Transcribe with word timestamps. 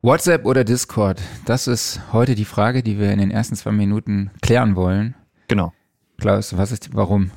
WhatsApp 0.00 0.46
oder 0.46 0.62
Discord? 0.62 1.20
Das 1.44 1.66
ist 1.66 2.00
heute 2.12 2.36
die 2.36 2.44
Frage, 2.44 2.84
die 2.84 3.00
wir 3.00 3.10
in 3.10 3.18
den 3.18 3.32
ersten 3.32 3.56
zwei 3.56 3.72
Minuten 3.72 4.30
klären 4.42 4.76
wollen. 4.76 5.16
Genau. 5.48 5.72
Klaus, 6.18 6.56
was 6.56 6.70
ist, 6.70 6.94
warum? 6.94 7.32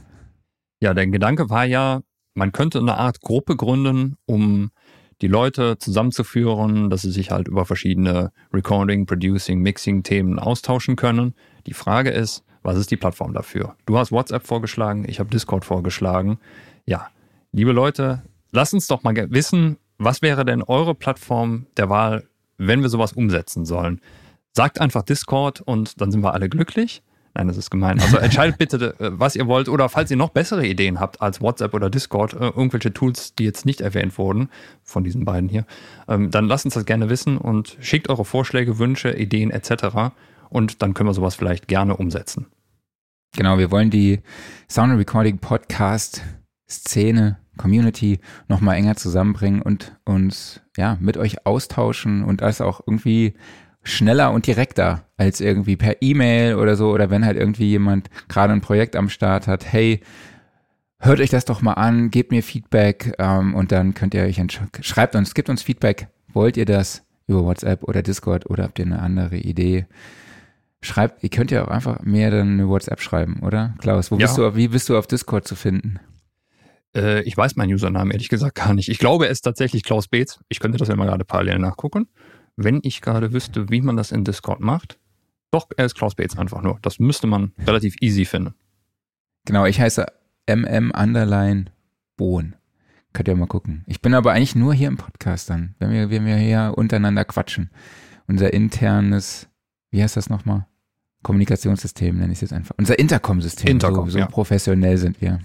Ja, 0.79 0.93
der 0.93 1.08
Gedanke 1.08 1.50
war 1.50 1.66
ja, 1.66 2.01
man 2.35 2.51
könnte 2.51 2.77
eine 2.77 2.97
Art 2.97 3.21
Gruppe 3.21 3.55
gründen, 3.55 4.16
um 4.27 4.69
die 5.24 5.27
Leute 5.27 5.79
zusammenzuführen, 5.79 6.92
dass 6.92 7.01
sie 7.01 7.09
sich 7.09 7.32
halt 7.32 7.47
über 7.47 7.66
verschiedene 7.66 8.32
Recording, 8.54 9.07
Producing, 9.07 9.59
Mixing 9.62 10.04
Themen 10.04 10.38
austauschen 10.38 10.96
können. 10.96 11.34
Die 11.66 11.73
Frage 11.73 12.12
ist, 12.12 12.43
was 12.62 12.78
ist 12.78 12.91
die 12.91 12.98
Plattform 12.98 13.34
dafür? 13.34 13.75
Du 13.88 13.98
hast 13.98 14.12
WhatsApp 14.12 14.46
vorgeschlagen, 14.46 15.05
ich 15.07 15.20
habe 15.20 15.32
Discord 15.32 15.66
vorgeschlagen. 15.66 16.38
Ja, 16.86 17.07
liebe 17.52 17.71
Leute, 17.71 18.21
lasst 18.52 18.75
uns 18.75 18.86
doch 18.86 19.02
mal 19.02 19.16
wissen, 19.32 19.78
was 19.98 20.21
wäre 20.21 20.46
denn 20.46 20.62
eure 20.62 20.93
Plattform 20.93 21.66
der 21.78 21.89
Wahl, 21.89 22.28
wenn 22.68 22.82
wir 22.82 22.89
sowas 22.89 23.14
umsetzen 23.14 23.66
sollen? 23.66 24.02
Sagt 24.54 24.81
einfach 24.81 25.04
Discord 25.04 25.62
und 25.62 26.02
dann 26.02 26.12
sind 26.12 26.22
wir 26.23 26.34
alle 26.34 26.49
glücklich. 26.49 27.03
Nein, 27.34 27.48
das 27.48 27.58
ist 27.58 27.70
gemein. 27.70 27.99
Also 27.99 28.17
entscheidet 28.17 28.58
bitte, 28.58 28.95
äh, 28.99 29.12
was 29.13 29.36
ihr 29.36 29.48
wollt. 29.48 29.70
Oder 29.70 29.88
falls 29.90 30.12
ihr 30.12 30.17
noch 30.17 30.30
bessere 30.30 30.66
Ideen 30.66 31.00
habt 31.00 31.22
als 31.22 31.41
WhatsApp 31.41 31.73
oder 31.73 31.89
Discord, 31.89 32.34
äh, 32.34 32.48
irgendwelche 32.48 32.94
Tools, 32.94 33.34
die 33.36 33.45
jetzt 33.45 33.66
nicht 33.66 33.81
erwähnt 33.81 34.17
wurden, 34.17 34.50
von 34.84 35.03
diesen 35.03 35.23
beiden 35.23 35.50
hier, 35.50 35.66
ähm, 36.08 36.30
dann 36.30 36.48
lasst 36.48 36.66
uns 36.66 36.73
das 36.73 36.86
gerne 36.86 37.09
wissen 37.09 37.38
und 37.38 37.77
schickt 37.80 38.09
eure 38.09 38.26
Vorschläge, 38.26 38.80
Wünsche, 38.80 39.12
Ideen 39.12 39.52
etc. 39.52 40.14
Und 40.50 40.81
dann 40.81 40.94
können 40.94 41.08
wir 41.08 41.14
sowas 41.14 41.36
vielleicht 41.36 41.67
gerne 41.67 41.95
umsetzen. 41.95 42.48
Genau, 43.38 43.58
wir 43.58 43.72
wollen 43.72 43.89
die 43.89 44.20
Sound 44.70 44.98
Recording 44.98 45.38
Podcast 45.38 46.22
Szene, 46.70 47.38
Community 47.62 48.20
nochmal 48.48 48.76
enger 48.76 48.96
zusammenbringen 48.96 49.62
und 49.62 49.96
uns 50.06 50.62
ja 50.78 50.98
mit 51.00 51.18
euch 51.18 51.46
austauschen 51.46 52.24
und 52.24 52.42
das 52.42 52.62
auch 52.62 52.82
irgendwie 52.86 53.34
schneller 53.84 54.32
und 54.32 54.48
direkter 54.48 55.06
als 55.18 55.42
irgendwie 55.42 55.76
per 55.76 56.02
E-Mail 56.02 56.56
oder 56.56 56.76
so 56.76 56.92
oder 56.92 57.09
wenn 57.09 57.26
halt 57.26 57.38
irgendwie 57.38 57.70
jemand 57.70 58.09
gerade 58.28 58.53
ein 58.53 58.62
Projekt 58.62 58.95
am 58.95 59.09
Start 59.09 59.48
hat, 59.48 59.72
hey, 59.72 60.02
hört 61.00 61.20
euch 61.20 61.30
das 61.30 61.45
doch 61.45 61.62
mal 61.62 61.73
an, 61.73 62.12
gebt 62.12 62.31
mir 62.31 62.44
Feedback 62.44 63.16
ähm, 63.18 63.56
und 63.56 63.72
dann 63.72 63.94
könnt 63.94 64.14
ihr 64.14 64.23
euch 64.23 64.42
schreibt 64.81 65.16
uns, 65.16 65.34
gebt 65.34 65.50
uns 65.50 65.64
Feedback, 65.64 66.08
wollt 66.34 66.58
ihr 66.58 66.66
das 66.66 67.03
über 67.28 67.44
WhatsApp 67.44 67.84
oder 67.84 68.02
Discord 68.02 68.50
oder 68.50 68.64
habt 68.64 68.80
ihr 68.80 68.86
eine 68.86 69.00
andere 69.00 69.38
Idee? 69.38 69.86
Schreibt, 70.84 71.23
ihr 71.23 71.30
könnt 71.30 71.52
ja 71.52 71.64
auch 71.64 71.70
einfach 71.70 72.02
mehr 72.02 72.31
dann 72.31 72.53
eine 72.53 72.68
WhatsApp 72.68 73.02
schreiben, 73.02 73.40
oder? 73.42 73.75
Klaus, 73.80 74.12
wo 74.12 74.16
ja. 74.16 74.25
bist 74.25 74.38
du, 74.38 74.56
wie 74.56 74.68
bist 74.68 74.90
du 74.90 74.98
auf 74.98 75.06
Discord 75.06 75.48
zu 75.48 75.56
finden? 75.56 76.00
Äh, 76.95 77.22
ich 77.23 77.36
weiß 77.36 77.56
meinen 77.56 77.73
Usernamen 77.73 78.11
ehrlich 78.11 78.30
gesagt 78.30 78.56
gar 78.56 78.73
nicht. 78.73 78.89
Ich 78.89 79.00
glaube, 79.00 79.25
es 79.25 79.34
ist 79.34 79.42
tatsächlich 79.42 79.84
Klaus 79.84 80.08
Beetz. 80.08 80.39
Ich 80.50 80.59
könnte 80.59 80.78
das 80.78 80.88
ja 80.88 80.95
mal 80.95 81.06
gerade 81.06 81.25
parallel 81.25 81.59
nachgucken 81.59 82.08
wenn 82.58 82.80
ich 82.84 83.02
gerade 83.02 83.34
wüsste, 83.34 83.70
wie 83.70 83.81
man 83.81 83.97
das 83.97 84.11
in 84.11 84.23
Discord 84.23 84.59
macht. 84.59 85.00
Doch, 85.52 85.67
er 85.75 85.86
ist 85.86 85.95
Klaus 85.95 86.16
Bates 86.16 86.38
einfach 86.38 86.62
nur. 86.62 86.80
Das 86.81 87.00
müsste 87.00 87.28
man 87.28 87.52
relativ 87.66 87.95
easy 88.02 88.25
finden. 88.25 88.56
Genau, 89.45 89.66
ich 89.66 89.80
heiße 89.80 90.06
MM 90.47 90.92
Underline 90.92 91.66
Bohn. 92.16 92.56
Könnt 93.14 93.28
ihr 93.28 93.36
mal 93.36 93.47
gucken. 93.47 93.84
Ich 93.88 94.02
bin 94.02 94.14
aber 94.14 94.31
eigentlich 94.31 94.56
nur 94.56 94.73
hier 94.73 94.88
im 94.88 94.97
Podcast 94.97 95.50
dann, 95.50 95.75
wenn 95.80 95.92
wir, 95.92 96.09
wenn 96.09 96.25
wir 96.25 96.38
hier 96.38 96.73
untereinander 96.78 97.25
quatschen. 97.25 97.69
Unser 98.28 98.53
internes, 98.53 99.50
wie 99.89 100.02
heißt 100.02 100.16
das 100.16 100.30
nochmal? 100.30 100.67
Kommunikationssystem 101.23 102.17
nenne 102.17 102.31
ich 102.31 102.38
es 102.38 102.42
jetzt 102.42 102.53
einfach. 102.53 102.75
Unser 102.78 102.97
Intercom-System. 102.97 103.67
Intercom, 103.67 104.06
so, 104.06 104.12
so 104.12 104.19
ja. 104.19 104.28
professionell 104.28 104.97
sind 104.97 105.19
wir. 105.19 105.39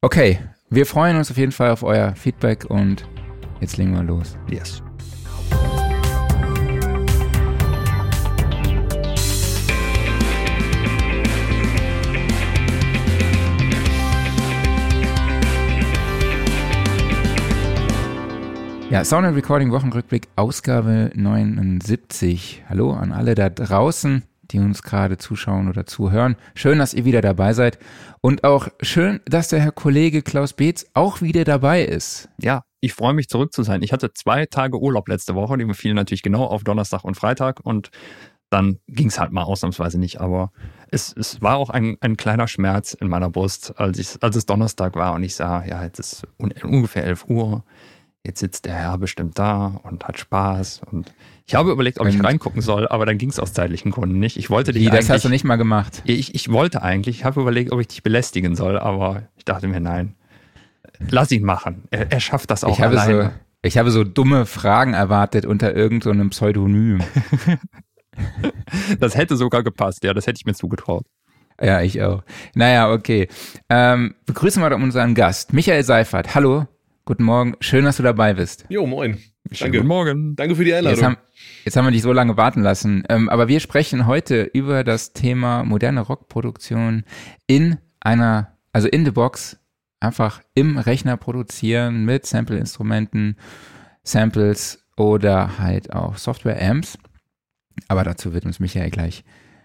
Okay, 0.00 0.40
wir 0.72 0.86
freuen 0.86 1.18
uns 1.18 1.30
auf 1.30 1.36
jeden 1.36 1.52
Fall 1.52 1.70
auf 1.70 1.82
euer 1.82 2.14
Feedback 2.14 2.64
und 2.64 3.06
jetzt 3.60 3.76
legen 3.76 3.94
wir 3.94 4.02
los. 4.02 4.38
Yes. 4.48 4.82
Ja, 18.88 19.04
Sound 19.04 19.26
and 19.26 19.36
Recording 19.36 19.72
Wochenrückblick, 19.72 20.28
Ausgabe 20.36 21.10
79. 21.14 22.62
Hallo 22.68 22.92
an 22.92 23.12
alle 23.12 23.34
da 23.34 23.48
draußen, 23.48 24.22
die 24.52 24.58
uns 24.58 24.82
gerade 24.82 25.18
zuschauen 25.18 25.68
oder 25.68 25.86
zuhören. 25.86 26.36
Schön, 26.54 26.78
dass 26.78 26.94
ihr 26.94 27.04
wieder 27.04 27.20
dabei 27.20 27.52
seid. 27.52 27.78
Und 28.20 28.44
auch 28.44 28.68
schön, 28.80 29.20
dass 29.24 29.48
der 29.48 29.60
Herr 29.60 29.72
Kollege 29.72 30.22
Klaus 30.22 30.52
Beetz 30.52 30.86
auch 30.94 31.22
wieder 31.22 31.44
dabei 31.44 31.84
ist. 31.84 32.28
Ja, 32.40 32.62
ich 32.80 32.92
freue 32.92 33.14
mich 33.14 33.28
zurück 33.28 33.52
zu 33.52 33.62
sein. 33.62 33.82
Ich 33.82 33.92
hatte 33.92 34.12
zwei 34.12 34.46
Tage 34.46 34.78
Urlaub 34.78 35.08
letzte 35.08 35.34
Woche, 35.34 35.56
die 35.56 35.74
fielen 35.74 35.96
natürlich 35.96 36.22
genau 36.22 36.44
auf 36.44 36.64
Donnerstag 36.64 37.04
und 37.04 37.16
Freitag 37.16 37.60
und 37.64 37.90
dann 38.50 38.78
ging 38.86 39.08
es 39.08 39.18
halt 39.18 39.32
mal 39.32 39.44
ausnahmsweise 39.44 39.98
nicht. 39.98 40.20
Aber 40.20 40.52
es, 40.90 41.14
es 41.16 41.40
war 41.40 41.56
auch 41.56 41.70
ein, 41.70 41.96
ein 42.00 42.16
kleiner 42.16 42.48
Schmerz 42.48 42.92
in 42.92 43.08
meiner 43.08 43.30
Brust, 43.30 43.78
als, 43.78 43.98
ich, 43.98 44.22
als 44.22 44.36
es 44.36 44.46
Donnerstag 44.46 44.94
war 44.94 45.14
und 45.14 45.22
ich 45.22 45.34
sah, 45.34 45.64
ja, 45.64 45.82
jetzt 45.82 45.98
ist 45.98 46.26
ungefähr 46.38 47.04
11 47.04 47.24
Uhr 47.28 47.64
jetzt 48.24 48.40
sitzt 48.40 48.64
der 48.66 48.74
Herr 48.74 48.98
bestimmt 48.98 49.38
da 49.38 49.80
und 49.82 50.06
hat 50.06 50.18
Spaß. 50.18 50.82
Und 50.90 51.12
ich 51.46 51.54
habe 51.54 51.72
überlegt, 51.72 51.98
ob 51.98 52.06
ich 52.06 52.22
reingucken 52.22 52.62
soll, 52.62 52.86
aber 52.88 53.04
dann 53.04 53.18
ging 53.18 53.30
es 53.30 53.40
aus 53.40 53.52
zeitlichen 53.52 53.90
Gründen 53.90 54.18
nicht. 54.18 54.36
Ich 54.36 54.48
wollte 54.48 54.72
dich 54.72 54.86
Wie, 54.86 54.90
das 54.90 55.10
hast 55.10 55.24
du 55.24 55.28
nicht 55.28 55.44
mal 55.44 55.56
gemacht? 55.56 56.02
Ich, 56.04 56.34
ich 56.34 56.50
wollte 56.50 56.82
eigentlich, 56.82 57.18
ich 57.18 57.24
habe 57.24 57.40
überlegt, 57.40 57.72
ob 57.72 57.80
ich 57.80 57.88
dich 57.88 58.02
belästigen 58.02 58.54
soll, 58.54 58.78
aber 58.78 59.24
ich 59.36 59.44
dachte 59.44 59.66
mir, 59.66 59.80
nein, 59.80 60.14
lass 61.10 61.32
ihn 61.32 61.44
machen. 61.44 61.84
Er, 61.90 62.12
er 62.12 62.20
schafft 62.20 62.50
das 62.50 62.62
auch 62.62 62.72
ich 62.72 62.82
habe 62.82 63.00
alleine. 63.00 63.24
So, 63.24 63.30
ich 63.62 63.78
habe 63.78 63.90
so 63.90 64.04
dumme 64.04 64.46
Fragen 64.46 64.94
erwartet 64.94 65.44
unter 65.44 65.74
irgendeinem 65.74 66.30
so 66.30 66.30
Pseudonym. 66.30 67.00
das 69.00 69.16
hätte 69.16 69.36
sogar 69.36 69.64
gepasst, 69.64 70.04
ja, 70.04 70.14
das 70.14 70.26
hätte 70.26 70.38
ich 70.38 70.46
mir 70.46 70.54
zugetraut. 70.54 71.06
Ja, 71.60 71.80
ich 71.80 72.02
auch. 72.02 72.22
Naja, 72.54 72.90
okay. 72.90 73.28
Ähm, 73.68 74.14
begrüßen 74.26 74.62
wir 74.62 74.70
doch 74.70 74.80
unseren 74.80 75.14
Gast, 75.14 75.52
Michael 75.52 75.84
Seifert. 75.84 76.34
Hallo. 76.34 76.66
Guten 77.04 77.24
Morgen, 77.24 77.56
schön, 77.58 77.84
dass 77.84 77.96
du 77.96 78.04
dabei 78.04 78.34
bist. 78.34 78.64
Jo, 78.68 78.86
moin. 78.86 79.18
Danke. 79.44 79.78
Guten 79.78 79.88
Morgen. 79.88 80.36
Danke 80.36 80.54
für 80.54 80.64
die 80.64 80.72
Einladung. 80.72 80.96
Jetzt 80.96 81.04
haben, 81.04 81.16
jetzt 81.64 81.76
haben 81.76 81.84
wir 81.84 81.90
dich 81.90 82.02
so 82.02 82.12
lange 82.12 82.36
warten 82.36 82.62
lassen. 82.62 83.02
Ähm, 83.08 83.28
aber 83.28 83.48
wir 83.48 83.58
sprechen 83.58 84.06
heute 84.06 84.42
über 84.44 84.84
das 84.84 85.12
Thema 85.12 85.64
moderne 85.64 86.00
Rockproduktion 86.00 87.02
in 87.48 87.78
einer, 87.98 88.56
also 88.72 88.86
in 88.86 89.04
the 89.04 89.10
box, 89.10 89.58
einfach 89.98 90.42
im 90.54 90.78
Rechner 90.78 91.16
produzieren 91.16 92.04
mit 92.04 92.24
Sample-Instrumenten, 92.24 93.36
Samples 94.04 94.86
oder 94.96 95.58
halt 95.58 95.92
auch 95.92 96.16
Software-Amps. 96.16 96.98
Aber 97.88 98.04
dazu 98.04 98.32
wird 98.32 98.46
uns 98.46 98.60
Michael 98.60 98.90
gleich 98.90 99.24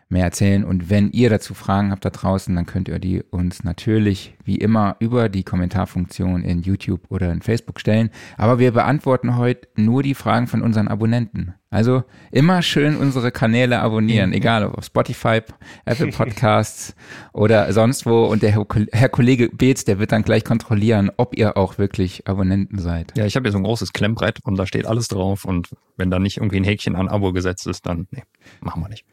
mehr 0.09 0.23
erzählen. 0.23 0.63
Und 0.63 0.89
wenn 0.89 1.11
ihr 1.11 1.29
dazu 1.29 1.53
Fragen 1.53 1.91
habt 1.91 2.05
da 2.05 2.09
draußen, 2.09 2.55
dann 2.55 2.65
könnt 2.65 2.87
ihr 2.87 2.99
die 2.99 3.23
uns 3.23 3.63
natürlich 3.63 4.35
wie 4.43 4.55
immer 4.55 4.95
über 4.99 5.27
die 5.27 5.43
Kommentarfunktion 5.43 6.43
in 6.43 6.61
YouTube 6.61 7.01
oder 7.09 7.31
in 7.31 7.41
Facebook 7.41 7.79
stellen. 7.79 8.09
Aber 8.37 8.59
wir 8.59 8.71
beantworten 8.71 9.37
heute 9.37 9.67
nur 9.75 10.03
die 10.03 10.15
Fragen 10.15 10.47
von 10.47 10.61
unseren 10.61 10.87
Abonnenten. 10.87 11.55
Also 11.69 12.05
immer 12.31 12.61
schön 12.61 12.95
unsere 12.95 13.29
Kanäle 13.31 13.79
abonnieren, 13.79 14.31
egal 14.31 14.63
ob 14.63 14.77
auf 14.77 14.85
Spotify, 14.85 15.41
Apple 15.83 16.07
Podcasts 16.07 16.95
oder 17.33 17.73
sonst 17.73 18.05
wo. 18.05 18.23
Und 18.25 18.41
der 18.41 18.51
Herr 18.91 19.09
Kollege 19.09 19.49
Beetz, 19.49 19.83
der 19.83 19.99
wird 19.99 20.13
dann 20.13 20.23
gleich 20.23 20.45
kontrollieren, 20.45 21.11
ob 21.17 21.37
ihr 21.37 21.57
auch 21.57 21.77
wirklich 21.77 22.25
Abonnenten 22.25 22.79
seid. 22.79 23.11
Ja, 23.17 23.25
ich 23.25 23.35
habe 23.35 23.47
hier 23.47 23.51
so 23.51 23.57
ein 23.57 23.65
großes 23.65 23.91
Klemmbrett 23.91 24.39
und 24.45 24.57
da 24.57 24.65
steht 24.65 24.85
alles 24.85 25.09
drauf. 25.09 25.43
Und 25.43 25.69
wenn 25.97 26.09
da 26.09 26.19
nicht 26.19 26.37
irgendwie 26.37 26.57
ein 26.57 26.63
Häkchen 26.63 26.95
an 26.95 27.09
Abo 27.09 27.33
gesetzt 27.33 27.67
ist, 27.67 27.85
dann 27.85 28.07
nee, 28.11 28.23
machen 28.61 28.81
wir 28.81 28.87
nicht. 28.87 29.05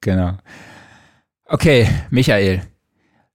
Genau. 0.00 0.38
Okay, 1.44 1.88
Michael. 2.10 2.62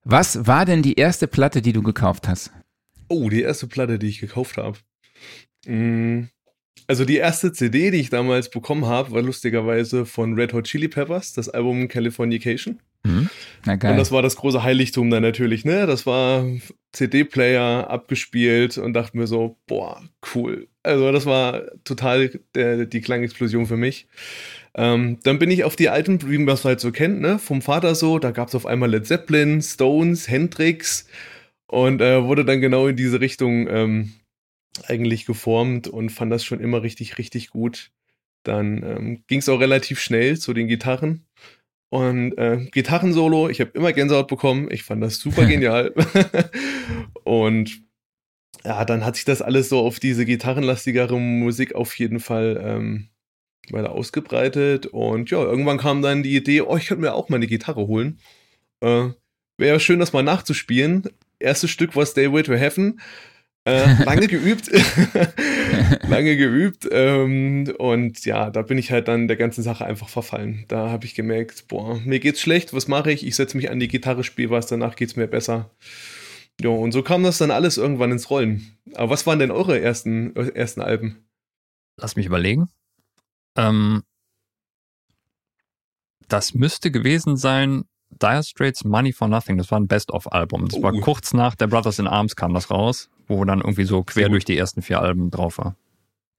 Was 0.04 0.48
war 0.48 0.66
denn 0.66 0.82
die 0.82 0.96
erste 0.96 1.28
Platte, 1.28 1.62
die 1.62 1.74
du 1.74 1.84
gekauft 1.84 2.28
hast? 2.28 2.52
Oh, 3.10 3.30
die 3.30 3.42
erste 3.42 3.68
Platte, 3.68 4.00
die 4.00 4.08
ich 4.08 4.20
gekauft 4.20 4.58
habe. 4.58 4.78
Mm, 5.66 6.30
also 6.88 7.04
die 7.04 7.18
erste 7.18 7.52
CD, 7.52 7.92
die 7.92 8.00
ich 8.00 8.10
damals 8.10 8.50
bekommen 8.50 8.86
habe, 8.86 9.12
war 9.12 9.22
lustigerweise 9.22 10.06
von 10.06 10.36
Red 10.36 10.54
Hot 10.54 10.66
Chili 10.66 10.88
Peppers, 10.88 11.34
das 11.34 11.50
Album 11.50 11.90
Californication. 11.90 12.80
Mhm. 13.04 13.30
Na 13.66 13.76
geil. 13.76 13.92
Und 13.92 13.98
das 13.98 14.12
war 14.12 14.22
das 14.22 14.38
große 14.38 14.64
Heiligtum 14.64 15.10
dann 15.10 15.24
natürlich, 15.24 15.66
ne? 15.66 15.86
Das 15.86 16.06
war 16.06 16.46
CD-Player 16.94 17.90
abgespielt 17.90 18.78
und 18.78 18.94
dachte 18.94 19.18
mir 19.18 19.28
so, 19.28 19.58
boah, 19.68 20.02
cool. 20.34 20.68
Also 20.88 21.12
das 21.12 21.26
war 21.26 21.64
total 21.84 22.40
der, 22.56 22.86
die 22.86 23.02
Klangexplosion 23.02 23.66
für 23.66 23.78
mich. 23.78 24.08
Ähm, 24.76 25.20
dann 25.24 25.40
bin 25.40 25.52
ich 25.52 25.64
auf 25.64 25.76
die 25.76 25.90
alten, 25.90 26.30
wie 26.30 26.38
man 26.38 26.54
es 26.54 26.66
halt 26.66 26.80
so 26.80 26.92
kennt, 26.92 27.20
ne? 27.20 27.40
vom 27.40 27.62
Vater 27.62 27.96
so. 27.96 28.20
Da 28.20 28.32
gab 28.32 28.48
es 28.48 28.56
auf 28.56 28.66
einmal 28.66 28.90
Led 28.90 29.08
Zeppelin, 29.08 29.62
Stones, 29.62 30.30
Hendrix 30.30 31.08
und 31.68 32.02
äh, 32.02 32.24
wurde 32.24 32.46
dann 32.46 32.62
genau 32.62 32.88
in 32.88 32.96
diese 32.96 33.20
Richtung 33.20 33.68
ähm, 33.68 34.14
eigentlich 34.86 35.26
geformt 35.26 35.88
und 35.88 36.12
fand 36.12 36.32
das 36.32 36.46
schon 36.46 36.60
immer 36.60 36.84
richtig, 36.84 37.18
richtig 37.18 37.50
gut. 37.50 37.92
Dann 38.44 38.84
ähm, 38.84 39.24
ging 39.28 39.40
es 39.40 39.50
auch 39.50 39.60
relativ 39.60 40.00
schnell 40.00 40.38
zu 40.38 40.54
den 40.54 40.68
Gitarren. 40.68 41.26
Und 41.90 42.38
äh, 42.38 42.68
Gitarrensolo, 42.72 43.50
ich 43.50 43.62
habe 43.62 43.72
immer 43.74 43.94
Gänsehaut 43.94 44.28
bekommen. 44.28 44.70
Ich 44.72 44.84
fand 44.84 45.02
das 45.02 45.18
super 45.18 45.46
genial. 45.48 45.94
und 47.24 47.87
ja, 48.64 48.86
dann 48.86 49.06
hat 49.06 49.16
sich 49.16 49.26
das 49.26 49.42
alles 49.42 49.70
so 49.70 49.80
auf 49.80 50.00
diese 50.00 50.26
gitarrenlastigere 50.26 51.20
Musik 51.20 51.76
auf 51.76 51.98
jeden 51.98 52.20
Fall 52.20 52.62
ähm, 52.64 53.10
weiter 53.70 53.92
ausgebreitet. 53.92 54.88
Und 54.88 55.30
ja, 55.32 55.42
irgendwann 55.42 55.78
kam 55.78 56.02
dann 56.02 56.24
die 56.24 56.36
Idee, 56.36 56.62
oh, 56.62 56.78
ich 56.78 56.88
könnte 56.88 57.02
mir 57.02 57.14
auch 57.14 57.30
mal 57.30 57.38
eine 57.38 57.48
Gitarre 57.48 57.88
holen. 57.88 58.20
Äh, 58.82 59.10
Wäre 59.58 59.80
schön, 59.80 60.00
das 60.00 60.14
mal 60.14 60.24
nachzuspielen. 60.24 61.04
Erstes 61.40 61.72
Stück 61.72 61.96
war 61.96 62.06
Stairway 62.06 62.44
to 62.44 62.54
Heaven. 62.54 63.00
Äh, 63.66 64.04
lange 64.06 64.28
geübt, 64.28 64.72
lange 66.08 66.38
geübt 66.38 66.88
ähm, 66.90 67.74
und 67.78 68.24
ja, 68.24 68.50
da 68.50 68.62
bin 68.62 68.78
ich 68.78 68.92
halt 68.92 69.10
dann 69.10 69.28
der 69.28 69.36
ganzen 69.36 69.62
Sache 69.62 69.86
einfach 69.86 70.08
verfallen. 70.08 70.64
Da 70.70 70.90
habe 70.90 71.06
ich 71.06 71.16
gemerkt, 71.16 71.68
boah, 71.68 72.00
mir 72.06 72.20
geht's 72.20 72.40
schlecht, 72.40 72.74
was 72.74 72.88
mache 72.88 73.12
ich? 73.12 73.28
Ich 73.28 73.36
setze 73.36 73.58
mich 73.58 73.70
an 73.70 73.80
die 73.80 73.90
Gitarre, 73.90 74.24
spiele 74.24 74.52
was, 74.52 74.68
danach 74.68 74.96
geht's 74.96 75.18
mir 75.18 75.28
besser. 75.28 75.70
Ja, 76.62 76.70
und 76.70 76.92
so 76.92 77.04
kam 77.04 77.24
das 77.24 77.38
dann 77.38 77.52
alles 77.52 77.78
irgendwann 77.78 78.12
ins 78.12 78.30
Rollen. 78.30 78.78
Aber 78.96 79.12
was 79.12 79.28
waren 79.28 79.40
denn 79.40 79.52
eure 79.52 79.80
ersten, 79.80 80.36
ersten 80.36 80.82
Alben? 80.82 81.28
Lass 81.98 82.16
mich 82.16 82.26
überlegen. 82.26 82.70
Ähm, 83.56 84.04
das 86.28 86.54
müsste 86.54 86.92
gewesen 86.92 87.38
sein 87.38 87.86
Dire 88.10 88.44
Straits 88.44 88.84
Money 88.84 89.14
for 89.14 89.28
Nothing. 89.28 89.58
Das 89.58 89.70
war 89.70 89.80
ein 89.80 89.88
Best-of-Album. 89.88 90.70
Das 90.70 90.82
war 90.82 90.94
oh. 90.94 91.02
kurz 91.02 91.34
nach 91.34 91.56
der 91.56 91.68
Brothers 91.68 92.00
in 92.00 92.08
Arms 92.08 92.36
kam 92.36 92.54
das 92.54 92.72
raus 92.72 93.10
wo 93.28 93.44
dann 93.46 93.60
irgendwie 93.60 93.84
so 93.84 94.04
quer 94.04 94.30
durch 94.30 94.46
die 94.46 94.58
ersten 94.58 94.82
vier 94.82 95.02
Alben 95.02 95.30
drauf 95.30 95.58
war. 95.58 95.76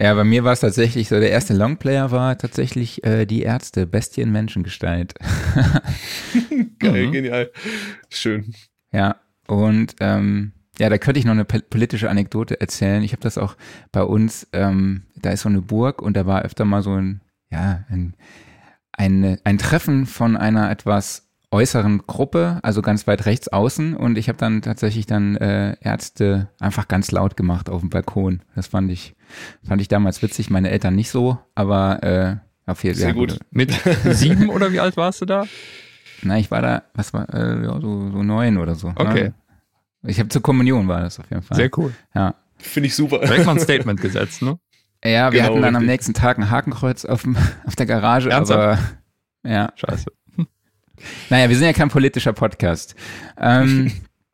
Ja, 0.01 0.15
bei 0.15 0.25
mir 0.25 0.45
war 0.45 0.53
es 0.53 0.61
tatsächlich 0.61 1.09
so, 1.09 1.19
der 1.19 1.31
erste 1.31 1.55
Longplayer 1.55 2.13
war 2.13 2.39
tatsächlich 2.39 3.05
äh, 3.05 3.27
die 3.27 3.43
Ärzte, 3.43 3.87
Bestien 3.87 4.31
Menschengestalt. 4.31 5.15
Geil, 6.79 7.09
mhm. 7.09 7.13
genial. 7.13 7.51
Schön. 8.09 8.55
Ja, 8.93 9.17
und 9.49 9.97
ähm, 10.01 10.53
ja, 10.79 10.89
da 10.89 10.99
könnte 10.99 11.19
ich 11.19 11.25
noch 11.25 11.33
eine 11.33 11.45
politische 11.45 12.09
Anekdote 12.09 12.61
erzählen. 12.61 13.03
Ich 13.03 13.13
habe 13.13 13.23
das 13.23 13.37
auch 13.37 13.57
bei 13.91 14.03
uns, 14.03 14.47
ähm, 14.53 15.03
da 15.17 15.31
ist 15.31 15.41
so 15.41 15.49
eine 15.49 15.61
Burg 15.61 16.01
und 16.01 16.17
da 16.17 16.25
war 16.27 16.43
öfter 16.43 16.65
mal 16.65 16.83
so 16.83 16.95
ein, 16.95 17.21
ja, 17.51 17.85
ein, 17.91 18.15
ein, 18.93 19.39
ein 19.43 19.59
Treffen 19.59 20.07
von 20.07 20.37
einer 20.37 20.71
etwas 20.71 21.29
äußeren 21.51 22.03
Gruppe, 22.07 22.61
also 22.63 22.83
ganz 22.83 23.07
weit 23.07 23.25
rechts 23.27 23.49
außen 23.49 23.97
und 23.97 24.19
ich 24.19 24.29
habe 24.29 24.39
dann 24.39 24.61
tatsächlich 24.61 25.07
dann 25.07 25.37
äh, 25.37 25.77
Ärzte 25.81 26.51
einfach 26.61 26.89
ganz 26.89 27.11
laut 27.11 27.37
gemacht 27.37 27.71
auf 27.71 27.81
dem 27.81 27.91
Balkon. 27.91 28.43
Das 28.55 28.69
fand 28.69 28.93
ich 28.93 29.17
fand 29.67 29.81
ich 29.81 29.89
damals 29.89 30.23
witzig, 30.23 30.51
meine 30.51 30.71
Eltern 30.71 30.95
nicht 30.95 31.11
so, 31.11 31.39
aber 31.55 32.03
äh, 32.03 32.37
auf 32.71 32.85
jeden 32.85 32.97
Fall. 32.97 33.07
Sehr 33.07 33.15
gut. 33.15 33.39
Mit 33.51 33.73
sieben 34.05 34.51
oder 34.51 34.73
wie 34.73 34.81
alt 34.81 34.97
warst 34.99 35.23
du 35.23 35.25
da? 35.25 35.47
Na, 36.23 36.39
ich 36.39 36.51
war 36.51 36.63
da, 36.63 36.83
was 36.95 37.13
war, 37.13 37.33
äh, 37.33 37.63
ja, 37.65 37.81
so, 37.81 38.11
so 38.11 38.23
neun 38.23 38.59
oder 38.59 38.75
so. 38.75 38.89
Okay. 38.89 39.25
Ne? 39.25 39.35
Ich 40.07 40.19
habe 40.19 40.29
zur 40.29 40.43
Kommunion 40.43 40.89
war 40.89 41.01
das 41.01 41.19
auf 41.19 41.29
jeden 41.31 41.43
Fall. 41.43 41.57
Sehr 41.57 41.71
cool. 41.77 41.93
Ja. 42.15 42.35
Finde 42.57 42.89
ich 42.89 42.95
super. 42.95 43.19
Direkt 43.19 43.47
mal 43.47 43.53
ein 43.53 43.61
Statement 43.61 44.01
gesetzt, 44.01 44.43
ne? 44.43 44.59
Ja, 45.05 45.33
wir 45.33 45.41
genau, 45.41 45.53
hatten 45.53 45.63
dann 45.63 45.65
richtig. 45.65 45.77
am 45.77 45.87
nächsten 45.87 46.15
Tag 46.15 46.39
ein 46.39 46.51
Hakenkreuz 46.51 47.05
auf, 47.05 47.23
dem, 47.23 47.37
auf 47.67 47.77
der 47.77 47.87
Garage, 47.87 48.31
Ernsthaft? 48.31 48.61
aber 48.61 48.79
ja. 49.49 49.73
Scheiße. 49.77 50.07
Naja, 51.31 51.49
wir 51.49 51.57
sind 51.57 51.67
ja 51.67 51.73
kein 51.73 51.91
politischer 51.91 52.33
Podcast. 52.33 52.97
Ähm, 53.37 53.93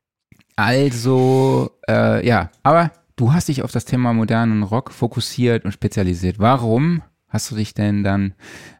also, 0.56 1.70
äh, 1.88 2.26
ja, 2.26 2.50
aber 2.62 2.92
du 3.16 3.32
hast 3.32 3.48
dich 3.48 3.62
auf 3.62 3.72
das 3.72 3.84
Thema 3.84 4.12
modernen 4.12 4.62
Rock 4.62 4.90
fokussiert 4.90 5.64
und 5.64 5.72
spezialisiert. 5.72 6.38
Warum 6.38 7.02
hast 7.34 7.50
du 7.50 7.56
dich 7.56 7.74
denn 7.74 8.04
dann, 8.04 8.34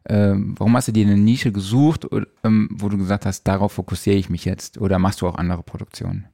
ähm, 0.07 0.55
warum 0.57 0.75
hast 0.75 0.87
du 0.87 0.93
dir 0.93 1.05
eine 1.05 1.17
Nische 1.17 1.51
gesucht, 1.51 2.07
ähm, 2.43 2.69
wo 2.71 2.89
du 2.89 2.97
gesagt 2.97 3.25
hast, 3.25 3.43
darauf 3.43 3.73
fokussiere 3.73 4.15
ich 4.15 4.29
mich 4.29 4.45
jetzt? 4.45 4.79
Oder 4.79 4.97
machst 4.97 5.21
du 5.21 5.27
auch 5.27 5.35
andere 5.35 5.61
Produktionen? 5.61 6.27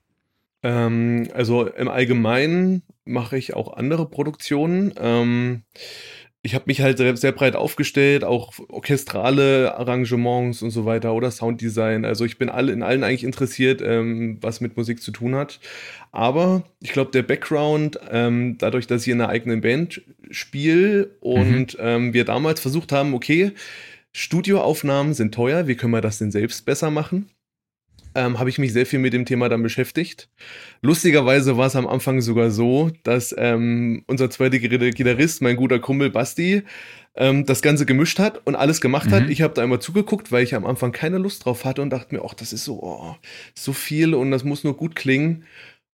Ähm, 0.64 1.28
also 1.34 1.66
im 1.68 1.88
Allgemeinen 1.88 2.84
mache 3.04 3.38
ich 3.38 3.56
auch 3.56 3.74
andere 3.74 4.08
Produktionen. 4.08 4.94
Ich 6.44 6.56
habe 6.56 6.66
mich 6.68 6.82
halt 6.82 6.98
sehr, 6.98 7.16
sehr, 7.16 7.32
breit 7.32 7.56
aufgestellt, 7.56 8.24
auch 8.24 8.54
orchestrale 8.70 9.76
Arrangements 9.78 10.64
und 10.64 10.72
so 10.72 10.86
weiter 10.86 11.14
oder 11.14 11.30
Sounddesign. 11.30 12.04
Also 12.04 12.26
ich 12.26 12.40
bin 12.40 12.50
alle, 12.50 12.72
in 12.72 12.82
allen 12.82 13.04
eigentlich 13.04 13.24
interessiert, 13.24 13.82
ähm, 13.84 14.40
was 14.42 14.60
mit 14.60 14.76
Musik 14.76 15.04
zu 15.04 15.12
tun 15.12 15.36
hat. 15.36 15.60
Aber 16.12 16.64
ich 16.82 16.94
glaube, 16.94 17.12
der 17.12 17.22
Background, 17.22 18.00
ähm, 18.10 18.58
dadurch, 18.58 18.88
dass 18.88 19.04
ich 19.04 19.10
in 19.10 19.22
einer 19.22 19.30
eigenen 19.30 19.62
Band 19.62 20.02
spiele 20.32 21.16
und 21.20 21.74
mhm. 21.74 21.80
ähm, 21.80 22.14
wir 22.14 22.26
damals 22.26 22.60
versucht 22.60 22.92
haben, 22.92 23.14
okay, 23.14 23.52
Studioaufnahmen 24.12 25.14
sind 25.14 25.34
teuer, 25.34 25.68
wie 25.68 25.76
können 25.76 25.94
wir 25.94 26.02
das 26.02 26.18
denn 26.18 26.32
selbst 26.32 26.66
besser 26.66 26.90
machen? 26.90 27.30
Ähm, 28.16 28.40
habe 28.40 28.50
ich 28.50 28.58
mich 28.58 28.74
sehr 28.74 28.86
viel 28.86 29.00
mit 29.00 29.14
dem 29.14 29.26
Thema 29.26 29.50
dann 29.50 29.64
beschäftigt. 29.64 30.30
Lustigerweise 30.82 31.58
war 31.58 31.68
es 31.68 31.76
am 31.76 31.88
Anfang 31.88 32.22
sogar 32.22 32.52
so, 32.52 32.92
dass 33.04 33.34
ähm, 33.38 34.04
unser 34.08 34.30
zweiter 34.30 34.60
Gitarrist, 34.60 35.42
mein 35.42 35.56
guter 35.56 35.80
Kumpel 35.80 36.10
Basti, 36.10 36.64
ähm, 37.16 37.46
das 37.46 37.62
Ganze 37.62 37.86
gemischt 37.86 38.20
hat 38.20 38.42
und 38.46 38.56
alles 38.56 38.82
gemacht 38.82 39.08
mhm. 39.08 39.14
hat. 39.14 39.30
Ich 39.30 39.42
habe 39.42 39.54
da 39.54 39.64
immer 39.64 39.80
zugeguckt, 39.80 40.32
weil 40.32 40.44
ich 40.44 40.56
am 40.56 40.66
Anfang 40.66 40.92
keine 40.92 41.18
Lust 41.18 41.46
drauf 41.46 41.66
hatte 41.66 41.82
und 41.82 41.90
dachte 41.90 42.16
mir, 42.16 42.24
ach, 42.26 42.34
das 42.34 42.54
ist 42.54 42.66
so, 42.66 42.82
oh, 42.82 43.16
so 43.56 43.74
viel 43.74 44.14
und 44.14 44.32
das 44.32 44.44
muss 44.44 44.64
nur 44.64 44.76
gut 44.76 44.96
klingen. 44.96 45.46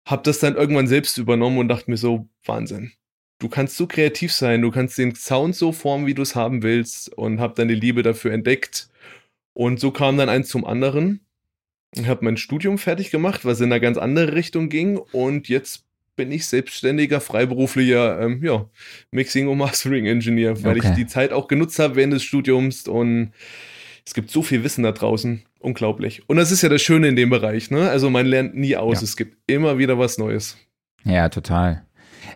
Hab 0.06 0.24
das 0.24 0.40
dann 0.40 0.56
irgendwann 0.56 0.88
selbst 0.88 1.18
übernommen 1.18 1.58
und 1.58 1.68
dachte 1.68 1.92
mir 1.92 1.98
so, 1.98 2.28
Wahnsinn. 2.46 2.92
Du 3.40 3.50
kannst 3.50 3.78
so 3.78 3.86
kreativ 3.86 4.34
sein, 4.34 4.64
du 4.64 4.72
kannst 4.72 4.98
den 4.98 5.14
Sound 5.14 5.56
so 5.56 5.72
formen, 5.72 6.08
wie 6.08 6.16
du 6.16 6.24
es 6.24 6.36
haben 6.36 6.64
willst 6.64 7.14
und 7.14 7.40
hab 7.40 7.56
deine 7.56 7.74
Liebe 7.74 8.02
dafür 8.02 8.31
entdeckt. 8.31 8.90
Und 9.54 9.80
so 9.80 9.92
kam 9.92 10.18
dann 10.18 10.30
eins 10.30 10.50
zum 10.50 10.66
anderen. 10.66 11.27
Ich 11.95 12.07
habe 12.07 12.25
mein 12.25 12.38
Studium 12.38 12.78
fertig 12.78 13.12
gemacht, 13.12 13.45
was 13.45 13.60
in 13.60 13.72
eine 13.72 13.81
ganz 13.81 13.98
andere 13.98 14.34
Richtung 14.34 14.69
ging. 14.69 14.98
Und 14.98 15.48
jetzt 15.50 15.86
bin 16.16 16.31
ich 16.31 16.45
selbstständiger, 16.48 17.22
freiberuflicher 17.22 18.22
ähm, 18.22 18.44
ja, 18.44 18.66
Mixing- 19.12 19.48
und 19.48 19.57
Mastering-Engineer, 19.60 20.63
weil 20.63 20.78
okay. 20.78 20.89
ich 20.89 20.95
die 20.95 21.07
Zeit 21.07 21.31
auch 21.31 21.48
genutzt 21.48 21.80
habe 21.80 21.95
während 21.95 22.13
des 22.13 22.24
Studiums. 22.24 22.88
Und 22.88 23.31
es 24.06 24.13
gibt 24.13 24.31
so 24.31 24.42
viel 24.42 24.63
Wissen 24.63 24.84
da 24.84 24.92
draußen. 24.92 25.44
Unglaublich. 25.60 26.24
Und 26.28 26.38
das 26.38 26.51
ist 26.51 26.62
ja 26.62 26.69
das 26.69 26.81
Schöne 26.81 27.07
in 27.07 27.16
dem 27.16 27.30
Bereich. 27.30 27.72
Ne? 27.72 27.90
Also 27.90 28.10
man 28.10 28.25
lernt 28.25 28.56
nie 28.56 28.75
aus. 28.75 29.01
Ja. 29.01 29.04
Es 29.06 29.18
gibt 29.18 29.38
immer 29.48 29.78
wieder 29.78 29.98
was 29.98 30.18
Neues. 30.18 30.57
Ja, 31.04 31.30
total. 31.30 31.87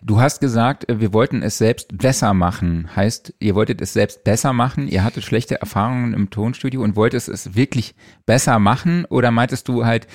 Du 0.02 0.20
hast 0.20 0.40
gesagt, 0.40 0.88
äh, 0.88 1.00
wir 1.00 1.12
wollten 1.12 1.42
es 1.42 1.58
selbst 1.58 1.96
besser 1.96 2.34
machen. 2.34 2.88
Heißt, 2.94 3.34
ihr 3.40 3.54
wolltet 3.54 3.80
es 3.80 3.92
selbst 3.92 4.24
besser 4.24 4.52
machen, 4.52 4.88
ihr 4.88 5.04
hattet 5.04 5.24
schlechte 5.24 5.60
Erfahrungen 5.60 6.14
im 6.14 6.30
Tonstudio 6.30 6.82
und 6.82 6.96
wolltest 6.96 7.28
es 7.28 7.54
wirklich 7.54 7.94
besser 8.26 8.58
machen? 8.58 9.04
Oder 9.06 9.30
meintest 9.30 9.68
du 9.68 9.84
halt, 9.84 10.06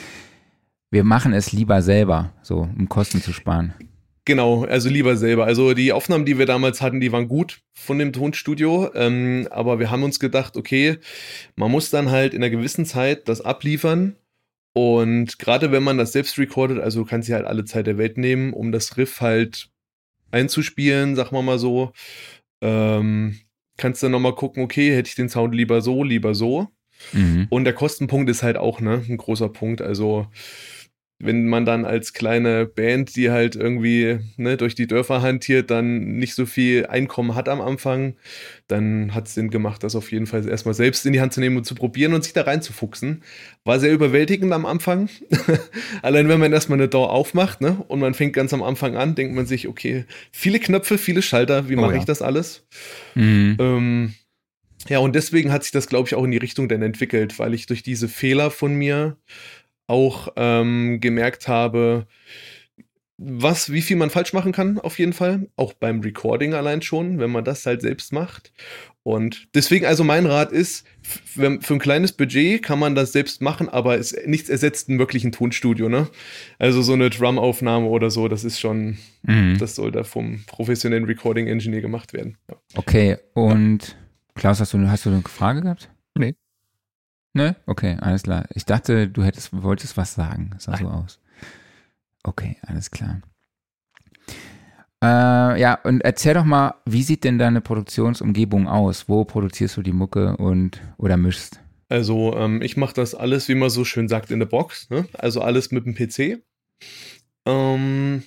wir 0.89 1.03
machen 1.03 1.33
es 1.33 1.51
lieber 1.51 1.81
selber, 1.81 2.33
so 2.41 2.59
um 2.59 2.89
Kosten 2.89 3.21
zu 3.21 3.33
sparen? 3.33 3.73
Genau, 4.27 4.65
also 4.65 4.89
lieber 4.89 5.15
selber. 5.15 5.45
Also 5.45 5.73
die 5.73 5.93
Aufnahmen, 5.93 6.25
die 6.25 6.37
wir 6.37 6.45
damals 6.45 6.81
hatten, 6.81 6.99
die 6.99 7.13
waren 7.13 7.29
gut 7.29 7.61
von 7.73 7.97
dem 7.97 8.11
Tonstudio, 8.11 8.93
ähm, 8.93 9.47
aber 9.51 9.79
wir 9.79 9.89
haben 9.89 10.03
uns 10.03 10.19
gedacht, 10.19 10.57
okay, 10.57 10.97
man 11.55 11.71
muss 11.71 11.91
dann 11.91 12.11
halt 12.11 12.33
in 12.33 12.43
einer 12.43 12.49
gewissen 12.49 12.85
Zeit 12.85 13.29
das 13.29 13.39
abliefern. 13.39 14.17
Und 14.77 15.39
gerade 15.39 15.71
wenn 15.71 15.81
man 15.81 15.97
das 15.97 16.11
selbst 16.11 16.37
recordet, 16.37 16.77
also 16.77 16.99
du 16.99 17.09
kannst 17.09 17.27
dir 17.27 17.33
halt 17.33 17.47
alle 17.47 17.65
Zeit 17.65 17.87
der 17.87 17.97
Welt 17.97 18.19
nehmen, 18.19 18.53
um 18.53 18.71
das 18.71 18.95
Riff 18.95 19.21
halt 19.21 19.71
einzuspielen, 20.29 21.15
sagen 21.15 21.35
wir 21.35 21.41
mal 21.41 21.57
so. 21.57 21.93
Ähm, 22.61 23.39
kannst 23.77 24.03
dann 24.03 24.11
nochmal 24.11 24.35
gucken, 24.35 24.61
okay, 24.61 24.95
hätte 24.95 25.09
ich 25.09 25.15
den 25.15 25.29
Sound 25.29 25.55
lieber 25.55 25.81
so, 25.81 26.03
lieber 26.03 26.35
so. 26.35 26.67
Mhm. 27.11 27.47
Und 27.49 27.63
der 27.63 27.73
Kostenpunkt 27.73 28.29
ist 28.29 28.43
halt 28.43 28.55
auch 28.55 28.79
ne, 28.79 29.03
ein 29.09 29.17
großer 29.17 29.49
Punkt. 29.49 29.81
Also 29.81 30.27
wenn 31.19 31.47
man 31.47 31.65
dann 31.65 31.85
als 31.85 32.13
kleine 32.13 32.67
Band, 32.67 33.15
die 33.15 33.31
halt 33.31 33.55
irgendwie 33.55 34.19
ne, 34.37 34.55
durch 34.55 34.75
die 34.75 34.85
Dörfer 34.85 35.23
hantiert, 35.23 35.71
dann 35.71 36.17
nicht 36.17 36.35
so 36.35 36.45
viel 36.45 36.85
Einkommen 36.85 37.33
hat 37.33 37.49
am 37.49 37.59
Anfang, 37.59 38.15
dann 38.67 39.15
hat 39.15 39.27
es 39.27 39.33
Sinn 39.33 39.49
gemacht, 39.49 39.83
das 39.83 39.95
auf 39.95 40.11
jeden 40.11 40.27
Fall 40.27 40.47
erstmal 40.47 40.75
selbst 40.75 41.05
in 41.07 41.13
die 41.13 41.21
Hand 41.21 41.33
zu 41.33 41.39
nehmen 41.39 41.57
und 41.57 41.63
zu 41.63 41.73
probieren 41.73 42.13
und 42.13 42.23
sich 42.23 42.33
da 42.33 42.43
reinzufuchsen. 42.43 43.23
War 43.63 43.79
sehr 43.79 43.93
überwältigend 43.93 44.53
am 44.53 44.67
Anfang. 44.67 45.09
Allein 46.03 46.29
wenn 46.29 46.39
man 46.39 46.53
erstmal 46.53 46.77
eine 46.77 46.87
Door 46.87 47.11
aufmacht 47.11 47.61
ne, 47.61 47.83
und 47.87 47.99
man 47.99 48.13
fängt 48.13 48.33
ganz 48.33 48.53
am 48.53 48.61
Anfang 48.61 48.95
an, 48.95 49.15
denkt 49.15 49.33
man 49.33 49.47
sich, 49.47 49.67
okay, 49.67 50.05
viele 50.31 50.59
Knöpfe, 50.59 50.99
viele 50.99 51.23
Schalter, 51.23 51.67
wie 51.67 51.77
oh, 51.77 51.81
mache 51.81 51.93
ja. 51.93 51.99
ich 51.99 52.05
das 52.05 52.21
alles? 52.21 52.67
Mhm. 53.15 53.57
Ähm, 53.59 54.13
ja, 54.89 54.99
und 54.99 55.15
deswegen 55.15 55.51
hat 55.51 55.63
sich 55.63 55.71
das, 55.71 55.87
glaube 55.87 56.07
ich, 56.07 56.15
auch 56.15 56.23
in 56.23 56.31
die 56.31 56.37
Richtung 56.37 56.69
dann 56.69 56.81
entwickelt, 56.81 57.39
weil 57.39 57.53
ich 57.53 57.65
durch 57.65 57.83
diese 57.83 58.07
Fehler 58.07 58.51
von 58.51 58.73
mir 58.73 59.17
auch 59.87 60.29
ähm, 60.35 60.99
gemerkt 60.99 61.47
habe, 61.47 62.07
was, 63.17 63.71
wie 63.71 63.81
viel 63.81 63.97
man 63.97 64.11
falsch 64.11 64.33
machen 64.33 64.51
kann, 64.51 64.77
auf 64.77 64.99
jeden 64.99 65.13
Fall. 65.13 65.47
Auch 65.55 65.73
beim 65.73 66.01
Recording 66.01 66.53
allein 66.53 66.83
schon, 66.83 67.17
wenn 67.17 67.31
man 67.31 67.43
das 67.43 67.65
halt 67.65 67.81
selbst 67.81 68.13
macht. 68.13 68.53
Und 69.01 69.47
deswegen, 69.55 69.85
also 69.85 70.03
mein 70.03 70.25
Rat 70.25 70.51
ist, 70.51 70.85
für, 71.01 71.45
ein 71.45 71.79
kleines 71.79 72.11
Budget 72.11 72.61
kann 72.61 72.77
man 72.77 72.93
das 72.93 73.13
selbst 73.13 73.41
machen, 73.41 73.69
aber 73.69 73.97
es, 73.97 74.15
nichts 74.25 74.49
ersetzt 74.49 74.89
einen 74.89 74.99
wirklichen 74.99 75.31
Tonstudio, 75.31 75.87
ne? 75.89 76.09
Also 76.59 76.81
so 76.81 76.93
eine 76.93 77.09
Drum-Aufnahme 77.09 77.87
oder 77.87 78.11
so, 78.11 78.27
das 78.27 78.43
ist 78.43 78.59
schon, 78.59 78.97
mhm. 79.23 79.57
das 79.57 79.75
soll 79.75 79.91
da 79.91 80.03
vom 80.03 80.43
professionellen 80.45 81.05
Recording-Engineer 81.05 81.81
gemacht 81.81 82.13
werden. 82.13 82.37
Ja. 82.49 82.57
Okay, 82.75 83.17
und 83.33 83.95
Klaus, 84.35 84.59
hast 84.59 84.73
du, 84.73 84.89
hast 84.89 85.05
du 85.05 85.09
eine 85.09 85.21
Frage 85.21 85.61
gehabt? 85.61 85.89
Nee. 86.15 86.35
Ne? 87.37 87.55
Okay, 87.67 87.97
alles 88.01 88.23
klar. 88.23 88.45
Ich 88.55 88.65
dachte, 88.65 89.07
du 89.07 89.23
hättest, 89.23 89.49
wolltest 89.53 89.95
was 89.95 90.15
sagen. 90.15 90.49
Sah 90.57 90.71
Nein. 90.71 90.81
so 90.81 90.87
aus. 90.87 91.19
Okay, 92.23 92.57
alles 92.63 92.89
klar. 92.89 93.21
Äh, 95.03 95.61
ja, 95.61 95.75
und 95.83 96.01
erzähl 96.01 96.33
doch 96.33 96.45
mal, 96.45 96.73
wie 96.85 97.03
sieht 97.03 97.23
denn 97.23 97.37
deine 97.37 97.61
Produktionsumgebung 97.61 98.67
aus? 98.67 99.07
Wo 99.07 99.23
produzierst 99.23 99.77
du 99.77 99.83
die 99.83 99.93
Mucke 99.93 100.35
und 100.37 100.81
oder 100.97 101.15
mischst? 101.15 101.61
Also 101.89 102.35
ähm, 102.35 102.63
ich 102.63 102.75
mache 102.75 102.95
das 102.95 103.13
alles, 103.13 103.47
wie 103.49 103.55
man 103.55 103.69
so 103.69 103.85
schön 103.85 104.07
sagt, 104.07 104.31
in 104.31 104.39
der 104.39 104.47
Box. 104.47 104.89
Ne? 104.89 105.05
Also 105.13 105.41
alles 105.41 105.71
mit 105.71 105.85
dem 105.85 105.93
PC. 105.93 106.41
Ähm, 107.45 108.23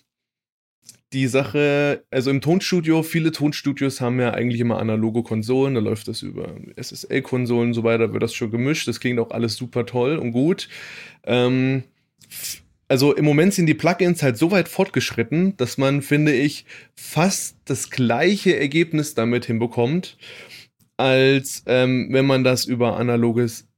die 1.13 1.27
Sache, 1.27 2.05
also 2.11 2.31
im 2.31 2.41
Tonstudio, 2.41 3.03
viele 3.03 3.33
Tonstudios 3.33 4.01
haben 4.01 4.21
ja 4.21 4.33
eigentlich 4.33 4.61
immer 4.61 4.79
analoge 4.79 5.23
Konsolen, 5.23 5.75
da 5.75 5.81
läuft 5.81 6.07
das 6.07 6.23
über 6.23 6.55
SSL-Konsolen 6.77 7.71
und 7.71 7.75
so 7.75 7.83
weiter, 7.83 8.13
wird 8.13 8.23
das 8.23 8.35
schon 8.35 8.51
gemischt. 8.51 8.87
Das 8.87 9.01
klingt 9.01 9.19
auch 9.19 9.31
alles 9.31 9.57
super 9.57 9.87
toll 9.87 10.19
und 10.19 10.33
gut. 10.33 10.69
Ähm, 11.25 11.83
also 12.87 13.15
im 13.15 13.25
Moment 13.25 13.55
sind 13.55 13.67
die 13.67 13.75
Plugins 13.75 14.23
halt 14.23 14.37
so 14.37 14.51
weit 14.51 14.69
fortgeschritten, 14.69 15.57
dass 15.57 15.79
man, 15.79 16.03
finde 16.03 16.33
ich, 16.33 16.65
fast 16.95 17.57
das 17.65 17.91
gleiche 17.91 18.57
Ergebnis 18.57 19.15
damit 19.15 19.47
hinbekommt, 19.47 20.17
als 20.97 21.63
ähm, 21.67 22.09
wenn 22.11 22.27
man 22.27 22.45
das 22.45 22.67
über 22.67 22.97
analoges 22.97 23.70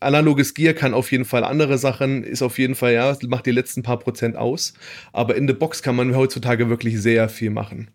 analoges 0.00 0.54
Gear 0.54 0.74
kann 0.74 0.94
auf 0.94 1.10
jeden 1.12 1.24
Fall 1.24 1.44
andere 1.44 1.78
Sachen, 1.78 2.22
ist 2.24 2.42
auf 2.42 2.58
jeden 2.58 2.74
Fall, 2.74 2.94
ja, 2.94 3.16
macht 3.26 3.46
die 3.46 3.50
letzten 3.50 3.82
paar 3.82 3.98
Prozent 3.98 4.36
aus. 4.36 4.74
Aber 5.12 5.36
in 5.36 5.46
der 5.46 5.54
Box 5.54 5.82
kann 5.82 5.96
man 5.96 6.14
heutzutage 6.14 6.68
wirklich 6.68 7.00
sehr 7.00 7.28
viel 7.28 7.50
machen. 7.50 7.90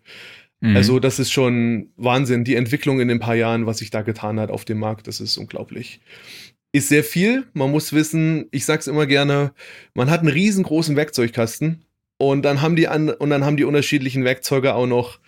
Mhm. 0.60 0.76
Also, 0.76 0.98
das 1.00 1.18
ist 1.18 1.32
schon 1.32 1.90
Wahnsinn. 1.96 2.44
Die 2.44 2.54
Entwicklung 2.54 3.00
in 3.00 3.08
den 3.08 3.20
paar 3.20 3.34
Jahren, 3.34 3.66
was 3.66 3.78
sich 3.78 3.90
da 3.90 4.02
getan 4.02 4.40
hat 4.40 4.50
auf 4.50 4.64
dem 4.64 4.78
Markt, 4.78 5.06
das 5.06 5.20
ist 5.20 5.36
unglaublich. 5.36 6.00
Ist 6.72 6.88
sehr 6.88 7.04
viel. 7.04 7.44
Man 7.52 7.70
muss 7.70 7.92
wissen, 7.92 8.46
ich 8.50 8.64
sag's 8.64 8.86
immer 8.86 9.06
gerne, 9.06 9.52
man 9.94 10.10
hat 10.10 10.20
einen 10.20 10.28
riesengroßen 10.28 10.96
Werkzeugkasten 10.96 11.84
und 12.18 12.42
dann 12.42 12.62
haben 12.62 12.76
die 12.76 12.88
an, 12.88 13.10
und 13.10 13.30
dann 13.30 13.44
haben 13.44 13.56
die 13.56 13.64
unterschiedlichen 13.64 14.24
Werkzeuge 14.24 14.74
auch 14.74 14.86
noch 14.86 15.18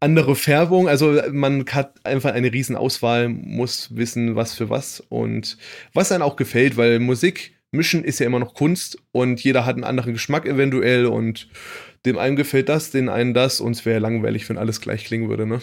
andere 0.00 0.36
Färbung. 0.36 0.88
Also 0.88 1.20
man 1.32 1.64
hat 1.66 2.04
einfach 2.04 2.32
eine 2.32 2.52
riesen 2.52 2.76
Auswahl, 2.76 3.28
muss 3.28 3.96
wissen, 3.96 4.36
was 4.36 4.54
für 4.54 4.70
was 4.70 5.00
und 5.00 5.56
was 5.94 6.12
einem 6.12 6.22
auch 6.22 6.36
gefällt, 6.36 6.76
weil 6.76 6.98
Musik 6.98 7.54
mischen 7.72 8.04
ist 8.04 8.18
ja 8.20 8.26
immer 8.26 8.38
noch 8.38 8.54
Kunst 8.54 8.98
und 9.12 9.42
jeder 9.42 9.66
hat 9.66 9.74
einen 9.74 9.84
anderen 9.84 10.12
Geschmack 10.12 10.46
eventuell 10.46 11.06
und 11.06 11.48
dem 12.04 12.18
einen 12.18 12.36
gefällt 12.36 12.68
das, 12.68 12.90
den 12.90 13.08
einen 13.08 13.34
das 13.34 13.60
und 13.60 13.72
es 13.72 13.84
wäre 13.84 13.98
langweilig, 13.98 14.48
wenn 14.48 14.58
alles 14.58 14.80
gleich 14.80 15.04
klingen 15.04 15.28
würde, 15.28 15.46
ne? 15.46 15.60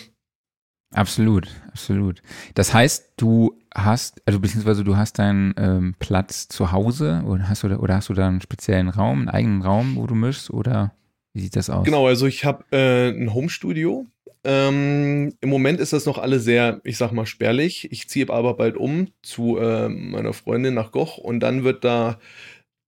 Absolut, 0.93 1.47
absolut. 1.71 2.21
Das 2.53 2.71
heißt, 2.71 3.13
du 3.17 3.59
hast, 3.73 4.21
also 4.27 4.39
beziehungsweise 4.39 4.83
du 4.83 4.95
hast 4.95 5.17
deinen 5.17 5.55
ähm, 5.57 5.95
Platz 5.97 6.47
zu 6.47 6.71
Hause 6.71 7.23
oder 7.25 7.49
hast 7.49 7.63
du 7.63 7.67
oder 7.75 7.95
hast 7.95 8.09
du 8.09 8.13
da 8.13 8.27
einen 8.27 8.41
speziellen 8.41 8.89
Raum, 8.89 9.21
einen 9.21 9.29
eigenen 9.29 9.61
Raum, 9.63 9.95
wo 9.95 10.05
du 10.05 10.13
mischst 10.13 10.51
oder 10.51 10.93
wie 11.33 11.41
sieht 11.41 11.55
das 11.55 11.71
aus? 11.71 11.85
Genau, 11.85 12.05
also 12.05 12.27
ich 12.27 12.45
habe 12.45 12.65
äh, 12.71 13.09
ein 13.09 13.33
Homestudio 13.33 14.05
ähm, 14.43 15.33
Im 15.39 15.49
Moment 15.49 15.79
ist 15.79 15.93
das 15.93 16.05
noch 16.05 16.17
alle 16.17 16.39
sehr, 16.39 16.81
ich 16.83 16.97
sag 16.97 17.11
mal, 17.11 17.25
spärlich. 17.25 17.91
Ich 17.91 18.09
ziehe 18.09 18.29
aber 18.29 18.55
bald 18.55 18.75
um 18.77 19.07
zu 19.21 19.57
äh, 19.57 19.87
meiner 19.89 20.33
Freundin 20.33 20.73
nach 20.73 20.91
Goch 20.91 21.17
und 21.17 21.39
dann 21.39 21.63
wird 21.63 21.83
da 21.83 22.19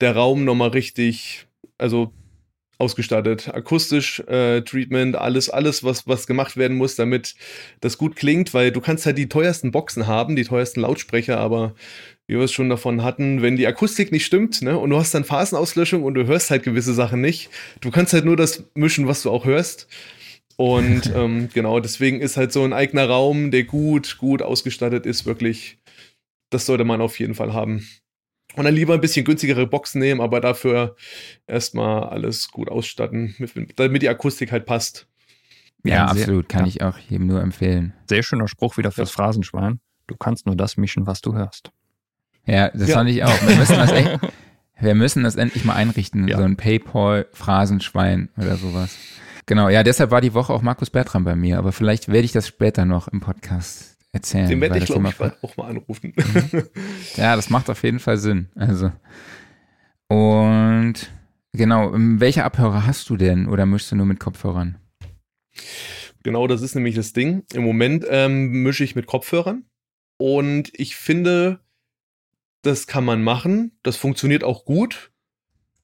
der 0.01 0.15
Raum 0.15 0.43
nochmal 0.43 0.69
richtig, 0.69 1.47
also 1.77 2.11
ausgestattet. 2.77 3.53
Akustisch, 3.53 4.19
äh, 4.27 4.61
Treatment, 4.61 5.15
alles, 5.15 5.49
alles, 5.49 5.83
was, 5.83 6.07
was 6.07 6.27
gemacht 6.27 6.57
werden 6.57 6.77
muss, 6.77 6.95
damit 6.95 7.35
das 7.79 7.97
gut 7.97 8.15
klingt, 8.15 8.53
weil 8.53 8.71
du 8.71 8.81
kannst 8.81 9.05
halt 9.05 9.17
die 9.17 9.29
teuersten 9.29 9.71
Boxen 9.71 10.07
haben, 10.07 10.35
die 10.35 10.43
teuersten 10.43 10.81
Lautsprecher, 10.81 11.37
aber 11.39 11.73
wie 12.27 12.35
wir 12.35 12.43
es 12.43 12.51
schon 12.51 12.69
davon 12.69 13.03
hatten, 13.03 13.41
wenn 13.41 13.55
die 13.55 13.67
Akustik 13.67 14.11
nicht 14.11 14.25
stimmt, 14.25 14.61
ne, 14.61 14.77
und 14.77 14.89
du 14.89 14.97
hast 14.97 15.13
dann 15.13 15.23
Phasenauslöschung 15.23 16.03
und 16.03 16.15
du 16.15 16.25
hörst 16.25 16.49
halt 16.49 16.63
gewisse 16.63 16.93
Sachen 16.93 17.21
nicht, 17.21 17.49
du 17.81 17.91
kannst 17.91 18.13
halt 18.13 18.25
nur 18.25 18.35
das 18.35 18.65
mischen, 18.73 19.07
was 19.07 19.23
du 19.23 19.29
auch 19.31 19.45
hörst. 19.45 19.87
Und 20.57 21.11
ähm, 21.13 21.49
genau, 21.53 21.79
deswegen 21.79 22.21
ist 22.21 22.37
halt 22.37 22.53
so 22.53 22.63
ein 22.63 22.73
eigener 22.73 23.07
Raum, 23.07 23.51
der 23.51 23.63
gut, 23.63 24.17
gut 24.17 24.41
ausgestattet 24.41 25.05
ist, 25.05 25.25
wirklich, 25.25 25.79
das 26.49 26.65
sollte 26.65 26.85
man 26.85 27.01
auf 27.01 27.19
jeden 27.19 27.35
Fall 27.35 27.53
haben. 27.53 27.85
Und 28.55 28.63
dann 28.63 28.73
lieber 28.73 28.93
ein 28.93 29.01
bisschen 29.01 29.25
günstigere 29.25 29.67
Boxen 29.67 29.99
nehmen, 29.99 30.21
aber 30.21 30.39
dafür 30.39 30.95
erstmal 31.45 32.05
alles 32.05 32.49
gut 32.49 32.69
ausstatten, 32.69 33.35
damit 33.75 34.01
die 34.01 34.09
Akustik 34.09 34.51
halt 34.51 34.65
passt. 34.65 35.07
Ja, 35.83 35.95
ja 35.95 36.05
absolut, 36.05 36.47
kann 36.47 36.61
ja. 36.61 36.67
ich 36.67 36.81
auch 36.81 36.97
jedem 36.97 37.27
nur 37.27 37.41
empfehlen. 37.41 37.93
Sehr 38.07 38.23
schöner 38.23 38.47
Spruch 38.47 38.77
wieder 38.77 38.91
fürs 38.91 39.09
ja. 39.09 39.15
Phrasenschwein. 39.15 39.79
Du 40.07 40.15
kannst 40.15 40.45
nur 40.45 40.55
das 40.55 40.77
mischen, 40.77 41.05
was 41.05 41.21
du 41.21 41.33
hörst. 41.33 41.71
Ja, 42.45 42.69
das 42.69 42.91
fand 42.91 43.09
ich 43.09 43.23
auch. 43.23 43.47
Wir 43.47 43.55
müssen 43.55 43.75
das 43.75 43.91
echt, 43.91 44.19
wir 44.79 44.95
müssen 44.95 45.23
das 45.23 45.35
endlich 45.35 45.65
mal 45.65 45.73
einrichten, 45.73 46.27
so 46.31 46.41
ein 46.43 46.55
Paypal-Phrasenschwein 46.55 48.29
oder 48.37 48.55
sowas. 48.55 48.97
Genau, 49.47 49.69
ja, 49.69 49.83
deshalb 49.83 50.11
war 50.11 50.21
die 50.21 50.33
Woche 50.33 50.51
auch 50.51 50.61
Markus 50.61 50.89
Bertram 50.89 51.23
bei 51.23 51.35
mir, 51.35 51.59
aber 51.59 51.71
vielleicht 51.71 52.07
werde 52.07 52.25
ich 52.25 52.31
das 52.31 52.47
später 52.47 52.85
noch 52.85 53.07
im 53.07 53.19
Podcast 53.19 53.97
erzählen. 54.11 54.49
Den 54.49 54.61
werde 54.61 54.79
ich, 54.79 54.85
glaube 54.85 55.07
ich, 55.09 55.43
auch 55.43 55.57
mal 55.57 55.67
anrufen. 55.69 56.13
Mhm. 56.15 56.63
ja, 57.15 57.35
das 57.35 57.49
macht 57.49 57.69
auf 57.69 57.83
jeden 57.83 57.99
Fall 57.99 58.17
Sinn. 58.17 58.49
Also. 58.55 58.91
Und 60.07 61.11
genau, 61.53 61.93
ähm, 61.93 62.19
welche 62.19 62.43
Abhörer 62.43 62.87
hast 62.87 63.09
du 63.09 63.17
denn 63.17 63.47
oder 63.47 63.65
mischst 63.67 63.91
du 63.91 63.95
nur 63.95 64.07
mit 64.07 64.19
Kopfhörern? 64.19 64.77
Genau, 66.23 66.47
das 66.47 66.61
ist 66.63 66.73
nämlich 66.73 66.95
das 66.95 67.13
Ding. 67.13 67.43
Im 67.53 67.63
Moment 67.63 68.05
ähm, 68.09 68.63
mische 68.63 68.83
ich 68.83 68.95
mit 68.95 69.05
Kopfhörern 69.05 69.65
und 70.17 70.71
ich 70.73 70.95
finde, 70.95 71.59
das 72.63 72.87
kann 72.87 73.05
man 73.05 73.21
machen. 73.21 73.77
Das 73.83 73.95
funktioniert 73.95 74.43
auch 74.43 74.65
gut. 74.65 75.11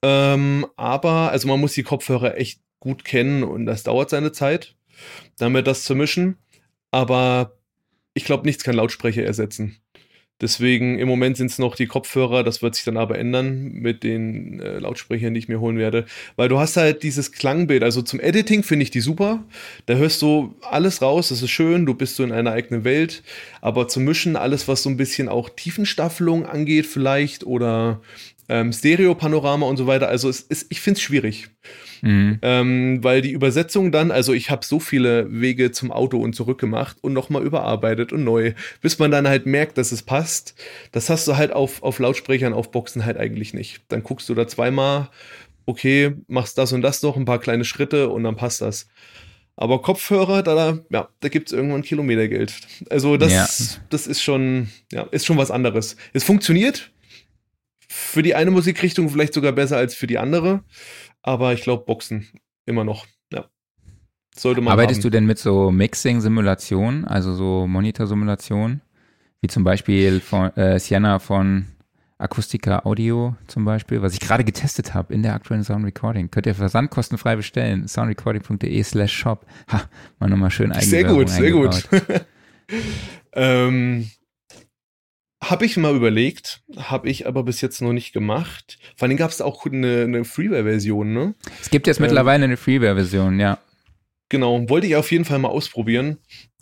Ähm, 0.02 0.66
aber, 0.78 1.30
also 1.30 1.48
man 1.48 1.60
muss 1.60 1.74
die 1.74 1.84
Kopfhörer 1.84 2.38
echt 2.38 2.62
gut 2.82 3.06
kennen 3.06 3.44
und 3.44 3.66
das 3.66 3.84
dauert 3.84 4.10
seine 4.10 4.34
Zeit, 4.34 4.76
damit 5.38 5.68
das 5.68 5.84
zu 5.84 5.96
mischen. 5.96 6.38
Aber 6.92 7.58
ich 8.14 8.26
glaube, 8.26 8.46
nichts 8.46 8.66
kann 8.66 8.76
Lautsprecher 8.76 9.24
ersetzen. 9.24 9.78
Deswegen 10.42 10.98
im 10.98 11.08
Moment 11.08 11.38
sind 11.38 11.52
es 11.52 11.60
noch 11.60 11.76
die 11.76 11.86
Kopfhörer, 11.86 12.44
das 12.44 12.64
wird 12.64 12.74
sich 12.74 12.84
dann 12.84 12.98
aber 12.98 13.20
ändern 13.20 13.74
mit 13.74 14.02
den 14.02 14.60
äh, 14.60 14.80
Lautsprechern, 14.80 15.36
die 15.36 15.40
ich 15.40 15.48
mir 15.48 15.60
holen 15.60 15.78
werde. 15.78 16.06
Weil 16.36 16.50
du 16.50 16.58
hast 16.58 16.78
halt 16.78 17.04
dieses 17.04 17.32
Klangbild, 17.32 17.84
also 17.84 18.02
zum 18.02 18.20
Editing 18.20 18.64
finde 18.64 18.82
ich 18.82 18.90
die 18.90 19.02
super. 19.02 19.44
Da 19.86 19.94
hörst 19.94 20.20
du 20.24 20.56
alles 20.62 21.04
raus, 21.04 21.30
das 21.30 21.44
ist 21.44 21.52
schön, 21.52 21.86
du 21.86 21.94
bist 21.94 22.16
so 22.16 22.24
in 22.24 22.32
einer 22.32 22.54
eigenen 22.54 22.84
Welt. 22.84 23.22
Aber 23.62 23.88
zum 23.88 24.04
Mischen, 24.04 24.36
alles, 24.36 24.68
was 24.68 24.82
so 24.82 24.90
ein 24.90 24.98
bisschen 24.98 25.30
auch 25.30 25.48
Tiefenstaffelung 25.50 26.48
angeht, 26.48 26.88
vielleicht 26.88 27.44
oder 27.44 28.02
ähm, 28.52 28.74
Stereo-Panorama 28.74 29.66
und 29.66 29.78
so 29.78 29.88
weiter, 29.88 30.10
also 30.10 30.28
es, 30.28 30.46
es, 30.50 30.66
ich 30.70 30.82
finde 30.82 30.98
es 30.98 31.02
schwierig. 31.02 31.48
Mhm. 32.02 32.40
Ähm, 32.42 33.02
weil 33.02 33.22
die 33.22 33.32
Übersetzung 33.32 33.94
dann, 33.94 34.12
also 34.12 34.34
ich 34.34 34.50
habe 34.50 34.66
so 34.66 34.82
viele 34.82 35.32
Wege 35.32 35.72
zum 35.72 35.90
Auto 35.90 36.18
und 36.18 36.36
zurück 36.36 36.60
gemacht 36.60 36.98
und 37.00 37.14
nochmal 37.14 37.44
überarbeitet 37.44 38.12
und 38.12 38.26
neu, 38.26 38.54
bis 38.82 39.00
man 39.00 39.10
dann 39.10 39.26
halt 39.26 39.46
merkt, 39.46 39.78
dass 39.78 39.94
es 39.94 40.02
passt. 40.02 40.54
Das 40.92 41.10
hast 41.10 41.30
du 41.30 41.38
halt 41.38 41.54
auf, 41.54 41.82
auf 41.82 42.00
Lautsprechern, 42.00 42.52
auf 42.52 42.72
Boxen 42.72 43.06
halt 43.06 43.18
eigentlich 43.18 43.54
nicht. 43.54 43.84
Dann 43.88 44.04
guckst 44.04 44.28
du 44.28 44.36
da 44.36 44.46
zweimal, 44.48 45.10
okay, 45.66 46.16
machst 46.28 46.58
das 46.58 46.74
und 46.74 46.82
das 46.82 47.02
noch, 47.04 47.16
ein 47.16 47.26
paar 47.26 47.40
kleine 47.40 47.64
Schritte 47.64 48.10
und 48.10 48.26
dann 48.26 48.36
passt 48.36 48.60
das. 48.60 48.90
Aber 49.56 49.82
Kopfhörer, 49.82 50.44
da, 50.44 50.80
ja, 50.90 51.08
da 51.22 51.30
gibt 51.30 51.48
es 51.48 51.54
irgendwann 51.54 51.84
Kilometergeld. 51.84 52.54
Also 52.90 53.16
das, 53.16 53.32
ja. 53.32 53.82
das 53.90 54.08
ist 54.08 54.22
schon, 54.22 54.70
ja, 54.92 55.04
ist 55.04 55.26
schon 55.26 55.38
was 55.38 55.52
anderes. 55.52 55.96
Es 56.12 56.26
funktioniert, 56.26 56.92
für 57.94 58.24
die 58.24 58.36
eine 58.36 58.52
Musikrichtung 58.52 59.10
vielleicht 59.10 59.34
sogar 59.34 59.52
besser 59.52 59.76
als 59.76 59.96
für 59.96 60.08
die 60.08 60.18
andere. 60.18 60.64
Aber 61.22 61.52
ich 61.52 61.62
glaube, 61.62 61.84
Boxen 61.84 62.26
immer 62.66 62.86
noch. 62.86 63.06
Ja. 63.34 63.50
Sollte 64.34 64.62
man 64.62 64.72
Arbeitest 64.72 65.00
haben. 65.00 65.04
du 65.04 65.10
denn 65.10 65.26
mit 65.26 65.38
so 65.38 65.72
Mixing-Simulationen, 65.72 67.06
also 67.06 67.34
so 67.34 67.68
Monitor-Simulationen? 67.68 68.82
Wie 69.42 69.48
zum 69.50 69.66
Beispiel 69.66 70.22
von 70.22 70.56
äh, 70.56 70.80
Sienna 70.80 71.20
von 71.20 71.66
Akustika 72.18 72.86
Audio 72.86 73.36
zum 73.48 73.66
Beispiel, 73.66 74.02
was 74.02 74.14
ich 74.14 74.22
gerade 74.22 74.46
getestet 74.46 74.94
habe 74.94 75.14
in 75.14 75.22
der 75.22 75.34
aktuellen 75.34 75.66
Sound 75.66 75.84
Recording. 75.84 76.32
Könnt 76.32 76.46
ihr 76.46 76.56
versandkostenfrei 76.56 77.36
bestellen. 77.36 77.90
soundrecording.de 77.90 78.84
slash 78.84 79.12
shop. 79.12 79.46
Ha, 79.70 79.82
mal 80.20 80.30
nochmal 80.30 80.52
schön 80.52 80.72
Sehr 80.80 81.04
gut, 81.04 81.28
sehr 81.28 81.52
gut. 81.52 81.90
ähm, 83.34 84.10
habe 85.44 85.66
ich 85.66 85.76
mal 85.78 85.96
überlegt, 85.96 86.62
habe 86.78 87.10
ich 87.10 87.28
aber 87.28 87.44
bis 87.44 87.62
jetzt 87.62 87.82
noch 87.82 87.94
nicht 87.94 88.14
gemacht. 88.14 88.78
Vor 88.96 89.08
allem 89.08 89.18
gab 89.18 89.32
es 89.32 89.42
auch 89.42 89.66
eine, 89.66 90.04
eine 90.04 90.24
Freeware-Version, 90.24 91.14
ne? 91.14 91.34
Es 91.60 91.70
gibt 91.70 91.88
jetzt 91.88 92.00
ähm, 92.00 92.06
mittlerweile 92.06 92.44
eine 92.44 92.58
Freeware-Version, 92.58 93.40
ja. 93.40 93.58
Genau, 94.30 94.70
wollte 94.70 94.88
ich 94.88 94.96
auf 94.96 95.12
jeden 95.12 95.26
Fall 95.26 95.40
mal 95.40 95.50
ausprobieren. 95.50 96.18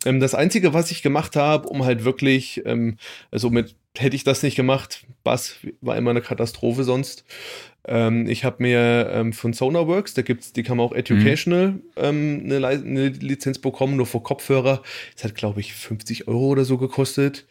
Ähm, 0.05 0.19
das 0.19 0.33
Einzige, 0.33 0.73
was 0.73 0.91
ich 0.91 1.03
gemacht 1.03 1.35
habe, 1.35 1.67
um 1.67 1.83
halt 1.83 2.05
wirklich, 2.05 2.61
ähm, 2.65 2.97
also 3.31 3.49
mit, 3.49 3.75
hätte 3.97 4.15
ich 4.15 4.23
das 4.23 4.43
nicht 4.43 4.55
gemacht, 4.55 5.05
Bass 5.23 5.57
war 5.81 5.97
immer 5.97 6.11
eine 6.11 6.21
Katastrophe 6.21 6.83
sonst. 6.85 7.25
Ähm, 7.85 8.27
ich 8.27 8.45
habe 8.45 8.63
mir 8.63 9.09
ähm, 9.11 9.33
von 9.33 9.51
Sonarworks, 9.53 10.13
da 10.13 10.21
gibt's, 10.21 10.53
die 10.53 10.63
kann 10.63 10.77
man 10.77 10.85
auch 10.85 10.93
educational 10.93 11.81
mhm. 11.97 12.51
eine, 12.51 12.67
eine, 12.67 13.07
Lizenz 13.09 13.59
bekommen, 13.59 13.97
nur 13.97 14.05
für 14.05 14.21
Kopfhörer. 14.21 14.83
Das 15.15 15.25
hat, 15.25 15.35
glaube 15.35 15.59
ich, 15.59 15.73
50 15.73 16.27
Euro 16.27 16.47
oder 16.47 16.65
so 16.65 16.77
gekostet. 16.77 17.45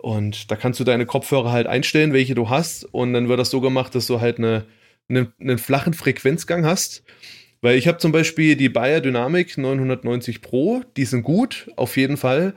Und 0.00 0.50
da 0.50 0.56
kannst 0.56 0.80
du 0.80 0.84
deine 0.84 1.04
Kopfhörer 1.04 1.52
halt 1.52 1.66
einstellen, 1.66 2.14
welche 2.14 2.34
du 2.34 2.48
hast. 2.48 2.84
Und 2.84 3.12
dann 3.12 3.28
wird 3.28 3.38
das 3.38 3.50
so 3.50 3.60
gemacht, 3.60 3.94
dass 3.94 4.06
du 4.06 4.20
halt 4.20 4.38
eine, 4.38 4.64
eine, 5.08 5.30
einen 5.38 5.58
flachen 5.58 5.92
Frequenzgang 5.92 6.64
hast. 6.64 7.02
Weil 7.60 7.76
ich 7.76 7.86
habe 7.86 7.98
zum 7.98 8.10
Beispiel 8.10 8.56
die 8.56 8.70
Bayer 8.70 9.02
Dynamic 9.02 9.58
990 9.58 10.40
Pro, 10.40 10.82
die 10.96 11.04
sind 11.04 11.22
gut, 11.22 11.70
auf 11.76 11.98
jeden 11.98 12.16
Fall. 12.16 12.54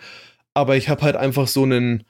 Aber 0.53 0.77
ich 0.77 0.87
habe 0.87 1.01
halt 1.01 1.17
einfach 1.17 1.47
so 1.49 1.63
einen, 1.63 2.05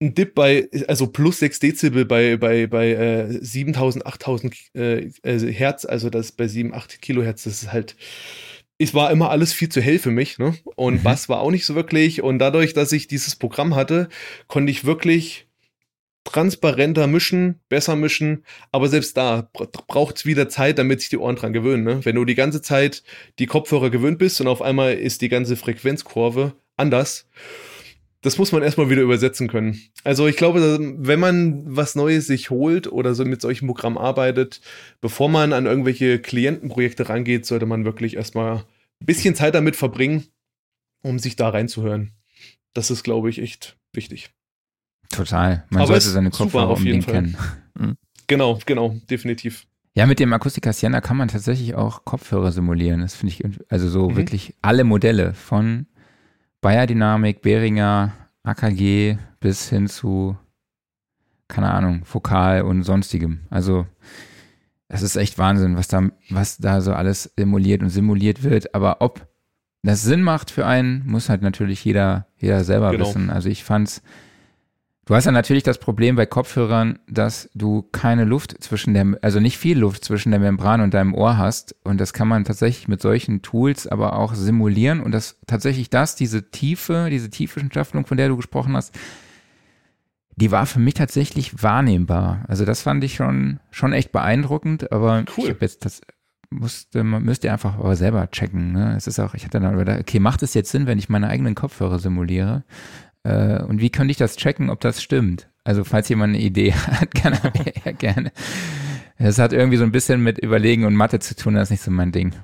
einen 0.00 0.14
Dip 0.14 0.34
bei, 0.34 0.68
also 0.88 1.06
plus 1.06 1.38
6 1.38 1.60
Dezibel 1.60 2.04
bei, 2.04 2.36
bei, 2.36 2.66
bei 2.66 2.90
äh, 2.90 3.38
7000, 3.40 4.06
8000 4.06 4.56
äh, 4.74 5.10
also 5.22 5.46
Hertz, 5.46 5.84
also 5.84 6.10
das 6.10 6.32
bei 6.32 6.48
7, 6.48 6.74
8 6.74 7.00
Kilohertz, 7.00 7.44
das 7.44 7.62
ist 7.62 7.72
halt, 7.72 7.94
es 8.78 8.94
war 8.94 9.10
immer 9.10 9.30
alles 9.30 9.52
viel 9.52 9.68
zu 9.68 9.80
hell 9.80 9.98
für 9.98 10.10
mich, 10.10 10.38
ne? 10.38 10.54
Und 10.76 10.94
mhm. 10.94 11.02
Bass 11.02 11.28
war 11.28 11.40
auch 11.40 11.50
nicht 11.50 11.66
so 11.66 11.74
wirklich. 11.74 12.22
Und 12.22 12.38
dadurch, 12.38 12.74
dass 12.74 12.92
ich 12.92 13.08
dieses 13.08 13.36
Programm 13.36 13.74
hatte, 13.74 14.08
konnte 14.46 14.70
ich 14.70 14.84
wirklich 14.84 15.48
transparenter 16.24 17.06
mischen, 17.06 17.60
besser 17.68 17.96
mischen, 17.96 18.44
aber 18.70 18.88
selbst 18.88 19.16
da 19.16 19.48
braucht 19.86 20.16
es 20.16 20.26
wieder 20.26 20.48
Zeit, 20.48 20.78
damit 20.78 21.00
sich 21.00 21.08
die 21.08 21.16
Ohren 21.16 21.36
dran 21.36 21.54
gewöhnen. 21.54 21.84
Ne? 21.84 22.04
Wenn 22.04 22.16
du 22.16 22.24
die 22.26 22.34
ganze 22.34 22.60
Zeit 22.60 23.02
die 23.38 23.46
Kopfhörer 23.46 23.88
gewöhnt 23.88 24.18
bist 24.18 24.40
und 24.40 24.46
auf 24.46 24.60
einmal 24.60 24.94
ist 24.94 25.22
die 25.22 25.30
ganze 25.30 25.56
Frequenzkurve 25.56 26.54
anders, 26.76 27.26
das 28.22 28.36
muss 28.36 28.50
man 28.52 28.62
erstmal 28.62 28.90
wieder 28.90 29.02
übersetzen 29.02 29.48
können. 29.48 29.80
Also 30.02 30.26
ich 30.26 30.36
glaube, 30.36 30.78
wenn 30.80 31.20
man 31.20 31.62
was 31.64 31.94
Neues 31.94 32.26
sich 32.26 32.50
holt 32.50 32.90
oder 32.90 33.14
so 33.14 33.24
mit 33.24 33.40
solchen 33.40 33.66
Programmen 33.66 33.98
arbeitet, 33.98 34.60
bevor 35.00 35.28
man 35.28 35.52
an 35.52 35.66
irgendwelche 35.66 36.18
Klientenprojekte 36.18 37.08
rangeht, 37.08 37.46
sollte 37.46 37.66
man 37.66 37.84
wirklich 37.84 38.16
erstmal 38.16 38.64
ein 39.00 39.06
bisschen 39.06 39.34
Zeit 39.34 39.54
damit 39.54 39.76
verbringen, 39.76 40.26
um 41.02 41.18
sich 41.18 41.36
da 41.36 41.48
reinzuhören. 41.50 42.12
Das 42.74 42.90
ist, 42.90 43.04
glaube 43.04 43.30
ich, 43.30 43.40
echt 43.40 43.76
wichtig. 43.92 44.30
Total. 45.10 45.64
Man 45.70 45.82
Aber 45.82 45.92
sollte 45.92 46.08
seine 46.08 46.30
Kopfhörer 46.30 46.76
unbedingt 46.76 47.06
kennen. 47.06 47.36
Mhm. 47.78 47.96
Genau, 48.26 48.58
genau, 48.66 48.96
definitiv. 49.08 49.66
Ja, 49.94 50.06
mit 50.06 50.20
dem 50.20 50.32
Akustika 50.32 50.72
Sienna 50.72 51.00
kann 51.00 51.16
man 51.16 51.26
tatsächlich 51.26 51.74
auch 51.74 52.04
Kopfhörer 52.04 52.52
simulieren. 52.52 53.00
Das 53.00 53.16
finde 53.16 53.34
ich, 53.34 53.42
also 53.68 53.88
so 53.88 54.10
mhm. 54.10 54.16
wirklich 54.16 54.54
alle 54.62 54.84
Modelle 54.84 55.34
von 55.34 55.87
Bayer 56.60 56.86
Dynamik, 56.86 57.42
Behringer, 57.42 58.12
AKG 58.42 59.16
bis 59.40 59.68
hin 59.68 59.86
zu, 59.86 60.36
keine 61.46 61.70
Ahnung, 61.70 62.04
Fokal 62.04 62.62
und 62.62 62.82
sonstigem. 62.82 63.40
Also, 63.50 63.86
das 64.88 65.02
ist 65.02 65.16
echt 65.16 65.38
Wahnsinn, 65.38 65.76
was 65.76 65.88
da, 65.88 66.10
was 66.30 66.58
da 66.58 66.80
so 66.80 66.92
alles 66.92 67.26
emuliert 67.36 67.82
und 67.82 67.90
simuliert 67.90 68.42
wird. 68.42 68.74
Aber 68.74 69.00
ob 69.00 69.28
das 69.82 70.02
Sinn 70.02 70.22
macht 70.22 70.50
für 70.50 70.66
einen, 70.66 71.06
muss 71.06 71.28
halt 71.28 71.42
natürlich 71.42 71.84
jeder, 71.84 72.26
jeder 72.38 72.64
selber 72.64 72.90
genau. 72.90 73.06
wissen. 73.06 73.30
Also 73.30 73.48
ich 73.48 73.64
fand's 73.64 74.02
Du 75.08 75.14
hast 75.14 75.24
ja 75.24 75.32
natürlich 75.32 75.62
das 75.62 75.78
Problem 75.78 76.16
bei 76.16 76.26
Kopfhörern, 76.26 76.98
dass 77.08 77.48
du 77.54 77.80
keine 77.92 78.26
Luft 78.26 78.62
zwischen 78.62 78.92
der, 78.92 79.18
also 79.22 79.40
nicht 79.40 79.56
viel 79.56 79.78
Luft 79.78 80.04
zwischen 80.04 80.32
der 80.32 80.38
Membran 80.38 80.82
und 80.82 80.92
deinem 80.92 81.14
Ohr 81.14 81.38
hast. 81.38 81.74
Und 81.82 81.98
das 81.98 82.12
kann 82.12 82.28
man 82.28 82.44
tatsächlich 82.44 82.88
mit 82.88 83.00
solchen 83.00 83.40
Tools 83.40 83.86
aber 83.86 84.18
auch 84.18 84.34
simulieren. 84.34 85.00
Und 85.00 85.12
das 85.12 85.38
tatsächlich 85.46 85.88
das, 85.88 86.14
diese 86.14 86.50
Tiefe, 86.50 87.08
diese 87.10 87.30
Tiefenstaffelung, 87.30 88.04
von 88.04 88.18
der 88.18 88.28
du 88.28 88.36
gesprochen 88.36 88.76
hast, 88.76 88.94
die 90.36 90.50
war 90.50 90.66
für 90.66 90.78
mich 90.78 90.92
tatsächlich 90.92 91.62
wahrnehmbar. 91.62 92.44
Also 92.46 92.66
das 92.66 92.82
fand 92.82 93.02
ich 93.02 93.14
schon, 93.14 93.60
schon 93.70 93.94
echt 93.94 94.12
beeindruckend. 94.12 94.92
Aber 94.92 95.24
cool. 95.38 95.44
ich 95.44 95.48
habe 95.48 95.60
jetzt 95.62 95.86
das 95.86 96.02
musste, 96.50 97.04
müsst 97.04 97.44
ihr 97.44 97.52
einfach 97.52 97.78
aber 97.78 97.96
selber 97.96 98.30
checken. 98.30 98.72
Ne? 98.72 98.94
Es 98.96 99.06
ist 99.06 99.18
auch, 99.18 99.34
ich 99.34 99.44
hatte 99.44 99.60
dann 99.60 99.72
überlegt, 99.72 100.00
okay, 100.00 100.20
macht 100.20 100.42
es 100.42 100.54
jetzt 100.54 100.70
Sinn, 100.70 100.86
wenn 100.86 100.98
ich 100.98 101.08
meine 101.08 101.28
eigenen 101.28 101.54
Kopfhörer 101.54 101.98
simuliere? 101.98 102.64
Äh, 103.24 103.62
und 103.62 103.80
wie 103.80 103.90
könnte 103.90 104.10
ich 104.10 104.16
das 104.16 104.36
checken, 104.36 104.70
ob 104.70 104.80
das 104.80 105.02
stimmt? 105.02 105.48
Also 105.64 105.84
falls 105.84 106.08
jemand 106.08 106.34
eine 106.34 106.42
Idee 106.42 106.72
hat, 106.86 107.14
kann 107.14 107.34
er 107.34 107.52
mir 107.52 107.72
ja 107.84 107.92
gerne. 107.92 108.32
Das 109.20 109.40
hat 109.40 109.52
irgendwie 109.52 109.78
so 109.78 109.82
ein 109.82 109.90
bisschen 109.90 110.22
mit 110.22 110.38
Überlegen 110.38 110.84
und 110.84 110.94
Mathe 110.94 111.18
zu 111.18 111.34
tun, 111.34 111.54
das 111.54 111.64
ist 111.64 111.70
nicht 111.72 111.82
so 111.82 111.90
mein 111.90 112.12
Ding. 112.12 112.36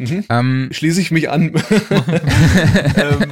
Mhm. 0.00 0.24
Ähm, 0.30 0.68
Schließe 0.70 1.00
ich 1.00 1.10
mich 1.10 1.28
an. 1.28 1.52
ähm, 2.96 3.24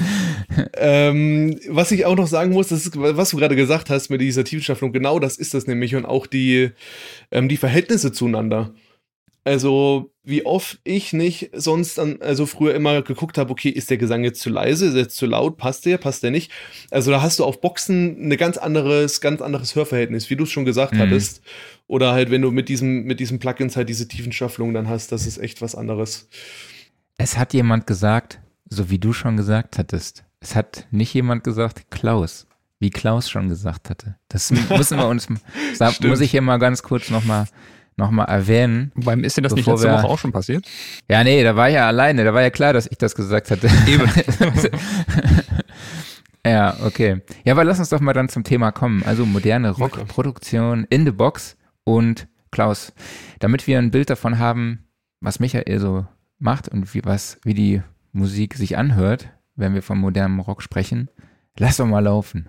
ähm, 0.76 1.60
was 1.68 1.92
ich 1.92 2.04
auch 2.04 2.16
noch 2.16 2.26
sagen 2.26 2.52
muss, 2.52 2.68
das 2.68 2.84
ist, 2.84 2.98
was 2.98 3.30
du 3.30 3.37
gerade 3.37 3.56
gesagt 3.56 3.88
hast 3.88 4.10
mit 4.10 4.20
dieser 4.20 4.44
Tiefenstaffelung, 4.44 4.92
genau 4.92 5.18
das 5.18 5.37
ist 5.38 5.54
das 5.54 5.66
nämlich 5.66 5.94
und 5.94 6.04
auch 6.04 6.26
die, 6.26 6.70
ähm, 7.31 7.48
die 7.48 7.57
Verhältnisse 7.57 8.12
zueinander. 8.12 8.74
Also, 9.44 10.12
wie 10.24 10.44
oft 10.44 10.79
ich 10.85 11.12
nicht 11.12 11.51
sonst 11.55 11.96
dann, 11.96 12.20
also 12.20 12.44
früher 12.44 12.74
immer 12.74 13.01
geguckt 13.03 13.38
habe, 13.38 13.51
okay, 13.51 13.70
ist 13.70 13.88
der 13.88 13.96
Gesang 13.96 14.24
jetzt 14.24 14.40
zu 14.40 14.51
leise, 14.51 14.87
ist 14.87 14.94
er 14.94 15.01
jetzt 15.01 15.16
zu 15.16 15.27
laut, 15.27 15.57
passt 15.57 15.87
der, 15.87 15.96
passt 15.96 16.22
der 16.22 16.31
nicht? 16.31 16.53
Also, 16.90 17.11
da 17.11 17.22
hast 17.22 17.38
du 17.38 17.44
auf 17.44 17.61
Boxen 17.61 18.29
ein 18.29 18.37
ganz 18.37 18.59
anderes, 18.59 19.20
ganz 19.20 19.40
anderes 19.40 19.74
Hörverhältnis, 19.74 20.29
wie 20.29 20.37
du 20.37 20.44
es 20.44 20.51
schon 20.51 20.64
gesagt 20.64 20.94
mhm. 20.94 20.98
hattest. 20.98 21.42
Oder 21.87 22.12
halt, 22.12 22.31
wenn 22.31 22.42
du 22.42 22.51
mit 22.51 22.68
diesem, 22.68 23.05
mit 23.05 23.20
diesem 23.20 23.38
Plugins 23.38 23.77
halt 23.77 23.88
diese 23.88 24.07
Tiefenstaffelung 24.07 24.74
dann 24.74 24.88
hast, 24.88 25.12
das 25.12 25.27
ist 25.27 25.38
echt 25.38 25.62
was 25.62 25.74
anderes. 25.74 26.29
Es 27.16 27.38
hat 27.38 27.55
jemand 27.55 27.87
gesagt, 27.87 28.40
so 28.68 28.90
wie 28.90 28.98
du 28.98 29.12
schon 29.12 29.37
gesagt 29.37 29.79
hattest. 29.79 30.24
Es 30.40 30.55
hat 30.55 30.87
nicht 30.90 31.12
jemand 31.14 31.42
gesagt, 31.42 31.90
Klaus, 31.90 32.46
wie 32.79 32.90
Klaus 32.90 33.29
schon 33.29 33.48
gesagt 33.48 33.90
hatte. 33.90 34.16
Das 34.29 34.51
müssen 34.70 34.98
wir 34.98 35.09
uns, 35.09 35.27
da 35.79 35.92
muss 36.03 36.20
ich 36.20 36.31
hier 36.31 36.42
mal 36.42 36.59
ganz 36.59 36.83
kurz 36.83 37.11
nochmal 37.11 37.46
nochmal 37.98 38.26
erwähnen. 38.26 38.92
Beim 38.94 39.24
ist 39.24 39.37
dir 39.37 39.42
das 39.42 39.54
nicht 39.54 39.66
letzte 39.66 39.88
wir, 39.88 39.94
Woche 39.94 40.04
auch 40.04 40.18
schon 40.18 40.32
passiert? 40.32 40.66
Ja, 41.08 41.22
nee, 41.24 41.42
da 41.42 41.56
war 41.56 41.68
ich 41.68 41.74
ja 41.74 41.87
alleine. 41.87 42.24
Da 42.24 42.32
war 42.32 42.42
ja 42.42 42.50
klar, 42.50 42.72
dass 42.72 42.87
ich 42.87 42.96
das 42.96 43.14
gesagt 43.14 43.50
hatte. 43.50 43.68
Eben. 43.87 44.08
ja, 46.46 46.76
okay. 46.84 47.20
Ja, 47.44 47.52
aber 47.52 47.64
lass 47.64 47.78
uns 47.78 47.88
doch 47.90 48.00
mal 48.00 48.12
dann 48.12 48.28
zum 48.28 48.44
Thema 48.44 48.70
kommen. 48.70 49.02
Also 49.02 49.26
moderne 49.26 49.70
Rockproduktion 49.70 50.87
in 50.88 51.04
the 51.04 51.11
Box 51.11 51.56
und 51.84 52.28
Klaus, 52.50 52.92
damit 53.40 53.66
wir 53.66 53.78
ein 53.78 53.90
Bild 53.90 54.08
davon 54.08 54.38
haben, 54.38 54.87
was 55.20 55.40
Michael 55.40 55.78
so 55.80 56.06
macht 56.38 56.68
und 56.68 56.94
wie, 56.94 57.04
was, 57.04 57.38
wie 57.42 57.54
die 57.54 57.82
Musik 58.12 58.54
sich 58.54 58.78
anhört, 58.78 59.28
wenn 59.56 59.74
wir 59.74 59.82
von 59.82 59.98
modernem 59.98 60.40
Rock 60.40 60.62
sprechen, 60.62 61.11
lass 61.58 61.76
doch 61.76 61.87
mal 61.87 62.04
laufen. 62.04 62.48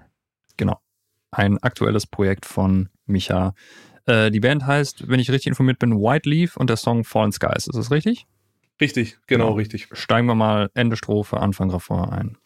Genau. 0.57 0.79
Ein 1.31 1.57
aktuelles 1.57 2.07
Projekt 2.07 2.45
von 2.45 2.89
Micha 3.05 3.53
äh, 4.09 4.31
die 4.31 4.39
Band 4.39 4.65
heißt, 4.65 5.07
wenn 5.07 5.19
ich 5.19 5.31
richtig 5.31 5.47
informiert 5.47 5.79
bin, 5.79 5.93
White 5.95 6.29
Leaf 6.29 6.57
und 6.57 6.69
der 6.69 6.77
Song 6.77 7.03
Fallen 7.03 7.31
Skies. 7.31 7.67
Ist 7.67 7.75
das 7.75 7.91
richtig? 7.91 8.25
Richtig, 8.81 9.17
genau, 9.27 9.45
genau. 9.45 9.57
richtig. 9.57 9.87
Steigen 9.93 10.27
wir 10.27 10.35
mal 10.35 10.69
Ende 10.73 10.95
Strophe, 10.95 11.39
Anfang 11.39 11.69
Refrain 11.69 12.09
ein. 12.09 12.37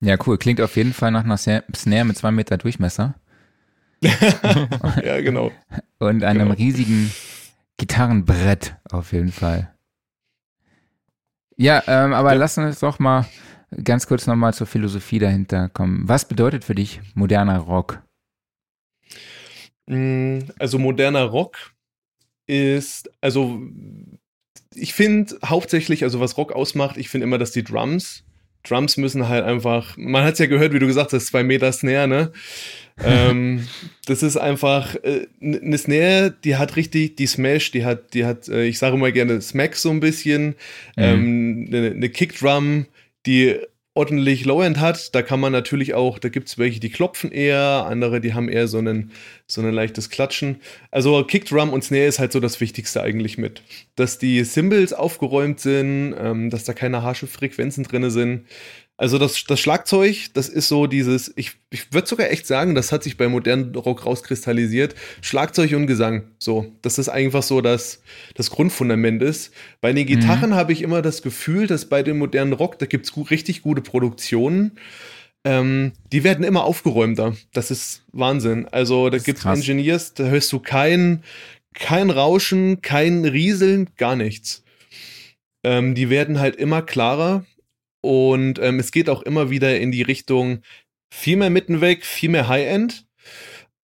Ja, 0.00 0.16
cool. 0.26 0.38
Klingt 0.38 0.60
auf 0.60 0.76
jeden 0.76 0.92
Fall 0.92 1.10
nach 1.10 1.24
einer 1.24 1.36
Snare 1.36 2.04
mit 2.04 2.16
zwei 2.16 2.30
Meter 2.30 2.56
Durchmesser. 2.56 3.14
ja, 4.02 5.20
genau. 5.20 5.50
Und 5.98 6.22
einem 6.22 6.48
genau. 6.48 6.54
riesigen 6.54 7.12
Gitarrenbrett 7.78 8.76
auf 8.90 9.12
jeden 9.12 9.32
Fall. 9.32 9.74
Ja, 11.56 11.82
ähm, 11.88 12.12
aber 12.12 12.32
ja. 12.32 12.38
lass 12.38 12.56
uns 12.58 12.78
doch 12.78 13.00
mal 13.00 13.26
ganz 13.82 14.06
kurz 14.06 14.26
nochmal 14.26 14.54
zur 14.54 14.68
Philosophie 14.68 15.18
dahinter 15.18 15.68
kommen. 15.68 16.08
Was 16.08 16.28
bedeutet 16.28 16.64
für 16.64 16.76
dich 16.76 17.00
moderner 17.14 17.58
Rock? 17.58 18.02
Mm, 19.86 20.40
also 20.58 20.78
moderner 20.78 21.24
Rock 21.24 21.74
ist, 22.46 23.10
also 23.20 23.60
ich 24.74 24.94
finde 24.94 25.36
hauptsächlich, 25.44 26.04
also 26.04 26.20
was 26.20 26.36
Rock 26.36 26.52
ausmacht, 26.52 26.96
ich 26.96 27.08
finde 27.08 27.24
immer, 27.24 27.38
dass 27.38 27.50
die 27.50 27.64
Drums 27.64 28.24
Drums 28.62 28.96
müssen 28.96 29.28
halt 29.28 29.44
einfach, 29.44 29.96
man 29.96 30.24
hat 30.24 30.34
es 30.34 30.38
ja 30.40 30.46
gehört, 30.46 30.72
wie 30.72 30.78
du 30.78 30.86
gesagt 30.86 31.12
hast, 31.12 31.26
zwei 31.26 31.42
Meter 31.42 31.72
Snare, 31.72 32.08
ne? 32.08 32.32
ähm, 33.02 33.66
das 34.06 34.22
ist 34.22 34.36
einfach 34.36 34.94
äh, 34.96 35.26
eine 35.40 35.78
Snare, 35.78 36.34
die 36.44 36.56
hat 36.56 36.76
richtig, 36.76 37.16
die 37.16 37.26
Smash, 37.26 37.70
die 37.70 37.84
hat, 37.84 38.14
die 38.14 38.24
hat, 38.24 38.48
äh, 38.48 38.64
ich 38.64 38.78
sage 38.78 38.96
mal 38.96 39.12
gerne 39.12 39.40
Smack 39.40 39.76
so 39.76 39.90
ein 39.90 40.00
bisschen, 40.00 40.48
mhm. 40.48 40.54
ähm, 40.96 41.66
eine, 41.68 41.90
eine 41.90 42.08
Kickdrum, 42.08 42.86
die 43.26 43.58
ordentlich 43.98 44.44
Low-End 44.44 44.78
hat. 44.78 45.12
Da 45.16 45.22
kann 45.22 45.40
man 45.40 45.50
natürlich 45.50 45.92
auch, 45.92 46.20
da 46.20 46.28
gibt 46.28 46.48
es 46.48 46.56
welche, 46.56 46.78
die 46.78 46.88
klopfen 46.88 47.32
eher, 47.32 47.84
andere, 47.88 48.20
die 48.20 48.32
haben 48.32 48.48
eher 48.48 48.68
so, 48.68 48.78
einen, 48.78 49.10
so 49.48 49.60
ein 49.60 49.72
leichtes 49.72 50.08
Klatschen. 50.08 50.60
Also 50.92 51.24
Kickdrum 51.24 51.72
und 51.72 51.82
Snare 51.82 52.06
ist 52.06 52.20
halt 52.20 52.30
so 52.30 52.38
das 52.38 52.60
Wichtigste 52.60 53.02
eigentlich 53.02 53.38
mit. 53.38 53.62
Dass 53.96 54.18
die 54.18 54.44
Cymbals 54.44 54.92
aufgeräumt 54.92 55.58
sind, 55.58 56.14
ähm, 56.16 56.48
dass 56.48 56.62
da 56.62 56.74
keine 56.74 57.02
harsche 57.02 57.26
Frequenzen 57.26 57.82
drin 57.82 58.08
sind. 58.10 58.46
Also 59.00 59.16
das, 59.16 59.44
das 59.44 59.60
Schlagzeug, 59.60 60.26
das 60.34 60.48
ist 60.48 60.66
so 60.66 60.88
dieses, 60.88 61.32
ich, 61.36 61.52
ich 61.70 61.92
würde 61.92 62.08
sogar 62.08 62.32
echt 62.32 62.48
sagen, 62.48 62.74
das 62.74 62.90
hat 62.90 63.04
sich 63.04 63.16
bei 63.16 63.28
modernen 63.28 63.72
Rock 63.76 64.04
rauskristallisiert. 64.04 64.96
Schlagzeug 65.20 65.72
und 65.74 65.86
Gesang. 65.86 66.24
So, 66.40 66.72
das 66.82 66.98
ist 66.98 67.08
einfach 67.08 67.44
so 67.44 67.60
das, 67.60 68.02
das 68.34 68.50
Grundfundament 68.50 69.22
ist. 69.22 69.54
Bei 69.80 69.92
den 69.92 70.04
Gitarren 70.04 70.50
mhm. 70.50 70.54
habe 70.56 70.72
ich 70.72 70.82
immer 70.82 71.00
das 71.00 71.22
Gefühl, 71.22 71.68
dass 71.68 71.84
bei 71.84 72.02
dem 72.02 72.18
modernen 72.18 72.52
Rock, 72.52 72.80
da 72.80 72.86
gibt 72.86 73.06
es 73.06 73.12
gut, 73.12 73.30
richtig 73.30 73.62
gute 73.62 73.82
Produktionen. 73.82 74.72
Ähm, 75.44 75.92
die 76.10 76.24
werden 76.24 76.44
immer 76.44 76.64
aufgeräumter. 76.64 77.36
Das 77.52 77.70
ist 77.70 78.02
Wahnsinn. 78.10 78.66
Also 78.66 79.10
da 79.10 79.18
gibt 79.18 79.38
es 79.38 79.44
Engineers, 79.44 80.14
da 80.14 80.24
hörst 80.24 80.52
du 80.52 80.58
kein, 80.58 81.22
kein 81.72 82.10
Rauschen, 82.10 82.82
kein 82.82 83.24
Rieseln, 83.24 83.90
gar 83.96 84.16
nichts. 84.16 84.64
Ähm, 85.62 85.94
die 85.94 86.10
werden 86.10 86.40
halt 86.40 86.56
immer 86.56 86.82
klarer 86.82 87.44
und 88.00 88.58
ähm, 88.58 88.78
es 88.78 88.92
geht 88.92 89.08
auch 89.08 89.22
immer 89.22 89.50
wieder 89.50 89.78
in 89.78 89.92
die 89.92 90.02
Richtung 90.02 90.60
viel 91.12 91.36
mehr 91.36 91.50
Mittenweg, 91.50 92.04
viel 92.04 92.30
mehr 92.30 92.48
High-End. 92.48 93.06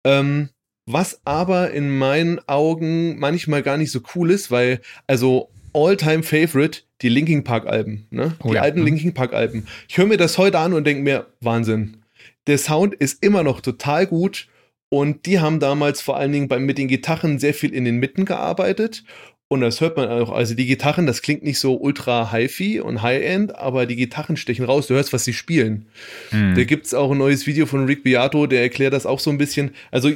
Ähm, 0.05 0.49
was 0.85 1.21
aber 1.25 1.71
in 1.71 1.97
meinen 1.97 2.39
Augen 2.47 3.17
manchmal 3.17 3.63
gar 3.63 3.77
nicht 3.77 3.91
so 3.91 4.01
cool 4.15 4.31
ist, 4.31 4.51
weil, 4.51 4.81
also 5.07 5.49
All-Time 5.73 6.23
Favorite, 6.23 6.81
die 7.01 7.09
Linking 7.09 7.43
Park 7.43 7.67
Alben, 7.67 8.07
ne? 8.11 8.35
Oh, 8.43 8.49
die 8.49 8.55
ja. 8.55 8.61
alten 8.61 8.79
mhm. 8.79 8.85
Linking 8.85 9.13
Park 9.13 9.33
Alben. 9.33 9.65
Ich 9.87 9.97
höre 9.97 10.05
mir 10.05 10.17
das 10.17 10.37
heute 10.37 10.59
an 10.59 10.73
und 10.73 10.85
denke 10.85 11.03
mir, 11.03 11.27
Wahnsinn. 11.39 12.03
Der 12.47 12.57
Sound 12.57 12.93
ist 12.93 13.23
immer 13.23 13.43
noch 13.43 13.61
total 13.61 14.05
gut 14.05 14.47
und 14.89 15.25
die 15.25 15.39
haben 15.39 15.59
damals 15.59 16.01
vor 16.01 16.17
allen 16.17 16.33
Dingen 16.33 16.47
bei, 16.47 16.59
mit 16.59 16.77
den 16.77 16.87
Gitarren 16.87 17.39
sehr 17.39 17.53
viel 17.53 17.73
in 17.73 17.85
den 17.85 17.97
Mitten 17.97 18.25
gearbeitet 18.25 19.03
und 19.47 19.61
das 19.61 19.81
hört 19.81 19.97
man 19.97 20.09
auch. 20.09 20.31
Also 20.31 20.55
die 20.55 20.65
Gitarren, 20.65 21.05
das 21.05 21.21
klingt 21.21 21.43
nicht 21.43 21.59
so 21.59 21.75
ultra 21.75 22.31
hi-fi 22.31 22.79
und 22.79 23.01
high-end, 23.01 23.55
aber 23.55 23.85
die 23.85 23.95
Gitarren 23.95 24.35
stechen 24.35 24.65
raus. 24.65 24.87
Du 24.87 24.95
hörst, 24.95 25.13
was 25.13 25.25
sie 25.25 25.33
spielen. 25.33 25.87
Mhm. 26.31 26.55
Da 26.55 26.63
gibt 26.63 26.87
es 26.87 26.93
auch 26.93 27.11
ein 27.11 27.17
neues 27.17 27.45
Video 27.45 27.65
von 27.65 27.85
Rick 27.85 28.03
Beato, 28.03 28.47
der 28.47 28.61
erklärt 28.61 28.93
das 28.93 29.05
auch 29.05 29.19
so 29.19 29.29
ein 29.29 29.37
bisschen. 29.37 29.71
Also 29.91 30.11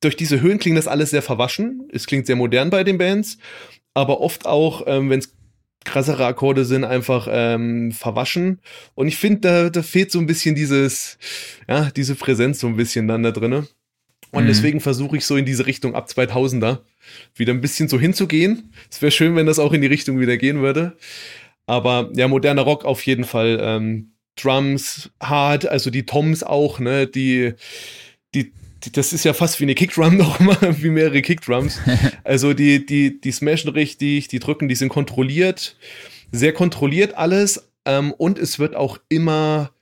durch 0.00 0.16
diese 0.16 0.40
Höhen 0.40 0.58
klingt 0.58 0.78
das 0.78 0.88
alles 0.88 1.10
sehr 1.10 1.22
verwaschen. 1.22 1.88
Es 1.92 2.06
klingt 2.06 2.26
sehr 2.26 2.36
modern 2.36 2.70
bei 2.70 2.84
den 2.84 2.98
Bands, 2.98 3.38
aber 3.94 4.20
oft 4.20 4.46
auch, 4.46 4.84
ähm, 4.86 5.10
wenn 5.10 5.18
es 5.18 5.34
krassere 5.84 6.26
Akkorde 6.26 6.64
sind, 6.64 6.84
einfach 6.84 7.28
ähm, 7.30 7.92
verwaschen. 7.92 8.60
Und 8.94 9.08
ich 9.08 9.16
finde, 9.16 9.40
da, 9.40 9.70
da 9.70 9.82
fehlt 9.82 10.10
so 10.10 10.18
ein 10.18 10.26
bisschen 10.26 10.54
dieses, 10.54 11.18
ja, 11.68 11.90
diese 11.90 12.14
Präsenz 12.14 12.60
so 12.60 12.66
ein 12.66 12.76
bisschen 12.76 13.08
dann 13.08 13.22
da 13.22 13.32
drinne. 13.32 13.66
Und 14.30 14.44
mhm. 14.44 14.48
deswegen 14.48 14.80
versuche 14.80 15.16
ich 15.16 15.24
so 15.24 15.36
in 15.36 15.44
diese 15.44 15.66
Richtung 15.66 15.94
ab 15.94 16.08
2000er 16.08 16.80
wieder 17.34 17.52
ein 17.52 17.60
bisschen 17.60 17.88
so 17.88 17.98
hinzugehen. 17.98 18.72
Es 18.90 19.00
wäre 19.00 19.10
schön, 19.10 19.36
wenn 19.36 19.46
das 19.46 19.58
auch 19.58 19.72
in 19.72 19.80
die 19.80 19.86
Richtung 19.86 20.20
wieder 20.20 20.36
gehen 20.36 20.60
würde. 20.60 20.96
Aber 21.66 22.10
ja, 22.14 22.28
moderner 22.28 22.62
Rock 22.62 22.84
auf 22.84 23.04
jeden 23.06 23.24
Fall. 23.24 23.58
Ähm, 23.60 24.12
Drums, 24.36 25.10
hart, 25.20 25.66
also 25.66 25.90
die 25.90 26.06
Toms 26.06 26.44
auch, 26.44 26.78
ne, 26.78 27.08
die, 27.08 27.54
die, 28.34 28.52
die, 28.84 28.92
das 28.92 29.12
ist 29.12 29.24
ja 29.24 29.32
fast 29.32 29.58
wie 29.58 29.64
eine 29.64 29.74
Kickdrum 29.74 30.16
nochmal, 30.18 30.76
wie 30.80 30.90
mehrere 30.90 31.22
Kickdrums. 31.22 31.80
Also 32.24 32.54
die, 32.54 32.84
die, 32.84 33.20
die 33.20 33.32
smashen 33.32 33.70
richtig, 33.70 34.28
die 34.28 34.38
drücken, 34.38 34.68
die 34.68 34.74
sind 34.74 34.90
kontrolliert, 34.90 35.76
sehr 36.30 36.52
kontrolliert 36.52 37.14
alles. 37.14 37.70
Ähm, 37.84 38.12
und 38.12 38.38
es 38.38 38.58
wird 38.58 38.76
auch 38.76 38.98
immer, 39.08 39.72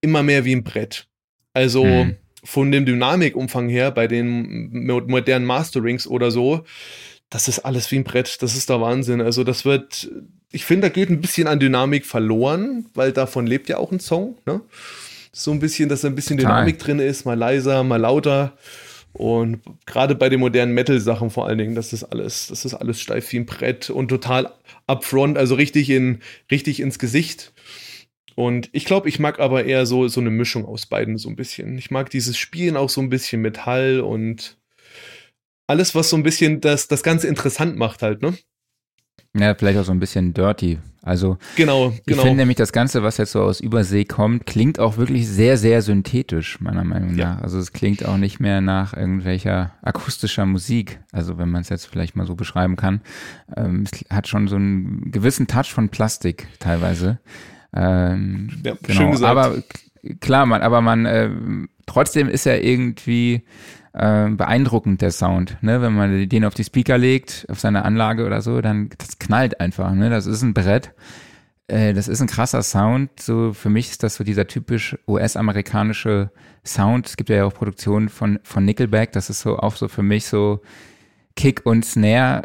immer 0.00 0.22
mehr 0.22 0.44
wie 0.44 0.56
ein 0.56 0.64
Brett. 0.64 1.06
Also, 1.52 1.84
hm 1.84 2.16
von 2.44 2.70
dem 2.70 2.86
Dynamikumfang 2.86 3.68
her 3.68 3.90
bei 3.90 4.06
den 4.06 4.86
modernen 5.08 5.46
Masterings 5.46 6.06
oder 6.06 6.30
so, 6.30 6.64
das 7.30 7.48
ist 7.48 7.60
alles 7.60 7.90
wie 7.90 7.96
ein 7.96 8.04
Brett. 8.04 8.42
Das 8.42 8.54
ist 8.54 8.70
der 8.70 8.80
Wahnsinn. 8.80 9.20
Also 9.20 9.42
das 9.42 9.64
wird, 9.64 10.08
ich 10.52 10.64
finde, 10.64 10.88
da 10.88 10.94
geht 10.94 11.10
ein 11.10 11.20
bisschen 11.20 11.48
an 11.48 11.58
Dynamik 11.58 12.06
verloren, 12.06 12.86
weil 12.94 13.12
davon 13.12 13.46
lebt 13.46 13.68
ja 13.68 13.78
auch 13.78 13.90
ein 13.90 14.00
Song. 14.00 14.36
Ne? 14.46 14.60
So 15.32 15.50
ein 15.50 15.58
bisschen, 15.58 15.88
dass 15.88 16.02
da 16.02 16.08
ein 16.08 16.14
bisschen 16.14 16.36
Dynamik 16.36 16.78
drin 16.78 17.00
ist, 17.00 17.24
mal 17.24 17.36
leiser, 17.36 17.82
mal 17.82 17.96
lauter. 17.96 18.52
Und 19.14 19.60
gerade 19.86 20.16
bei 20.16 20.28
den 20.28 20.40
modernen 20.40 20.74
Metal-Sachen 20.74 21.30
vor 21.30 21.46
allen 21.46 21.58
Dingen, 21.58 21.74
das 21.74 21.92
ist 21.92 22.04
alles, 22.04 22.48
das 22.48 22.64
ist 22.64 22.74
alles 22.74 23.00
steif 23.00 23.32
wie 23.32 23.38
ein 23.38 23.46
Brett 23.46 23.88
und 23.88 24.08
total 24.08 24.52
upfront, 24.86 25.38
also 25.38 25.54
richtig 25.54 25.88
in, 25.88 26.18
richtig 26.50 26.80
ins 26.80 26.98
Gesicht. 26.98 27.52
Und 28.34 28.68
ich 28.72 28.84
glaube, 28.84 29.08
ich 29.08 29.18
mag 29.18 29.38
aber 29.38 29.64
eher 29.64 29.86
so, 29.86 30.08
so 30.08 30.20
eine 30.20 30.30
Mischung 30.30 30.64
aus 30.64 30.86
beiden 30.86 31.18
so 31.18 31.28
ein 31.28 31.36
bisschen. 31.36 31.78
Ich 31.78 31.90
mag 31.90 32.10
dieses 32.10 32.36
Spielen 32.36 32.76
auch 32.76 32.88
so 32.88 33.00
ein 33.00 33.10
bisschen 33.10 33.42
mit 33.42 33.66
Hall 33.66 34.00
und 34.00 34.58
alles, 35.66 35.94
was 35.94 36.10
so 36.10 36.16
ein 36.16 36.22
bisschen 36.22 36.60
das, 36.60 36.88
das 36.88 37.02
Ganze 37.02 37.28
interessant 37.28 37.76
macht 37.76 38.02
halt, 38.02 38.22
ne? 38.22 38.34
Ja, 39.36 39.54
vielleicht 39.54 39.78
auch 39.78 39.84
so 39.84 39.92
ein 39.92 39.98
bisschen 39.98 40.32
dirty. 40.32 40.78
Also, 41.02 41.38
genau, 41.56 41.90
ich 41.90 42.04
genau. 42.04 42.22
finde 42.22 42.38
nämlich 42.38 42.56
das 42.56 42.72
Ganze, 42.72 43.02
was 43.02 43.18
jetzt 43.18 43.32
so 43.32 43.42
aus 43.42 43.60
Übersee 43.60 44.04
kommt, 44.04 44.46
klingt 44.46 44.78
auch 44.78 44.96
wirklich 44.96 45.28
sehr, 45.28 45.58
sehr 45.58 45.82
synthetisch, 45.82 46.60
meiner 46.60 46.84
Meinung 46.84 47.16
nach. 47.16 47.18
Ja. 47.18 47.38
Also, 47.42 47.58
es 47.58 47.72
klingt 47.72 48.06
auch 48.06 48.16
nicht 48.16 48.40
mehr 48.40 48.60
nach 48.60 48.96
irgendwelcher 48.96 49.74
akustischer 49.82 50.46
Musik. 50.46 51.00
Also, 51.12 51.36
wenn 51.36 51.50
man 51.50 51.62
es 51.62 51.68
jetzt 51.68 51.86
vielleicht 51.86 52.16
mal 52.16 52.26
so 52.26 52.36
beschreiben 52.36 52.76
kann. 52.76 53.02
Ähm, 53.54 53.84
es 53.90 54.04
hat 54.08 54.28
schon 54.28 54.48
so 54.48 54.56
einen 54.56 55.10
gewissen 55.10 55.46
Touch 55.46 55.72
von 55.72 55.88
Plastik 55.90 56.46
teilweise. 56.58 57.18
Ähm, 57.74 58.50
ja, 58.64 58.74
genau. 58.82 58.98
schön 58.98 59.10
gesagt. 59.10 59.30
Aber 59.30 59.56
klar, 60.20 60.46
man, 60.46 60.62
aber 60.62 60.80
man, 60.80 61.06
äh, 61.06 61.30
trotzdem 61.86 62.28
ist 62.28 62.46
er 62.46 62.62
irgendwie 62.62 63.42
äh, 63.92 64.28
beeindruckend, 64.28 65.00
der 65.02 65.10
Sound. 65.10 65.56
Ne? 65.60 65.80
Wenn 65.80 65.94
man 65.94 66.28
den 66.28 66.44
auf 66.44 66.54
die 66.54 66.64
Speaker 66.64 66.98
legt, 66.98 67.46
auf 67.48 67.60
seine 67.60 67.84
Anlage 67.84 68.26
oder 68.26 68.42
so, 68.42 68.60
dann 68.60 68.90
das 68.98 69.18
knallt 69.18 69.60
einfach. 69.60 69.92
Ne? 69.92 70.10
Das 70.10 70.26
ist 70.26 70.42
ein 70.42 70.54
Brett. 70.54 70.92
Äh, 71.66 71.94
das 71.94 72.08
ist 72.08 72.20
ein 72.20 72.26
krasser 72.26 72.62
Sound. 72.62 73.10
So 73.20 73.52
für 73.52 73.70
mich 73.70 73.90
ist 73.90 74.02
das 74.02 74.16
so 74.16 74.24
dieser 74.24 74.46
typisch 74.46 74.96
US-amerikanische 75.08 76.30
Sound. 76.64 77.06
Es 77.06 77.16
gibt 77.16 77.30
ja 77.30 77.44
auch 77.44 77.54
Produktionen 77.54 78.08
von, 78.08 78.38
von 78.42 78.64
Nickelback. 78.64 79.12
Das 79.12 79.30
ist 79.30 79.40
so 79.40 79.58
auch 79.58 79.76
so 79.76 79.88
für 79.88 80.02
mich 80.02 80.26
so 80.26 80.60
Kick 81.36 81.64
und 81.64 81.84
Snare 81.84 82.42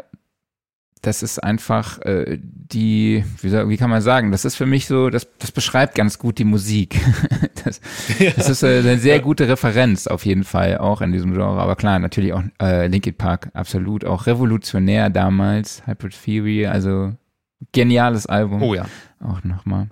das 1.02 1.22
ist 1.22 1.38
einfach 1.38 1.98
äh, 2.02 2.38
die, 2.40 3.24
wie, 3.40 3.48
soll, 3.48 3.68
wie 3.68 3.76
kann 3.76 3.88
man 3.88 4.02
sagen, 4.02 4.30
das 4.30 4.44
ist 4.44 4.56
für 4.56 4.66
mich 4.66 4.86
so, 4.86 5.08
das, 5.08 5.26
das 5.38 5.50
beschreibt 5.50 5.94
ganz 5.94 6.18
gut 6.18 6.38
die 6.38 6.44
Musik. 6.44 7.00
das, 7.64 7.80
ja. 8.18 8.30
das 8.32 8.50
ist 8.50 8.62
äh, 8.62 8.80
eine 8.80 8.98
sehr 8.98 9.20
gute 9.20 9.48
Referenz 9.48 10.06
auf 10.06 10.26
jeden 10.26 10.44
Fall, 10.44 10.78
auch 10.78 11.00
in 11.00 11.12
diesem 11.12 11.32
Genre. 11.32 11.60
Aber 11.60 11.76
klar, 11.76 11.98
natürlich 11.98 12.34
auch 12.34 12.42
äh, 12.60 12.86
Linkin 12.86 13.14
Park, 13.14 13.50
absolut, 13.54 14.04
auch 14.04 14.26
revolutionär 14.26 15.08
damals, 15.08 15.82
Hybrid 15.86 16.14
Theory, 16.22 16.66
also 16.66 17.14
geniales 17.72 18.26
Album. 18.26 18.62
Oh 18.62 18.74
ja. 18.74 18.86
Auch 19.20 19.42
nochmal. 19.42 19.88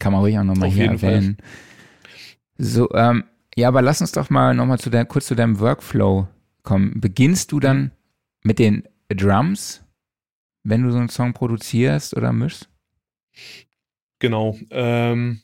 Kann 0.00 0.12
man 0.12 0.22
ruhig 0.22 0.38
auch 0.38 0.44
nochmal 0.44 0.68
hier 0.68 0.86
erwähnen. 0.86 1.36
Fall. 1.36 2.66
So, 2.66 2.92
ähm, 2.92 3.24
ja, 3.54 3.68
aber 3.68 3.82
lass 3.82 4.00
uns 4.00 4.12
doch 4.12 4.30
mal 4.30 4.54
nochmal 4.54 4.78
zu 4.78 4.90
der, 4.90 5.04
kurz 5.04 5.26
zu 5.26 5.36
deinem 5.36 5.60
Workflow 5.60 6.26
kommen. 6.62 7.00
Beginnst 7.00 7.52
du 7.52 7.60
dann 7.60 7.92
mit 8.42 8.58
den 8.58 8.84
Drums 9.08 9.82
wenn 10.68 10.82
du 10.82 10.90
so 10.90 10.98
einen 10.98 11.08
Song 11.08 11.32
produzierst 11.32 12.16
oder 12.16 12.32
mischst? 12.32 12.68
Genau. 14.18 14.58
Ähm, 14.70 15.40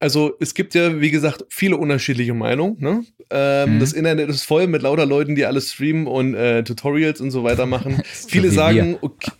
also 0.00 0.34
es 0.38 0.54
gibt 0.54 0.74
ja, 0.74 1.00
wie 1.00 1.10
gesagt, 1.10 1.44
viele 1.48 1.76
unterschiedliche 1.76 2.34
Meinungen. 2.34 2.76
Ne? 2.78 3.04
Ähm, 3.30 3.74
mhm. 3.74 3.80
Das 3.80 3.92
Internet 3.92 4.28
ist 4.28 4.44
voll 4.44 4.68
mit 4.68 4.82
lauter 4.82 5.06
Leuten, 5.06 5.34
die 5.34 5.44
alles 5.44 5.72
streamen 5.72 6.06
und 6.06 6.34
äh, 6.34 6.62
Tutorials 6.62 7.20
und 7.20 7.30
so 7.30 7.42
weiter 7.42 7.66
machen. 7.66 8.00
viele 8.28 8.50
sagen, 8.50 8.96
okay, 9.00 9.32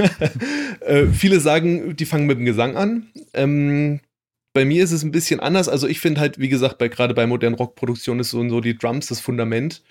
äh, 0.80 1.06
viele 1.06 1.38
sagen, 1.40 1.94
die 1.96 2.04
fangen 2.04 2.26
mit 2.26 2.38
dem 2.38 2.46
Gesang 2.46 2.76
an. 2.76 3.06
Ähm, 3.32 4.00
bei 4.52 4.64
mir 4.64 4.82
ist 4.82 4.92
es 4.92 5.04
ein 5.04 5.12
bisschen 5.12 5.38
anders. 5.38 5.68
Also 5.68 5.86
ich 5.86 6.00
finde 6.00 6.20
halt, 6.20 6.38
wie 6.38 6.48
gesagt, 6.48 6.78
bei, 6.78 6.88
gerade 6.88 7.14
bei 7.14 7.26
modernen 7.26 7.56
Rockproduktionen 7.56 8.20
ist 8.20 8.30
so, 8.30 8.40
und 8.40 8.50
so 8.50 8.60
die 8.60 8.76
Drums 8.76 9.06
das 9.06 9.20
Fundament. 9.20 9.82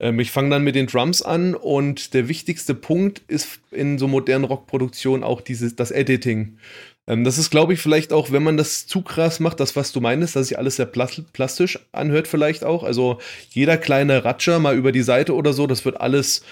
Ähm, 0.00 0.20
ich 0.20 0.30
fange 0.30 0.50
dann 0.50 0.64
mit 0.64 0.74
den 0.74 0.86
Drums 0.86 1.22
an 1.22 1.54
und 1.54 2.14
der 2.14 2.28
wichtigste 2.28 2.74
Punkt 2.74 3.22
ist 3.28 3.60
in 3.70 3.98
so 3.98 4.08
modernen 4.08 4.44
Rockproduktionen 4.44 5.24
auch 5.24 5.40
dieses, 5.40 5.76
das 5.76 5.90
Editing. 5.90 6.58
Ähm, 7.06 7.24
das 7.24 7.38
ist, 7.38 7.50
glaube 7.50 7.72
ich, 7.72 7.80
vielleicht 7.80 8.12
auch, 8.12 8.30
wenn 8.30 8.42
man 8.42 8.56
das 8.56 8.86
zu 8.86 9.02
krass 9.02 9.40
macht, 9.40 9.60
das, 9.60 9.74
was 9.74 9.92
du 9.92 10.00
meinst, 10.00 10.36
dass 10.36 10.48
sich 10.48 10.58
alles 10.58 10.76
sehr 10.76 10.86
plastisch 10.86 11.78
anhört, 11.92 12.28
vielleicht 12.28 12.64
auch. 12.64 12.84
Also 12.84 13.18
jeder 13.50 13.78
kleine 13.78 14.24
Ratscher 14.24 14.58
mal 14.58 14.76
über 14.76 14.92
die 14.92 15.02
Seite 15.02 15.34
oder 15.34 15.52
so, 15.52 15.66
das 15.66 15.84
wird 15.84 16.00
alles 16.00 16.42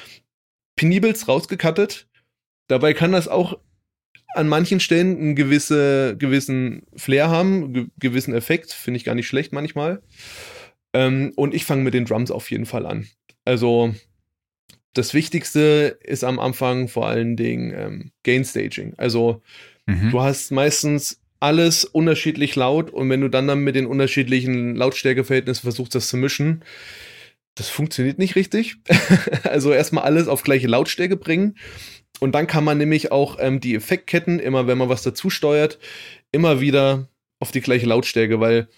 penibels 0.76 1.28
rausgekattet. 1.28 2.08
Dabei 2.68 2.94
kann 2.94 3.12
das 3.12 3.28
auch 3.28 3.58
an 4.34 4.48
manchen 4.48 4.80
Stellen 4.80 5.16
einen 5.16 5.36
gewisse, 5.36 6.16
gewissen 6.18 6.82
Flair 6.96 7.30
haben, 7.30 7.72
ge 7.72 7.86
gewissen 7.98 8.34
Effekt, 8.34 8.72
finde 8.72 8.98
ich 8.98 9.04
gar 9.04 9.14
nicht 9.14 9.28
schlecht 9.28 9.52
manchmal. 9.52 10.02
Ähm, 10.92 11.32
und 11.36 11.54
ich 11.54 11.64
fange 11.64 11.82
mit 11.82 11.94
den 11.94 12.04
Drums 12.04 12.30
auf 12.30 12.50
jeden 12.50 12.66
Fall 12.66 12.86
an. 12.86 13.06
Also 13.46 13.94
das 14.92 15.14
Wichtigste 15.14 15.98
ist 16.02 16.24
am 16.24 16.38
Anfang 16.38 16.88
vor 16.88 17.06
allen 17.06 17.36
Dingen 17.36 17.72
ähm, 17.74 18.12
Gain 18.22 18.44
Staging. 18.44 18.94
Also 18.96 19.42
mhm. 19.86 20.10
du 20.10 20.20
hast 20.20 20.52
meistens 20.52 21.20
alles 21.40 21.84
unterschiedlich 21.84 22.56
laut 22.56 22.90
und 22.90 23.08
wenn 23.10 23.20
du 23.20 23.28
dann, 23.28 23.46
dann 23.46 23.60
mit 23.60 23.74
den 23.74 23.86
unterschiedlichen 23.86 24.74
Lautstärkeverhältnissen 24.74 25.62
versuchst, 25.62 25.94
das 25.94 26.08
zu 26.08 26.16
mischen, 26.16 26.64
das 27.54 27.68
funktioniert 27.68 28.18
nicht 28.18 28.36
richtig. 28.36 28.76
also 29.44 29.72
erstmal 29.72 30.04
alles 30.04 30.28
auf 30.28 30.42
gleiche 30.42 30.66
Lautstärke 30.66 31.16
bringen. 31.16 31.56
Und 32.20 32.34
dann 32.34 32.46
kann 32.46 32.64
man 32.64 32.78
nämlich 32.78 33.12
auch 33.12 33.36
ähm, 33.38 33.60
die 33.60 33.74
Effektketten, 33.74 34.38
immer 34.38 34.66
wenn 34.66 34.78
man 34.78 34.88
was 34.88 35.02
dazu 35.02 35.28
steuert, 35.28 35.78
immer 36.32 36.60
wieder 36.60 37.08
auf 37.38 37.52
die 37.52 37.60
gleiche 37.60 37.86
Lautstärke, 37.86 38.40
weil 38.40 38.68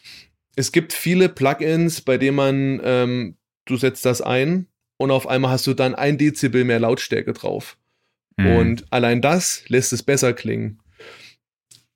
es 0.56 0.72
gibt 0.72 0.92
viele 0.92 1.28
Plugins, 1.28 2.00
bei 2.00 2.18
denen 2.18 2.36
man, 2.36 2.80
ähm, 2.82 3.36
du 3.68 3.76
setzt 3.76 4.04
das 4.04 4.20
ein 4.20 4.66
und 4.96 5.10
auf 5.10 5.26
einmal 5.26 5.52
hast 5.52 5.66
du 5.66 5.74
dann 5.74 5.94
ein 5.94 6.18
Dezibel 6.18 6.64
mehr 6.64 6.80
Lautstärke 6.80 7.32
drauf. 7.32 7.76
Mhm. 8.36 8.56
Und 8.56 8.84
allein 8.90 9.20
das 9.20 9.62
lässt 9.68 9.92
es 9.92 10.02
besser 10.02 10.32
klingen. 10.32 10.80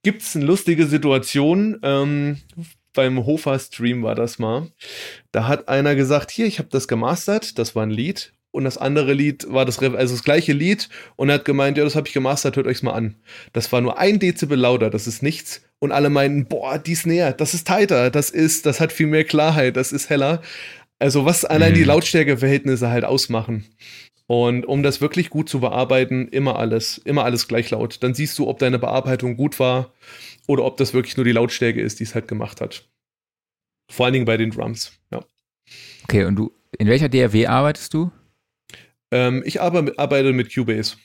Gibt 0.03 0.23
es 0.23 0.35
eine 0.35 0.45
lustige 0.45 0.87
Situation, 0.87 1.79
ähm, 1.83 2.39
beim 2.93 3.25
Hofer-Stream 3.25 4.03
war 4.03 4.15
das 4.15 4.39
mal. 4.39 4.69
Da 5.31 5.47
hat 5.47 5.69
einer 5.69 5.95
gesagt, 5.95 6.31
hier, 6.31 6.47
ich 6.47 6.59
habe 6.59 6.69
das 6.71 6.89
gemastert, 6.89 7.59
das 7.59 7.75
war 7.75 7.85
ein 7.85 7.91
Lied. 7.91 8.33
Und 8.51 8.65
das 8.65 8.77
andere 8.77 9.15
Lied 9.15 9.51
war 9.51 9.65
das, 9.65 9.79
also 9.79 10.15
das 10.15 10.25
gleiche 10.25 10.53
Lied. 10.53 10.91
Und 11.17 11.31
er 11.31 11.37
hat 11.37 11.47
gemeint, 11.47 11.79
ja, 11.79 11.85
das 11.85 11.97
habe 11.97 12.07
ich 12.07 12.13
gemastert, 12.13 12.57
hört 12.57 12.67
euch's 12.67 12.83
mal 12.83 12.93
an. 12.93 13.17
Das 13.55 13.73
war 13.73 13.81
nur 13.81 13.99
ein 13.99 14.19
Dezibel 14.19 14.59
lauter, 14.59 14.91
das 14.91 15.07
ist 15.07 15.23
nichts. 15.23 15.63
Und 15.79 15.91
alle 15.91 16.11
meinten, 16.11 16.45
boah, 16.47 16.79
die 16.79 16.93
ist 16.93 17.07
näher, 17.07 17.33
das 17.33 17.55
ist 17.55 17.67
tighter, 17.67 18.11
das 18.11 18.29
ist, 18.29 18.67
das 18.67 18.79
hat 18.79 18.93
viel 18.93 19.07
mehr 19.07 19.25
Klarheit, 19.25 19.77
das 19.77 19.91
ist 19.91 20.11
heller. 20.11 20.43
Also 21.03 21.25
was 21.25 21.45
allein 21.45 21.73
mhm. 21.73 21.77
die 21.77 21.85
Lautstärkeverhältnisse 21.85 22.89
halt 22.89 23.05
ausmachen. 23.05 23.65
Und 24.29 24.65
um 24.65 24.85
das 24.85 25.01
wirklich 25.01 25.31
gut 25.31 25.49
zu 25.49 25.59
bearbeiten, 25.59 26.29
immer 26.29 26.61
alles, 26.61 26.99
immer 26.99 27.25
alles 27.25 27.49
gleich 27.49 27.71
laut. 27.71 28.05
Dann 28.05 28.15
siehst 28.15 28.39
du, 28.39 28.47
ob 28.47 28.61
deine 28.61 28.79
Bearbeitung 28.79 29.37
gut 29.37 29.59
war 29.59 29.93
oder 30.47 30.65
ob 30.65 30.77
das 30.77 30.95
wirklich 30.95 31.17
nur 31.17 31.25
die 31.25 31.33
Lautstärke 31.33 31.81
ist, 31.81 31.99
die 31.99 32.05
es 32.05 32.15
halt 32.15 32.29
gemacht 32.29 32.61
hat. 32.61 32.89
Vor 33.91 34.07
allen 34.07 34.13
Dingen 34.13 34.27
bei 34.27 34.37
den 34.37 34.53
Drums, 34.53 34.93
ja. 35.11 35.25
Okay, 36.05 36.25
und 36.25 36.37
du, 36.37 36.53
in 36.79 36.87
welcher 36.87 37.09
DRW 37.09 37.49
arbeitest 37.49 37.93
du? 37.95 38.13
Ähm, 39.11 39.43
ich 39.45 39.61
arbeite, 39.61 39.99
arbeite 39.99 40.33
mit 40.33 40.55
Cubase. 40.55 40.99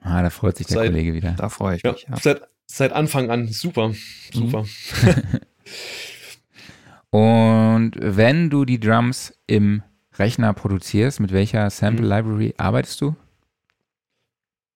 Ah, 0.00 0.22
da 0.22 0.30
freut 0.30 0.56
sich 0.56 0.66
der 0.66 0.78
seit, 0.78 0.86
Kollege 0.92 1.12
wieder. 1.12 1.32
Da 1.32 1.50
freue 1.50 1.76
ich 1.76 1.82
ja, 1.82 1.92
mich. 1.92 2.06
Ja. 2.08 2.16
Seit, 2.16 2.40
seit 2.64 2.92
Anfang 2.92 3.30
an. 3.30 3.48
Super, 3.48 3.94
super. 4.32 4.62
Mhm. 4.62 5.40
und 7.10 7.92
wenn 7.98 8.50
du 8.50 8.64
die 8.64 8.80
Drums 8.80 9.34
im 9.46 9.82
Rechner 10.18 10.52
produzierst, 10.54 11.20
mit 11.20 11.32
welcher 11.32 11.68
Sample 11.70 12.04
mhm. 12.04 12.10
Library 12.10 12.54
arbeitest 12.56 13.00
du? 13.00 13.16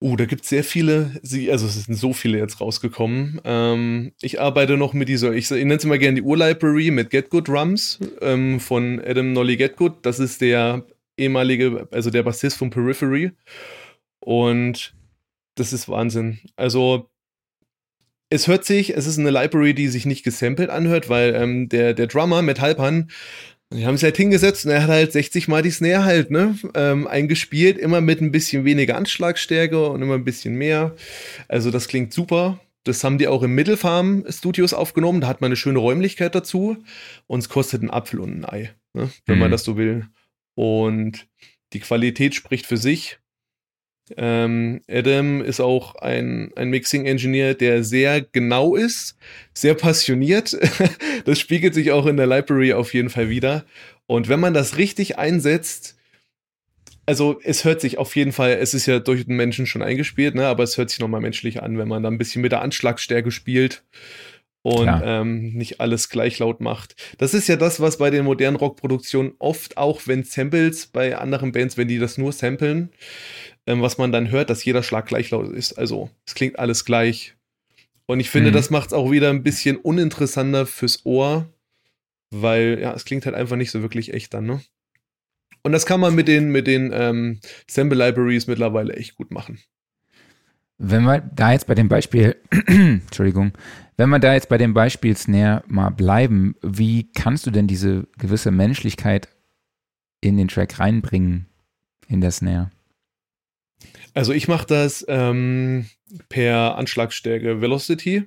Oh, 0.02 0.16
da 0.16 0.24
gibt 0.24 0.44
es 0.44 0.48
sehr 0.48 0.64
viele, 0.64 1.20
also 1.50 1.66
es 1.66 1.84
sind 1.84 1.94
so 1.94 2.14
viele 2.14 2.38
jetzt 2.38 2.62
rausgekommen. 2.62 3.38
Ähm, 3.44 4.12
ich 4.22 4.40
arbeite 4.40 4.78
noch 4.78 4.94
mit 4.94 5.10
dieser, 5.10 5.32
ich, 5.32 5.50
ich 5.50 5.58
nenne 5.58 5.74
es 5.74 5.84
immer 5.84 5.98
gerne 5.98 6.14
die 6.14 6.22
Ur-Library 6.22 6.90
mit 6.90 7.10
Get 7.10 7.28
Good 7.28 7.48
Drums 7.48 8.00
ähm, 8.22 8.60
von 8.60 8.98
Adam 9.04 9.34
Nolly 9.34 9.58
Get 9.58 9.76
Good. 9.76 9.98
Das 10.02 10.18
ist 10.18 10.40
der 10.40 10.86
ehemalige, 11.18 11.86
also 11.90 12.08
der 12.08 12.22
Bassist 12.22 12.56
von 12.56 12.70
Periphery. 12.70 13.32
Und 14.20 14.94
das 15.56 15.74
ist 15.74 15.86
Wahnsinn. 15.90 16.38
Also 16.56 17.09
es 18.30 18.46
hört 18.46 18.64
sich, 18.64 18.96
es 18.96 19.06
ist 19.06 19.18
eine 19.18 19.30
Library, 19.30 19.74
die 19.74 19.88
sich 19.88 20.06
nicht 20.06 20.22
gesampelt 20.22 20.70
anhört, 20.70 21.08
weil 21.08 21.34
ähm, 21.34 21.68
der, 21.68 21.94
der 21.94 22.06
Drummer 22.06 22.42
Matt 22.42 22.60
Halpan 22.60 23.08
die 23.72 23.86
haben 23.86 23.94
es 23.94 24.02
halt 24.02 24.16
hingesetzt 24.16 24.66
und 24.66 24.72
er 24.72 24.82
hat 24.82 24.90
halt 24.90 25.12
60 25.12 25.46
Mal 25.46 25.62
die 25.62 25.70
Snare 25.70 26.04
halt, 26.04 26.30
ne, 26.32 26.58
ähm, 26.74 27.06
eingespielt, 27.06 27.78
immer 27.78 28.00
mit 28.00 28.20
ein 28.20 28.32
bisschen 28.32 28.64
weniger 28.64 28.96
Anschlagstärke 28.96 29.88
und 29.90 30.02
immer 30.02 30.14
ein 30.14 30.24
bisschen 30.24 30.56
mehr. 30.56 30.96
Also 31.46 31.70
das 31.70 31.86
klingt 31.86 32.12
super. 32.12 32.58
Das 32.82 33.04
haben 33.04 33.18
die 33.18 33.28
auch 33.28 33.42
im 33.42 33.54
Mittelfarm 33.54 34.24
Studios 34.28 34.74
aufgenommen. 34.74 35.20
Da 35.20 35.28
hat 35.28 35.40
man 35.40 35.48
eine 35.48 35.56
schöne 35.56 35.78
Räumlichkeit 35.78 36.34
dazu. 36.34 36.78
Und 37.28 37.40
es 37.40 37.48
kostet 37.48 37.82
einen 37.82 37.90
Apfel 37.90 38.18
und 38.18 38.40
ein 38.40 38.44
Ei, 38.44 38.74
ne, 38.92 39.10
wenn 39.26 39.36
mhm. 39.36 39.40
man 39.40 39.50
das 39.52 39.62
so 39.62 39.76
will. 39.76 40.08
Und 40.56 41.28
die 41.72 41.80
Qualität 41.80 42.34
spricht 42.34 42.66
für 42.66 42.76
sich. 42.76 43.19
Ähm, 44.16 44.80
Adam 44.88 45.42
ist 45.42 45.60
auch 45.60 45.94
ein, 45.96 46.50
ein 46.56 46.70
Mixing-Engineer, 46.70 47.54
der 47.54 47.84
sehr 47.84 48.20
genau 48.20 48.74
ist, 48.76 49.16
sehr 49.54 49.74
passioniert. 49.74 50.56
das 51.24 51.38
spiegelt 51.38 51.74
sich 51.74 51.92
auch 51.92 52.06
in 52.06 52.16
der 52.16 52.26
Library 52.26 52.72
auf 52.72 52.94
jeden 52.94 53.10
Fall 53.10 53.28
wieder. 53.28 53.64
Und 54.06 54.28
wenn 54.28 54.40
man 54.40 54.54
das 54.54 54.76
richtig 54.76 55.18
einsetzt, 55.18 55.96
also 57.06 57.40
es 57.42 57.64
hört 57.64 57.80
sich 57.80 57.98
auf 57.98 58.14
jeden 58.14 58.32
Fall, 58.32 58.52
es 58.52 58.74
ist 58.74 58.86
ja 58.86 58.98
durch 58.98 59.24
den 59.24 59.36
Menschen 59.36 59.66
schon 59.66 59.82
eingespielt, 59.82 60.34
ne, 60.34 60.46
aber 60.46 60.62
es 60.62 60.78
hört 60.78 60.90
sich 60.90 61.00
nochmal 61.00 61.20
menschlich 61.20 61.62
an, 61.62 61.78
wenn 61.78 61.88
man 61.88 62.02
da 62.02 62.08
ein 62.08 62.18
bisschen 62.18 62.42
mit 62.42 62.52
der 62.52 62.62
Anschlagstärke 62.62 63.30
spielt 63.30 63.82
und 64.62 64.88
ähm, 65.04 65.54
nicht 65.54 65.80
alles 65.80 66.08
gleich 66.08 66.38
laut 66.38 66.60
macht. 66.60 66.94
Das 67.18 67.34
ist 67.34 67.48
ja 67.48 67.56
das, 67.56 67.80
was 67.80 67.98
bei 67.98 68.10
den 68.10 68.24
modernen 68.24 68.56
Rockproduktionen 68.56 69.32
oft 69.38 69.76
auch, 69.76 70.02
wenn 70.06 70.22
Samples 70.22 70.86
bei 70.86 71.16
anderen 71.16 71.52
Bands, 71.52 71.76
wenn 71.76 71.88
die 71.88 71.98
das 71.98 72.18
nur 72.18 72.32
samplen, 72.32 72.90
ähm, 73.66 73.82
was 73.82 73.98
man 73.98 74.12
dann 74.12 74.30
hört, 74.30 74.50
dass 74.50 74.64
jeder 74.64 74.82
Schlag 74.82 75.06
gleich 75.06 75.30
laut 75.30 75.52
ist. 75.52 75.74
Also 75.74 76.10
es 76.26 76.34
klingt 76.34 76.58
alles 76.58 76.84
gleich. 76.84 77.34
Und 78.06 78.20
ich 78.20 78.30
finde, 78.30 78.50
mhm. 78.50 78.54
das 78.54 78.70
macht 78.70 78.88
es 78.88 78.92
auch 78.92 79.10
wieder 79.10 79.30
ein 79.30 79.42
bisschen 79.42 79.76
uninteressanter 79.76 80.66
fürs 80.66 81.06
Ohr, 81.06 81.46
weil 82.30 82.78
ja, 82.80 82.92
es 82.92 83.04
klingt 83.04 83.26
halt 83.26 83.36
einfach 83.36 83.56
nicht 83.56 83.70
so 83.70 83.82
wirklich 83.82 84.12
echt 84.12 84.34
dann, 84.34 84.46
ne? 84.46 84.60
Und 85.62 85.72
das 85.72 85.84
kann 85.84 86.00
man 86.00 86.14
mit 86.14 86.26
den, 86.26 86.50
mit 86.50 86.66
den 86.66 86.90
ähm, 86.92 87.40
Sample 87.68 87.98
Libraries 87.98 88.46
mittlerweile 88.46 88.94
echt 88.94 89.16
gut 89.16 89.30
machen. 89.30 89.58
Wenn 90.78 91.02
wir 91.02 91.20
da 91.20 91.52
jetzt 91.52 91.66
bei 91.66 91.74
dem 91.74 91.88
Beispiel, 91.88 92.36
Entschuldigung, 92.66 93.52
wenn 93.98 94.08
wir 94.08 94.18
da 94.18 94.32
jetzt 94.32 94.48
bei 94.48 94.56
dem 94.56 94.72
Beispiel 94.72 95.14
Snare 95.14 95.62
mal 95.66 95.90
bleiben, 95.90 96.54
wie 96.62 97.12
kannst 97.12 97.46
du 97.46 97.50
denn 97.50 97.66
diese 97.66 98.08
gewisse 98.16 98.50
Menschlichkeit 98.50 99.28
in 100.22 100.38
den 100.38 100.48
Track 100.48 100.78
reinbringen, 100.78 101.46
in 102.08 102.22
der 102.22 102.30
Snare? 102.30 102.70
Also 104.14 104.32
ich 104.32 104.48
mache 104.48 104.66
das 104.66 105.04
ähm, 105.08 105.86
per 106.28 106.76
Anschlagstärke 106.76 107.60
Velocity. 107.60 108.24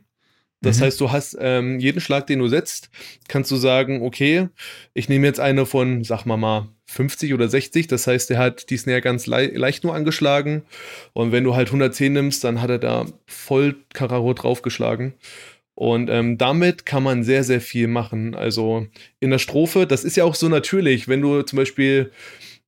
Das 0.61 0.79
mhm. 0.79 0.83
heißt, 0.83 1.01
du 1.01 1.11
hast 1.11 1.37
ähm, 1.39 1.79
jeden 1.79 1.99
Schlag, 1.99 2.25
den 2.25 2.39
du 2.39 2.47
setzt, 2.47 2.89
kannst 3.27 3.51
du 3.51 3.57
sagen, 3.57 4.01
okay, 4.01 4.47
ich 4.93 5.09
nehme 5.09 5.27
jetzt 5.27 5.41
eine 5.41 5.65
von, 5.65 6.03
sag 6.03 6.25
mal 6.25 6.37
mal, 6.37 6.69
50 6.85 7.33
oder 7.33 7.49
60. 7.49 7.87
Das 7.87 8.07
heißt, 8.07 8.29
der 8.29 8.37
hat 8.37 8.69
die 8.69 8.77
Snare 8.77 9.01
ganz 9.01 9.27
le 9.27 9.47
leicht 9.47 9.83
nur 9.83 9.93
angeschlagen. 9.93 10.63
Und 11.11 11.31
wenn 11.31 11.43
du 11.43 11.55
halt 11.55 11.67
110 11.67 12.13
nimmst, 12.13 12.43
dann 12.43 12.61
hat 12.61 12.69
er 12.69 12.79
da 12.79 13.05
voll 13.25 13.75
Kararo 13.93 14.33
draufgeschlagen. 14.33 15.13
Und 15.75 16.09
ähm, 16.09 16.37
damit 16.37 16.85
kann 16.85 17.03
man 17.03 17.23
sehr, 17.23 17.43
sehr 17.43 17.59
viel 17.59 17.87
machen. 17.87 18.35
Also 18.35 18.87
in 19.19 19.31
der 19.31 19.39
Strophe, 19.39 19.87
das 19.87 20.03
ist 20.03 20.15
ja 20.15 20.23
auch 20.23 20.35
so 20.35 20.47
natürlich, 20.47 21.07
wenn 21.07 21.21
du 21.21 21.41
zum 21.41 21.57
Beispiel 21.57 22.11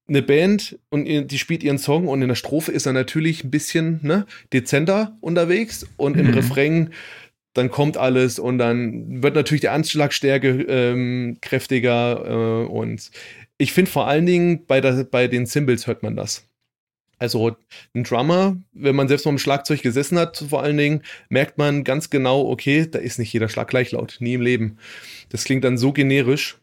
eine 0.08 0.22
Band 0.22 0.78
und 0.90 1.06
die 1.06 1.38
spielt 1.40 1.64
ihren 1.64 1.78
Song 1.78 2.08
und 2.08 2.22
in 2.22 2.28
der 2.28 2.36
Strophe 2.36 2.72
ist 2.72 2.86
er 2.86 2.94
natürlich 2.94 3.44
ein 3.44 3.52
bisschen 3.52 4.00
ne, 4.04 4.26
dezenter 4.54 5.18
unterwegs 5.20 5.88
und 5.98 6.18
im 6.18 6.28
mhm. 6.28 6.34
Refrain 6.34 6.94
dann 7.54 7.72
kommt 7.72 7.96
alles 7.98 8.38
und 8.38 8.58
dann 8.58 9.24
wird 9.24 9.36
natürlich 9.36 9.62
die 9.62 9.70
Anschlagstärke 9.70 10.62
ähm, 10.68 11.38
kräftiger 11.42 12.66
äh, 12.66 12.68
und 12.68 13.10
ich 13.58 13.72
finde 13.72 13.90
vor 13.90 14.08
allen 14.08 14.26
Dingen 14.26 14.66
bei, 14.66 14.82
der, 14.82 15.06
bei 15.06 15.28
den 15.28 15.48
Cymbals 15.48 15.88
hört 15.88 16.04
man 16.04 16.16
das. 16.16 16.48
Also 17.18 17.56
ein 17.94 18.04
Drummer, 18.04 18.58
wenn 18.74 18.96
man 18.96 19.08
selbst 19.08 19.26
mal 19.26 19.32
im 19.32 19.38
Schlagzeug 19.38 19.82
gesessen 19.82 20.20
hat, 20.20 20.44
vor 20.50 20.64
allen 20.64 20.76
Dingen, 20.76 21.02
merkt 21.30 21.58
man 21.58 21.86
ganz 21.86 22.10
genau, 22.10 22.50
okay, 22.50 22.88
da 22.92 23.00
ist 23.00 23.20
nicht 23.20 23.32
jeder 23.32 23.48
Schlag 23.48 23.70
gleich 23.70 23.92
laut, 23.94 24.18
nie 24.20 24.34
im 24.34 24.42
Leben. 24.42 24.78
Das 25.30 25.46
klingt 25.46 25.64
dann 25.64 25.78
so 25.78 25.94
generisch 25.94 26.58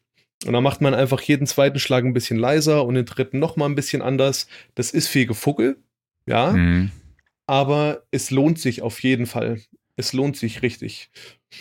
und 0.45 0.53
dann 0.53 0.63
macht 0.63 0.81
man 0.81 0.95
einfach 0.95 1.21
jeden 1.23 1.47
zweiten 1.47 1.79
Schlag 1.79 2.05
ein 2.05 2.15
bisschen 2.15 2.39
leiser 2.39 2.85
und 2.85 2.95
den 2.95 3.05
dritten 3.05 3.39
nochmal 3.39 3.69
ein 3.69 3.75
bisschen 3.75 4.03
anders. 4.03 4.47
Das 4.75 4.91
ist 4.91 5.09
viel 5.09 5.27
Gefuckel, 5.27 5.77
ja. 6.27 6.53
Mhm. 6.53 6.91
Aber 7.47 8.03
es 8.11 8.31
lohnt 8.31 8.59
sich 8.59 8.83
auf 8.83 9.03
jeden 9.03 9.27
Fall. 9.27 9.61
Es 9.97 10.13
lohnt 10.13 10.37
sich 10.37 10.63
richtig. 10.63 11.11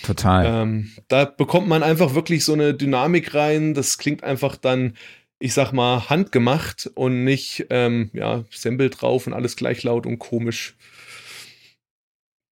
Total. 0.03 0.63
Ähm, 0.63 0.91
da 1.07 1.25
bekommt 1.25 1.67
man 1.67 1.83
einfach 1.83 2.15
wirklich 2.15 2.45
so 2.45 2.53
eine 2.53 2.73
Dynamik 2.73 3.33
rein. 3.33 3.73
Das 3.73 3.97
klingt 3.97 4.23
einfach 4.23 4.55
dann, 4.55 4.95
ich 5.39 5.53
sag 5.53 5.73
mal, 5.73 6.09
handgemacht 6.09 6.89
und 6.95 7.23
nicht, 7.23 7.67
ähm, 7.69 8.09
ja, 8.13 8.45
Sample 8.51 8.89
drauf 8.89 9.27
und 9.27 9.33
alles 9.33 9.55
gleich 9.55 9.83
laut 9.83 10.05
und 10.05 10.19
komisch. 10.19 10.75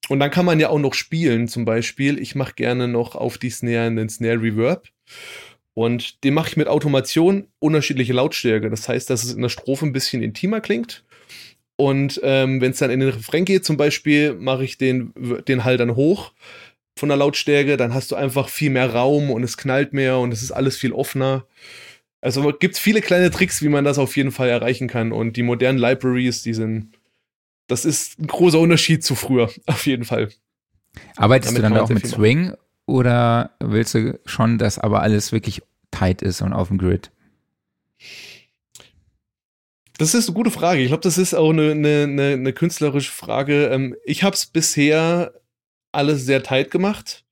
Und 0.08 0.20
dann 0.20 0.30
kann 0.30 0.46
man 0.46 0.58
ja 0.58 0.70
auch 0.70 0.78
noch 0.78 0.94
spielen, 0.94 1.48
zum 1.48 1.64
Beispiel. 1.64 2.18
Ich 2.18 2.34
mache 2.34 2.54
gerne 2.54 2.88
noch 2.88 3.14
auf 3.14 3.38
die 3.38 3.50
Snare 3.50 3.86
einen 3.86 4.08
Snare 4.08 4.40
Reverb. 4.42 4.88
Und 5.78 6.24
den 6.24 6.34
mache 6.34 6.48
ich 6.48 6.56
mit 6.56 6.66
Automation 6.66 7.46
unterschiedliche 7.60 8.12
Lautstärke. 8.12 8.68
Das 8.68 8.88
heißt, 8.88 9.08
dass 9.10 9.22
es 9.22 9.32
in 9.32 9.42
der 9.42 9.48
Strophe 9.48 9.86
ein 9.86 9.92
bisschen 9.92 10.24
intimer 10.24 10.60
klingt. 10.60 11.04
Und 11.76 12.20
ähm, 12.24 12.60
wenn 12.60 12.72
es 12.72 12.78
dann 12.78 12.90
in 12.90 12.98
den 12.98 13.10
Refrain 13.10 13.44
geht, 13.44 13.64
zum 13.64 13.76
Beispiel, 13.76 14.34
mache 14.34 14.64
ich 14.64 14.76
den, 14.76 15.12
den 15.46 15.62
Hall 15.62 15.76
dann 15.76 15.94
hoch 15.94 16.32
von 16.98 17.08
der 17.08 17.16
Lautstärke. 17.16 17.76
Dann 17.76 17.94
hast 17.94 18.10
du 18.10 18.16
einfach 18.16 18.48
viel 18.48 18.70
mehr 18.70 18.92
Raum 18.92 19.30
und 19.30 19.44
es 19.44 19.56
knallt 19.56 19.92
mehr 19.92 20.18
und 20.18 20.32
es 20.32 20.42
ist 20.42 20.50
alles 20.50 20.76
viel 20.76 20.92
offener. 20.92 21.46
Also 22.22 22.52
gibt 22.52 22.74
es 22.74 22.80
viele 22.80 23.00
kleine 23.00 23.30
Tricks, 23.30 23.62
wie 23.62 23.68
man 23.68 23.84
das 23.84 24.00
auf 24.00 24.16
jeden 24.16 24.32
Fall 24.32 24.48
erreichen 24.48 24.88
kann. 24.88 25.12
Und 25.12 25.36
die 25.36 25.44
modernen 25.44 25.78
Libraries, 25.78 26.42
die 26.42 26.54
sind, 26.54 26.90
das 27.68 27.84
ist 27.84 28.18
ein 28.18 28.26
großer 28.26 28.58
Unterschied 28.58 29.04
zu 29.04 29.14
früher, 29.14 29.48
auf 29.66 29.86
jeden 29.86 30.04
Fall. 30.04 30.30
Arbeitest 31.14 31.56
Damit 31.56 31.70
du 31.70 31.74
dann 31.74 31.80
auch 31.80 31.88
mit 31.88 32.04
Swing 32.04 32.52
oder 32.88 33.51
willst 33.61 33.94
du 33.94 34.18
schon, 34.24 34.59
dass 34.59 34.79
aber 34.79 35.03
alles 35.03 35.31
wirklich 35.31 35.62
tight 35.90 36.22
ist 36.22 36.40
und 36.40 36.53
auf 36.53 36.68
dem 36.68 36.79
Grid? 36.79 37.11
Das 39.98 40.14
ist 40.14 40.29
eine 40.29 40.35
gute 40.35 40.51
Frage. 40.51 40.81
Ich 40.81 40.88
glaube, 40.88 41.03
das 41.03 41.18
ist 41.18 41.35
auch 41.35 41.51
eine, 41.51 41.72
eine, 41.72 42.33
eine 42.33 42.53
künstlerische 42.53 43.12
Frage. 43.12 43.66
Ähm, 43.66 43.94
ich 44.05 44.22
habe 44.22 44.35
es 44.35 44.46
bisher 44.46 45.33
alles 45.92 46.24
sehr 46.24 46.42
tight 46.42 46.70
gemacht. 46.70 47.24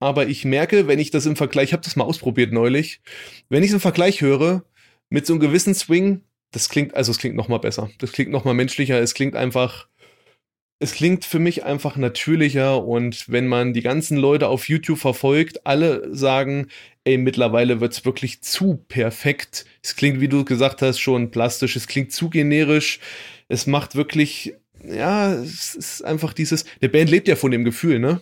aber 0.00 0.26
ich 0.28 0.44
merke, 0.44 0.86
wenn 0.86 0.98
ich 0.98 1.10
das 1.10 1.26
im 1.26 1.36
Vergleich, 1.36 1.68
ich 1.70 1.72
habe 1.72 1.82
das 1.82 1.96
mal 1.96 2.04
ausprobiert 2.04 2.52
neulich, 2.52 3.00
wenn 3.48 3.62
ich 3.62 3.70
es 3.70 3.74
im 3.74 3.80
Vergleich 3.80 4.20
höre 4.20 4.64
mit 5.08 5.26
so 5.26 5.32
einem 5.32 5.40
gewissen 5.40 5.74
Swing, 5.74 6.22
das 6.52 6.68
klingt, 6.68 6.94
also 6.94 7.10
es 7.10 7.18
klingt 7.18 7.36
noch 7.36 7.48
mal 7.48 7.58
besser. 7.58 7.90
Das 7.98 8.12
klingt 8.12 8.30
noch 8.30 8.44
mal 8.44 8.54
menschlicher. 8.54 9.00
Es 9.00 9.14
klingt 9.14 9.34
einfach, 9.34 9.88
es 10.84 10.92
klingt 10.92 11.24
für 11.24 11.38
mich 11.38 11.64
einfach 11.64 11.96
natürlicher. 11.96 12.84
Und 12.84 13.24
wenn 13.30 13.48
man 13.48 13.72
die 13.72 13.80
ganzen 13.80 14.18
Leute 14.18 14.48
auf 14.48 14.68
YouTube 14.68 14.98
verfolgt, 14.98 15.66
alle 15.66 16.14
sagen, 16.14 16.66
ey, 17.04 17.16
mittlerweile 17.16 17.80
wird 17.80 17.94
es 17.94 18.04
wirklich 18.04 18.42
zu 18.42 18.84
perfekt. 18.86 19.64
Es 19.82 19.96
klingt, 19.96 20.20
wie 20.20 20.28
du 20.28 20.44
gesagt 20.44 20.82
hast, 20.82 20.98
schon 20.98 21.30
plastisch. 21.30 21.74
Es 21.74 21.88
klingt 21.88 22.12
zu 22.12 22.28
generisch. 22.28 23.00
Es 23.48 23.66
macht 23.66 23.96
wirklich, 23.96 24.54
ja, 24.86 25.32
es 25.32 25.74
ist 25.74 26.04
einfach 26.04 26.34
dieses, 26.34 26.66
der 26.82 26.88
Band 26.88 27.08
lebt 27.08 27.28
ja 27.28 27.36
von 27.36 27.50
dem 27.50 27.64
Gefühl, 27.64 27.98
ne? 27.98 28.20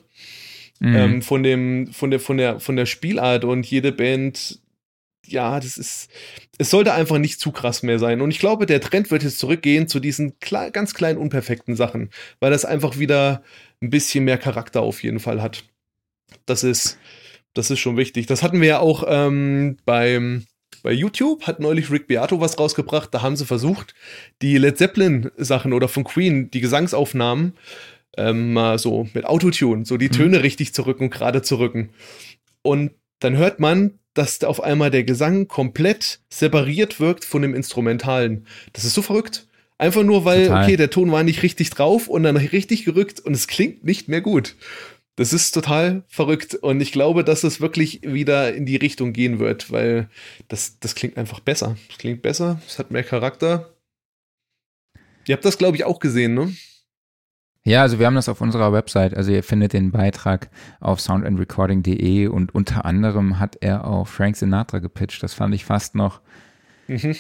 Mhm. 0.79 0.97
Ähm, 0.97 1.23
von 1.23 1.43
dem, 1.43 1.89
von 1.93 2.11
der, 2.13 2.21
von 2.21 2.37
der, 2.37 2.61
von 2.61 2.77
der 2.77 2.87
Spielart 2.87 3.45
und 3.45 3.67
jede 3.67 3.91
Band 3.91 4.61
ja, 5.27 5.61
das 5.61 5.79
ist, 5.79 6.11
es 6.59 6.71
sollte 6.71 6.95
einfach 6.95 7.19
nicht 7.19 7.41
zu 7.41 7.53
krass 7.53 7.83
mehr 7.83 7.99
sein. 7.99 8.21
Und 8.21 8.31
ich 8.31 8.39
glaube, 8.39 8.67
der 8.67 8.81
Trend 8.81 9.11
wird 9.11 9.23
jetzt 9.23 9.39
zurückgehen 9.39 9.89
zu 9.89 10.01
diesen 10.01 10.39
kle 10.41 10.71
ganz 10.71 10.95
kleinen, 10.95 11.19
unperfekten 11.19 11.77
Sachen, 11.77 12.11
weil 12.41 12.51
das 12.51 12.65
einfach 12.65 12.99
wieder 12.99 13.43
ein 13.81 13.91
bisschen 13.91 14.25
mehr 14.25 14.39
Charakter 14.39 14.83
auf 14.83 15.03
jeden 15.03 15.21
Fall 15.21 15.43
hat. 15.43 15.65
Das 16.47 16.65
ist, 16.65 16.99
das 17.55 17.71
ist 17.71 17.81
schon 17.81 17.97
wichtig. 17.97 18.27
Das 18.27 18.43
hatten 18.43 18.61
wir 18.61 18.69
ja 18.69 18.79
auch 18.81 19.05
ähm, 19.07 19.77
beim, 19.85 20.45
bei 20.83 20.93
YouTube, 20.93 21.47
hat 21.47 21.61
neulich 21.61 21.91
Rick 21.91 22.09
Beato 22.09 22.41
was 22.41 22.59
rausgebracht. 22.59 23.13
Da 23.13 23.23
haben 23.23 23.37
sie 23.37 23.47
versucht, 23.47 23.95
die 24.41 24.59
Led 24.59 24.79
Zeppelin-Sachen 24.79 25.73
oder 25.73 25.89
von 25.89 26.05
Queen, 26.05 26.51
die 26.51 26.61
Gesangsaufnahmen, 26.61 27.55
ähm, 28.17 28.53
mal 28.53 28.79
so 28.79 29.09
mit 29.15 29.25
Autotune, 29.25 29.85
so 29.85 29.97
die 29.97 30.09
mhm. 30.09 30.13
Töne 30.13 30.43
richtig 30.43 30.75
zu 30.75 30.85
rücken, 30.85 31.11
gerade 31.11 31.43
zu 31.43 31.59
rücken. 31.59 31.91
Und 32.63 32.93
dann 33.21 33.37
hört 33.37 33.61
man, 33.61 33.99
dass 34.15 34.43
auf 34.45 34.63
einmal 34.63 34.91
der 34.91 35.05
Gesang 35.05 35.49
komplett 35.49 36.21
separiert 36.29 37.01
wirkt 37.01 37.25
von 37.25 37.43
dem 37.43 37.55
Instrumentalen. 37.55 38.47
Das 38.73 38.85
ist 38.85 38.95
so 38.95 39.03
verrückt. 39.03 39.49
Einfach 39.79 40.05
nur, 40.05 40.25
weil, 40.25 40.47
total. 40.47 40.65
okay, 40.65 40.77
der 40.77 40.91
Ton 40.91 41.11
war 41.11 41.25
nicht 41.25 41.43
richtig 41.43 41.71
drauf 41.71 42.09
und 42.09 42.23
dann 42.23 42.37
richtig 42.37 42.85
gerückt 42.85 43.21
und 43.21 43.35
es 43.35 43.49
klingt 43.49 43.85
nicht 43.85 44.09
mehr 44.09 44.21
gut. 44.21 44.55
Das 45.17 45.33
ist 45.33 45.53
total 45.53 46.05
verrückt 46.09 46.55
und 46.55 46.81
ich 46.81 46.93
glaube, 46.93 47.25
dass 47.25 47.45
es 47.45 47.61
wirklich 47.61 48.01
wieder 48.03 48.55
in 48.55 48.65
die 48.65 48.77
Richtung 48.77 49.13
gehen 49.13 49.39
wird, 49.41 49.71
weil 49.71 50.09
das, 50.49 50.79
das 50.79 50.95
klingt 50.95 51.19
einfach 51.19 51.41
besser. 51.41 51.77
Es 51.91 51.99
klingt 51.99 52.23
besser, 52.23 52.63
es 52.67 52.79
hat 52.79 52.91
mehr 52.91 53.03
Charakter. 53.03 53.75
Ihr 55.27 55.35
habt 55.35 55.45
das, 55.45 55.59
glaube 55.59 55.77
ich, 55.77 55.85
auch 55.85 55.99
gesehen, 55.99 56.35
ne? 56.35 56.55
Ja, 57.65 57.83
also 57.83 57.99
wir 57.99 58.07
haben 58.07 58.17
das 58.17 58.29
auf 58.29 58.41
unserer 58.41 58.73
Website. 58.73 59.15
Also 59.17 59.31
ihr 59.31 59.45
findet 59.45 59.73
den 59.73 59.93
Beitrag 59.93 60.51
auf 60.81 61.01
soundandrecording.de 61.01 62.27
und 62.27 62.55
unter 62.55 62.85
anderem 62.85 63.39
hat 63.39 63.57
er 63.61 63.87
auch 63.87 64.09
Frank 64.09 64.37
Sinatra 64.37 64.81
gepitcht. 64.81 65.23
Das 65.23 65.33
fand 65.35 65.55
ich 65.55 65.65
fast 65.65 65.95
noch, 65.95 66.21
mhm. 66.89 67.15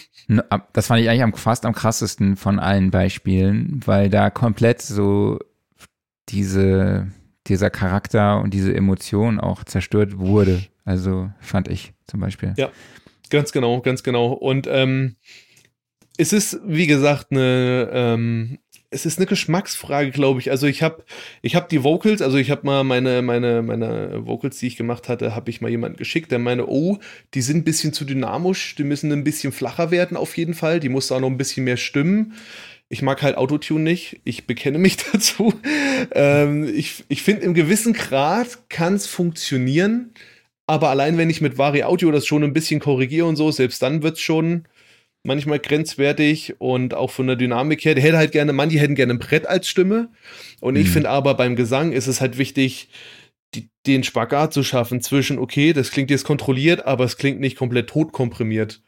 das 0.72 0.88
fand 0.88 1.00
ich 1.00 1.08
eigentlich 1.08 1.22
am, 1.22 1.34
fast 1.34 1.64
am 1.64 1.74
krassesten 1.74 2.36
von 2.36 2.58
allen 2.58 2.90
Beispielen, 2.90 3.80
weil 3.84 4.10
da 4.10 4.30
komplett 4.30 4.82
so 4.82 5.38
diese, 6.28 7.06
dieser 7.46 7.70
Charakter 7.70 8.40
und 8.40 8.52
diese 8.52 8.74
Emotion 8.74 9.38
auch 9.38 9.62
zerstört 9.62 10.18
wurde. 10.18 10.64
Also 10.84 11.30
fand 11.40 11.68
ich 11.68 11.92
zum 12.08 12.18
Beispiel. 12.18 12.54
Ja, 12.56 12.72
ganz 13.30 13.52
genau, 13.52 13.80
ganz 13.80 14.02
genau. 14.02 14.32
Und 14.32 14.66
ähm, 14.68 15.14
es 16.18 16.32
ist, 16.32 16.60
wie 16.66 16.88
gesagt, 16.88 17.28
eine, 17.30 17.88
ähm, 17.92 18.58
es 18.92 19.06
ist 19.06 19.18
eine 19.18 19.26
Geschmacksfrage, 19.26 20.10
glaube 20.10 20.40
ich. 20.40 20.50
Also 20.50 20.66
ich 20.66 20.82
habe 20.82 21.04
ich 21.40 21.56
hab 21.56 21.68
die 21.68 21.82
Vocals, 21.82 22.22
also 22.22 22.36
ich 22.36 22.50
habe 22.50 22.66
mal 22.66 22.84
meine, 22.84 23.22
meine, 23.22 23.62
meine 23.62 24.26
Vocals, 24.26 24.58
die 24.58 24.66
ich 24.66 24.76
gemacht 24.76 25.08
hatte, 25.08 25.34
habe 25.34 25.50
ich 25.50 25.60
mal 25.60 25.70
jemanden 25.70 25.96
geschickt, 25.96 26.30
der 26.30 26.38
meine, 26.38 26.66
oh, 26.66 26.98
die 27.34 27.42
sind 27.42 27.58
ein 27.58 27.64
bisschen 27.64 27.92
zu 27.92 28.04
dynamisch, 28.04 28.74
die 28.76 28.84
müssen 28.84 29.10
ein 29.10 29.24
bisschen 29.24 29.52
flacher 29.52 29.90
werden 29.90 30.16
auf 30.16 30.36
jeden 30.36 30.54
Fall, 30.54 30.78
die 30.78 30.90
muss 30.90 31.10
auch 31.10 31.20
noch 31.20 31.30
ein 31.30 31.38
bisschen 31.38 31.64
mehr 31.64 31.78
stimmen. 31.78 32.34
Ich 32.88 33.00
mag 33.00 33.22
halt 33.22 33.38
Autotune 33.38 33.82
nicht, 33.82 34.20
ich 34.24 34.46
bekenne 34.46 34.78
mich 34.78 34.96
dazu. 35.12 35.54
ähm, 36.12 36.70
ich 36.72 37.04
ich 37.08 37.22
finde, 37.22 37.42
im 37.42 37.54
gewissen 37.54 37.94
Grad 37.94 38.68
kann 38.68 38.94
es 38.94 39.06
funktionieren, 39.06 40.12
aber 40.66 40.90
allein 40.90 41.16
wenn 41.16 41.30
ich 41.30 41.40
mit 41.40 41.56
Vari 41.56 41.82
Audio 41.82 42.10
das 42.10 42.26
schon 42.26 42.44
ein 42.44 42.52
bisschen 42.52 42.80
korrigiere 42.80 43.26
und 43.26 43.36
so, 43.36 43.50
selbst 43.50 43.82
dann 43.82 44.02
wird 44.02 44.16
es 44.16 44.20
schon 44.20 44.66
manchmal 45.24 45.58
grenzwertig 45.58 46.54
und 46.58 46.94
auch 46.94 47.10
von 47.10 47.26
der 47.26 47.36
Dynamik 47.36 47.84
her. 47.84 47.94
Der 47.94 48.04
hätte 48.04 48.16
halt 48.16 48.32
gerne, 48.32 48.52
manche 48.52 48.78
hätten 48.78 48.94
gerne 48.94 49.14
ein 49.14 49.18
Brett 49.18 49.46
als 49.46 49.68
Stimme. 49.68 50.10
Und 50.60 50.76
ich 50.76 50.88
mhm. 50.88 50.92
finde 50.92 51.10
aber 51.10 51.34
beim 51.34 51.56
Gesang 51.56 51.92
ist 51.92 52.06
es 52.06 52.20
halt 52.20 52.38
wichtig, 52.38 52.88
die, 53.54 53.68
den 53.86 54.02
Spagat 54.02 54.52
zu 54.52 54.62
schaffen 54.62 55.00
zwischen, 55.00 55.38
okay, 55.38 55.72
das 55.72 55.90
klingt 55.90 56.10
jetzt 56.10 56.24
kontrolliert, 56.24 56.86
aber 56.86 57.04
es 57.04 57.16
klingt 57.16 57.40
nicht 57.40 57.56
komplett 57.56 57.88
totkomprimiert. 57.90 58.82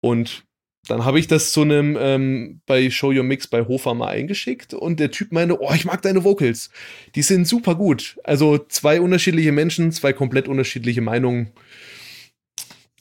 Und 0.00 0.44
dann 0.88 1.04
habe 1.04 1.20
ich 1.20 1.28
das 1.28 1.52
zu 1.52 1.62
einem 1.62 1.96
ähm, 1.98 2.60
bei 2.66 2.90
Show 2.90 3.12
Your 3.12 3.22
Mix 3.22 3.46
bei 3.46 3.64
Hofer 3.66 3.94
mal 3.94 4.08
eingeschickt 4.08 4.74
und 4.74 4.98
der 4.98 5.12
Typ 5.12 5.30
meinte, 5.30 5.60
oh, 5.60 5.72
ich 5.74 5.84
mag 5.84 6.02
deine 6.02 6.24
Vocals. 6.24 6.70
Die 7.14 7.22
sind 7.22 7.46
super 7.46 7.76
gut. 7.76 8.18
Also 8.24 8.58
zwei 8.58 9.00
unterschiedliche 9.00 9.52
Menschen, 9.52 9.92
zwei 9.92 10.12
komplett 10.12 10.48
unterschiedliche 10.48 11.00
Meinungen 11.00 11.52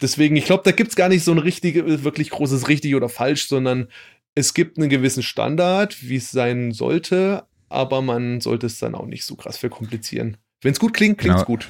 deswegen, 0.02 0.36
ich 0.36 0.46
glaube, 0.46 0.64
da 0.64 0.72
gibt 0.72 0.90
es 0.90 0.96
gar 0.96 1.10
nicht 1.10 1.24
so 1.24 1.32
ein 1.32 1.38
richtige, 1.38 2.04
wirklich 2.04 2.30
großes 2.30 2.68
richtig 2.68 2.96
oder 2.96 3.10
falsch, 3.10 3.48
sondern 3.48 3.88
es 4.36 4.54
gibt 4.54 4.78
einen 4.78 4.90
gewissen 4.90 5.24
Standard, 5.24 6.08
wie 6.08 6.16
es 6.16 6.32
sein 6.32 6.72
sollte, 6.72 7.44
aber 7.70 8.02
man 8.02 8.42
sollte 8.42 8.68
es 8.68 8.80
dann 8.80 8.96
auch 8.96 9.06
nicht 9.06 9.26
so 9.26 9.36
krass 9.36 9.58
verkomplizieren. 9.58 10.38
Wenn 10.62 10.74
es 10.74 10.80
gut 10.80 10.94
klingt, 10.94 11.18
klingt 11.18 11.36
es 11.36 11.46
genau. 11.46 11.58
gut. 11.58 11.70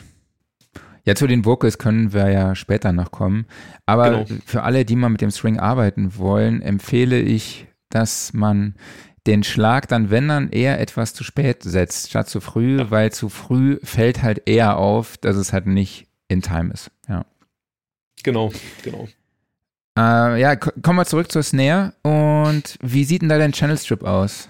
Ja, 1.05 1.15
zu 1.15 1.25
den 1.25 1.45
Vocals 1.45 1.77
können 1.77 2.13
wir 2.13 2.29
ja 2.29 2.53
später 2.53 2.91
noch 2.91 3.11
kommen. 3.11 3.45
Aber 3.85 4.23
genau. 4.25 4.41
für 4.45 4.63
alle, 4.63 4.85
die 4.85 4.95
mal 4.95 5.09
mit 5.09 5.21
dem 5.21 5.31
String 5.31 5.59
arbeiten 5.59 6.17
wollen, 6.17 6.61
empfehle 6.61 7.19
ich, 7.19 7.67
dass 7.89 8.33
man 8.33 8.75
den 9.27 9.43
Schlag 9.43 9.87
dann, 9.87 10.09
wenn 10.09 10.27
dann, 10.27 10.49
eher 10.49 10.79
etwas 10.79 11.13
zu 11.13 11.23
spät 11.23 11.63
setzt, 11.63 12.09
statt 12.09 12.29
zu 12.29 12.39
früh, 12.39 12.79
ja. 12.79 12.91
weil 12.91 13.11
zu 13.11 13.29
früh 13.29 13.79
fällt 13.83 14.21
halt 14.21 14.43
eher 14.47 14.77
auf, 14.77 15.17
dass 15.17 15.35
es 15.35 15.53
halt 15.53 15.67
nicht 15.67 16.07
in 16.27 16.41
Time 16.41 16.71
ist. 16.73 16.91
Genau, 18.23 18.51
genau. 18.83 19.07
Äh, 19.97 20.39
ja, 20.39 20.55
kommen 20.55 20.99
wir 20.99 21.05
zurück 21.05 21.31
zur 21.31 21.43
Snare. 21.43 21.93
Und 22.03 22.77
wie 22.81 23.03
sieht 23.03 23.21
denn 23.21 23.29
da 23.29 23.37
dein 23.37 23.51
Channel 23.51 23.77
Strip 23.77 24.03
aus? 24.03 24.49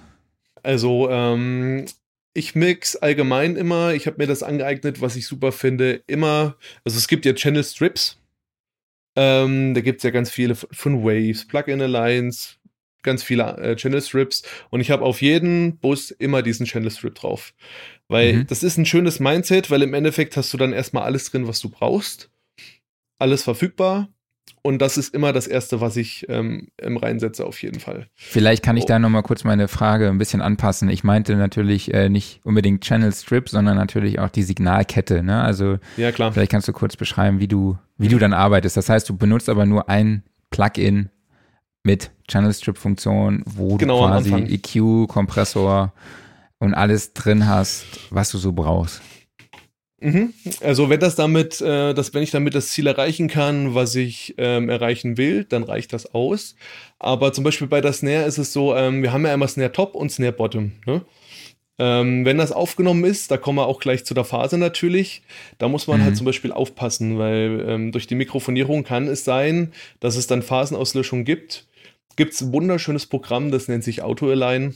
Also, 0.63 1.09
ähm, 1.09 1.85
ich 2.33 2.55
mix 2.55 2.95
allgemein 2.95 3.55
immer, 3.55 3.93
ich 3.93 4.07
habe 4.07 4.17
mir 4.19 4.27
das 4.27 4.43
angeeignet, 4.43 5.01
was 5.01 5.15
ich 5.15 5.27
super 5.27 5.51
finde, 5.51 6.03
immer, 6.07 6.55
also 6.85 6.97
es 6.97 7.07
gibt 7.07 7.25
ja 7.25 7.33
Channel 7.33 7.63
Strips. 7.63 8.17
Ähm, 9.17 9.73
da 9.73 9.81
gibt 9.81 9.97
es 9.97 10.03
ja 10.03 10.11
ganz 10.11 10.29
viele 10.29 10.55
von 10.55 11.03
Waves, 11.03 11.45
Plug-in 11.45 11.81
Alliance, 11.81 12.55
ganz 13.03 13.23
viele 13.23 13.57
äh, 13.57 13.75
Channel 13.75 14.01
Strips 14.01 14.43
und 14.69 14.79
ich 14.79 14.91
habe 14.91 15.03
auf 15.03 15.21
jeden 15.21 15.77
Bus 15.79 16.11
immer 16.11 16.41
diesen 16.41 16.65
Channel 16.65 16.91
Strip 16.91 17.15
drauf. 17.15 17.53
Weil 18.07 18.33
mhm. 18.33 18.47
das 18.47 18.63
ist 18.63 18.77
ein 18.77 18.85
schönes 18.85 19.19
Mindset, 19.19 19.69
weil 19.69 19.81
im 19.81 19.93
Endeffekt 19.93 20.37
hast 20.37 20.53
du 20.53 20.57
dann 20.57 20.71
erstmal 20.71 21.03
alles 21.03 21.29
drin, 21.29 21.47
was 21.47 21.59
du 21.59 21.69
brauchst 21.69 22.30
alles 23.21 23.43
verfügbar. 23.43 24.09
Und 24.63 24.79
das 24.79 24.97
ist 24.97 25.13
immer 25.13 25.33
das 25.33 25.47
Erste, 25.47 25.81
was 25.81 25.97
ich 25.97 26.25
ähm, 26.29 26.67
reinsetze, 26.79 27.45
auf 27.45 27.61
jeden 27.63 27.79
Fall. 27.79 28.07
Vielleicht 28.15 28.63
kann 28.63 28.77
ich 28.77 28.83
oh. 28.83 28.87
da 28.87 28.99
nochmal 28.99 29.23
kurz 29.23 29.43
meine 29.43 29.67
Frage 29.67 30.09
ein 30.09 30.19
bisschen 30.19 30.41
anpassen. 30.41 30.89
Ich 30.89 31.03
meinte 31.03 31.35
natürlich 31.35 31.93
äh, 31.93 32.09
nicht 32.09 32.41
unbedingt 32.43 32.83
Channel 32.83 33.11
Strip, 33.11 33.49
sondern 33.49 33.75
natürlich 33.77 34.19
auch 34.19 34.29
die 34.29 34.43
Signalkette. 34.43 35.23
Ne? 35.23 35.41
Also 35.41 35.77
ja, 35.97 36.11
klar. 36.11 36.31
vielleicht 36.31 36.51
kannst 36.51 36.67
du 36.67 36.73
kurz 36.73 36.95
beschreiben, 36.95 37.39
wie 37.39 37.47
du, 37.47 37.77
wie 37.97 38.07
du 38.07 38.19
dann 38.19 38.33
arbeitest. 38.33 38.77
Das 38.77 38.89
heißt, 38.89 39.09
du 39.09 39.17
benutzt 39.17 39.49
aber 39.49 39.65
nur 39.65 39.89
ein 39.89 40.23
Plugin 40.51 41.09
mit 41.83 42.11
Channel 42.27 42.53
Strip-Funktion, 42.53 43.43
wo 43.47 43.77
genau, 43.77 44.01
du 44.01 44.07
quasi 44.07 44.33
EQ, 44.33 45.07
Kompressor 45.07 45.91
und 46.59 46.75
alles 46.75 47.13
drin 47.13 47.47
hast, 47.47 47.85
was 48.11 48.29
du 48.29 48.37
so 48.37 48.51
brauchst. 48.51 49.01
Mhm. 50.01 50.33
Also 50.61 50.89
wenn 50.89 50.99
das 50.99 51.15
damit, 51.15 51.61
äh, 51.61 51.93
dass 51.93 52.13
wenn 52.13 52.23
ich 52.23 52.31
damit 52.31 52.55
das 52.55 52.69
Ziel 52.69 52.87
erreichen 52.87 53.27
kann, 53.27 53.75
was 53.75 53.93
ich 53.93 54.33
ähm, 54.37 54.67
erreichen 54.67 55.15
will, 55.17 55.45
dann 55.45 55.63
reicht 55.63 55.93
das 55.93 56.13
aus. 56.13 56.55
Aber 56.97 57.31
zum 57.33 57.43
Beispiel 57.43 57.67
bei 57.67 57.81
der 57.81 57.93
Snare 57.93 58.25
ist 58.25 58.39
es 58.39 58.51
so, 58.51 58.75
ähm, 58.75 59.03
wir 59.03 59.13
haben 59.13 59.25
ja 59.25 59.31
einmal 59.31 59.47
Snare 59.47 59.71
Top 59.71 59.93
und 59.93 60.11
Snare 60.11 60.31
Bottom. 60.31 60.71
Ne? 60.87 61.05
Ähm, 61.77 62.25
wenn 62.25 62.39
das 62.39 62.51
aufgenommen 62.51 63.05
ist, 63.05 63.29
da 63.29 63.37
kommen 63.37 63.59
wir 63.59 63.67
auch 63.67 63.79
gleich 63.79 64.03
zu 64.03 64.15
der 64.15 64.25
Phase 64.25 64.57
natürlich, 64.57 65.21
da 65.59 65.67
muss 65.67 65.85
man 65.85 65.95
halt 65.95 66.01
mhm. 66.01 66.05
halt 66.05 66.17
zum 66.17 66.25
Beispiel 66.25 66.51
aufpassen, 66.51 67.19
weil 67.19 67.63
ähm, 67.67 67.91
durch 67.91 68.07
die 68.07 68.15
Mikrofonierung 68.15 68.83
kann 68.83 69.07
es 69.07 69.23
sein, 69.23 69.71
dass 69.99 70.15
es 70.15 70.25
dann 70.25 70.41
Phasenauslöschung 70.41 71.25
gibt. 71.25 71.67
Gibt 72.15 72.33
es 72.33 72.41
ein 72.41 72.53
wunderschönes 72.53 73.05
Programm, 73.05 73.51
das 73.51 73.67
nennt 73.67 73.83
sich 73.83 74.01
Auto 74.01 74.29
Align 74.29 74.75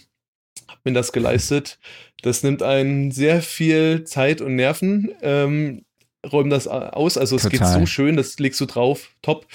habe 0.67 0.79
mir 0.83 0.93
das 0.93 1.11
geleistet. 1.11 1.79
Das 2.21 2.43
nimmt 2.43 2.63
einen 2.63 3.11
sehr 3.11 3.41
viel 3.41 4.03
Zeit 4.03 4.41
und 4.41 4.55
Nerven, 4.55 5.13
ähm, 5.21 5.85
räumen 6.31 6.49
das 6.49 6.67
aus. 6.67 7.17
Also 7.17 7.35
es 7.35 7.43
Total. 7.43 7.59
geht 7.59 7.67
so 7.67 7.85
schön, 7.85 8.17
das 8.17 8.39
legst 8.39 8.59
du 8.59 8.65
drauf, 8.65 9.11
top. 9.21 9.45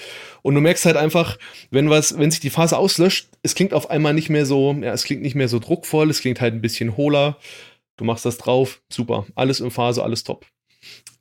Und 0.42 0.54
du 0.54 0.60
merkst 0.60 0.84
halt 0.86 0.96
einfach, 0.96 1.38
wenn 1.70 1.90
was, 1.90 2.18
wenn 2.18 2.30
sich 2.30 2.40
die 2.40 2.50
Phase 2.50 2.76
auslöscht, 2.78 3.28
es 3.42 3.54
klingt 3.54 3.74
auf 3.74 3.90
einmal 3.90 4.14
nicht 4.14 4.30
mehr 4.30 4.46
so, 4.46 4.72
ja, 4.74 4.92
es 4.92 5.04
klingt 5.04 5.22
nicht 5.22 5.34
mehr 5.34 5.48
so 5.48 5.58
druckvoll, 5.58 6.10
es 6.10 6.20
klingt 6.20 6.40
halt 6.40 6.54
ein 6.54 6.60
bisschen 6.62 6.96
hohler. 6.96 7.38
Du 7.96 8.04
machst 8.04 8.24
das 8.24 8.38
drauf, 8.38 8.80
super. 8.90 9.26
Alles 9.34 9.60
in 9.60 9.70
Phase, 9.70 10.02
alles 10.02 10.24
top. 10.24 10.46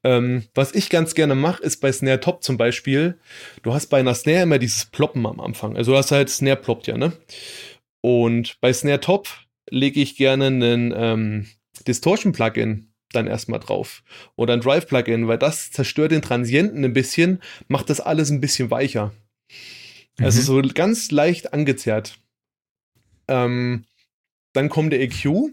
Ähm, 0.04 0.46
was 0.56 0.74
ich 0.74 0.90
ganz 0.90 1.14
gerne 1.14 1.36
mache, 1.36 1.62
ist 1.62 1.82
bei 1.82 1.92
Snare 1.92 2.22
Top 2.22 2.44
zum 2.44 2.58
Beispiel, 2.58 3.20
du 3.64 3.74
hast 3.74 3.88
bei 3.88 4.00
einer 4.00 4.16
Snare 4.16 4.44
immer 4.44 4.60
dieses 4.60 4.86
Ploppen 4.86 5.26
am 5.26 5.42
Anfang. 5.42 5.76
Also 5.76 5.92
du 5.92 5.98
hast 5.98 6.12
halt 6.12 6.30
Snare 6.30 6.56
ploppt 6.56 6.88
ja, 6.88 6.98
ne? 6.98 7.12
Und 8.02 8.58
bei 8.62 8.72
Snare 8.72 9.02
Top 9.02 9.28
lege 9.70 10.02
ich 10.02 10.16
gerne 10.16 10.48
einen 10.48 10.94
ähm, 10.96 11.48
Distortion-Plugin 11.88 12.94
dann 13.12 13.28
erstmal 13.28 13.60
drauf. 13.60 14.04
Oder 14.36 14.54
ein 14.54 14.62
Drive-Plugin, 14.62 15.28
weil 15.28 15.38
das 15.38 15.72
zerstört 15.72 16.12
den 16.12 16.22
Transienten 16.22 16.84
ein 16.86 16.94
bisschen, 16.94 17.42
macht 17.68 17.90
das 17.90 18.00
alles 18.00 18.30
ein 18.30 18.42
bisschen 18.42 18.70
weicher. 18.70 19.14
Also 20.20 20.54
mhm. 20.54 20.64
so 20.68 20.74
ganz 20.74 21.12
leicht 21.12 21.54
angezerrt. 21.54 22.20
Ähm, 23.28 23.86
dann 24.54 24.70
kommt 24.70 24.94
der 24.94 25.02
EQ. 25.02 25.52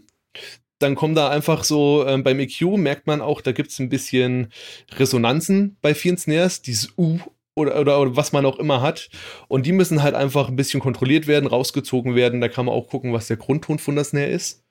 Dann 0.79 0.93
kommt 0.93 1.17
da 1.17 1.29
einfach 1.29 1.63
so, 1.63 2.05
ähm, 2.05 2.23
beim 2.23 2.39
EQ 2.39 2.77
merkt 2.77 3.07
man 3.07 3.21
auch, 3.21 3.41
da 3.41 3.51
gibt 3.51 3.71
es 3.71 3.79
ein 3.79 3.89
bisschen 3.89 4.51
Resonanzen 4.91 5.77
bei 5.81 5.95
vielen 5.95 6.17
Snares, 6.17 6.61
dieses 6.61 6.93
U 6.97 7.19
oder, 7.57 7.79
oder, 7.79 7.99
oder, 7.99 8.15
was 8.15 8.31
man 8.31 8.45
auch 8.45 8.59
immer 8.59 8.81
hat. 8.81 9.09
Und 9.47 9.65
die 9.65 9.71
müssen 9.71 10.03
halt 10.03 10.15
einfach 10.15 10.47
ein 10.47 10.55
bisschen 10.55 10.79
kontrolliert 10.79 11.27
werden, 11.27 11.47
rausgezogen 11.47 12.15
werden. 12.15 12.39
Da 12.39 12.47
kann 12.47 12.65
man 12.65 12.75
auch 12.75 12.87
gucken, 12.87 13.13
was 13.13 13.27
der 13.27 13.37
Grundton 13.37 13.79
von 13.79 13.95
der 13.95 14.03
Snare 14.03 14.27
ist. 14.27 14.63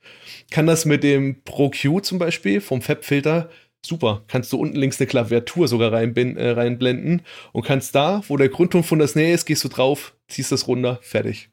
Kann 0.51 0.67
das 0.67 0.85
mit 0.85 1.03
dem 1.03 1.43
Pro 1.43 1.71
Q 1.71 2.01
zum 2.01 2.19
Beispiel 2.19 2.61
vom 2.61 2.81
Fab-Filter 2.81 3.51
super. 3.85 4.25
Kannst 4.29 4.53
du 4.53 4.59
unten 4.59 4.77
links 4.77 5.01
eine 5.01 5.07
Klaviatur 5.07 5.69
sogar 5.69 5.93
reinblenden, 5.93 6.37
äh, 6.37 6.51
reinblenden 6.51 7.23
und 7.53 7.65
kannst 7.65 7.95
da, 7.95 8.23
wo 8.29 8.37
der 8.37 8.49
Grundton 8.49 8.83
von 8.83 8.99
der 8.99 9.09
Snare 9.09 9.31
ist, 9.33 9.47
gehst 9.47 9.65
du 9.65 9.69
drauf, 9.69 10.15
ziehst 10.29 10.53
das 10.53 10.67
runter, 10.67 10.99
fertig. 11.03 11.51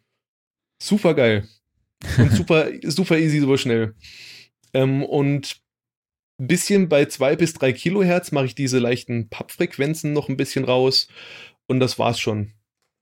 Super 0.81 1.13
geil. 1.13 1.47
Und 2.17 2.31
super, 2.31 2.67
super 2.83 3.17
easy, 3.17 3.39
super 3.39 3.57
schnell. 3.57 3.95
Ähm, 4.73 5.03
und 5.03 5.62
ein 6.39 6.47
bisschen 6.47 6.89
bei 6.89 7.05
zwei 7.05 7.35
bis 7.35 7.53
drei 7.53 7.73
Kilohertz 7.73 8.31
mache 8.31 8.45
ich 8.45 8.55
diese 8.55 8.79
leichten 8.79 9.29
Pappfrequenzen 9.29 10.13
noch 10.13 10.29
ein 10.29 10.37
bisschen 10.37 10.65
raus 10.65 11.07
und 11.67 11.79
das 11.79 11.99
war's 11.99 12.19
schon. 12.19 12.51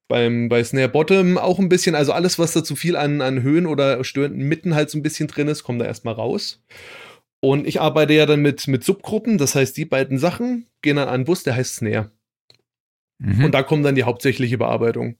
Beim, 0.08 0.50
bei 0.50 0.62
Snare 0.64 0.90
Bottom 0.90 1.38
auch 1.38 1.58
ein 1.58 1.70
bisschen, 1.70 1.96
also 1.96 2.12
alles, 2.12 2.38
was 2.38 2.52
da 2.52 2.64
zu 2.64 2.76
viel 2.76 2.98
an, 2.98 3.22
an 3.22 3.44
Höhen 3.44 3.66
oder 3.66 4.04
störenden 4.04 4.48
Mitten 4.48 4.76
halt 4.76 4.90
so 4.90 4.98
ein 4.98 5.04
bisschen 5.04 5.30
drin 5.30 5.48
ist, 5.48 5.64
kommt 5.64 5.80
da 5.80 5.86
erstmal 5.86 6.16
raus. 6.16 6.62
Und 7.40 7.66
ich 7.66 7.80
arbeite 7.80 8.14
ja 8.14 8.26
dann 8.26 8.42
mit, 8.42 8.68
mit 8.68 8.84
Subgruppen, 8.84 9.38
das 9.38 9.56
heißt, 9.56 9.76
die 9.78 9.86
beiden 9.86 10.20
Sachen 10.20 10.68
gehen 10.82 10.98
dann 10.98 11.08
an 11.08 11.16
einen 11.16 11.26
Bus, 11.26 11.44
der 11.44 11.56
heißt 11.56 11.76
Snare. 11.76 12.12
Mhm. 13.20 13.46
Und 13.46 13.52
da 13.54 13.64
kommt 13.64 13.86
dann 13.86 13.96
die 13.96 14.04
hauptsächliche 14.04 14.58
Bearbeitung. 14.58 15.16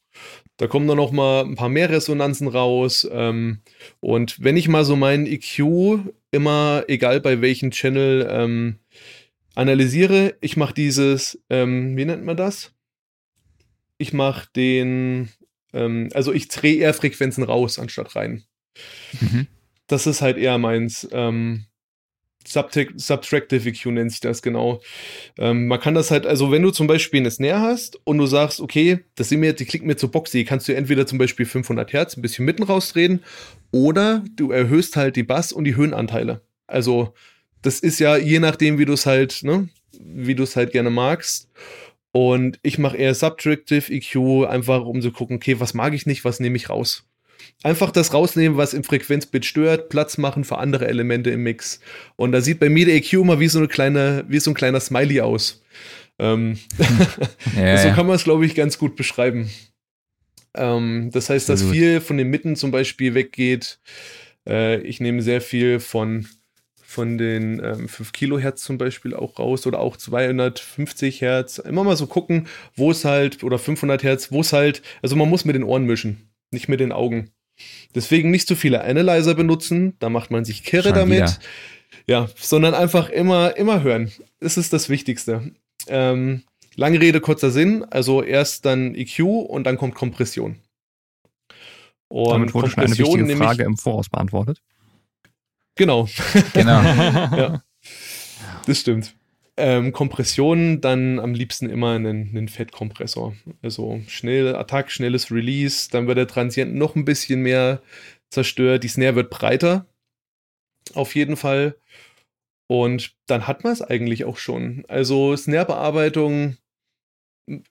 Da 0.58 0.68
kommen 0.68 0.88
dann 0.88 0.98
noch 0.98 1.12
mal 1.12 1.46
ein 1.46 1.56
paar 1.56 1.70
mehr 1.70 1.90
Resonanzen 1.90 2.48
raus. 2.48 3.08
Ähm, 3.12 3.62
und 4.00 4.44
wenn 4.44 4.58
ich 4.58 4.68
mal 4.68 4.84
so 4.84 4.96
meinen 4.96 5.26
EQ 5.26 6.00
immer, 6.32 6.86
egal 6.88 7.22
bei 7.22 7.42
welchem 7.42 7.72
Channel, 7.72 8.28
ähm, 8.30 8.80
analysiere, 9.56 10.36
ich 10.42 10.58
mache 10.58 10.74
dieses, 10.74 11.42
ähm, 11.50 11.96
wie 11.98 12.06
nennt 12.06 12.24
man 12.24 12.38
das? 12.38 12.74
Ich 13.98 14.14
mache 14.14 14.50
den, 14.56 15.30
ähm, 15.74 16.10
also 16.14 16.34
ich 16.34 16.48
drehe 16.48 16.78
eher 16.78 16.94
Frequenzen 16.94 17.44
raus 17.44 17.78
anstatt 17.78 18.16
rein. 18.16 18.44
Mhm. 19.20 19.48
Das 19.88 20.08
ist 20.08 20.22
halt 20.22 20.38
eher 20.38 20.58
meins. 20.58 21.08
Ähm, 21.12 21.66
Subtractive 22.46 23.70
EQ 23.70 23.86
nennt 23.88 24.12
sich 24.12 24.20
das 24.20 24.42
genau. 24.42 24.82
Ähm, 25.38 25.68
man 25.68 25.80
kann 25.80 25.94
das 25.94 26.12
halt, 26.12 26.26
also 26.26 26.52
wenn 26.52 26.62
du 26.62 26.72
zum 26.72 26.88
Beispiel 26.88 27.20
eine 27.20 27.32
Snare 27.32 27.62
hast 27.62 28.00
und 28.04 28.18
du 28.18 28.26
sagst, 28.26 28.60
okay, 28.60 29.00
das 29.16 29.30
sind 29.30 29.40
mir, 29.40 29.54
die 29.54 29.66
klingt 29.66 29.86
mir 29.86 29.96
zu 29.96 30.10
boxy, 30.10 30.44
kannst 30.44 30.68
du 30.68 30.76
entweder 30.76 31.06
zum 31.06 31.18
Beispiel 31.18 31.46
500 31.46 31.94
Hertz 31.94 32.18
ein 32.18 32.22
bisschen 32.22 32.46
mitten 32.46 32.64
rausdrehen 32.64 33.24
oder 33.72 34.24
du 34.36 34.52
erhöhst 34.52 34.96
halt 34.96 35.16
die 35.16 35.24
Bass- 35.24 35.54
und 35.54 35.66
die 35.66 35.76
Höhenanteile. 35.76 36.42
Also 36.68 37.14
das 37.62 37.80
ist 37.80 38.00
ja 38.00 38.18
je 38.18 38.40
nachdem, 38.40 38.80
wie 38.80 38.86
du 38.86 38.94
es 38.94 39.06
halt, 39.06 39.44
ne, 39.44 39.70
wie 40.00 40.36
du 40.36 40.44
es 40.44 40.56
halt 40.56 40.72
gerne 40.72 40.90
magst. 40.90 41.50
Und 42.14 42.60
ich 42.62 42.78
mache 42.78 42.98
eher 42.98 43.16
Subtractive 43.16 43.92
EQ, 43.92 44.46
einfach 44.50 44.84
um 44.84 45.02
zu 45.02 45.12
gucken, 45.12 45.38
okay, 45.38 45.60
was 45.60 45.74
mag 45.74 45.94
ich 45.94 46.06
nicht, 46.06 46.26
was 46.26 46.42
nehme 46.42 46.58
ich 46.58 46.70
raus. 46.70 47.06
Einfach 47.64 47.92
das 47.92 48.14
rausnehmen, 48.14 48.58
was 48.58 48.74
im 48.74 48.84
Frequenzbit 48.84 49.46
stört, 49.46 49.90
Platz 49.90 50.18
machen 50.18 50.44
für 50.44 50.58
andere 50.58 50.88
Elemente 50.88 51.30
im 51.30 51.44
Mix. 51.44 51.80
Und 52.16 52.32
da 52.32 52.42
sieht 52.42 52.60
bei 52.60 52.70
mir 52.70 52.86
der 52.86 52.96
EQ 52.96 53.14
immer 53.14 53.40
wie 53.40 53.48
so 53.48 53.60
eine 53.60 53.68
kleine, 53.68 54.26
wie 54.28 54.40
so 54.40 54.52
ein 54.52 54.56
kleiner 54.56 54.80
Smiley 54.80 55.22
aus. 55.22 55.64
Ähm, 56.18 56.58
ja, 57.56 57.78
so 57.78 57.90
kann 57.90 58.08
man 58.08 58.16
es, 58.16 58.24
glaube 58.24 58.46
ich, 58.46 58.56
ganz 58.56 58.78
gut 58.78 58.96
beschreiben. 58.96 59.50
Ähm, 60.56 61.10
das 61.14 61.30
heißt, 61.30 61.50
dass 61.50 61.64
viel 61.64 62.02
von 62.02 62.18
den 62.18 62.30
Mitten 62.30 62.56
zum 62.56 62.72
Beispiel 62.72 63.14
weggeht. 63.14 63.80
Äh, 64.48 64.82
ich 64.82 65.00
nehme 65.00 65.22
sehr 65.22 65.40
viel 65.40 65.80
von, 65.80 66.28
von 66.82 67.20
den 67.20 67.64
ähm, 67.64 67.88
5 67.88 68.12
Kilohertz 68.12 68.64
zum 68.64 68.80
Beispiel 68.80 69.14
auch 69.14 69.38
raus 69.38 69.68
oder 69.68 69.80
auch 69.80 69.98
250 69.98 71.22
Hertz. 71.22 71.60
Immer 71.60 71.84
mal 71.84 71.96
so 71.96 72.08
gucken, 72.08 72.48
wo 72.76 72.90
es 72.90 73.06
halt, 73.06 73.44
oder 73.44 73.60
500 73.60 74.02
Hertz, 74.02 74.32
wo 74.32 74.42
es 74.42 74.52
halt, 74.52 74.82
also 75.04 75.16
man 75.16 75.30
muss 75.30 75.46
mit 75.46 75.56
den 75.56 75.64
Ohren 75.64 75.86
mischen 75.86 76.28
nicht 76.52 76.68
mit 76.68 76.80
den 76.80 76.92
Augen. 76.92 77.32
Deswegen 77.94 78.32
nicht 78.32 78.48
zu 78.48 78.56
viele 78.56 78.84
Analyzer 78.84 79.36
benutzen, 79.36 79.96
da 80.00 80.10
macht 80.10 80.32
man 80.32 80.46
sich 80.46 80.64
kirre 80.64 80.90
Schon 80.90 80.96
damit. 80.96 81.18
Wieder. 81.18 81.38
Ja, 82.08 82.30
sondern 82.36 82.74
einfach 82.74 83.10
immer, 83.10 83.56
immer 83.58 83.84
hören. 83.84 84.12
Das 84.40 84.58
ist 84.58 84.74
das 84.74 84.90
Wichtigste. 84.90 85.52
Ähm, 85.88 86.44
lange 86.76 87.00
Rede, 87.00 87.22
kurzer 87.22 87.52
Sinn. 87.52 87.86
Also 87.90 88.24
erst 88.24 88.66
dann 88.66 88.96
EQ 88.96 89.20
und 89.20 89.66
dann 89.66 89.78
kommt 89.78 89.96
Kompression. 89.96 90.58
Und 92.08 92.32
Damit 92.32 92.54
wurde 92.54 92.70
schon 92.70 92.84
eine 92.84 92.98
wichtige 92.98 93.36
Frage 93.38 93.64
im 93.64 93.78
Voraus 93.78 94.10
beantwortet. 94.10 94.62
Genau. 95.76 96.10
Genau. 96.54 96.82
ja. 96.84 97.64
Das 98.66 98.80
stimmt. 98.80 99.16
Ähm, 99.64 99.92
Kompressionen 99.92 100.82
dann 100.82 101.20
am 101.20 101.36
liebsten 101.36 101.70
immer 101.70 101.92
einen, 101.92 102.30
einen 102.30 102.48
Fettkompressor. 102.48 103.36
Also 103.62 104.02
schnell 104.08 104.56
Attack, 104.56 104.92
schnelles 104.92 105.30
Release, 105.30 105.88
dann 105.92 106.08
wird 106.08 106.18
der 106.18 106.28
Transient 106.28 106.74
noch 106.74 106.96
ein 106.96 107.06
bisschen 107.06 107.44
mehr 107.44 107.84
zerstört, 108.32 108.84
die 108.84 108.88
Snare 108.88 109.16
wird 109.16 109.30
breiter. 109.30 109.86
Auf 110.96 111.14
jeden 111.14 111.38
Fall. 111.38 111.76
Und 112.66 113.14
dann 113.28 113.46
hat 113.46 113.64
man 113.64 113.72
es 113.74 113.84
eigentlich 113.84 114.26
auch 114.26 114.38
schon. 114.38 114.84
Also 114.88 115.36
Snare-Bearbeitung, 115.38 116.58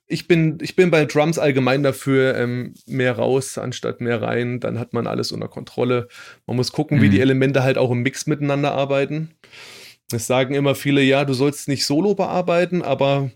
ich 0.07 0.29
bin, 0.29 0.59
ich 0.61 0.77
bin 0.77 0.91
bei 0.91 1.03
Drums 1.03 1.39
allgemein 1.39 1.83
dafür, 1.83 2.37
ähm, 2.37 2.73
mehr 2.85 3.17
raus 3.17 3.57
anstatt 3.57 3.99
mehr 3.99 4.21
rein. 4.21 4.61
Dann 4.61 4.79
hat 4.79 4.93
man 4.93 5.07
alles 5.07 5.33
unter 5.33 5.49
Kontrolle. 5.49 6.07
Man 6.47 6.55
muss 6.55 6.71
gucken, 6.71 6.99
mhm. 6.99 7.01
wie 7.01 7.09
die 7.09 7.19
Elemente 7.19 7.63
halt 7.63 7.77
auch 7.77 7.91
im 7.91 8.01
Mix 8.01 8.27
miteinander 8.27 8.71
arbeiten. 8.71 9.31
Es 10.13 10.27
sagen 10.27 10.53
immer 10.53 10.75
viele, 10.75 11.01
ja, 11.01 11.25
du 11.25 11.33
sollst 11.33 11.67
nicht 11.67 11.85
solo 11.85 12.15
bearbeiten, 12.15 12.81
aber 12.81 13.31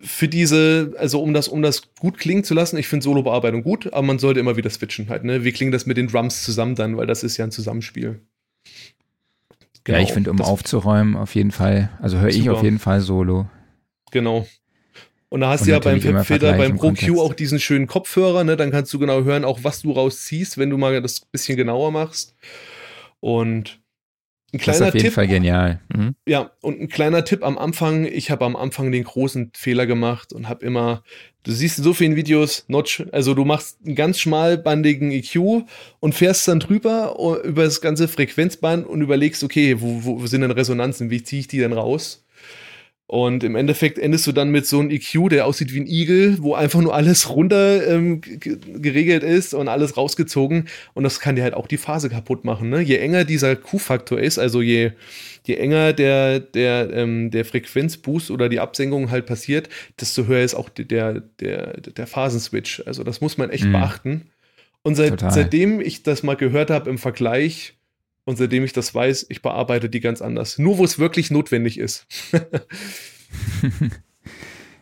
für 0.00 0.28
diese, 0.28 0.94
also 0.98 1.20
um 1.22 1.32
das, 1.34 1.48
um 1.48 1.62
das 1.62 1.82
gut 1.98 2.18
klingen 2.18 2.44
zu 2.44 2.54
lassen, 2.54 2.76
ich 2.76 2.86
finde 2.86 3.04
Solo-Bearbeitung 3.04 3.62
gut, 3.62 3.92
aber 3.92 4.02
man 4.02 4.18
sollte 4.18 4.40
immer 4.40 4.56
wieder 4.56 4.70
switchen 4.70 5.08
halt, 5.08 5.24
ne? 5.24 5.42
Wie 5.42 5.52
klingt 5.52 5.74
das 5.74 5.86
mit 5.86 5.96
den 5.96 6.06
Drums 6.08 6.42
zusammen 6.44 6.74
dann, 6.74 6.96
weil 6.96 7.06
das 7.06 7.22
ist 7.22 7.36
ja 7.36 7.44
ein 7.44 7.50
Zusammenspiel. 7.50 8.20
Genau, 9.84 9.98
ja, 9.98 10.04
ich 10.04 10.12
finde, 10.12 10.30
um 10.30 10.40
aufzuräumen, 10.40 11.16
auf 11.16 11.34
jeden 11.34 11.50
Fall, 11.50 11.90
also 12.00 12.18
höre 12.18 12.28
ich 12.28 12.48
auf 12.50 12.62
jeden 12.62 12.78
Fall 12.78 13.00
Solo. 13.00 13.48
Genau. 14.10 14.46
Und 15.28 15.40
da 15.40 15.50
hast 15.50 15.62
Und 15.62 15.68
du 15.68 15.72
ja 15.72 15.78
beim 15.80 16.00
Filter, 16.24 16.52
beim 16.52 16.76
Pro 16.76 16.92
Q 16.92 17.20
auch 17.20 17.34
diesen 17.34 17.58
schönen 17.58 17.86
Kopfhörer, 17.86 18.44
ne? 18.44 18.56
Dann 18.56 18.70
kannst 18.70 18.92
du 18.92 18.98
genau 18.98 19.24
hören, 19.24 19.44
auch 19.44 19.60
was 19.62 19.82
du 19.82 19.92
rausziehst, 19.92 20.58
wenn 20.58 20.70
du 20.70 20.76
mal 20.76 21.00
das 21.02 21.20
bisschen 21.20 21.56
genauer 21.56 21.90
machst. 21.90 22.36
Und 23.20 23.80
ein 24.52 24.58
kleiner 24.58 24.78
das 24.78 24.88
ist 24.88 24.88
auf 24.88 24.94
jeden 24.94 25.04
Tipp, 25.06 25.14
Fall 25.14 25.26
genial. 25.26 25.80
Mhm. 25.94 26.14
Ja, 26.26 26.52
und 26.60 26.80
ein 26.80 26.88
kleiner 26.88 27.24
Tipp 27.24 27.42
am 27.42 27.58
Anfang. 27.58 28.06
Ich 28.06 28.30
habe 28.30 28.44
am 28.44 28.54
Anfang 28.56 28.92
den 28.92 29.04
großen 29.04 29.50
Fehler 29.54 29.86
gemacht 29.86 30.32
und 30.32 30.48
habe 30.48 30.64
immer, 30.64 31.02
du 31.42 31.52
siehst 31.52 31.78
in 31.78 31.84
so 31.84 31.92
vielen 31.92 32.16
Videos, 32.16 32.64
Notch, 32.68 33.04
also 33.12 33.34
du 33.34 33.44
machst 33.44 33.78
einen 33.84 33.96
ganz 33.96 34.20
schmalbandigen 34.20 35.10
EQ 35.10 35.64
und 36.00 36.14
fährst 36.14 36.46
dann 36.46 36.60
drüber 36.60 37.16
über 37.44 37.64
das 37.64 37.80
ganze 37.80 38.06
Frequenzband 38.06 38.86
und 38.86 39.02
überlegst, 39.02 39.42
okay, 39.42 39.80
wo, 39.80 40.20
wo 40.20 40.26
sind 40.26 40.42
denn 40.42 40.52
Resonanzen, 40.52 41.10
wie 41.10 41.22
ziehe 41.22 41.40
ich 41.40 41.48
die 41.48 41.58
denn 41.58 41.72
raus? 41.72 42.25
Und 43.08 43.44
im 43.44 43.54
Endeffekt 43.54 44.00
endest 44.00 44.26
du 44.26 44.32
dann 44.32 44.50
mit 44.50 44.66
so 44.66 44.80
einem 44.80 44.90
EQ, 44.90 45.28
der 45.30 45.46
aussieht 45.46 45.72
wie 45.72 45.78
ein 45.78 45.86
Igel, 45.86 46.38
wo 46.40 46.54
einfach 46.54 46.80
nur 46.80 46.92
alles 46.92 47.30
runter 47.30 47.86
ähm, 47.86 48.20
geregelt 48.20 49.22
ist 49.22 49.54
und 49.54 49.68
alles 49.68 49.96
rausgezogen. 49.96 50.66
Und 50.92 51.04
das 51.04 51.20
kann 51.20 51.36
dir 51.36 51.44
halt 51.44 51.54
auch 51.54 51.68
die 51.68 51.76
Phase 51.76 52.10
kaputt 52.10 52.44
machen. 52.44 52.68
Ne? 52.68 52.80
Je 52.80 52.96
enger 52.96 53.24
dieser 53.24 53.54
Q-Faktor 53.54 54.18
ist, 54.18 54.38
also 54.38 54.60
je, 54.60 54.90
je 55.44 55.54
enger 55.54 55.92
der, 55.92 56.40
der, 56.40 56.92
ähm, 56.92 57.30
der 57.30 57.44
Frequenzboost 57.44 58.32
oder 58.32 58.48
die 58.48 58.58
Absenkung 58.58 59.08
halt 59.08 59.26
passiert, 59.26 59.68
desto 60.00 60.26
höher 60.26 60.42
ist 60.42 60.56
auch 60.56 60.68
der, 60.68 61.20
der, 61.38 61.80
der 61.80 62.06
Phasenswitch. 62.08 62.82
Also 62.86 63.04
das 63.04 63.20
muss 63.20 63.38
man 63.38 63.50
echt 63.50 63.66
mhm. 63.66 63.72
beachten. 63.72 64.22
Und 64.82 64.96
seit, 64.96 65.20
seitdem 65.20 65.80
ich 65.80 66.02
das 66.02 66.24
mal 66.24 66.36
gehört 66.36 66.70
habe 66.70 66.90
im 66.90 66.98
Vergleich, 66.98 67.75
und 68.26 68.36
seitdem 68.36 68.64
ich 68.64 68.72
das 68.72 68.92
weiß, 68.94 69.26
ich 69.28 69.40
bearbeite 69.40 69.88
die 69.88 70.00
ganz 70.00 70.20
anders. 70.20 70.58
Nur 70.58 70.78
wo 70.78 70.84
es 70.84 70.98
wirklich 70.98 71.30
notwendig 71.30 71.78
ist. 71.78 72.06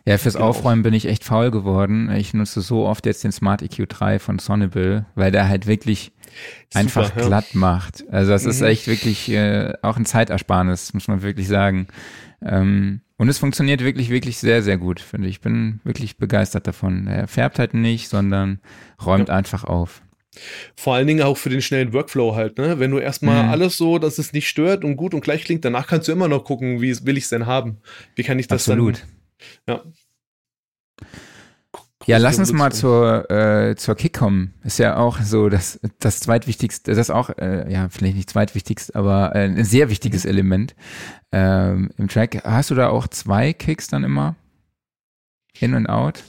ja, 0.05 0.17
fürs 0.17 0.33
genau. 0.33 0.47
Aufräumen 0.47 0.81
bin 0.81 0.95
ich 0.95 1.05
echt 1.05 1.23
faul 1.23 1.51
geworden. 1.51 2.11
Ich 2.11 2.33
nutze 2.33 2.61
so 2.61 2.87
oft 2.87 3.05
jetzt 3.05 3.23
den 3.23 3.31
Smart 3.31 3.61
EQ3 3.61 4.17
von 4.17 4.39
Sonnable, 4.39 5.05
weil 5.13 5.31
der 5.31 5.47
halt 5.47 5.67
wirklich 5.67 6.11
Super, 6.69 6.79
einfach 6.79 7.15
ja. 7.15 7.27
glatt 7.27 7.53
macht. 7.53 8.03
Also 8.09 8.31
das 8.31 8.45
mhm. 8.45 8.49
ist 8.49 8.61
echt 8.61 8.87
wirklich 8.87 9.29
äh, 9.29 9.73
auch 9.83 9.97
ein 9.97 10.05
Zeitersparnis, 10.05 10.95
muss 10.95 11.07
man 11.07 11.21
wirklich 11.21 11.47
sagen. 11.47 11.85
Ähm, 12.41 13.01
und 13.17 13.29
es 13.29 13.37
funktioniert 13.37 13.83
wirklich, 13.83 14.09
wirklich 14.09 14.39
sehr, 14.39 14.63
sehr 14.63 14.79
gut, 14.79 14.99
finde 14.99 15.27
ich. 15.27 15.35
Ich 15.35 15.41
bin 15.41 15.81
wirklich 15.83 16.17
begeistert 16.17 16.65
davon. 16.65 17.05
Er 17.05 17.27
färbt 17.27 17.59
halt 17.59 17.75
nicht, 17.75 18.09
sondern 18.09 18.59
räumt 19.05 19.29
ja. 19.29 19.35
einfach 19.35 19.63
auf. 19.65 20.01
Vor 20.75 20.95
allen 20.95 21.07
Dingen 21.07 21.21
auch 21.21 21.37
für 21.37 21.49
den 21.49 21.61
schnellen 21.61 21.93
Workflow 21.93 22.35
halt, 22.35 22.57
ne? 22.57 22.79
Wenn 22.79 22.91
du 22.91 22.99
erstmal 22.99 23.43
mhm. 23.43 23.49
alles 23.49 23.77
so, 23.77 23.99
dass 23.99 24.17
es 24.17 24.33
nicht 24.33 24.47
stört 24.47 24.83
und 24.83 24.95
gut 24.95 25.13
und 25.13 25.21
gleich 25.21 25.43
klingt, 25.43 25.65
danach 25.65 25.87
kannst 25.87 26.07
du 26.07 26.11
immer 26.11 26.27
noch 26.27 26.43
gucken, 26.43 26.81
wie 26.81 27.05
will 27.05 27.17
ich 27.17 27.25
es 27.25 27.29
denn 27.29 27.45
haben? 27.45 27.77
Wie 28.15 28.23
kann 28.23 28.39
ich 28.39 28.47
das 28.47 28.67
Absolut. 28.67 29.03
dann? 29.67 29.83
Ja. 29.83 29.83
Ja, 32.07 32.17
lass 32.17 32.37
uns 32.37 32.51
mal 32.53 32.71
zur, 32.71 33.29
äh, 33.31 33.75
zur 33.75 33.95
Kick 33.95 34.13
kommen. 34.13 34.53
Ist 34.63 34.77
ja 34.77 34.97
auch 34.97 35.21
so 35.21 35.49
das, 35.49 35.79
das 35.99 36.19
zweitwichtigste, 36.19 36.91
das 36.91 36.99
ist 36.99 37.09
auch, 37.09 37.31
äh, 37.37 37.71
ja, 37.71 37.89
vielleicht 37.89 38.15
nicht 38.15 38.29
zweitwichtigst, 38.29 38.95
aber 38.95 39.35
äh, 39.35 39.45
ein 39.45 39.63
sehr 39.65 39.89
wichtiges 39.89 40.23
mhm. 40.23 40.29
Element 40.29 40.75
ähm, 41.31 41.89
im 41.97 42.07
Track. 42.07 42.43
Hast 42.43 42.69
du 42.69 42.75
da 42.75 42.89
auch 42.89 43.07
zwei 43.07 43.53
Kicks 43.53 43.87
dann 43.87 44.03
immer? 44.03 44.35
In 45.59 45.73
und 45.73 45.87
out? 45.87 46.23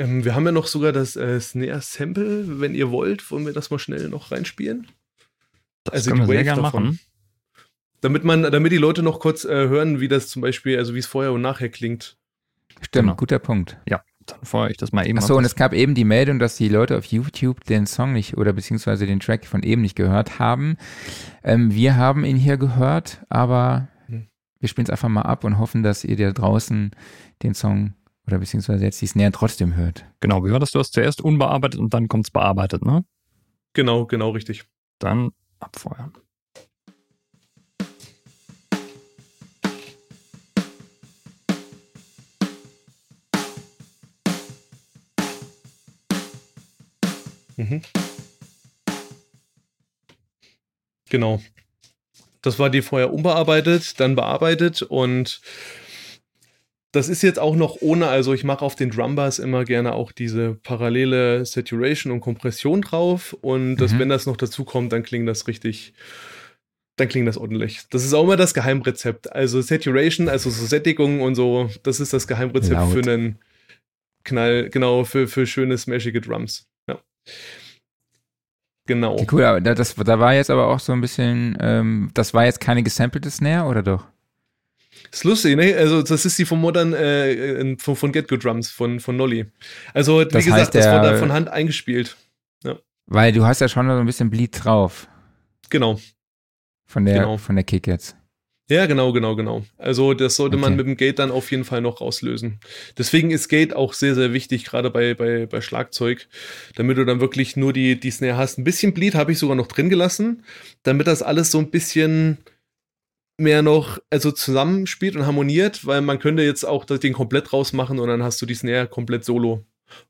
Ähm, 0.00 0.24
wir 0.24 0.34
haben 0.34 0.46
ja 0.46 0.52
noch 0.52 0.66
sogar 0.66 0.92
das 0.92 1.14
äh, 1.16 1.38
Snare-Sample, 1.38 2.60
wenn 2.60 2.74
ihr 2.74 2.90
wollt, 2.90 3.30
wollen 3.30 3.44
wir 3.44 3.52
das 3.52 3.70
mal 3.70 3.78
schnell 3.78 4.08
noch 4.08 4.32
reinspielen? 4.32 4.88
Das 5.84 5.94
also 5.94 6.10
können 6.10 6.22
wir 6.22 6.26
sehr 6.26 6.44
gerne 6.44 6.62
machen. 6.62 6.98
Damit 8.00 8.24
man, 8.24 8.42
damit 8.42 8.72
die 8.72 8.78
Leute 8.78 9.02
noch 9.02 9.20
kurz 9.20 9.44
äh, 9.44 9.68
hören, 9.68 10.00
wie 10.00 10.08
das 10.08 10.28
zum 10.28 10.40
Beispiel, 10.40 10.78
also 10.78 10.94
wie 10.94 11.00
es 11.00 11.06
vorher 11.06 11.32
und 11.32 11.42
nachher 11.42 11.68
klingt. 11.68 12.16
Stimmt, 12.80 13.08
genau. 13.08 13.16
guter 13.16 13.38
Punkt. 13.38 13.76
Ja 13.86 14.02
dann 14.26 14.44
feuere 14.44 14.70
ich 14.70 14.76
das 14.76 14.92
mal 14.92 15.06
eben 15.06 15.18
Achso, 15.18 15.36
und 15.36 15.44
es 15.44 15.56
gab 15.56 15.72
eben 15.72 15.94
die 15.94 16.04
Meldung, 16.04 16.38
dass 16.38 16.56
die 16.56 16.68
Leute 16.68 16.96
auf 16.96 17.06
YouTube 17.06 17.64
den 17.64 17.86
Song 17.86 18.12
nicht 18.12 18.36
oder 18.36 18.52
beziehungsweise 18.52 19.06
den 19.06 19.20
Track 19.20 19.46
von 19.46 19.62
eben 19.62 19.82
nicht 19.82 19.96
gehört 19.96 20.38
haben. 20.38 20.76
Ähm, 21.42 21.74
wir 21.74 21.96
haben 21.96 22.24
ihn 22.24 22.36
hier 22.36 22.56
gehört, 22.56 23.24
aber 23.28 23.88
hm. 24.06 24.28
wir 24.58 24.68
spielen 24.68 24.84
es 24.84 24.90
einfach 24.90 25.08
mal 25.08 25.22
ab 25.22 25.44
und 25.44 25.58
hoffen, 25.58 25.82
dass 25.82 26.04
ihr 26.04 26.16
da 26.16 26.32
draußen 26.32 26.90
den 27.42 27.54
Song 27.54 27.94
oder 28.30 28.38
beziehungsweise 28.38 28.84
jetzt 28.84 29.02
die 29.02 29.06
Snare 29.06 29.32
trotzdem 29.32 29.74
hört. 29.74 30.06
Genau, 30.20 30.44
wie 30.44 30.52
war 30.52 30.60
das? 30.60 30.70
Du 30.70 30.78
hast 30.78 30.92
zuerst 30.92 31.20
unbearbeitet 31.20 31.80
und 31.80 31.92
dann 31.92 32.06
kommt 32.06 32.26
es 32.26 32.30
bearbeitet, 32.30 32.84
ne? 32.84 33.04
Genau, 33.72 34.06
genau, 34.06 34.30
richtig. 34.30 34.64
Dann 35.00 35.32
abfeuern. 35.58 36.12
Mhm. 47.56 47.82
Genau. 51.10 51.42
Das 52.42 52.58
war 52.58 52.70
die 52.70 52.80
vorher 52.80 53.12
unbearbeitet, 53.12 53.98
dann 54.00 54.14
bearbeitet 54.14 54.82
und 54.82 55.40
das 56.92 57.08
ist 57.08 57.22
jetzt 57.22 57.38
auch 57.38 57.54
noch 57.54 57.76
ohne, 57.80 58.08
also 58.08 58.34
ich 58.34 58.42
mache 58.42 58.64
auf 58.64 58.74
den 58.74 58.90
Drumbass 58.90 59.38
immer 59.38 59.64
gerne 59.64 59.92
auch 59.92 60.10
diese 60.10 60.54
parallele 60.54 61.44
Saturation 61.46 62.12
und 62.12 62.20
Kompression 62.20 62.82
drauf 62.82 63.36
und 63.40 63.76
das, 63.76 63.92
mhm. 63.92 64.00
wenn 64.00 64.08
das 64.08 64.26
noch 64.26 64.36
dazu 64.36 64.64
kommt, 64.64 64.92
dann 64.92 65.04
klingt 65.04 65.28
das 65.28 65.46
richtig, 65.46 65.92
dann 66.96 67.08
klingt 67.08 67.28
das 67.28 67.38
ordentlich. 67.38 67.82
Das 67.90 68.04
ist 68.04 68.12
auch 68.12 68.24
immer 68.24 68.36
das 68.36 68.54
Geheimrezept. 68.54 69.32
Also 69.32 69.60
Saturation, 69.60 70.28
also 70.28 70.50
so 70.50 70.66
Sättigung 70.66 71.20
und 71.20 71.36
so, 71.36 71.70
das 71.84 72.00
ist 72.00 72.12
das 72.12 72.26
Geheimrezept 72.26 72.72
Laut. 72.72 72.92
für 72.92 73.02
einen 73.02 73.38
Knall, 74.24 74.68
genau, 74.68 75.04
für, 75.04 75.28
für 75.28 75.46
schöne, 75.46 75.78
smashige 75.78 76.20
Drums. 76.20 76.66
Ja. 76.88 77.00
Genau. 78.86 79.24
Cool, 79.30 79.44
aber 79.44 79.60
das, 79.60 79.94
da 79.94 80.18
war 80.18 80.34
jetzt 80.34 80.50
aber 80.50 80.66
auch 80.66 80.80
so 80.80 80.92
ein 80.92 81.00
bisschen, 81.00 81.56
ähm, 81.60 82.10
das 82.14 82.34
war 82.34 82.46
jetzt 82.46 82.60
keine 82.60 82.82
gesampelte 82.82 83.30
Snare, 83.30 83.68
oder 83.68 83.84
doch? 83.84 84.08
Ist 85.12 85.24
lustig, 85.24 85.56
ne? 85.56 85.74
Also, 85.76 86.02
das 86.02 86.24
ist 86.24 86.38
die 86.38 86.44
von 86.44 86.60
Modern, 86.60 86.92
äh, 86.92 87.76
von, 87.78 87.96
von 87.96 88.12
Get 88.12 88.28
Good 88.28 88.44
Drums, 88.44 88.70
von, 88.70 89.00
von 89.00 89.16
Nolly. 89.16 89.46
Also, 89.94 90.20
wie 90.20 90.24
das 90.24 90.44
gesagt, 90.44 90.60
heißt, 90.60 90.74
das 90.74 90.84
der, 90.84 91.02
wurde 91.02 91.18
von 91.18 91.32
Hand 91.32 91.48
eingespielt. 91.48 92.16
Ja. 92.64 92.78
Weil 93.06 93.32
du 93.32 93.44
hast 93.44 93.60
ja 93.60 93.68
schon 93.68 93.86
so 93.88 93.94
ein 93.94 94.06
bisschen 94.06 94.30
Bleed 94.30 94.64
drauf. 94.64 95.08
Genau. 95.68 96.00
Von 96.86 97.04
der, 97.04 97.20
genau. 97.20 97.36
von 97.36 97.56
der 97.56 97.64
Kick 97.64 97.86
jetzt. 97.86 98.16
Ja, 98.70 98.86
genau, 98.86 99.12
genau, 99.12 99.34
genau. 99.34 99.64
Also 99.78 100.14
das 100.14 100.36
sollte 100.36 100.56
okay. 100.56 100.62
man 100.62 100.76
mit 100.76 100.86
dem 100.86 100.96
Gate 100.96 101.18
dann 101.18 101.32
auf 101.32 101.50
jeden 101.50 101.64
Fall 101.64 101.80
noch 101.80 102.00
rauslösen. 102.00 102.60
Deswegen 102.96 103.32
ist 103.32 103.48
Gate 103.48 103.74
auch 103.74 103.94
sehr, 103.94 104.14
sehr 104.14 104.32
wichtig, 104.32 104.64
gerade 104.64 104.90
bei, 104.90 105.14
bei, 105.14 105.46
bei 105.46 105.60
Schlagzeug, 105.60 106.28
damit 106.76 106.96
du 106.96 107.04
dann 107.04 107.20
wirklich 107.20 107.56
nur 107.56 107.72
die, 107.72 107.98
die 107.98 108.12
Snare 108.12 108.36
hast. 108.36 108.58
Ein 108.58 108.64
bisschen 108.64 108.94
Bleed 108.94 109.16
habe 109.16 109.32
ich 109.32 109.38
sogar 109.38 109.56
noch 109.56 109.66
drin 109.66 109.90
gelassen, 109.90 110.44
damit 110.84 111.08
das 111.08 111.20
alles 111.20 111.50
so 111.50 111.58
ein 111.58 111.72
bisschen 111.72 112.38
mehr 113.40 113.62
noch 113.62 113.98
also 114.10 114.30
zusammenspielt 114.30 115.16
und 115.16 115.26
harmoniert, 115.26 115.86
weil 115.86 116.02
man 116.02 116.18
könnte 116.18 116.42
jetzt 116.42 116.64
auch 116.64 116.84
den 116.84 117.12
komplett 117.12 117.52
rausmachen 117.52 117.98
und 117.98 118.08
dann 118.08 118.22
hast 118.22 118.40
du 118.40 118.46
die 118.46 118.54
Snare 118.54 118.86
komplett 118.86 119.24
solo, 119.24 119.64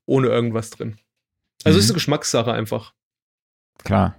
ohne 0.05 0.29
irgendwas 0.29 0.71
drin. 0.71 0.97
Also 1.65 1.77
mhm. 1.77 1.81
ist 1.81 1.91
eine 1.91 1.95
Geschmackssache 1.95 2.53
einfach. 2.53 2.93
Klar. 3.85 4.17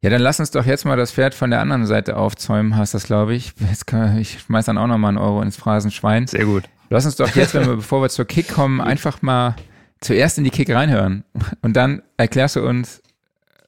Ja, 0.00 0.10
dann 0.10 0.20
lass 0.20 0.40
uns 0.40 0.50
doch 0.50 0.66
jetzt 0.66 0.84
mal 0.84 0.96
das 0.96 1.12
Pferd 1.12 1.34
von 1.34 1.50
der 1.50 1.60
anderen 1.60 1.86
Seite 1.86 2.16
aufzäumen, 2.16 2.76
hast 2.76 2.94
das, 2.94 3.04
glaube 3.04 3.34
ich. 3.34 3.52
Jetzt 3.60 3.86
kann, 3.86 4.18
ich 4.18 4.40
schmeiß 4.40 4.64
dann 4.64 4.78
auch 4.78 4.88
nochmal 4.88 5.10
einen 5.10 5.18
Euro 5.18 5.42
ins 5.42 5.56
Phrasenschwein. 5.56 6.26
Sehr 6.26 6.44
gut. 6.44 6.64
Lass 6.90 7.06
uns 7.06 7.16
doch 7.16 7.34
jetzt, 7.36 7.54
wenn 7.54 7.66
wir, 7.66 7.76
bevor 7.76 8.02
wir 8.02 8.08
zur 8.08 8.24
Kick 8.24 8.48
kommen, 8.48 8.80
einfach 8.80 9.22
mal 9.22 9.54
zuerst 10.00 10.38
in 10.38 10.44
die 10.44 10.50
Kick 10.50 10.70
reinhören. 10.70 11.24
Und 11.60 11.74
dann 11.74 12.02
erklärst 12.16 12.56
du 12.56 12.66
uns, 12.66 13.00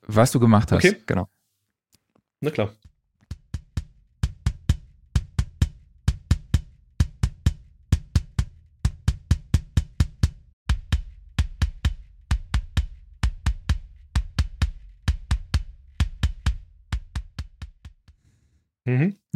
was 0.06 0.32
du 0.32 0.40
gemacht 0.40 0.72
hast. 0.72 0.84
Okay, 0.84 0.96
genau. 1.06 1.28
Na 2.40 2.50
klar. 2.50 2.72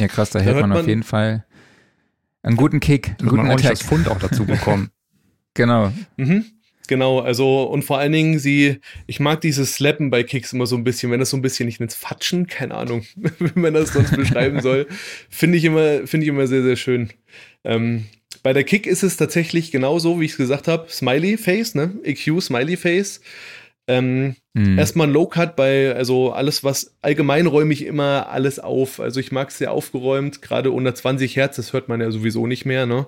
Ja, 0.09 0.15
krass, 0.15 0.31
da, 0.31 0.39
da 0.39 0.45
hält 0.45 0.61
man, 0.61 0.71
man, 0.71 0.79
auf 0.79 0.87
jeden 0.87 1.03
Fall 1.03 1.45
einen 2.43 2.57
guten 2.57 2.81
Kick, 2.81 3.15
einen 3.19 3.29
guten 3.29 3.51
Attack. 3.51 3.71
das 3.71 3.83
Fund 3.83 4.09
auch 4.09 4.19
dazu 4.19 4.45
bekommen. 4.45 4.91
genau. 5.55 5.93
Mhm. 6.17 6.45
Genau, 6.89 7.21
also 7.21 7.65
und 7.65 7.83
vor 7.83 7.99
allen 7.99 8.13
Dingen 8.13 8.39
sie, 8.39 8.81
ich 9.07 9.21
mag 9.21 9.43
dieses 9.43 9.75
Slappen 9.75 10.09
bei 10.09 10.23
Kicks 10.23 10.55
immer 10.55 10.65
so 10.65 10.75
ein 10.75 10.85
bisschen, 10.85 11.11
wenn 11.11 11.21
das 11.21 11.29
so 11.29 11.37
ein 11.37 11.43
bisschen 11.43 11.67
nicht 11.67 11.81
ins 11.81 11.95
Fatschen, 11.95 12.47
keine 12.47 12.75
Ahnung, 12.75 13.05
wie 13.17 13.61
man 13.61 13.75
das 13.75 13.93
sonst 13.93 14.17
beschreiben 14.17 14.63
soll, 14.63 14.87
finde 15.29 15.59
ich 15.59 15.65
immer, 15.65 16.07
finde 16.07 16.25
ich 16.25 16.31
immer 16.31 16.47
sehr, 16.47 16.63
sehr 16.63 16.77
schön. 16.77 17.11
Ähm, 17.63 18.07
bei 18.43 18.55
der 18.55 18.65
Kick 18.65 18.87
ist 18.87 19.03
es 19.03 19.19
tatsächlich 19.19 19.71
genauso, 19.71 20.19
wie 20.19 20.25
ich 20.25 20.33
es 20.33 20.37
gesagt 20.39 20.69
habe, 20.69 20.87
Smiley 20.89 21.37
Face, 21.37 21.75
ne? 21.75 21.93
EQ 22.05 22.41
Smiley 22.41 22.79
Face. 22.79 23.21
Ähm, 23.89 24.37
mhm. 24.53 24.79
Erstmal 24.79 25.07
ein 25.07 25.13
Low-Cut 25.13 25.57
bei, 25.57 25.95
also 25.95 26.33
alles, 26.33 26.63
was 26.63 26.95
allgemein 27.01 27.47
räume 27.47 27.73
ich 27.73 27.85
immer 27.85 28.29
alles 28.29 28.59
auf. 28.59 29.01
Also 29.01 29.19
ich 29.19 29.33
mag 29.33 29.49
es 29.49 29.59
sehr 29.59 29.73
aufgeräumt, 29.73 30.43
gerade 30.43 30.71
unter 30.71 30.95
20 30.95 31.35
Hertz, 31.37 31.57
das 31.57 31.73
hört 31.73 31.89
man 31.89 32.01
ja 32.01 32.11
sowieso 32.11 32.47
nicht 32.47 32.67
mehr, 32.67 32.87
ne? 32.87 33.07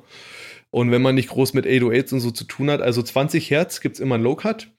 Und 0.70 0.90
wenn 0.90 1.02
man 1.02 1.16
nicht 1.16 1.28
groß 1.28 1.52
mit 1.52 1.66
808s 1.66 2.14
und 2.14 2.20
so 2.20 2.30
zu 2.30 2.44
tun 2.44 2.70
hat, 2.70 2.80
also 2.80 3.02
20 3.02 3.50
Hertz 3.50 3.80
gibt 3.80 3.96
es 3.96 4.00
immer 4.00 4.14
ein 4.16 4.22
Low-Cut. 4.22 4.70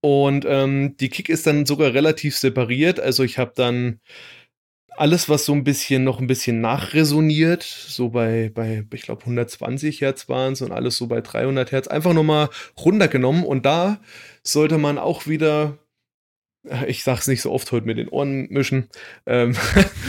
Und 0.00 0.44
ähm, 0.48 0.96
die 0.98 1.08
Kick 1.08 1.28
ist 1.28 1.46
dann 1.46 1.66
sogar 1.66 1.92
relativ 1.92 2.36
separiert. 2.36 3.00
Also 3.00 3.22
ich 3.24 3.38
habe 3.38 3.52
dann 3.54 4.00
alles, 4.98 5.28
was 5.28 5.44
so 5.44 5.52
ein 5.52 5.64
bisschen 5.64 6.04
noch 6.04 6.20
ein 6.20 6.26
bisschen 6.26 6.60
nachresoniert, 6.60 7.62
so 7.62 8.10
bei, 8.10 8.50
bei 8.54 8.84
ich 8.92 9.02
glaube, 9.02 9.22
120 9.22 10.00
Hertz 10.00 10.28
waren 10.28 10.52
es 10.52 10.62
und 10.62 10.72
alles 10.72 10.96
so 10.96 11.06
bei 11.06 11.20
300 11.20 11.72
Hertz, 11.72 11.88
einfach 11.88 12.12
nochmal 12.12 12.50
runtergenommen. 12.78 13.44
Und 13.44 13.64
da 13.64 14.00
sollte 14.42 14.78
man 14.78 14.98
auch 14.98 15.26
wieder, 15.26 15.78
ich 16.86 17.04
sag's 17.04 17.28
nicht 17.28 17.42
so 17.42 17.52
oft 17.52 17.70
heute 17.72 17.86
mit 17.86 17.98
den 17.98 18.08
Ohren 18.08 18.48
mischen, 18.50 18.88
ähm, 19.26 19.56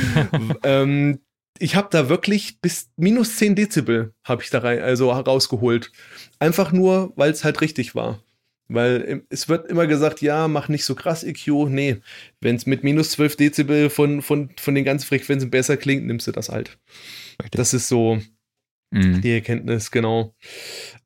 ähm, 0.64 1.20
ich 1.60 1.76
habe 1.76 1.90
da 1.92 2.10
wirklich 2.10 2.62
bis 2.62 2.90
minus 2.96 3.36
10 3.36 3.56
Dezibel 3.56 4.14
habe 4.24 4.42
ich 4.42 4.50
da 4.50 4.60
rein, 4.60 4.80
also 4.80 5.14
herausgeholt. 5.14 5.92
Einfach 6.40 6.72
nur, 6.72 7.12
weil 7.18 7.32
es 7.32 7.44
halt 7.44 7.62
richtig 7.62 7.96
war. 7.96 8.24
Weil 8.72 9.24
es 9.30 9.50
wird 9.50 9.70
immer 9.70 9.88
gesagt, 9.88 10.22
ja, 10.22 10.48
mach 10.48 10.70
nicht 10.70 10.86
so 10.86 10.94
krass 10.94 11.24
EQ. 11.24 11.48
Nee, 11.70 11.98
wenn 12.40 12.56
es 12.56 12.68
mit 12.68 12.84
minus 12.84 13.12
12 13.12 13.36
Dezibel 13.36 13.90
von, 13.90 14.22
von, 14.22 14.52
von 14.60 14.76
den 14.76 14.86
ganzen 14.86 15.08
Frequenzen 15.08 15.50
besser 15.50 15.76
klingt, 15.76 16.06
nimmst 16.06 16.28
du 16.28 16.32
das 16.32 16.50
halt. 16.50 16.78
Richtig. 17.42 17.58
Das 17.58 17.74
ist 17.74 17.88
so 17.88 18.20
mhm. 18.92 19.22
die 19.22 19.32
Erkenntnis, 19.32 19.90
genau. 19.90 20.36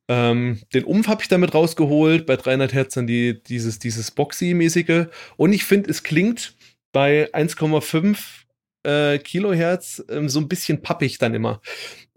Ähm, 0.08 0.60
den 0.74 0.84
Umf 0.84 1.08
habe 1.08 1.22
ich 1.22 1.28
damit 1.28 1.54
rausgeholt, 1.54 2.26
bei 2.26 2.36
300 2.36 2.74
Hertz 2.74 2.94
dann 2.94 3.06
die, 3.06 3.42
dieses, 3.42 3.78
dieses 3.78 4.14
Boxy-mäßige. 4.14 5.06
Und 5.36 5.54
ich 5.54 5.64
finde, 5.64 5.90
es 5.90 6.02
klingt 6.02 6.54
bei 6.92 7.32
1,5 7.32 8.44
äh, 8.84 9.18
Kilohertz 9.18 10.04
ähm, 10.10 10.28
so 10.28 10.38
ein 10.38 10.48
bisschen 10.48 10.82
pappig 10.82 11.16
dann 11.16 11.34
immer. 11.34 11.62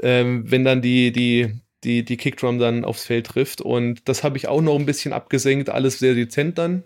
Ähm, 0.01 0.43
wenn 0.51 0.65
dann 0.65 0.81
die, 0.81 1.13
die, 1.13 1.61
die, 1.83 2.03
die 2.03 2.17
Kickdrum 2.17 2.59
dann 2.59 2.85
aufs 2.85 3.05
Feld 3.05 3.27
trifft. 3.27 3.61
Und 3.61 4.07
das 4.09 4.23
habe 4.23 4.37
ich 4.37 4.47
auch 4.47 4.61
noch 4.61 4.77
ein 4.77 4.85
bisschen 4.85 5.13
abgesenkt, 5.13 5.69
alles 5.69 5.99
sehr 5.99 6.13
dezent 6.13 6.57
dann. 6.57 6.83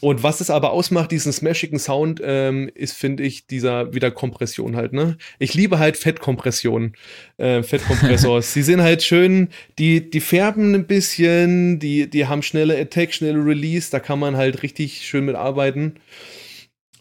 und 0.00 0.22
was 0.22 0.40
es 0.40 0.48
aber 0.48 0.70
ausmacht, 0.72 1.10
diesen 1.10 1.32
smashigen 1.32 1.78
Sound, 1.80 2.20
ähm, 2.24 2.70
ist, 2.74 2.92
finde 2.96 3.24
ich, 3.24 3.46
dieser 3.48 3.92
wieder 3.94 4.12
Kompression 4.12 4.76
halt, 4.76 4.92
ne? 4.92 5.18
Ich 5.40 5.54
liebe 5.54 5.80
halt 5.80 5.96
Fettkompression, 5.96 6.94
äh, 7.38 7.62
Fettkompressors. 7.64 8.52
Sie 8.54 8.62
sind 8.62 8.80
halt 8.82 9.02
schön, 9.02 9.48
die, 9.78 10.08
die 10.08 10.20
färben 10.20 10.74
ein 10.74 10.86
bisschen, 10.86 11.80
die, 11.80 12.08
die 12.08 12.26
haben 12.26 12.42
schnelle 12.42 12.78
Attack, 12.78 13.12
schnelle 13.12 13.44
Release, 13.44 13.90
da 13.90 13.98
kann 13.98 14.20
man 14.20 14.36
halt 14.36 14.62
richtig 14.62 15.06
schön 15.06 15.24
mit 15.24 15.34
arbeiten. 15.34 15.94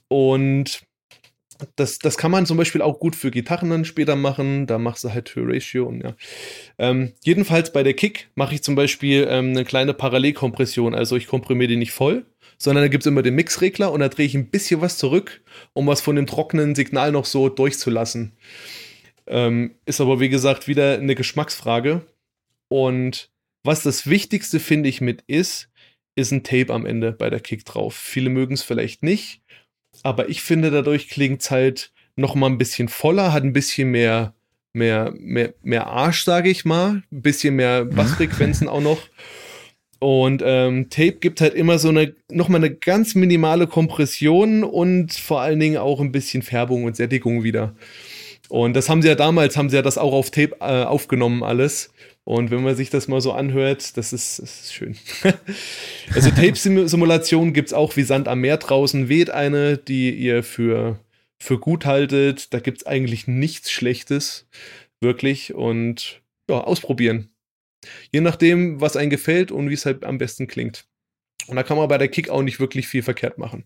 Und 0.09 0.86
das, 1.75 1.99
das 1.99 2.17
kann 2.17 2.31
man 2.31 2.45
zum 2.45 2.57
Beispiel 2.57 2.81
auch 2.81 2.99
gut 2.99 3.15
für 3.15 3.31
Gitarren 3.31 3.69
dann 3.69 3.85
später 3.85 4.15
machen. 4.15 4.67
Da 4.67 4.77
machst 4.77 5.03
du 5.03 5.13
halt 5.13 5.33
Ratio 5.35 5.85
und 5.85 6.03
ja. 6.03 6.15
Ähm, 6.77 7.13
jedenfalls 7.23 7.71
bei 7.71 7.83
der 7.83 7.93
Kick 7.93 8.29
mache 8.35 8.55
ich 8.55 8.63
zum 8.63 8.75
Beispiel 8.75 9.27
ähm, 9.29 9.49
eine 9.51 9.65
kleine 9.65 9.93
Parallelkompression. 9.93 10.93
Also 10.93 11.15
ich 11.15 11.27
komprimiere 11.27 11.69
die 11.69 11.75
nicht 11.77 11.91
voll, 11.91 12.25
sondern 12.57 12.83
da 12.83 12.87
gibt 12.87 13.03
es 13.03 13.07
immer 13.07 13.23
den 13.23 13.35
Mixregler 13.35 13.91
und 13.91 13.99
da 13.99 14.09
drehe 14.09 14.25
ich 14.25 14.35
ein 14.35 14.49
bisschen 14.49 14.81
was 14.81 14.97
zurück, 14.97 15.41
um 15.73 15.87
was 15.87 16.01
von 16.01 16.15
dem 16.15 16.27
trockenen 16.27 16.75
Signal 16.75 17.11
noch 17.11 17.25
so 17.25 17.49
durchzulassen. 17.49 18.33
Ähm, 19.27 19.75
ist 19.85 20.01
aber 20.01 20.19
wie 20.19 20.29
gesagt 20.29 20.67
wieder 20.67 20.93
eine 20.93 21.15
Geschmacksfrage. 21.15 22.05
Und 22.69 23.29
was 23.63 23.83
das 23.83 24.07
Wichtigste 24.07 24.59
finde 24.59 24.89
ich 24.89 25.01
mit 25.01 25.23
ist, 25.27 25.69
ist 26.15 26.31
ein 26.31 26.43
Tape 26.43 26.73
am 26.73 26.85
Ende 26.85 27.11
bei 27.11 27.29
der 27.29 27.39
Kick 27.39 27.63
drauf. 27.65 27.95
Viele 27.95 28.29
mögen 28.29 28.53
es 28.53 28.63
vielleicht 28.63 29.03
nicht 29.03 29.41
aber 30.07 30.29
ich 30.29 30.41
finde, 30.41 30.71
dadurch 30.71 31.09
klingt 31.09 31.41
es 31.41 31.51
halt 31.51 31.91
noch 32.15 32.33
mal 32.33 32.47
ein 32.47 32.57
bisschen 32.57 32.87
voller, 32.87 33.33
hat 33.33 33.43
ein 33.43 33.51
bisschen 33.51 33.91
mehr, 33.91 34.33
mehr, 34.71 35.13
mehr, 35.17 35.53
mehr 35.63 35.87
Arsch, 35.87 36.23
sage 36.23 36.49
ich 36.49 36.63
mal, 36.63 37.03
ein 37.11 37.21
bisschen 37.21 37.57
mehr 37.57 37.83
mhm. 37.83 37.89
Bassfrequenzen 37.89 38.69
auch 38.69 38.79
noch. 38.79 38.99
Und 39.99 40.41
ähm, 40.45 40.89
Tape 40.89 41.17
gibt 41.19 41.41
halt 41.41 41.55
immer 41.55 41.77
so 41.77 41.89
eine, 41.89 42.15
nochmal 42.31 42.63
eine 42.63 42.73
ganz 42.73 43.15
minimale 43.15 43.67
Kompression 43.67 44.63
und 44.63 45.13
vor 45.13 45.41
allen 45.41 45.59
Dingen 45.59 45.75
auch 45.77 45.99
ein 45.99 46.13
bisschen 46.13 46.41
Färbung 46.41 46.85
und 46.85 46.95
Sättigung 46.95 47.43
wieder. 47.43 47.75
Und 48.47 48.77
das 48.77 48.87
haben 48.87 49.01
sie 49.01 49.09
ja 49.09 49.15
damals, 49.15 49.57
haben 49.57 49.69
sie 49.69 49.75
ja 49.75 49.81
das 49.81 49.97
auch 49.97 50.13
auf 50.13 50.31
Tape 50.31 50.55
äh, 50.61 50.85
aufgenommen 50.85 51.43
alles. 51.43 51.91
Und 52.27 52.51
wenn 52.51 52.61
man 52.61 52.75
sich 52.75 52.89
das 52.89 53.07
mal 53.07 53.21
so 53.21 53.31
anhört, 53.31 53.95
das 53.95 54.11
ist, 54.11 54.39
das 54.39 54.59
ist 54.59 54.73
schön. 54.73 54.97
also 56.13 56.29
Tape-Simulation 56.29 57.53
gibt 57.53 57.69
es 57.69 57.73
auch 57.73 57.95
wie 57.95 58.03
Sand 58.03 58.27
am 58.27 58.41
Meer 58.41 58.57
draußen. 58.57 59.07
Weht 59.07 59.29
eine, 59.29 59.77
die 59.77 60.11
ihr 60.13 60.43
für, 60.43 60.99
für 61.39 61.57
gut 61.57 61.85
haltet. 61.85 62.53
Da 62.53 62.59
gibt 62.59 62.79
es 62.79 62.85
eigentlich 62.85 63.27
nichts 63.27 63.71
Schlechtes. 63.71 64.45
Wirklich. 64.99 65.53
Und 65.53 66.21
ja, 66.49 66.59
ausprobieren. 66.59 67.29
Je 68.11 68.19
nachdem, 68.19 68.81
was 68.81 68.97
einem 68.97 69.09
gefällt 69.09 69.49
und 69.49 69.69
wie 69.69 69.75
es 69.75 69.85
halt 69.85 70.03
am 70.03 70.17
besten 70.17 70.47
klingt. 70.47 70.83
Und 71.47 71.55
da 71.55 71.63
kann 71.63 71.77
man 71.77 71.87
bei 71.87 71.97
der 71.97 72.09
Kick 72.09 72.27
auch 72.27 72.41
nicht 72.41 72.59
wirklich 72.59 72.89
viel 72.89 73.03
verkehrt 73.03 73.37
machen. 73.37 73.63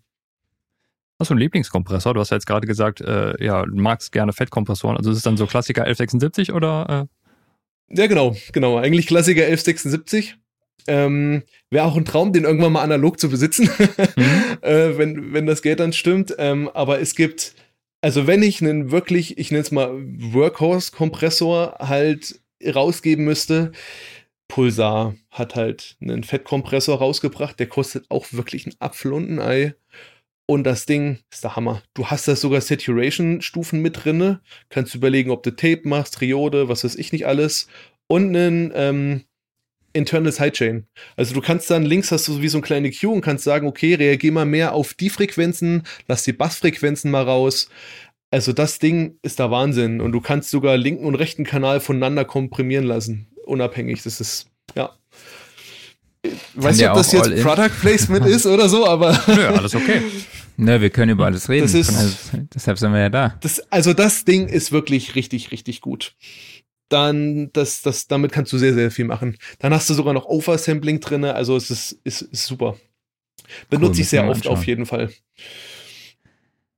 Hast 1.19 1.31
du 1.31 1.33
einen 1.33 1.41
Lieblingskompressor? 1.41 2.13
Du 2.13 2.19
hast 2.19 2.29
ja 2.29 2.37
jetzt 2.37 2.45
gerade 2.45 2.67
gesagt, 2.67 3.01
äh, 3.01 3.43
ja, 3.43 3.65
du 3.65 3.75
magst 3.75 4.11
gerne 4.11 4.33
Fettkompressoren. 4.33 4.97
Also 4.97 5.09
ist 5.09 5.17
es 5.17 5.23
dann 5.23 5.35
so 5.35 5.47
Klassiker 5.47 5.81
1176 5.81 6.53
oder? 6.53 7.07
Äh? 7.09 7.20
Ja, 7.93 8.07
genau, 8.07 8.35
genau. 8.51 8.77
Eigentlich 8.77 9.07
Klassiker 9.07 9.43
1176. 9.43 10.35
Ähm, 10.87 11.43
Wäre 11.69 11.85
auch 11.85 11.95
ein 11.95 12.05
Traum, 12.05 12.33
den 12.33 12.43
irgendwann 12.43 12.73
mal 12.73 12.81
analog 12.81 13.19
zu 13.19 13.29
besitzen, 13.29 13.69
mhm. 14.15 14.57
äh, 14.61 14.97
wenn, 14.97 15.33
wenn 15.33 15.45
das 15.45 15.61
Geld 15.61 15.79
dann 15.79 15.93
stimmt. 15.93 16.35
Ähm, 16.37 16.69
aber 16.73 16.99
es 16.99 17.15
gibt, 17.15 17.53
also 18.01 18.27
wenn 18.27 18.41
ich 18.41 18.61
einen 18.61 18.91
wirklich, 18.91 19.37
ich 19.37 19.51
nenne 19.51 19.61
es 19.61 19.71
mal 19.71 19.91
Workhorse-Kompressor 19.93 21.77
halt 21.79 22.39
rausgeben 22.65 23.25
müsste, 23.25 23.71
Pulsar 24.47 25.15
hat 25.29 25.55
halt 25.55 25.95
einen 26.01 26.23
Fettkompressor 26.23 26.97
rausgebracht, 26.97 27.59
der 27.59 27.67
kostet 27.67 28.05
auch 28.09 28.25
wirklich 28.31 28.65
ein 28.65 28.75
Apfel 28.79 29.13
und 29.13 29.29
ein 29.29 29.39
Ei. 29.39 29.75
Und 30.51 30.65
das 30.65 30.85
Ding 30.85 31.19
ist 31.31 31.45
der 31.45 31.55
Hammer. 31.55 31.81
Du 31.93 32.07
hast 32.07 32.27
da 32.27 32.35
sogar 32.35 32.59
Saturation-Stufen 32.59 33.81
mit 33.81 34.03
drinne. 34.03 34.41
Kannst 34.67 34.93
überlegen, 34.93 35.31
ob 35.31 35.43
du 35.43 35.51
Tape 35.51 35.83
machst, 35.85 36.15
Triode, 36.15 36.67
was 36.67 36.83
weiß 36.83 36.95
ich 36.95 37.13
nicht 37.13 37.25
alles. 37.25 37.67
Und 38.07 38.35
einen 38.35 38.69
ähm, 38.75 39.23
Internal 39.93 40.33
Sidechain. 40.33 40.87
Also 41.15 41.33
du 41.33 41.39
kannst 41.39 41.69
dann 41.69 41.85
links 41.85 42.11
hast 42.11 42.27
du 42.27 42.41
wie 42.41 42.49
so 42.49 42.57
ein 42.57 42.63
kleine 42.63 42.91
Queue 42.91 43.13
und 43.13 43.21
kannst 43.21 43.45
sagen, 43.45 43.65
okay, 43.65 43.93
reagier 43.93 44.33
mal 44.33 44.43
mehr 44.43 44.73
auf 44.73 44.93
die 44.93 45.09
Frequenzen, 45.09 45.83
lass 46.09 46.23
die 46.23 46.33
Bassfrequenzen 46.33 47.09
mal 47.09 47.23
raus. 47.23 47.69
Also 48.29 48.51
das 48.51 48.77
Ding 48.77 49.19
ist 49.21 49.39
der 49.39 49.51
Wahnsinn. 49.51 50.01
Und 50.01 50.11
du 50.11 50.19
kannst 50.19 50.49
sogar 50.49 50.75
linken 50.75 51.05
und 51.05 51.15
rechten 51.15 51.45
Kanal 51.45 51.79
voneinander 51.79 52.25
komprimieren 52.25 52.83
lassen. 52.83 53.29
Unabhängig. 53.45 54.03
Das 54.03 54.19
ist, 54.19 54.47
ja. 54.75 54.91
Ich 56.23 56.33
weiß 56.55 56.75
nicht, 56.75 56.89
ob 56.89 56.95
das 56.95 57.13
jetzt 57.13 57.41
Product 57.41 57.71
Placement 57.79 58.25
ist 58.25 58.45
oder 58.45 58.67
so, 58.67 58.85
aber. 58.85 59.17
Nö, 59.27 59.47
alles 59.47 59.73
okay. 59.73 60.01
Ne, 60.57 60.81
wir 60.81 60.89
können 60.89 61.11
über 61.11 61.25
alles 61.25 61.49
reden. 61.49 61.63
Das 61.63 61.73
ist, 61.73 61.89
also, 61.97 62.45
deshalb 62.53 62.77
sind 62.77 62.93
wir 62.93 62.99
ja 62.99 63.09
da. 63.09 63.35
Das, 63.41 63.59
also 63.71 63.93
das 63.93 64.25
Ding 64.25 64.47
ist 64.47 64.71
wirklich 64.71 65.15
richtig, 65.15 65.51
richtig 65.51 65.81
gut. 65.81 66.15
Dann, 66.89 67.51
das, 67.53 67.81
das, 67.81 68.07
damit 68.07 68.31
kannst 68.31 68.51
du 68.51 68.57
sehr, 68.57 68.73
sehr 68.73 68.91
viel 68.91 69.05
machen. 69.05 69.37
Dann 69.59 69.73
hast 69.73 69.89
du 69.89 69.93
sogar 69.93 70.13
noch 70.13 70.25
Oversampling 70.25 70.99
drin, 70.99 71.23
also 71.25 71.55
es 71.55 71.71
ist, 71.71 71.93
ist, 72.03 72.21
ist 72.21 72.45
super. 72.45 72.75
Benutze 73.69 73.93
cool, 73.93 74.01
ich 74.01 74.09
sehr 74.09 74.27
oft 74.27 74.41
anschauen. 74.41 74.53
auf 74.53 74.67
jeden 74.67 74.85
Fall. 74.85 75.09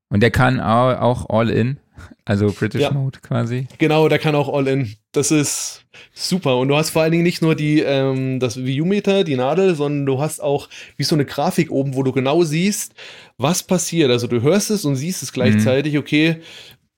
Und 0.09 0.19
der 0.19 0.31
kann 0.31 0.59
auch 0.59 1.29
All-In, 1.29 1.79
also 2.25 2.51
British 2.51 2.81
ja. 2.81 2.91
Mode 2.91 3.19
quasi. 3.21 3.67
Genau, 3.79 4.07
der 4.07 4.19
kann 4.19 4.35
auch 4.35 4.53
All-In. 4.53 4.95
Das 5.11 5.31
ist 5.31 5.85
super. 6.13 6.57
Und 6.57 6.67
du 6.67 6.75
hast 6.75 6.91
vor 6.91 7.01
allen 7.01 7.11
Dingen 7.11 7.23
nicht 7.23 7.41
nur 7.41 7.55
die, 7.55 7.79
ähm, 7.79 8.39
das 8.39 8.63
View-Meter, 8.63 9.23
die 9.23 9.35
Nadel, 9.35 9.75
sondern 9.75 10.05
du 10.05 10.21
hast 10.21 10.41
auch 10.41 10.69
wie 10.97 11.03
so 11.03 11.15
eine 11.15 11.25
Grafik 11.25 11.71
oben, 11.71 11.95
wo 11.95 12.03
du 12.03 12.11
genau 12.11 12.43
siehst, 12.43 12.93
was 13.37 13.63
passiert. 13.63 14.11
Also 14.11 14.27
du 14.27 14.41
hörst 14.41 14.69
es 14.69 14.85
und 14.85 14.95
siehst 14.95 15.23
es 15.23 15.33
gleichzeitig, 15.33 15.93
mhm. 15.93 15.99
okay, 15.99 16.41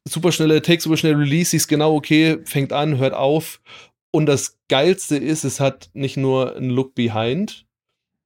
super 0.07 0.31
schnelle 0.31 0.61
Take, 0.61 0.81
super 0.81 0.97
schnell 0.97 1.15
Release, 1.15 1.51
siehst 1.51 1.67
genau, 1.67 1.95
okay, 1.95 2.39
fängt 2.45 2.73
an, 2.73 2.97
hört 2.97 3.13
auf. 3.13 3.61
Und 4.11 4.27
das 4.27 4.57
Geilste 4.69 5.17
ist, 5.17 5.43
es 5.43 5.59
hat 5.59 5.89
nicht 5.93 6.17
nur 6.17 6.55
einen 6.55 6.69
Look 6.69 6.95
Behind, 6.95 7.65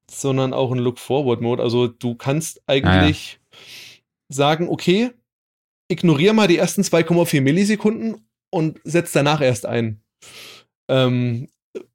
sondern 0.10 0.54
auch 0.54 0.72
einen 0.72 0.82
Look 0.82 1.00
Forward 1.00 1.42
Mode. 1.42 1.64
Also 1.64 1.88
du 1.88 2.16
kannst 2.16 2.62
eigentlich 2.68 3.40
ah, 3.42 3.56
ja 3.56 3.60
sagen, 4.30 4.70
okay, 4.70 5.12
ignoriere 5.88 6.34
mal 6.34 6.48
die 6.48 6.58
ersten 6.58 6.82
2,4 6.82 7.42
Millisekunden 7.42 8.28
und 8.52 8.80
setz 8.84 9.12
danach 9.12 9.42
erst 9.42 9.66
ein. 9.66 10.02
Ähm, 10.88 11.50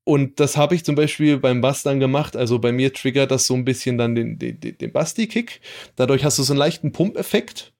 und 0.05 0.39
das 0.39 0.57
habe 0.57 0.75
ich 0.75 0.85
zum 0.85 0.95
Beispiel 0.95 1.39
beim 1.39 1.63
Bass 1.63 1.83
dann 1.83 1.99
gemacht. 1.99 2.37
Also 2.37 2.59
bei 2.59 2.73
mir 2.73 2.93
triggert 2.93 3.31
das 3.31 3.47
so 3.47 3.55
ein 3.55 3.65
bisschen 3.65 3.97
dann 3.97 4.15
den, 4.15 4.39
den, 4.39 4.61
den 4.61 4.93
Basti-Kick. 4.93 5.61
Dadurch 5.97 6.25
hast 6.25 6.39
du 6.39 6.43
so 6.43 6.53
einen 6.53 6.59
leichten 6.59 6.93
Pumpeffekt. 6.93 7.73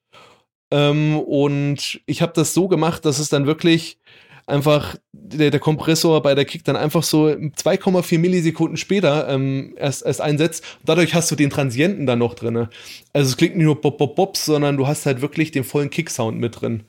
Ähm, 0.71 1.19
und 1.19 2.01
ich 2.07 2.23
habe 2.23 2.33
das 2.35 2.55
so 2.55 2.67
gemacht, 2.67 3.05
dass 3.05 3.19
es 3.19 3.29
dann 3.29 3.45
wirklich 3.45 3.99
einfach 4.47 4.95
der, 5.11 5.51
der 5.51 5.59
Kompressor 5.59 6.21
bei 6.21 6.35
der 6.35 6.45
Kick 6.45 6.63
dann 6.63 6.75
einfach 6.75 7.03
so 7.03 7.27
2,4 7.27 8.19
Millisekunden 8.19 8.77
später 8.77 9.27
ähm, 9.29 9.73
erst, 9.77 10.05
erst 10.05 10.21
einsetzt. 10.21 10.63
Dadurch 10.83 11.13
hast 11.13 11.29
du 11.31 11.35
den 11.35 11.49
Transienten 11.49 12.05
dann 12.05 12.19
noch 12.19 12.33
drin. 12.33 12.67
Also 13.13 13.29
es 13.29 13.37
klingt 13.37 13.55
nicht 13.55 13.65
nur 13.65 13.81
Bob 13.81 13.97
Bob 13.97 14.15
Bobs, 14.15 14.45
sondern 14.45 14.77
du 14.77 14.87
hast 14.87 15.05
halt 15.05 15.21
wirklich 15.21 15.51
den 15.51 15.63
vollen 15.63 15.89
Kick-Sound 15.89 16.39
mit 16.39 16.61
drin. 16.61 16.83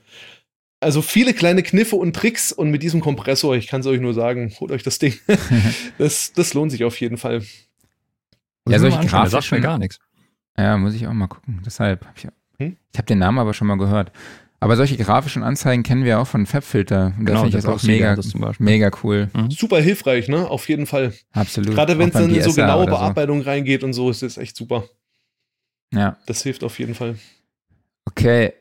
Also 0.87 1.03
viele 1.03 1.34
kleine 1.34 1.64
Kniffe 1.64 1.97
und 1.97 2.14
Tricks 2.14 2.53
und 2.53 2.70
mit 2.70 2.80
diesem 2.80 3.01
Kompressor, 3.01 3.57
ich 3.57 3.66
kann 3.66 3.80
es 3.80 3.89
euch 3.89 4.01
nur 4.01 4.14
sagen, 4.14 4.55
holt 4.61 4.70
euch 4.70 4.84
das 4.84 5.01
Ding. 5.01 5.14
das, 5.99 6.32
das 6.32 6.55
lohnt 6.55 6.70
sich 6.70 6.84
auf 6.84 7.01
jeden 7.01 7.16
Fall. 7.16 7.43
Ja, 8.68 8.78
solche 8.78 9.01
Grafik 9.01 9.32
sagt 9.32 9.51
mir 9.51 9.61
gar 9.61 9.78
nichts. 9.78 9.99
Ja, 10.57 10.76
muss 10.76 10.95
ich 10.95 11.09
auch 11.09 11.12
mal 11.12 11.26
gucken. 11.26 11.61
Deshalb 11.66 12.07
habe 12.07 12.14
ich, 12.16 12.28
hm? 12.59 12.76
ich 12.93 12.99
habe 12.99 13.07
den 13.07 13.18
Namen 13.18 13.41
aber 13.41 13.53
schon 13.53 13.66
mal 13.66 13.78
gehört. 13.78 14.12
Aber 14.61 14.76
solche 14.76 14.97
grafischen 14.97 15.43
Anzeigen 15.43 15.82
kennen 15.82 16.05
wir 16.05 16.20
auch 16.20 16.28
von 16.28 16.47
Fabfilter. 16.47 17.14
Und 17.18 17.26
genau, 17.26 17.41
da 17.41 17.43
finde 17.47 17.59
ich 17.59 17.64
das 17.64 17.66
auch 17.66 17.82
mega, 17.82 18.16
mega 18.61 18.91
cool. 19.03 19.28
Mhm. 19.34 19.51
Super 19.51 19.80
hilfreich, 19.80 20.28
ne? 20.28 20.49
Auf 20.49 20.68
jeden 20.68 20.87
Fall. 20.87 21.12
Absolut. 21.32 21.74
Gerade 21.74 21.99
wenn 21.99 22.11
es 22.11 22.14
dann 22.14 22.32
in 22.32 22.43
so 22.45 22.53
genaue 22.53 22.87
Bearbeitung 22.87 23.43
so. 23.43 23.49
reingeht 23.49 23.82
und 23.82 23.93
so, 23.93 24.09
ist 24.09 24.22
das 24.22 24.39
echt 24.39 24.57
super. 24.57 24.84
Ja. 25.93 26.16
Das 26.26 26.45
hilft 26.45 26.62
auf 26.62 26.78
jeden 26.78 26.95
Fall. 26.95 27.16
Okay. 28.05 28.53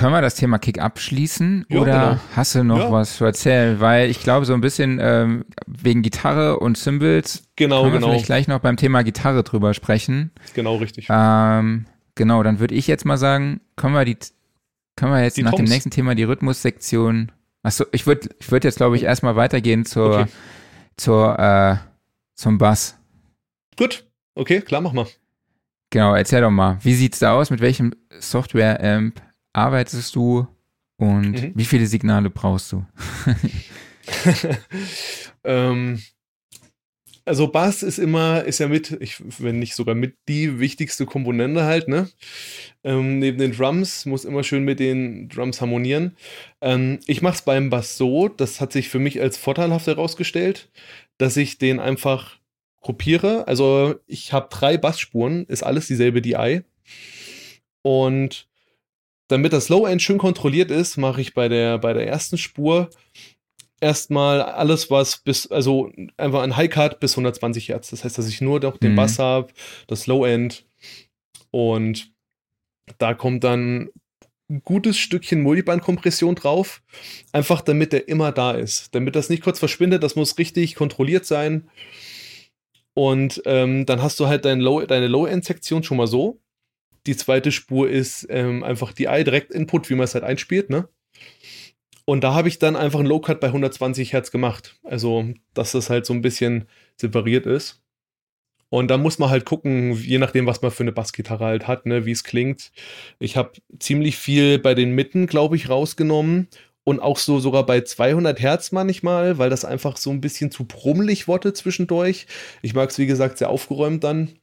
Können 0.00 0.12
wir 0.12 0.22
das 0.22 0.34
Thema 0.34 0.58
Kick 0.58 0.80
abschließen 0.80 1.66
ja, 1.68 1.78
oder 1.78 1.92
genau. 1.92 2.20
hast 2.34 2.54
du 2.54 2.64
noch 2.64 2.78
ja. 2.78 2.90
was 2.90 3.16
zu 3.16 3.24
erzählen? 3.24 3.80
Weil 3.80 4.08
ich 4.10 4.22
glaube, 4.22 4.46
so 4.46 4.54
ein 4.54 4.60
bisschen 4.60 4.98
ähm, 5.00 5.44
wegen 5.66 6.02
Gitarre 6.02 6.58
und 6.58 6.76
Cymbals 6.76 7.44
genau, 7.54 7.82
können 7.82 7.92
wir 7.92 7.98
genau. 7.98 8.08
vielleicht 8.08 8.26
gleich 8.26 8.48
noch 8.48 8.60
beim 8.60 8.76
Thema 8.76 9.02
Gitarre 9.02 9.42
drüber 9.44 9.74
sprechen. 9.74 10.30
Genau, 10.54 10.76
richtig. 10.76 11.08
Ähm, 11.10 11.84
Genau, 12.20 12.42
dann 12.42 12.60
würde 12.60 12.74
ich 12.74 12.86
jetzt 12.86 13.06
mal 13.06 13.16
sagen, 13.16 13.62
können 13.76 13.94
wir 13.94 14.04
die, 14.04 14.18
können 14.94 15.12
wir 15.12 15.22
jetzt 15.22 15.38
die 15.38 15.42
nach 15.42 15.52
Toms. 15.52 15.62
dem 15.62 15.72
nächsten 15.72 15.90
Thema 15.90 16.14
die 16.14 16.24
Rhythmussektion. 16.24 17.32
Achso, 17.62 17.86
ich 17.92 18.06
würde 18.06 18.28
ich 18.38 18.50
würd 18.50 18.64
jetzt, 18.64 18.76
glaube 18.76 18.96
ich, 18.96 19.04
erstmal 19.04 19.36
weitergehen 19.36 19.84
zur, 19.86 20.20
okay. 20.20 20.26
zur, 20.98 21.38
äh, 21.38 21.76
zum 22.34 22.58
Bass. 22.58 22.98
Gut, 23.76 24.04
okay, 24.34 24.60
klar, 24.60 24.80
mach 24.82 24.92
mal. 24.92 25.06
Genau, 25.88 26.14
erzähl 26.14 26.42
doch 26.42 26.50
mal, 26.50 26.78
wie 26.82 26.92
sieht's 26.94 27.18
da 27.18 27.32
aus? 27.32 27.48
Mit 27.48 27.60
welchem 27.60 27.94
Software-Amp 28.18 29.22
arbeitest 29.52 30.14
du 30.14 30.46
und 30.96 31.32
mhm. 31.32 31.52
wie 31.54 31.64
viele 31.64 31.86
Signale 31.86 32.30
brauchst 32.30 32.72
du? 32.72 32.84
ähm, 35.44 36.00
also 37.24 37.46
Bass 37.48 37.82
ist 37.82 37.98
immer, 37.98 38.44
ist 38.44 38.58
ja 38.58 38.68
mit, 38.68 38.90
ich, 39.00 39.22
wenn 39.40 39.58
nicht 39.58 39.74
sogar 39.74 39.94
mit 39.94 40.16
die 40.28 40.58
wichtigste 40.58 41.06
Komponente 41.06 41.62
halt, 41.62 41.86
ne? 41.86 42.08
Ähm, 42.82 43.18
neben 43.18 43.38
den 43.38 43.52
Drums, 43.52 44.04
muss 44.04 44.24
immer 44.24 44.42
schön 44.42 44.64
mit 44.64 44.80
den 44.80 45.28
Drums 45.28 45.60
harmonieren. 45.60 46.16
Ähm, 46.60 46.98
ich 47.06 47.22
mache 47.22 47.36
es 47.36 47.42
beim 47.42 47.70
Bass 47.70 47.96
so, 47.96 48.28
das 48.28 48.60
hat 48.60 48.72
sich 48.72 48.88
für 48.88 48.98
mich 48.98 49.20
als 49.20 49.36
vorteilhaft 49.36 49.86
herausgestellt, 49.86 50.70
dass 51.18 51.36
ich 51.36 51.58
den 51.58 51.78
einfach 51.78 52.38
kopiere. 52.80 53.46
Also 53.46 53.94
ich 54.06 54.32
habe 54.32 54.48
drei 54.50 54.76
Bassspuren, 54.76 55.44
ist 55.46 55.62
alles 55.62 55.86
dieselbe 55.86 56.22
DI. 56.22 56.62
Und 57.82 58.49
damit 59.30 59.52
das 59.52 59.68
Low-End 59.68 60.02
schön 60.02 60.18
kontrolliert 60.18 60.70
ist, 60.70 60.96
mache 60.96 61.20
ich 61.20 61.34
bei 61.34 61.48
der, 61.48 61.78
bei 61.78 61.92
der 61.92 62.06
ersten 62.06 62.36
Spur 62.36 62.90
erstmal 63.80 64.42
alles, 64.42 64.90
was 64.90 65.18
bis, 65.18 65.50
also 65.50 65.90
einfach 66.16 66.42
ein 66.42 66.56
High-Cut 66.56 67.00
bis 67.00 67.12
120 67.12 67.68
Hertz. 67.68 67.90
Das 67.90 68.04
heißt, 68.04 68.18
dass 68.18 68.28
ich 68.28 68.40
nur 68.40 68.60
noch 68.60 68.76
den 68.76 68.92
mhm. 68.92 68.96
Bass 68.96 69.18
habe, 69.18 69.52
das 69.86 70.06
Low-End 70.06 70.66
und 71.50 72.12
da 72.98 73.14
kommt 73.14 73.44
dann 73.44 73.90
ein 74.50 74.62
gutes 74.64 74.98
Stückchen 74.98 75.42
Multiband-Kompression 75.42 76.34
drauf, 76.34 76.82
einfach 77.32 77.60
damit 77.60 77.92
der 77.92 78.08
immer 78.08 78.32
da 78.32 78.50
ist. 78.50 78.94
Damit 78.94 79.14
das 79.14 79.28
nicht 79.28 79.44
kurz 79.44 79.60
verschwindet, 79.60 80.02
das 80.02 80.16
muss 80.16 80.38
richtig 80.38 80.74
kontrolliert 80.74 81.24
sein. 81.24 81.70
Und 82.94 83.42
ähm, 83.46 83.86
dann 83.86 84.02
hast 84.02 84.18
du 84.18 84.26
halt 84.26 84.44
dein 84.44 84.60
Low, 84.60 84.84
deine 84.84 85.06
Low-End-Sektion 85.06 85.84
schon 85.84 85.96
mal 85.96 86.08
so. 86.08 86.40
Die 87.06 87.16
zweite 87.16 87.52
Spur 87.52 87.88
ist 87.88 88.26
ähm, 88.30 88.62
einfach 88.62 88.92
die 88.92 89.04
I-Direct-Input, 89.04 89.90
wie 89.90 89.94
man 89.94 90.04
es 90.04 90.14
halt 90.14 90.24
einspielt, 90.24 90.70
ne? 90.70 90.88
Und 92.04 92.24
da 92.24 92.34
habe 92.34 92.48
ich 92.48 92.58
dann 92.58 92.74
einfach 92.74 92.98
einen 92.98 93.08
Low-Cut 93.08 93.40
bei 93.40 93.48
120 93.48 94.12
Hertz 94.12 94.30
gemacht. 94.32 94.80
Also, 94.82 95.26
dass 95.54 95.72
das 95.72 95.90
halt 95.90 96.06
so 96.06 96.12
ein 96.12 96.22
bisschen 96.22 96.66
separiert 96.96 97.46
ist. 97.46 97.82
Und 98.68 98.88
da 98.88 98.98
muss 98.98 99.18
man 99.18 99.30
halt 99.30 99.44
gucken, 99.44 99.92
je 99.94 100.18
nachdem, 100.18 100.46
was 100.46 100.62
man 100.62 100.70
für 100.70 100.84
eine 100.84 100.92
Bassgitarre 100.92 101.44
halt 101.44 101.68
hat, 101.68 101.86
ne, 101.86 102.06
wie 102.06 102.12
es 102.12 102.24
klingt. 102.24 102.72
Ich 103.18 103.36
habe 103.36 103.52
ziemlich 103.78 104.16
viel 104.16 104.58
bei 104.58 104.74
den 104.74 104.92
Mitten, 104.94 105.26
glaube 105.26 105.56
ich, 105.56 105.68
rausgenommen. 105.68 106.48
Und 106.82 106.98
auch 106.98 107.18
so 107.18 107.38
sogar 107.38 107.66
bei 107.66 107.82
200 107.82 108.40
Hertz 108.40 108.72
manchmal, 108.72 109.38
weil 109.38 109.50
das 109.50 109.64
einfach 109.64 109.96
so 109.96 110.10
ein 110.10 110.20
bisschen 110.20 110.50
zu 110.50 110.64
brummelig 110.64 111.28
wurde 111.28 111.52
zwischendurch. 111.52 112.26
Ich 112.62 112.74
mag 112.74 112.90
es, 112.90 112.98
wie 112.98 113.06
gesagt, 113.06 113.38
sehr 113.38 113.50
aufgeräumt 113.50 114.02
dann. 114.02 114.39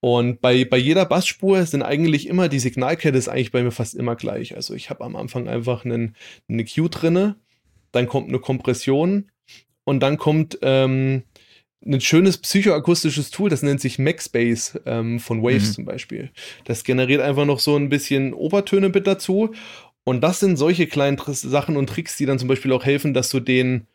Und 0.00 0.40
bei, 0.40 0.64
bei 0.64 0.76
jeder 0.76 1.04
Bassspur 1.04 1.64
sind 1.66 1.82
eigentlich 1.82 2.28
immer, 2.28 2.48
die 2.48 2.60
Signalkette 2.60 3.18
ist 3.18 3.28
eigentlich 3.28 3.50
bei 3.50 3.62
mir 3.62 3.72
fast 3.72 3.94
immer 3.94 4.14
gleich. 4.14 4.54
Also 4.54 4.74
ich 4.74 4.90
habe 4.90 5.04
am 5.04 5.16
Anfang 5.16 5.48
einfach 5.48 5.84
einen, 5.84 6.14
eine 6.48 6.64
Q 6.64 6.88
drinne, 6.88 7.36
dann 7.90 8.06
kommt 8.06 8.28
eine 8.28 8.38
Kompression 8.38 9.30
und 9.84 10.00
dann 10.00 10.16
kommt 10.16 10.58
ähm, 10.62 11.24
ein 11.84 12.00
schönes 12.00 12.38
psychoakustisches 12.38 13.30
Tool, 13.30 13.50
das 13.50 13.62
nennt 13.62 13.80
sich 13.80 13.98
MaxBass 13.98 14.80
ähm, 14.86 15.20
von 15.20 15.42
Waves 15.42 15.70
mhm. 15.70 15.74
zum 15.74 15.84
Beispiel. 15.84 16.30
Das 16.64 16.84
generiert 16.84 17.20
einfach 17.20 17.44
noch 17.44 17.60
so 17.60 17.76
ein 17.76 17.88
bisschen 17.88 18.34
Obertöne 18.34 18.90
mit 18.90 19.06
dazu. 19.06 19.54
Und 20.04 20.22
das 20.22 20.40
sind 20.40 20.56
solche 20.56 20.86
kleinen 20.86 21.18
Sachen 21.18 21.76
und 21.76 21.88
Tricks, 21.88 22.16
die 22.16 22.26
dann 22.26 22.38
zum 22.38 22.48
Beispiel 22.48 22.72
auch 22.72 22.84
helfen, 22.84 23.14
dass 23.14 23.30
du 23.30 23.40
den, 23.40 23.86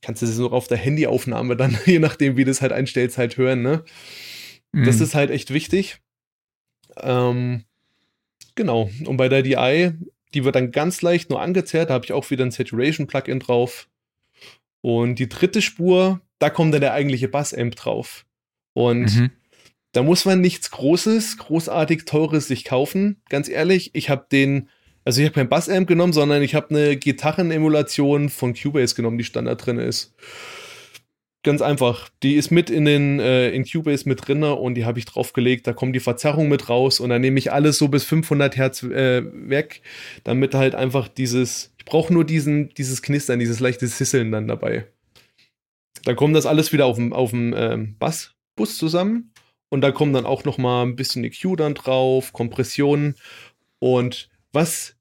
kannst 0.00 0.22
du 0.22 0.26
das 0.26 0.38
noch 0.38 0.52
auf 0.52 0.66
der 0.66 0.78
Handyaufnahme 0.78 1.56
dann, 1.56 1.78
je 1.86 1.98
nachdem, 1.98 2.36
wie 2.36 2.44
du 2.44 2.50
es 2.50 2.62
halt 2.62 2.72
einstellst, 2.72 3.18
halt 3.18 3.36
hören, 3.36 3.62
ne? 3.62 3.84
Mhm. 4.72 4.84
Das 4.84 5.00
ist 5.00 5.14
halt 5.14 5.30
echt 5.30 5.52
wichtig. 5.52 6.00
Ähm, 6.96 7.64
genau. 8.54 8.90
Und 9.06 9.16
bei 9.16 9.28
der 9.28 9.42
DI, 9.42 9.92
die 10.34 10.44
wird 10.44 10.56
dann 10.56 10.72
ganz 10.72 11.02
leicht 11.02 11.30
nur 11.30 11.40
angezerrt. 11.40 11.90
Da 11.90 11.94
habe 11.94 12.04
ich 12.04 12.12
auch 12.12 12.30
wieder 12.30 12.44
ein 12.44 12.50
Saturation-Plugin 12.50 13.40
drauf. 13.40 13.88
Und 14.80 15.18
die 15.18 15.28
dritte 15.28 15.62
Spur, 15.62 16.20
da 16.38 16.50
kommt 16.50 16.74
dann 16.74 16.80
der 16.80 16.92
eigentliche 16.92 17.28
Bass-Amp 17.28 17.76
drauf. 17.76 18.26
Und 18.72 19.14
mhm. 19.14 19.30
da 19.92 20.02
muss 20.02 20.24
man 20.24 20.40
nichts 20.40 20.70
Großes, 20.70 21.38
großartig 21.38 22.04
Teures 22.04 22.48
sich 22.48 22.64
kaufen. 22.64 23.20
Ganz 23.28 23.48
ehrlich, 23.48 23.90
ich 23.94 24.10
habe 24.10 24.26
den, 24.32 24.68
also 25.04 25.20
ich 25.20 25.26
habe 25.26 25.34
kein 25.34 25.48
Bass-Amp 25.48 25.86
genommen, 25.86 26.12
sondern 26.12 26.42
ich 26.42 26.54
habe 26.54 26.70
eine 26.70 26.96
Gitarren-Emulation 26.96 28.28
von 28.28 28.54
Cubase 28.54 28.94
genommen, 28.94 29.18
die 29.18 29.24
Standard 29.24 29.64
drin 29.64 29.78
ist. 29.78 30.14
Ganz 31.44 31.60
einfach. 31.60 32.08
Die 32.22 32.36
ist 32.36 32.52
mit 32.52 32.70
in 32.70 32.84
den 32.84 33.18
äh, 33.18 33.50
in 33.50 33.64
Cubase 33.64 34.08
mit 34.08 34.26
drin 34.26 34.44
und 34.44 34.74
die 34.76 34.84
habe 34.84 35.00
ich 35.00 35.06
draufgelegt. 35.06 35.66
Da 35.66 35.72
kommt 35.72 35.94
die 35.96 36.00
Verzerrung 36.00 36.48
mit 36.48 36.68
raus 36.68 37.00
und 37.00 37.10
dann 37.10 37.20
nehme 37.20 37.38
ich 37.38 37.52
alles 37.52 37.78
so 37.78 37.88
bis 37.88 38.04
500 38.04 38.56
Hertz 38.56 38.84
äh, 38.84 39.22
weg, 39.24 39.82
damit 40.22 40.54
halt 40.54 40.76
einfach 40.76 41.08
dieses. 41.08 41.74
Ich 41.78 41.84
brauche 41.84 42.12
nur 42.12 42.24
diesen 42.24 42.68
dieses 42.74 43.02
Knistern, 43.02 43.40
dieses 43.40 43.58
leichte 43.58 43.88
Sisseln 43.88 44.30
dann 44.30 44.46
dabei. 44.46 44.86
Dann 46.04 46.14
kommt 46.14 46.36
das 46.36 46.46
alles 46.46 46.72
wieder 46.72 46.86
auf 46.86 46.96
dem 46.96 47.12
auf 47.12 47.30
dem 47.30 47.52
ähm, 47.56 47.96
Bassbus 47.98 48.78
zusammen 48.78 49.32
und 49.68 49.80
da 49.80 49.90
kommt 49.90 50.14
dann 50.14 50.26
auch 50.26 50.44
noch 50.44 50.58
mal 50.58 50.84
ein 50.84 50.94
bisschen 50.94 51.24
EQ 51.24 51.56
dann 51.56 51.74
drauf, 51.74 52.32
Kompressionen 52.32 53.16
und 53.80 54.28
was 54.52 54.96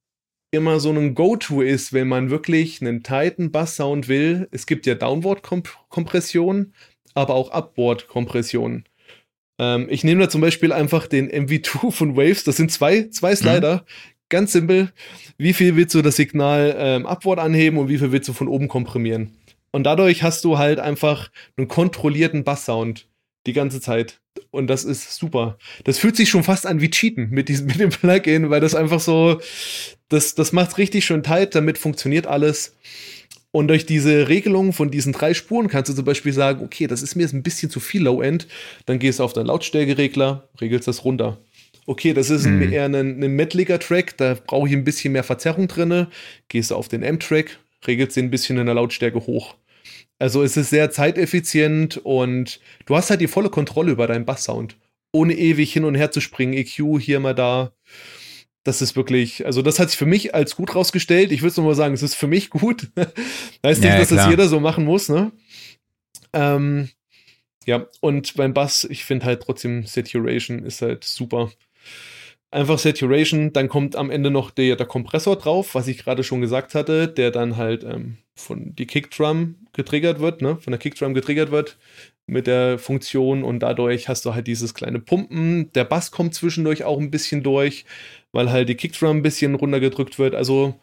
immer 0.52 0.80
so 0.80 0.92
ein 0.92 1.16
Go-To 1.16 1.62
ist, 1.62 1.94
wenn 1.94 2.08
man 2.08 2.30
wirklich 2.30 2.82
einen 2.82 3.04
tighten 3.04 3.52
Bass-Sound 3.52 4.08
will. 4.08 4.48
Es 4.52 4.66
gibt 4.66 4.86
ja 4.86 4.96
Downward-Kompression, 4.96 6.74
aber 7.14 7.34
auch 7.34 7.52
Upward-Kompression. 7.52 8.84
Ähm, 9.60 9.88
ich 9.90 10.04
nehme 10.04 10.22
da 10.22 10.30
zum 10.30 10.42
Beispiel 10.42 10.74
einfach 10.74 11.08
den 11.08 11.30
MV2 11.30 11.92
von 11.92 12.18
Waves. 12.18 12.44
Das 12.44 12.58
sind 12.58 12.72
zwei, 12.72 13.08
zwei 13.10 13.36
Slider. 13.36 13.78
Mhm. 13.78 13.82
Ganz 14.30 14.52
simpel. 14.52 14.92
Wie 15.38 15.54
viel 15.54 15.76
willst 15.76 15.96
du 15.96 16.02
das 16.02 16.16
Signal 16.16 16.76
ähm, 16.78 17.06
Upward 17.06 17.40
anheben 17.40 17.78
und 17.78 17.90
wie 17.90 17.98
viel 17.98 18.12
willst 18.12 18.30
du 18.30 18.34
von 18.34 18.48
oben 18.48 18.68
komprimieren? 18.68 19.36
Und 19.72 19.84
dadurch 19.84 20.24
hast 20.24 20.44
du 20.44 20.58
halt 20.58 20.80
einfach 20.80 21.32
einen 21.58 21.68
kontrollierten 21.68 22.44
Bass-Sound 22.44 23.10
die 23.46 23.54
ganze 23.54 23.82
Zeit. 23.82 24.21
Und 24.50 24.68
das 24.68 24.84
ist 24.84 25.16
super. 25.16 25.58
Das 25.84 25.98
fühlt 26.00 26.16
sich 26.16 26.30
schon 26.30 26.44
fast 26.44 26.66
an 26.66 26.82
wie 26.82 26.90
Cheaten 26.90 27.30
mit 27.30 27.50
diesem, 27.50 27.68
mit 27.68 27.80
dem 27.80 27.90
Plugin, 27.90 28.50
weil 28.50 28.62
das 28.62 28.76
einfach 28.76 29.00
so, 29.00 29.40
das, 30.10 30.36
das 30.36 30.52
macht 30.52 30.78
richtig 30.78 31.06
schön 31.06 31.24
tight, 31.24 31.56
damit 31.56 31.78
funktioniert 31.78 32.28
alles. 32.28 32.76
Und 33.52 33.68
durch 33.68 33.86
diese 33.86 34.30
Regelung 34.30 34.72
von 34.72 34.92
diesen 34.92 35.12
drei 35.12 35.34
Spuren 35.34 35.68
kannst 35.68 35.90
du 35.90 35.94
zum 35.94 36.06
Beispiel 36.06 36.32
sagen, 36.32 36.64
okay, 36.64 36.88
das 36.88 37.02
ist 37.02 37.16
mir 37.16 37.24
jetzt 37.24 37.34
ein 37.34 37.44
bisschen 37.44 37.70
zu 37.70 37.82
viel 37.82 38.04
Low-End. 38.04 38.48
Dann 38.86 38.98
gehst 38.98 39.20
du 39.20 39.24
auf 39.24 39.34
deinen 39.34 39.48
Lautstärkeregler, 39.48 40.48
regelst 40.62 40.88
das 40.88 41.04
runter. 41.04 41.38
Okay, 41.86 42.14
das 42.14 42.30
ist 42.30 42.46
mhm. 42.46 42.72
eher 42.72 42.86
ein, 42.86 42.96
ein 42.96 43.36
mettliger 43.36 43.80
Track, 43.80 44.16
da 44.18 44.36
brauche 44.36 44.70
ich 44.70 44.74
ein 44.74 44.86
bisschen 44.86 45.14
mehr 45.14 45.24
Verzerrung 45.24 45.68
drinne. 45.68 46.08
Gehst 46.48 46.72
du 46.72 46.76
auf 46.76 46.88
den 46.88 47.04
M-Track, 47.04 47.60
regelst 47.86 48.16
den 48.16 48.26
ein 48.26 48.32
bisschen 48.32 48.58
in 48.58 48.68
der 48.68 48.76
Lautstärke 48.76 49.26
hoch. 49.26 49.56
Also 50.22 50.44
es 50.44 50.56
ist 50.56 50.70
sehr 50.70 50.92
zeiteffizient 50.92 51.98
und 51.98 52.60
du 52.86 52.96
hast 52.96 53.10
halt 53.10 53.22
die 53.22 53.28
volle 53.28 53.50
Kontrolle 53.50 53.92
über 53.92 54.06
deinen 54.06 54.24
Basssound. 54.24 54.78
Ohne 55.12 55.34
ewig 55.34 55.74
hin 55.74 55.84
und 55.84 55.96
her 55.96 56.12
zu 56.12 56.22
springen, 56.22 56.54
EQ 56.54 57.00
hier 57.00 57.20
mal 57.20 57.34
da. 57.34 57.72
Das 58.64 58.84
ist 58.84 58.96
wirklich, 58.96 59.48
also 59.48 59.64
das 59.64 59.80
hat 59.80 59.90
sich 59.90 59.98
für 59.98 60.06
mich 60.06 60.36
als 60.36 60.56
gut 60.56 60.76
rausgestellt. 60.76 61.32
Ich 61.32 61.42
würde 61.42 61.60
nur 61.60 61.72
mal 61.72 61.76
sagen, 61.76 61.96
es 61.96 62.04
ist 62.04 62.14
für 62.14 62.28
mich 62.28 62.52
gut. 62.52 62.92
heißt 63.66 63.84
ja, 63.84 63.90
nicht, 63.90 64.02
dass 64.02 64.08
klar. 64.10 64.26
das 64.26 64.30
jeder 64.30 64.48
so 64.48 64.60
machen 64.60 64.86
muss, 64.86 65.10
ne? 65.10 65.32
Ähm, 66.34 66.90
ja, 67.66 67.88
und 68.00 68.36
beim 68.36 68.54
Bass, 68.54 68.84
ich 68.88 69.04
finde 69.04 69.26
halt 69.26 69.42
trotzdem 69.42 69.88
Saturation 69.88 70.64
ist 70.64 70.84
halt 70.84 71.04
super. 71.04 71.52
Einfach 72.54 72.78
Saturation, 72.78 73.54
dann 73.54 73.70
kommt 73.70 73.96
am 73.96 74.10
Ende 74.12 74.30
noch 74.30 74.52
der, 74.52 74.76
der 74.76 74.86
Kompressor 74.86 75.38
drauf, 75.38 75.74
was 75.74 75.88
ich 75.88 76.00
gerade 76.00 76.24
schon 76.24 76.42
gesagt 76.42 76.76
hatte, 76.76 77.08
der 77.08 77.32
dann 77.32 77.56
halt 77.56 77.86
ähm, 77.86 78.18
von 78.36 78.76
die 78.76 78.88
Kickdrum 78.88 79.56
getriggert 79.72 80.20
wird, 80.20 80.42
ne? 80.42 80.58
von 80.58 80.72
der 80.72 80.80
Kickdrum 80.80 81.14
getriggert 81.14 81.52
wird 81.52 81.78
mit 82.28 82.48
der 82.48 82.78
Funktion 82.78 83.44
und 83.44 83.60
dadurch 83.60 84.10
hast 84.10 84.26
du 84.26 84.34
halt 84.34 84.48
dieses 84.48 84.74
kleine 84.74 85.00
Pumpen. 85.00 85.72
Der 85.74 85.86
Bass 85.86 86.12
kommt 86.12 86.34
zwischendurch 86.34 86.84
auch 86.84 87.00
ein 87.00 87.12
bisschen 87.12 87.42
durch, 87.42 87.86
weil 88.34 88.52
halt 88.52 88.70
die 88.70 88.76
Kickdrum 88.76 89.18
ein 89.18 89.24
bisschen 89.24 89.56
runtergedrückt 89.56 90.20
wird. 90.20 90.36
Also 90.36 90.80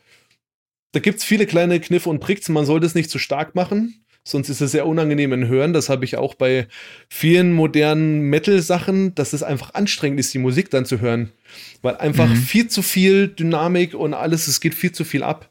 da 0.93 1.01
gibt 1.01 1.19
es 1.19 1.25
viele 1.25 1.47
kleine 1.47 1.81
Kniffe 1.81 2.09
und 2.09 2.23
Tricks. 2.23 2.49
Man 2.49 2.67
sollte 2.67 2.87
es 2.87 2.95
nicht 2.95 3.11
zu 3.11 3.19
stark 3.19 3.55
machen, 3.55 4.05
sonst 4.31 4.49
ist 4.49 4.61
es 4.61 4.73
sehr 4.73 4.87
unangenehm 4.87 5.33
in 5.33 5.49
Hören. 5.49 5.73
Das 5.73 5.89
habe 5.89 6.05
ich 6.05 6.17
auch 6.17 6.35
bei 6.35 6.69
vielen 7.09 7.53
modernen 7.53 8.21
Metal-Sachen, 8.23 9.15
dass 9.15 9.33
es 9.33 9.43
einfach 9.43 9.75
anstrengend 9.75 10.21
ist, 10.21 10.35
die 10.35 10.39
Musik 10.39 10.71
dann 10.71 10.85
zu 10.85 11.01
hören, 11.01 11.31
weil 11.83 11.97
einfach 11.97 12.29
mhm. 12.29 12.37
viel 12.37 12.69
zu 12.69 12.83
viel 12.83 13.29
Dynamik 13.29 13.95
und 13.95 14.15
alles, 14.15 14.49
es 14.49 14.61
geht 14.61 14.75
viel 14.75 14.93
zu 14.93 15.05
viel 15.05 15.23
ab. 15.23 15.51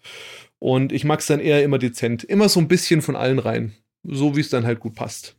Und 0.60 0.92
ich 0.92 1.04
mag 1.04 1.20
es 1.20 1.28
dann 1.28 1.40
eher 1.40 1.64
immer 1.64 1.78
dezent. 1.78 2.24
Immer 2.24 2.50
so 2.50 2.60
ein 2.60 2.68
bisschen 2.68 3.02
von 3.02 3.16
allen 3.16 3.40
rein. 3.40 3.74
So 4.04 4.36
wie 4.36 4.42
es 4.42 4.50
dann 4.50 4.66
halt 4.66 4.80
gut 4.80 4.96
passt. 4.96 5.36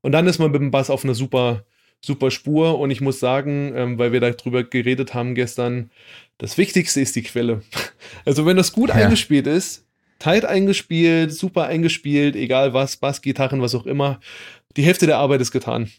Und 0.00 0.12
dann 0.12 0.26
ist 0.26 0.38
man 0.38 0.50
mit 0.50 0.60
dem 0.60 0.70
Bass 0.70 0.90
auf 0.90 1.04
einer 1.04 1.14
super, 1.14 1.64
super 2.00 2.30
Spur. 2.30 2.78
Und 2.78 2.90
ich 2.90 3.00
muss 3.00 3.20
sagen, 3.20 3.72
ähm, 3.74 3.98
weil 3.98 4.12
wir 4.12 4.20
darüber 4.20 4.64
geredet 4.64 5.14
haben 5.14 5.34
gestern, 5.34 5.90
das 6.38 6.58
Wichtigste 6.58 7.00
ist 7.00 7.16
die 7.16 7.22
Quelle. 7.22 7.62
Also 8.24 8.44
wenn 8.44 8.56
das 8.58 8.72
gut 8.72 8.90
ja. 8.90 8.96
eingespielt 8.96 9.46
ist, 9.46 9.86
tight 10.22 10.44
eingespielt, 10.44 11.34
super 11.34 11.64
eingespielt, 11.64 12.36
egal 12.36 12.72
was, 12.74 12.96
Bass, 12.96 13.22
Gitarren, 13.22 13.60
was 13.60 13.74
auch 13.74 13.86
immer, 13.86 14.20
die 14.76 14.84
Hälfte 14.84 15.06
der 15.06 15.18
Arbeit 15.18 15.40
ist 15.40 15.50
getan. 15.50 15.90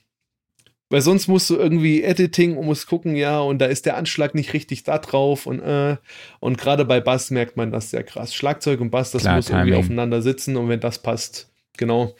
Weil 0.89 1.01
sonst 1.01 1.27
musst 1.27 1.49
du 1.49 1.57
irgendwie 1.57 2.03
Editing 2.03 2.55
und 2.55 2.65
musst 2.65 2.87
gucken, 2.87 3.15
ja, 3.15 3.39
und 3.39 3.59
da 3.59 3.65
ist 3.65 3.85
der 3.85 3.97
Anschlag 3.97 4.33
nicht 4.35 4.53
richtig 4.53 4.83
da 4.83 4.97
drauf 4.99 5.45
und 5.45 5.59
äh, 5.59 5.97
und 6.39 6.57
gerade 6.57 6.85
bei 6.85 7.01
Bass 7.01 7.31
merkt 7.31 7.57
man 7.57 7.71
das 7.71 7.89
sehr 7.89 8.03
krass. 8.03 8.33
Schlagzeug 8.33 8.79
und 8.79 8.91
Bass, 8.91 9.11
das 9.11 9.23
Klar, 9.23 9.35
muss 9.35 9.47
Timing. 9.47 9.59
irgendwie 9.59 9.79
aufeinander 9.79 10.21
sitzen 10.21 10.55
und 10.55 10.69
wenn 10.69 10.79
das 10.79 10.99
passt, 10.99 11.51
genau, 11.77 12.15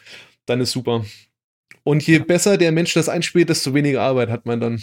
dann 0.46 0.60
ist 0.60 0.72
super. 0.72 1.06
Und 1.84 2.06
je 2.06 2.20
besser 2.20 2.58
der 2.58 2.72
Mensch 2.72 2.94
das 2.94 3.10
einspielt, 3.10 3.50
desto 3.50 3.74
weniger 3.74 4.02
Arbeit 4.02 4.30
hat 4.30 4.46
man 4.46 4.60
dann. 4.60 4.82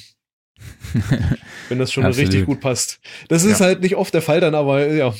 Wenn 1.71 1.79
das 1.79 1.93
schon 1.93 2.05
richtig 2.05 2.45
gut 2.45 2.61
passt. 2.61 3.01
Das 3.29 3.45
ist 3.45 3.61
ja. 3.61 3.67
halt 3.67 3.81
nicht 3.81 3.97
oft 3.97 4.13
der 4.13 4.21
Fall 4.21 4.41
dann, 4.41 4.55
aber 4.55 4.87
ja. 4.87 5.15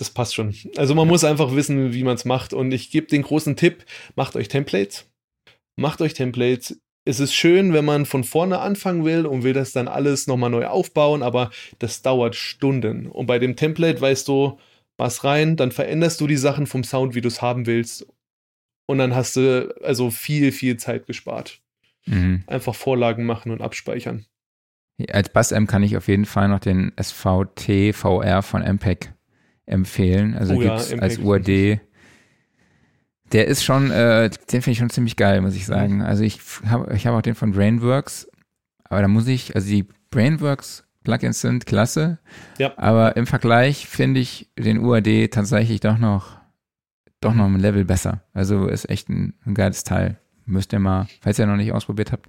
Das 0.00 0.08
passt 0.08 0.34
schon. 0.34 0.54
Also 0.78 0.94
man 0.94 1.06
muss 1.06 1.24
einfach 1.24 1.54
wissen, 1.54 1.92
wie 1.92 2.04
man 2.04 2.14
es 2.14 2.24
macht. 2.24 2.54
Und 2.54 2.72
ich 2.72 2.90
gebe 2.90 3.06
den 3.06 3.20
großen 3.20 3.54
Tipp, 3.54 3.84
macht 4.16 4.34
euch 4.34 4.48
Templates. 4.48 5.10
Macht 5.76 6.00
euch 6.00 6.14
Templates. 6.14 6.80
Es 7.04 7.20
ist 7.20 7.34
schön, 7.34 7.74
wenn 7.74 7.84
man 7.84 8.06
von 8.06 8.24
vorne 8.24 8.60
anfangen 8.60 9.04
will 9.04 9.26
und 9.26 9.42
will 9.42 9.52
das 9.52 9.72
dann 9.72 9.88
alles 9.88 10.26
nochmal 10.26 10.48
neu 10.48 10.66
aufbauen, 10.66 11.22
aber 11.22 11.50
das 11.80 12.00
dauert 12.00 12.34
Stunden. 12.34 13.08
Und 13.08 13.26
bei 13.26 13.38
dem 13.38 13.56
Template 13.56 14.00
weißt 14.00 14.26
du, 14.26 14.58
was 14.96 15.22
rein, 15.22 15.56
dann 15.56 15.70
veränderst 15.70 16.18
du 16.22 16.26
die 16.26 16.38
Sachen 16.38 16.66
vom 16.66 16.82
Sound, 16.82 17.14
wie 17.14 17.20
du 17.20 17.28
es 17.28 17.42
haben 17.42 17.66
willst. 17.66 18.06
Und 18.86 18.96
dann 18.96 19.14
hast 19.14 19.36
du 19.36 19.74
also 19.82 20.10
viel, 20.10 20.50
viel 20.50 20.78
Zeit 20.78 21.06
gespart. 21.06 21.60
Mhm. 22.06 22.42
Einfach 22.46 22.74
Vorlagen 22.74 23.26
machen 23.26 23.52
und 23.52 23.60
abspeichern. 23.60 24.24
Als 25.12 25.28
Bass-M 25.28 25.66
kann 25.66 25.82
ich 25.82 25.98
auf 25.98 26.08
jeden 26.08 26.24
Fall 26.24 26.48
noch 26.48 26.60
den 26.60 26.90
SVT 26.98 27.94
VR 27.94 28.40
von 28.40 28.62
MPEG 28.62 29.12
empfehlen. 29.70 30.36
Also 30.36 30.54
oh, 30.54 30.58
gibt's 30.58 30.90
ja, 30.90 30.98
als 30.98 31.18
UAD. 31.18 31.80
Der 33.32 33.46
ist 33.46 33.62
schon, 33.62 33.90
äh, 33.90 34.28
den 34.28 34.62
finde 34.62 34.72
ich 34.72 34.78
schon 34.78 34.90
ziemlich 34.90 35.16
geil, 35.16 35.40
muss 35.40 35.54
ich 35.54 35.66
sagen. 35.66 36.02
Also 36.02 36.24
ich 36.24 36.40
habe 36.66 36.92
ich 36.94 37.06
hab 37.06 37.14
auch 37.14 37.22
den 37.22 37.36
von 37.36 37.52
Brainworks, 37.52 38.28
aber 38.84 39.02
da 39.02 39.08
muss 39.08 39.26
ich, 39.28 39.54
also 39.54 39.68
die 39.68 39.86
Brainworks 40.10 40.84
Plugins 41.04 41.40
sind 41.40 41.64
klasse, 41.64 42.18
ja. 42.58 42.72
aber 42.76 43.16
im 43.16 43.26
Vergleich 43.26 43.86
finde 43.86 44.20
ich 44.20 44.50
den 44.58 44.84
UAD 44.84 45.30
tatsächlich 45.30 45.80
doch 45.80 45.96
noch, 45.96 46.38
doch 47.20 47.32
noch 47.32 47.46
ein 47.46 47.58
Level 47.58 47.84
besser. 47.84 48.22
Also 48.34 48.66
ist 48.66 48.90
echt 48.90 49.08
ein, 49.08 49.34
ein 49.46 49.54
geiles 49.54 49.84
Teil. 49.84 50.18
Müsst 50.44 50.72
ihr 50.72 50.78
mal, 50.78 51.06
falls 51.22 51.38
ihr 51.38 51.46
noch 51.46 51.56
nicht 51.56 51.72
ausprobiert 51.72 52.12
habt, 52.12 52.26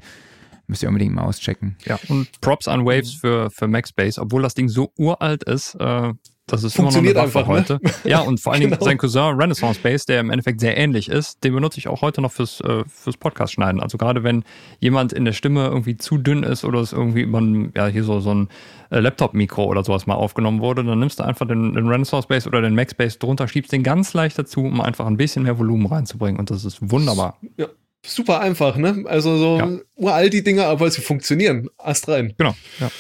müsst 0.72 0.82
ihr 0.84 0.90
unbedingt 0.90 1.14
mal 1.14 1.24
auschecken. 1.24 1.76
Ja, 1.86 2.00
und 2.08 2.40
Props 2.40 2.68
an 2.68 2.86
Waves 2.86 3.14
für, 3.14 3.52
für 3.52 3.68
MaxBase, 3.68 4.20
obwohl 4.20 4.42
das 4.42 4.54
Ding 4.54 4.70
so 4.70 4.94
uralt 4.98 5.44
ist, 5.44 5.76
äh, 5.76 6.14
das 6.48 6.64
ist 6.64 6.76
Funktioniert 6.76 7.16
immer 7.16 7.28
noch 7.28 7.36
eine 7.36 7.46
einfach, 7.46 7.80
heute. 7.80 7.80
Ne? 7.82 7.92
Ja, 8.10 8.20
und 8.22 8.40
vor 8.40 8.52
allen 8.52 8.62
Dingen 8.62 8.72
genau. 8.78 8.84
sein 8.84 8.98
Cousin 8.98 9.36
Renaissance 9.36 9.80
Base, 9.82 10.06
der 10.06 10.22
im 10.22 10.30
Endeffekt 10.30 10.60
sehr 10.60 10.78
ähnlich 10.78 11.10
ist, 11.10 11.44
den 11.44 11.54
benutze 11.54 11.78
ich 11.78 11.88
auch 11.88 12.02
heute 12.02 12.22
noch 12.22 12.32
fürs, 12.32 12.62
äh, 12.62 12.84
fürs 12.88 13.18
Podcast 13.18 13.54
schneiden. 13.54 13.82
Also 13.82 13.98
gerade 13.98 14.24
wenn 14.24 14.44
jemand 14.80 15.14
in 15.14 15.24
der 15.26 15.34
Stimme 15.34 15.68
irgendwie 15.68 15.98
zu 15.98 16.18
dünn 16.18 16.44
ist 16.44 16.66
oder 16.66 16.80
es 16.80 16.94
irgendwie 16.94 17.22
über 17.22 17.40
ein, 17.40 17.72
ja, 17.76 17.88
hier 17.88 18.04
so, 18.04 18.20
so 18.20 18.34
ein 18.34 18.50
äh, 18.90 19.00
Laptop-Mikro 19.00 19.66
oder 19.66 19.84
sowas 19.84 20.08
mal 20.08 20.16
aufgenommen 20.16 20.62
wurde, 20.62 20.84
dann 20.84 21.00
nimmst 21.00 21.20
du 21.20 21.24
einfach 21.24 21.48
den, 21.48 21.74
den 21.74 21.88
Renaissance 21.88 22.28
Base 22.28 22.48
oder 22.48 22.62
den 22.62 22.76
Max 22.76 22.94
Base 22.94 23.18
drunter, 23.20 23.48
schiebst 23.48 23.72
den 23.72 23.84
ganz 23.84 24.14
leicht 24.14 24.38
dazu, 24.38 24.62
um 24.62 24.82
einfach 24.82 25.06
ein 25.06 25.18
bisschen 25.18 25.44
mehr 25.44 25.58
Volumen 25.58 25.86
reinzubringen. 25.86 26.40
Und 26.40 26.50
das 26.50 26.66
ist 26.66 26.80
wunderbar. 26.82 27.38
Ja, 27.58 27.68
super 28.06 28.42
einfach, 28.42 28.78
ne? 28.78 29.04
Also 29.06 29.38
so 29.38 29.58
ja. 29.58 29.80
uralt 29.96 30.34
die 30.34 30.44
Dinger, 30.44 30.66
aber 30.66 30.90
sie 30.90 31.02
funktionieren. 31.02 31.70
Ast 31.78 32.08
rein. 32.08 32.34
Genau, 32.38 32.56
ja. 32.80 32.92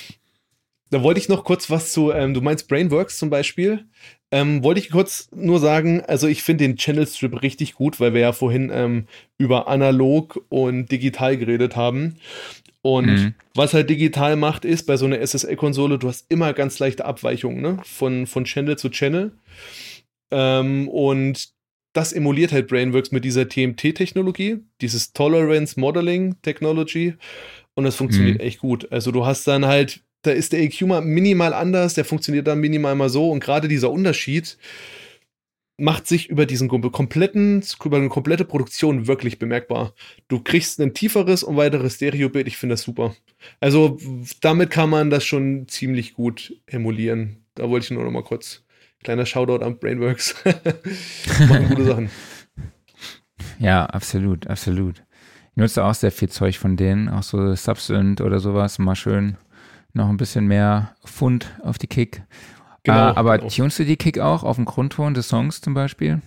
Da 0.92 1.02
wollte 1.04 1.22
ich 1.22 1.30
noch 1.30 1.46
kurz 1.46 1.70
was 1.70 1.94
zu, 1.94 2.12
ähm, 2.12 2.34
du 2.34 2.42
meinst 2.42 2.68
Brainworks 2.68 3.18
zum 3.18 3.30
Beispiel. 3.30 3.86
Ähm, 4.30 4.64
wollte 4.64 4.80
ich 4.80 4.92
kurz 4.92 5.30
nur 5.34 5.60
sagen, 5.60 6.02
also 6.02 6.28
ich 6.28 6.44
finde 6.44 6.66
den 6.66 6.78
Channel 6.78 7.08
Strip 7.08 7.42
richtig 7.42 7.76
gut, 7.76 8.00
weil 8.00 8.14
wir 8.14 8.22
ja 8.22 8.34
vorhin 8.34 8.70
ähm, 8.74 9.08
über 9.38 9.68
analog 9.68 10.46
und 10.50 10.92
digital 10.92 11.38
geredet 11.38 11.76
haben. 11.76 12.18
Und 12.82 13.06
mhm. 13.06 13.34
was 13.54 13.74
halt 13.74 13.90
digital 13.90 14.36
macht, 14.36 14.66
ist 14.66 14.86
bei 14.86 14.98
so 14.98 15.06
einer 15.06 15.20
SSL-Konsole, 15.20 15.98
du 15.98 16.08
hast 16.08 16.26
immer 16.30 16.54
ganz 16.54 16.80
leichte 16.80 17.06
Abweichungen, 17.06 17.62
ne? 17.62 17.78
Von, 17.84 18.28
von 18.28 18.46
Channel 18.46 18.78
zu 18.78 18.90
Channel. 18.90 19.32
Ähm, 20.32 20.90
und 20.90 21.50
das 21.94 22.14
emuliert 22.14 22.52
halt 22.52 22.68
Brainworks 22.68 23.12
mit 23.12 23.26
dieser 23.26 23.48
TMT-Technologie, 23.48 24.60
dieses 24.82 25.14
Tolerance 25.14 25.80
Modeling 25.80 26.36
Technology. 26.42 27.16
Und 27.74 27.84
das 27.84 27.96
funktioniert 27.96 28.40
mhm. 28.40 28.46
echt 28.46 28.60
gut. 28.60 28.92
Also 28.92 29.12
du 29.12 29.26
hast 29.26 29.48
dann 29.48 29.66
halt 29.66 30.02
da 30.24 30.32
ist 30.32 30.54
der 30.54 30.62
EQ 30.62 30.82
mal 30.82 31.02
minimal 31.02 31.54
anders, 31.54 31.96
der 31.96 32.06
funktioniert 32.06 32.48
dann 32.48 32.60
minimal 32.60 32.96
mal 32.96 33.10
so 33.10 33.32
und 33.32 33.40
gerade 33.40 33.68
dieser 33.68 33.92
Unterschied 33.92 34.58
macht 35.78 36.06
sich 36.06 36.30
über 36.30 36.46
diesen 36.46 36.68
kompletten, 36.68 37.64
über 37.84 37.98
eine 37.98 38.10
komplette 38.10 38.46
Produktion 38.46 39.08
wirklich 39.08 39.40
bemerkbar. 39.40 39.96
Du 40.28 40.40
kriegst 40.40 40.80
ein 40.80 40.94
tieferes 40.94 41.42
und 41.42 41.58
weiteres 41.58 41.96
Stereobild, 41.96 42.48
ich 42.48 42.58
finde 42.58 42.74
das 42.74 42.84
super. 42.84 43.16
Also 43.60 43.98
damit 44.42 44.70
kann 44.70 44.92
man 44.92 45.10
das 45.10 45.26
schon 45.26 45.68
ziemlich 45.68 46.14
gut 46.14 46.56
emulieren. 46.68 47.38
Da 47.56 47.68
wollte 47.68 47.86
ich 47.86 47.92
nur 47.92 48.04
noch 48.04 48.12
mal 48.12 48.24
kurz 48.24 48.64
kleiner 49.04 49.26
Shoutout 49.26 49.64
an 49.64 49.78
Brainworks. 49.78 50.36
Machen 51.48 51.70
gute 51.70 51.86
Sachen. 51.86 52.10
Ja, 53.58 53.86
absolut, 53.86 54.48
absolut. 54.48 55.04
Ich 55.52 55.58
nutze 55.58 55.84
auch 55.84 55.94
sehr 55.94 56.12
viel 56.12 56.30
Zeug 56.30 56.58
von 56.58 56.78
denen, 56.78 57.10
auch 57.10 57.22
so 57.22 57.54
Substance 57.54 58.24
oder 58.24 58.40
sowas, 58.40 58.80
mal 58.80 58.96
schön 58.96 59.38
noch 59.94 60.10
ein 60.10 60.18
bisschen 60.18 60.48
mehr 60.48 60.96
Fund 61.04 61.52
auf 61.64 61.78
die 61.78 61.88
Kick. 61.88 62.24
Genau, 62.84 63.10
äh, 63.10 63.16
aber 63.16 63.38
genau. 63.38 63.50
tunst 63.50 63.80
du 63.80 63.86
die 63.86 63.98
Kick 63.98 64.20
auch 64.20 64.44
auf 64.44 64.56
dem 64.56 64.66
Grundton 64.66 65.14
des 65.14 65.28
Songs 65.28 65.62
zum 65.62 65.74
Beispiel? 65.74 66.22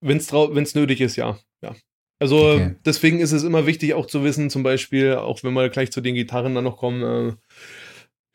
Wenn 0.00 0.18
es 0.18 0.74
nötig 0.74 1.00
ist, 1.00 1.16
ja. 1.16 1.38
ja. 1.62 1.74
Also 2.18 2.52
okay. 2.52 2.76
deswegen 2.84 3.20
ist 3.20 3.32
es 3.32 3.42
immer 3.42 3.66
wichtig 3.66 3.94
auch 3.94 4.06
zu 4.06 4.22
wissen, 4.24 4.50
zum 4.50 4.62
Beispiel, 4.62 5.14
auch 5.14 5.42
wenn 5.42 5.54
wir 5.54 5.68
gleich 5.68 5.90
zu 5.92 6.00
den 6.00 6.14
Gitarren 6.14 6.54
dann 6.54 6.64
noch 6.64 6.76
kommen, 6.76 7.02
äh, 7.02 7.32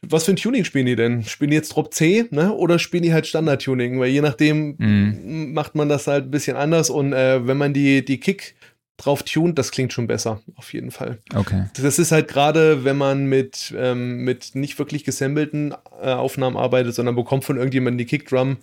was 0.07 0.25
für 0.25 0.31
ein 0.31 0.37
Tuning 0.37 0.63
spielen 0.63 0.85
die 0.85 0.95
denn? 0.95 1.23
Spielen 1.23 1.51
die 1.51 1.57
jetzt 1.57 1.75
Drop 1.75 1.93
C, 1.93 2.25
ne? 2.31 2.53
Oder 2.53 2.79
spielen 2.79 3.03
die 3.03 3.13
halt 3.13 3.27
Standard-Tuning? 3.27 3.99
Weil 3.99 4.09
je 4.09 4.21
nachdem 4.21 4.75
mm. 4.77 5.53
macht 5.53 5.75
man 5.75 5.89
das 5.89 6.07
halt 6.07 6.25
ein 6.25 6.31
bisschen 6.31 6.55
anders 6.55 6.89
und 6.89 7.13
äh, 7.13 7.45
wenn 7.45 7.57
man 7.57 7.73
die, 7.73 8.03
die 8.03 8.19
Kick 8.19 8.55
drauf 8.99 9.23
tunt, 9.23 9.57
das 9.57 9.71
klingt 9.71 9.93
schon 9.93 10.07
besser, 10.07 10.41
auf 10.55 10.73
jeden 10.73 10.91
Fall. 10.91 11.19
Okay. 11.33 11.65
Das 11.81 11.99
ist 11.99 12.11
halt 12.11 12.27
gerade, 12.27 12.83
wenn 12.83 12.97
man 12.97 13.25
mit, 13.25 13.73
ähm, 13.77 14.23
mit 14.23 14.55
nicht 14.55 14.77
wirklich 14.77 15.03
gesammelten 15.03 15.73
äh, 16.01 16.11
Aufnahmen 16.11 16.57
arbeitet, 16.57 16.95
sondern 16.95 17.15
bekommt 17.15 17.45
von 17.45 17.57
irgendjemandem 17.57 17.97
die 17.97 18.05
Kickdrum, 18.05 18.57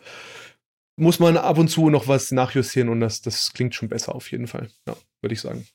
muss 0.96 1.18
man 1.18 1.36
ab 1.36 1.58
und 1.58 1.68
zu 1.68 1.90
noch 1.90 2.08
was 2.08 2.32
nachjustieren 2.32 2.88
und 2.88 3.00
das, 3.00 3.22
das 3.22 3.52
klingt 3.52 3.74
schon 3.74 3.88
besser 3.88 4.14
auf 4.14 4.30
jeden 4.30 4.46
Fall. 4.46 4.68
Ja, 4.86 4.96
würde 5.22 5.34
ich 5.34 5.40
sagen. 5.40 5.66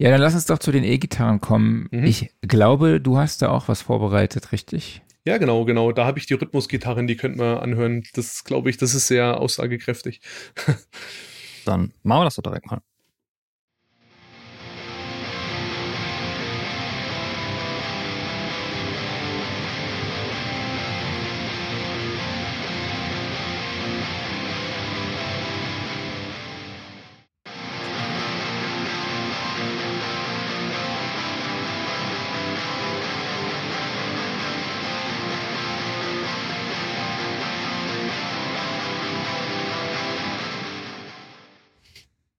Ja, 0.00 0.08
dann 0.08 0.22
lass 0.22 0.32
uns 0.32 0.46
doch 0.46 0.58
zu 0.58 0.72
den 0.72 0.82
E-Gitarren 0.82 1.42
kommen. 1.42 1.86
Mhm. 1.90 2.04
Ich 2.04 2.30
glaube, 2.40 3.02
du 3.02 3.18
hast 3.18 3.42
da 3.42 3.50
auch 3.50 3.68
was 3.68 3.82
vorbereitet, 3.82 4.50
richtig? 4.50 5.02
Ja, 5.26 5.36
genau, 5.36 5.66
genau. 5.66 5.92
Da 5.92 6.06
habe 6.06 6.18
ich 6.18 6.24
die 6.24 6.32
Rhythmusgitarren, 6.32 7.06
die 7.06 7.16
könnt 7.16 7.36
man 7.36 7.58
anhören. 7.58 8.02
Das 8.14 8.44
glaube 8.44 8.70
ich, 8.70 8.78
das 8.78 8.94
ist 8.94 9.08
sehr 9.08 9.38
aussagekräftig. 9.38 10.22
dann 11.66 11.92
machen 12.02 12.20
wir 12.20 12.24
das 12.24 12.36
doch 12.36 12.42
direkt 12.42 12.64
mal. 12.70 12.80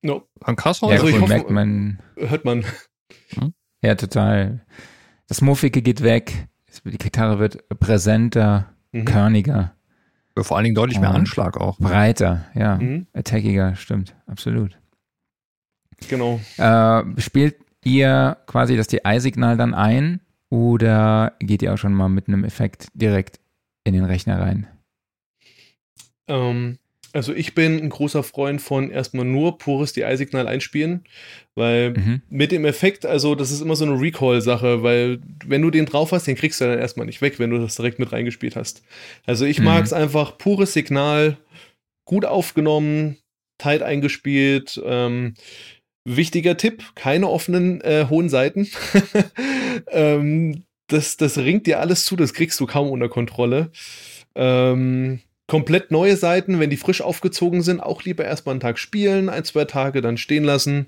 No. 0.02 0.28
An 0.42 0.56
Krass, 0.56 0.82
also 0.82 1.08
ich 1.08 1.20
hoffe, 1.20 1.28
merkt 1.28 1.50
man. 1.50 2.02
Hört 2.16 2.46
man. 2.46 2.66
Hm? 3.36 3.54
Ja, 3.84 3.96
total. 3.96 4.66
Das 5.28 5.42
Muffige 5.42 5.82
geht 5.82 6.02
weg. 6.02 6.48
Die 6.86 6.98
Gitarre 6.98 7.40
wird 7.40 7.68
präsenter, 7.80 8.74
mhm. 8.92 9.06
körniger. 9.06 9.76
Vor 10.40 10.58
allen 10.58 10.64
Dingen 10.64 10.76
deutlich 10.76 11.00
mehr 11.00 11.12
Anschlag 11.12 11.58
auch. 11.58 11.78
Breiter, 11.78 12.46
ja. 12.56 12.78
Mhm. 12.78 13.08
Attackiger, 13.14 13.76
stimmt. 13.76 14.16
Absolut. 14.28 14.78
Genau. 16.10 16.40
Äh, 16.58 17.04
spielt 17.22 17.58
ihr 17.84 18.38
quasi 18.48 18.78
das 18.78 18.88
DI-Signal 18.88 19.58
dann 19.58 19.74
ein 19.74 20.22
oder 20.50 21.34
geht 21.40 21.62
ihr 21.62 21.74
auch 21.74 21.78
schon 21.78 21.94
mal 21.94 22.10
mit 22.10 22.28
einem 22.28 22.44
Effekt 22.44 22.88
direkt 22.94 23.40
in 23.84 23.94
den 23.94 24.06
Rechner 24.06 24.40
rein? 24.40 24.68
Ähm, 26.28 26.78
also 27.14 27.34
ich 27.34 27.56
bin 27.56 27.78
ein 27.80 27.90
großer 27.90 28.24
Freund 28.24 28.62
von 28.62 28.90
erstmal 28.90 29.26
nur 29.26 29.58
pures 29.58 29.94
DI-Signal 29.94 30.48
einspielen, 30.48 31.04
weil 31.56 31.92
mhm. 31.92 32.22
mit 32.30 32.52
dem 32.52 32.66
Effekt, 32.66 33.06
also 33.06 33.36
das 33.36 33.52
ist 33.52 33.62
immer 33.62 33.76
so 33.76 33.86
eine 33.86 34.00
Recall-Sache, 34.00 34.84
weil 34.84 35.20
wenn 35.46 35.62
du 35.62 35.72
den 35.72 35.86
drauf 35.86 36.12
hast, 36.12 36.28
den 36.28 36.36
kriegst 36.36 36.62
du 36.62 36.66
dann 36.66 36.80
erstmal 36.80 37.06
nicht 37.06 37.22
weg, 37.22 37.40
wenn 37.40 37.50
du 37.50 37.58
das 37.58 37.76
direkt 37.76 38.00
mit 38.00 38.12
reingespielt 38.12 38.56
hast. 38.56 38.84
Also 39.26 39.46
ich 39.46 39.60
mhm. 39.60 39.66
mag 39.66 39.84
es 39.84 39.94
einfach, 39.94 40.38
pures 40.38 40.74
Signal, 40.74 41.38
gut 42.06 42.26
aufgenommen, 42.26 43.18
tight 43.58 43.84
eingespielt. 43.84 44.82
Ähm, 44.84 45.36
wichtiger 46.06 46.58
Tipp, 46.58 46.84
keine 46.96 47.30
offenen 47.30 47.82
äh, 47.82 48.08
hohen 48.10 48.30
Seiten. 48.30 48.68
ähm, 49.92 50.64
das, 50.88 51.18
das 51.18 51.38
ringt 51.38 51.68
dir 51.68 51.80
alles 51.80 52.06
zu, 52.06 52.16
das 52.16 52.34
kriegst 52.34 52.60
du 52.60 52.66
kaum 52.66 52.90
unter 52.90 53.10
Kontrolle. 53.10 53.72
Ähm, 54.36 55.22
komplett 55.52 55.92
neue 55.92 56.16
Seiten, 56.16 56.62
wenn 56.62 56.70
die 56.70 56.78
frisch 56.78 57.02
aufgezogen 57.02 57.62
sind, 57.62 57.82
auch 57.82 58.06
lieber 58.06 58.24
erstmal 58.24 58.54
einen 58.54 58.62
Tag 58.62 58.80
spielen, 58.80 59.28
ein, 59.28 59.44
zwei 59.44 59.66
Tage 59.66 60.00
dann 60.00 60.16
stehen 60.16 60.46
lassen. 60.46 60.86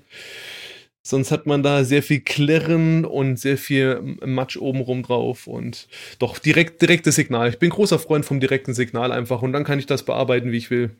Sonst 1.02 1.30
hat 1.30 1.44
man 1.44 1.62
da 1.62 1.84
sehr 1.84 2.02
viel 2.02 2.20
Klirren 2.20 3.04
und 3.04 3.38
sehr 3.38 3.58
viel 3.58 4.16
Matsch 4.24 4.56
obenrum 4.56 5.02
drauf 5.02 5.46
und 5.46 5.86
doch 6.18 6.38
direkt, 6.38 6.80
direktes 6.80 7.14
Signal. 7.14 7.50
Ich 7.50 7.58
bin 7.58 7.68
großer 7.68 7.98
Freund 7.98 8.24
vom 8.24 8.40
direkten 8.40 8.72
Signal 8.72 9.12
einfach 9.12 9.42
und 9.42 9.52
dann 9.52 9.64
kann 9.64 9.78
ich 9.78 9.84
das 9.84 10.02
bearbeiten, 10.02 10.50
wie 10.50 10.56
ich 10.56 10.70
will. 10.70 10.92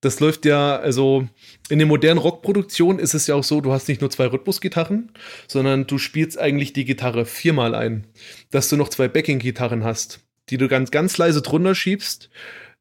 Das 0.00 0.18
läuft 0.18 0.44
ja, 0.44 0.74
also 0.74 1.28
in 1.68 1.78
den 1.78 1.86
modernen 1.86 2.18
Rockproduktionen 2.18 2.98
ist 2.98 3.14
es 3.14 3.28
ja 3.28 3.36
auch 3.36 3.44
so, 3.44 3.60
du 3.60 3.70
hast 3.70 3.86
nicht 3.86 4.00
nur 4.00 4.10
zwei 4.10 4.26
Rhythmusgitarren, 4.26 5.12
sondern 5.46 5.86
du 5.86 5.98
spielst 5.98 6.36
eigentlich 6.36 6.72
die 6.72 6.84
Gitarre 6.84 7.26
viermal 7.26 7.76
ein. 7.76 8.08
Dass 8.50 8.68
du 8.68 8.76
noch 8.76 8.88
zwei 8.88 9.06
Backing-Gitarren 9.06 9.84
hast, 9.84 10.18
die 10.48 10.56
du 10.56 10.66
ganz, 10.66 10.90
ganz 10.90 11.16
leise 11.16 11.42
drunter 11.42 11.76
schiebst. 11.76 12.28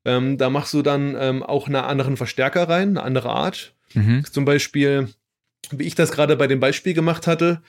Ähm, 0.06 0.38
da 0.38 0.50
machst 0.50 0.74
du 0.74 0.82
dann 0.82 1.16
ähm, 1.20 1.43
auch 1.43 1.68
einen 1.68 1.76
anderen 1.76 2.18
Verstärker 2.18 2.70
rein, 2.70 2.89
eine 2.89 3.04
andere 3.04 3.30
Art. 3.30 3.74
Mhm. 3.93 4.24
Zum 4.32 4.45
Beispiel 4.45 5.10
wie 5.72 5.84
ich 5.84 5.95
das 5.95 6.12
gerade 6.12 6.36
bei 6.36 6.48
dem 6.48 6.60
Beispiel 6.60 6.93
gemacht 6.93 7.28
hatte, 7.28 7.62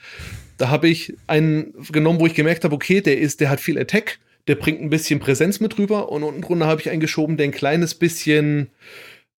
da 0.57 0.69
habe 0.69 0.89
ich 0.89 1.15
einen 1.27 1.73
genommen, 1.91 2.19
wo 2.19 2.27
ich 2.27 2.33
gemerkt 2.33 2.63
habe, 2.63 2.75
okay, 2.75 3.01
der 3.01 3.17
ist, 3.19 3.39
der 3.39 3.49
hat 3.49 3.59
viel 3.59 3.79
Attack, 3.79 4.19
der 4.47 4.55
bringt 4.55 4.81
ein 4.81 4.89
bisschen 4.89 5.19
Präsenz 5.19 5.59
mit 5.59 5.77
rüber 5.77 6.11
und 6.11 6.23
unten 6.23 6.41
drunter 6.41 6.67
habe 6.67 6.81
ich 6.81 6.89
einen 6.89 6.99
geschoben, 6.99 7.37
der 7.37 7.45
ein 7.45 7.51
kleines 7.51 7.95
bisschen, 7.95 8.69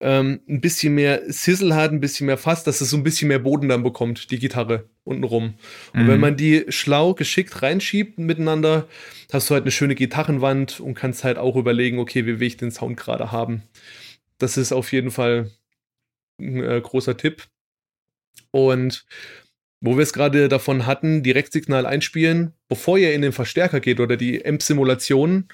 ähm, 0.00 0.40
ein 0.48 0.60
bisschen 0.60 0.94
mehr 0.94 1.22
Sizzle 1.28 1.74
hat, 1.74 1.92
ein 1.92 2.00
bisschen 2.00 2.26
mehr 2.26 2.38
Fass, 2.38 2.64
dass 2.64 2.80
es 2.80 2.90
so 2.90 2.96
ein 2.96 3.02
bisschen 3.02 3.28
mehr 3.28 3.38
Boden 3.38 3.68
dann 3.68 3.82
bekommt, 3.82 4.30
die 4.30 4.38
Gitarre 4.38 4.84
unten 5.10 5.24
rum. 5.24 5.54
Und 5.92 6.04
mhm. 6.04 6.08
wenn 6.08 6.20
man 6.20 6.36
die 6.36 6.64
schlau, 6.68 7.14
geschickt 7.14 7.62
reinschiebt 7.62 8.18
miteinander, 8.18 8.88
hast 9.32 9.50
du 9.50 9.54
halt 9.54 9.64
eine 9.64 9.70
schöne 9.70 9.94
Gitarrenwand 9.94 10.80
und 10.80 10.94
kannst 10.94 11.24
halt 11.24 11.38
auch 11.38 11.56
überlegen, 11.56 11.98
okay, 11.98 12.26
wie 12.26 12.40
will 12.40 12.46
ich 12.46 12.56
den 12.56 12.70
Sound 12.70 12.96
gerade 12.96 13.32
haben. 13.32 13.62
Das 14.38 14.56
ist 14.56 14.72
auf 14.72 14.92
jeden 14.92 15.10
Fall 15.10 15.50
ein 16.40 16.62
äh, 16.62 16.80
großer 16.80 17.16
Tipp. 17.16 17.44
Und 18.52 19.04
wo 19.80 19.96
wir 19.96 20.02
es 20.02 20.12
gerade 20.12 20.48
davon 20.48 20.86
hatten, 20.86 21.22
Direktsignal 21.22 21.86
einspielen, 21.86 22.52
bevor 22.68 22.98
ihr 22.98 23.14
in 23.14 23.22
den 23.22 23.32
Verstärker 23.32 23.80
geht 23.80 24.00
oder 24.00 24.16
die 24.16 24.44
AMP-Simulation, 24.44 25.48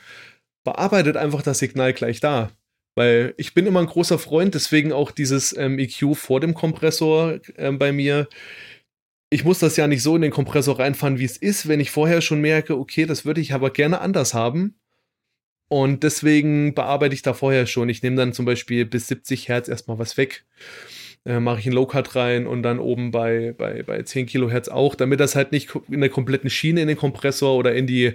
bearbeitet 0.64 1.16
einfach 1.16 1.42
das 1.42 1.59
Signal 1.61 1.92
gleich 1.92 2.20
da. 2.20 2.50
Weil 2.96 3.34
ich 3.36 3.54
bin 3.54 3.66
immer 3.66 3.80
ein 3.80 3.86
großer 3.86 4.18
Freund, 4.18 4.54
deswegen 4.54 4.92
auch 4.92 5.11
dieses 5.11 5.57
ähm, 5.57 5.78
EQ 5.78 6.16
vor 6.16 6.40
dem 6.40 6.54
Kompressor 6.54 7.38
äh, 7.57 7.70
bei 7.72 7.92
mir. 7.92 8.26
Ich 9.30 9.44
muss 9.44 9.58
das 9.58 9.76
ja 9.76 9.86
nicht 9.86 10.02
so 10.02 10.16
in 10.16 10.22
den 10.22 10.30
Kompressor 10.30 10.78
reinfahren, 10.78 11.18
wie 11.18 11.24
es 11.24 11.36
ist, 11.36 11.68
wenn 11.68 11.80
ich 11.80 11.90
vorher 11.90 12.20
schon 12.20 12.40
merke, 12.40 12.78
okay, 12.78 13.06
das 13.06 13.24
würde 13.24 13.40
ich 13.40 13.52
aber 13.52 13.70
gerne 13.70 14.00
anders 14.00 14.34
haben. 14.34 14.78
Und 15.68 16.04
deswegen 16.04 16.74
bearbeite 16.74 17.14
ich 17.14 17.22
da 17.22 17.34
vorher 17.34 17.66
schon. 17.66 17.88
Ich 17.88 18.02
nehme 18.02 18.16
dann 18.16 18.32
zum 18.32 18.44
Beispiel 18.44 18.86
bis 18.86 19.08
70 19.08 19.48
Hertz 19.48 19.68
erstmal 19.68 19.98
was 19.98 20.16
weg 20.16 20.44
äh, 21.26 21.40
mache 21.40 21.58
ich 21.58 21.66
einen 21.66 21.74
Low-Cut 21.74 22.14
rein 22.14 22.46
und 22.46 22.62
dann 22.62 22.78
oben 22.78 23.10
bei, 23.10 23.54
bei, 23.58 23.82
bei 23.82 24.02
10 24.02 24.26
Kilohertz 24.26 24.68
auch, 24.68 24.94
damit 24.94 25.20
das 25.20 25.34
halt 25.34 25.52
nicht 25.52 25.74
in 25.90 26.00
der 26.00 26.08
kompletten 26.08 26.48
Schiene 26.48 26.80
in 26.80 26.88
den 26.88 26.96
Kompressor 26.96 27.56
oder 27.56 27.74
in 27.74 27.86
die 27.86 28.12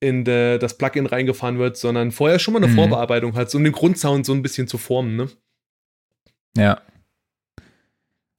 in 0.00 0.24
de, 0.24 0.58
das 0.58 0.76
Plugin 0.76 1.06
reingefahren 1.06 1.58
wird, 1.58 1.78
sondern 1.78 2.12
vorher 2.12 2.38
schon 2.38 2.52
mal 2.52 2.62
eine 2.62 2.70
mhm. 2.70 2.76
Vorbearbeitung 2.76 3.34
hat, 3.34 3.54
um 3.54 3.64
den 3.64 3.72
Grundsound 3.72 4.26
so 4.26 4.34
ein 4.34 4.42
bisschen 4.42 4.68
zu 4.68 4.76
formen, 4.76 5.16
ne? 5.16 5.28
Ja. 6.56 6.82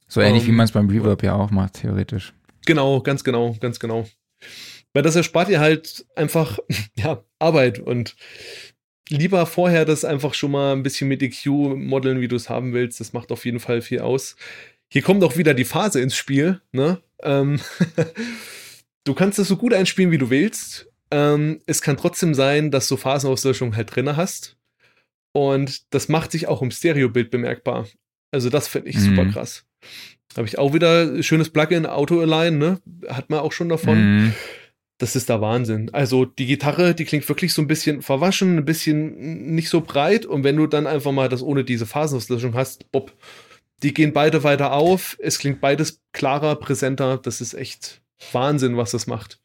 So 0.07 0.21
ähnlich 0.21 0.43
um, 0.43 0.47
wie 0.47 0.51
ähm, 0.51 0.57
man 0.57 0.65
es 0.65 0.71
beim 0.71 0.89
Reverb 0.89 1.23
ja 1.23 1.33
auch 1.33 1.51
macht, 1.51 1.81
theoretisch. 1.81 2.33
Genau, 2.65 3.01
ganz 3.01 3.23
genau, 3.23 3.55
ganz 3.59 3.79
genau. 3.79 4.05
Weil 4.93 5.03
das 5.03 5.15
erspart 5.15 5.49
dir 5.49 5.59
halt 5.59 6.05
einfach 6.15 6.59
ja, 6.97 7.23
Arbeit 7.39 7.79
und 7.79 8.15
lieber 9.09 9.45
vorher 9.45 9.85
das 9.85 10.05
einfach 10.05 10.33
schon 10.33 10.51
mal 10.51 10.73
ein 10.73 10.83
bisschen 10.83 11.07
mit 11.07 11.21
EQ 11.21 11.45
modeln, 11.47 12.21
wie 12.21 12.27
du 12.27 12.35
es 12.35 12.49
haben 12.49 12.73
willst. 12.73 12.99
Das 12.99 13.13
macht 13.13 13.31
auf 13.31 13.45
jeden 13.45 13.59
Fall 13.59 13.81
viel 13.81 13.99
aus. 13.99 14.35
Hier 14.87 15.01
kommt 15.01 15.23
auch 15.23 15.37
wieder 15.37 15.53
die 15.53 15.65
Phase 15.65 16.01
ins 16.01 16.15
Spiel. 16.15 16.61
Ne? 16.71 17.01
Ähm 17.21 17.59
du 19.03 19.13
kannst 19.13 19.39
das 19.39 19.47
so 19.47 19.57
gut 19.57 19.73
einspielen, 19.73 20.11
wie 20.11 20.17
du 20.17 20.29
willst. 20.29 20.87
Ähm, 21.11 21.61
es 21.65 21.81
kann 21.81 21.97
trotzdem 21.97 22.33
sein, 22.33 22.71
dass 22.71 22.87
du 22.87 22.97
Phasenauslöschung 22.97 23.75
halt 23.75 23.95
drin 23.95 24.15
hast. 24.15 24.57
Und 25.33 25.93
das 25.93 26.07
macht 26.07 26.31
sich 26.31 26.47
auch 26.47 26.61
im 26.61 26.71
Stereobild 26.71 27.29
bemerkbar. 27.29 27.87
Also 28.31 28.49
das 28.49 28.67
finde 28.67 28.89
ich 28.89 28.95
mhm. 28.97 29.15
super 29.15 29.25
krass. 29.25 29.65
Habe 30.35 30.47
ich 30.47 30.57
auch 30.57 30.73
wieder 30.73 31.23
schönes 31.23 31.49
Plugin, 31.49 31.85
Auto 31.85 32.19
Align, 32.19 32.57
ne? 32.57 32.81
Hat 33.07 33.29
man 33.29 33.39
auch 33.39 33.51
schon 33.51 33.69
davon. 33.69 33.97
Mhm 33.97 34.33
das 34.97 35.15
ist 35.15 35.27
der 35.29 35.41
Wahnsinn. 35.41 35.89
Also 35.93 36.25
die 36.25 36.45
Gitarre, 36.45 36.95
die 36.95 37.05
klingt 37.05 37.27
wirklich 37.27 37.53
so 37.53 37.61
ein 37.61 37.67
bisschen 37.67 38.01
verwaschen, 38.01 38.57
ein 38.57 38.65
bisschen 38.65 39.53
nicht 39.53 39.69
so 39.69 39.81
breit. 39.81 40.25
Und 40.25 40.43
wenn 40.43 40.55
du 40.55 40.67
dann 40.67 40.87
einfach 40.87 41.11
mal 41.11 41.27
das 41.27 41.41
ohne 41.41 41.65
diese 41.65 41.85
Phasenauslöschung 41.85 42.53
hast, 42.53 42.91
bob, 42.91 43.13
die 43.83 43.93
gehen 43.93 44.13
beide 44.13 44.43
weiter 44.43 44.71
auf. 44.71 45.17
Es 45.19 45.37
klingt 45.37 45.59
beides 45.59 46.01
klarer, 46.13 46.55
präsenter. 46.55 47.17
Das 47.17 47.41
ist 47.41 47.53
echt 47.53 48.01
Wahnsinn, 48.31 48.77
was 48.77 48.91
das 48.91 49.05
macht. 49.05 49.39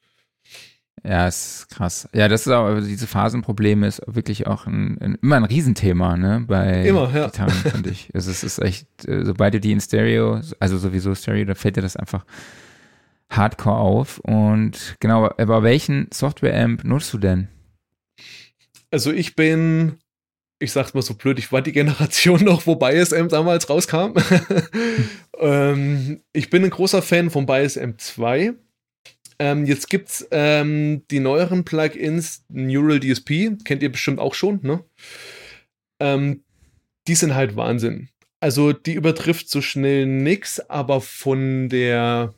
Ja, 1.02 1.26
ist 1.26 1.68
krass. 1.70 2.08
Ja, 2.12 2.28
das 2.28 2.46
ist 2.46 2.52
auch, 2.52 2.78
diese 2.80 3.06
Phasenprobleme 3.06 3.86
ist 3.86 4.02
wirklich 4.06 4.46
auch 4.46 4.66
ein, 4.66 4.98
ein, 5.00 5.18
immer 5.22 5.36
ein 5.36 5.44
Riesenthema, 5.44 6.16
ne, 6.16 6.44
bei 6.46 6.84
immer, 6.84 7.10
ja. 7.14 7.26
Gitarren, 7.26 7.52
finde 7.52 7.90
ich. 7.90 8.10
Also 8.14 8.30
es 8.30 8.44
ist 8.44 8.58
echt, 8.58 8.86
äh, 9.06 9.24
sobald 9.24 9.54
du 9.54 9.60
die 9.60 9.72
in 9.72 9.80
Stereo, 9.80 10.40
also 10.58 10.78
sowieso 10.78 11.14
Stereo, 11.14 11.46
da 11.46 11.54
fällt 11.54 11.76
dir 11.76 11.82
das 11.82 11.96
einfach 11.96 12.24
hardcore 13.30 13.76
auf. 13.76 14.18
Und 14.18 14.96
genau, 15.00 15.30
aber 15.38 15.62
welchen 15.62 16.08
Software-Amp 16.12 16.84
nutzt 16.84 17.12
du 17.14 17.18
denn? 17.18 17.48
Also 18.90 19.12
ich 19.12 19.36
bin, 19.36 19.98
ich 20.58 20.72
sag's 20.72 20.92
mal 20.92 21.02
so 21.02 21.14
blöd, 21.14 21.38
ich 21.38 21.50
war 21.52 21.62
die 21.62 21.72
Generation 21.72 22.44
noch, 22.44 22.66
wo 22.66 22.76
Bias 22.76 23.12
Amp 23.12 23.30
damals 23.30 23.70
rauskam. 23.70 24.12
ähm, 25.38 26.20
ich 26.32 26.50
bin 26.50 26.64
ein 26.64 26.70
großer 26.70 27.00
Fan 27.00 27.30
von 27.30 27.46
Bias 27.46 27.78
Amp 27.78 28.00
2. 28.00 28.54
Ähm, 29.40 29.64
jetzt 29.64 29.88
gibt's 29.88 30.28
ähm, 30.32 31.02
die 31.10 31.18
neueren 31.18 31.64
Plugins, 31.64 32.44
Neural 32.50 33.00
DSP, 33.00 33.56
kennt 33.64 33.82
ihr 33.82 33.90
bestimmt 33.90 34.18
auch 34.18 34.34
schon, 34.34 34.60
ne? 34.62 34.84
Ähm, 35.98 36.42
die 37.08 37.14
sind 37.14 37.34
halt 37.34 37.56
Wahnsinn. 37.56 38.10
Also 38.38 38.74
die 38.74 38.92
übertrifft 38.92 39.48
so 39.48 39.62
schnell 39.62 40.04
nix, 40.04 40.60
aber 40.60 41.00
von 41.00 41.70
der 41.70 42.34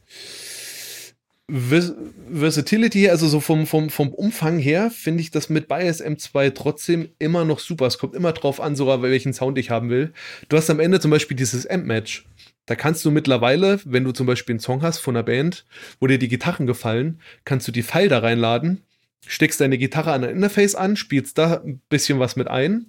Vers 1.50 1.92
Versatility, 2.32 3.10
also 3.10 3.26
so 3.26 3.40
vom, 3.40 3.66
vom, 3.66 3.90
vom 3.90 4.10
Umfang 4.10 4.58
her, 4.58 4.90
finde 4.90 5.22
ich 5.22 5.32
das 5.32 5.50
mit 5.50 5.66
Bias 5.66 6.02
M2 6.02 6.54
trotzdem 6.54 7.08
immer 7.18 7.44
noch 7.44 7.58
super. 7.58 7.86
Es 7.86 7.98
kommt 7.98 8.14
immer 8.14 8.32
drauf 8.32 8.60
an, 8.60 8.76
sogar 8.76 9.02
welchen 9.02 9.32
Sound 9.32 9.58
ich 9.58 9.70
haben 9.70 9.90
will. 9.90 10.12
Du 10.48 10.56
hast 10.56 10.70
am 10.70 10.80
Ende 10.80 11.00
zum 11.00 11.10
Beispiel 11.10 11.36
dieses 11.36 11.66
Amp-Match. 11.66 12.24
Da 12.66 12.76
kannst 12.76 13.04
du 13.04 13.10
mittlerweile, 13.10 13.80
wenn 13.84 14.04
du 14.04 14.12
zum 14.12 14.26
Beispiel 14.26 14.54
einen 14.54 14.60
Song 14.60 14.82
hast 14.82 14.98
von 14.98 15.16
einer 15.16 15.24
Band, 15.24 15.64
wo 16.00 16.06
dir 16.06 16.18
die 16.18 16.28
Gitarren 16.28 16.66
gefallen, 16.66 17.20
kannst 17.44 17.66
du 17.66 17.72
die 17.72 17.82
File 17.82 18.08
da 18.08 18.18
reinladen, 18.18 18.82
steckst 19.26 19.60
deine 19.60 19.78
Gitarre 19.78 20.12
an 20.12 20.24
ein 20.24 20.30
Interface 20.30 20.74
an, 20.74 20.96
spielst 20.96 21.38
da 21.38 21.60
ein 21.64 21.80
bisschen 21.88 22.20
was 22.20 22.36
mit 22.36 22.48
ein 22.48 22.86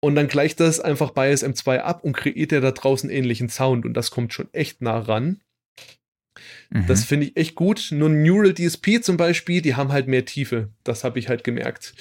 und 0.00 0.14
dann 0.14 0.28
gleicht 0.28 0.60
das 0.60 0.80
einfach 0.80 1.10
Bias 1.10 1.44
M2 1.44 1.78
ab 1.78 2.04
und 2.04 2.16
kreiert 2.16 2.50
dir 2.50 2.60
da 2.60 2.72
draußen 2.72 3.10
ähnlichen 3.10 3.48
Sound 3.48 3.84
und 3.84 3.94
das 3.94 4.10
kommt 4.10 4.32
schon 4.32 4.48
echt 4.52 4.82
nah 4.82 4.98
ran. 4.98 5.40
Das 6.70 7.00
mhm. 7.00 7.04
finde 7.04 7.26
ich 7.26 7.36
echt 7.36 7.54
gut. 7.54 7.88
Nur 7.90 8.08
Neural 8.08 8.54
DSP 8.54 9.02
zum 9.02 9.16
Beispiel, 9.16 9.62
die 9.62 9.74
haben 9.74 9.90
halt 9.90 10.06
mehr 10.06 10.24
Tiefe. 10.24 10.68
Das 10.84 11.02
habe 11.02 11.18
ich 11.18 11.28
halt 11.28 11.42
gemerkt. 11.42 11.94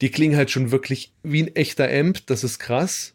Die 0.00 0.10
klingen 0.10 0.36
halt 0.36 0.50
schon 0.50 0.70
wirklich 0.70 1.14
wie 1.22 1.42
ein 1.42 1.56
echter 1.56 1.90
Amp. 1.90 2.26
Das 2.26 2.44
ist 2.44 2.58
krass. 2.58 3.11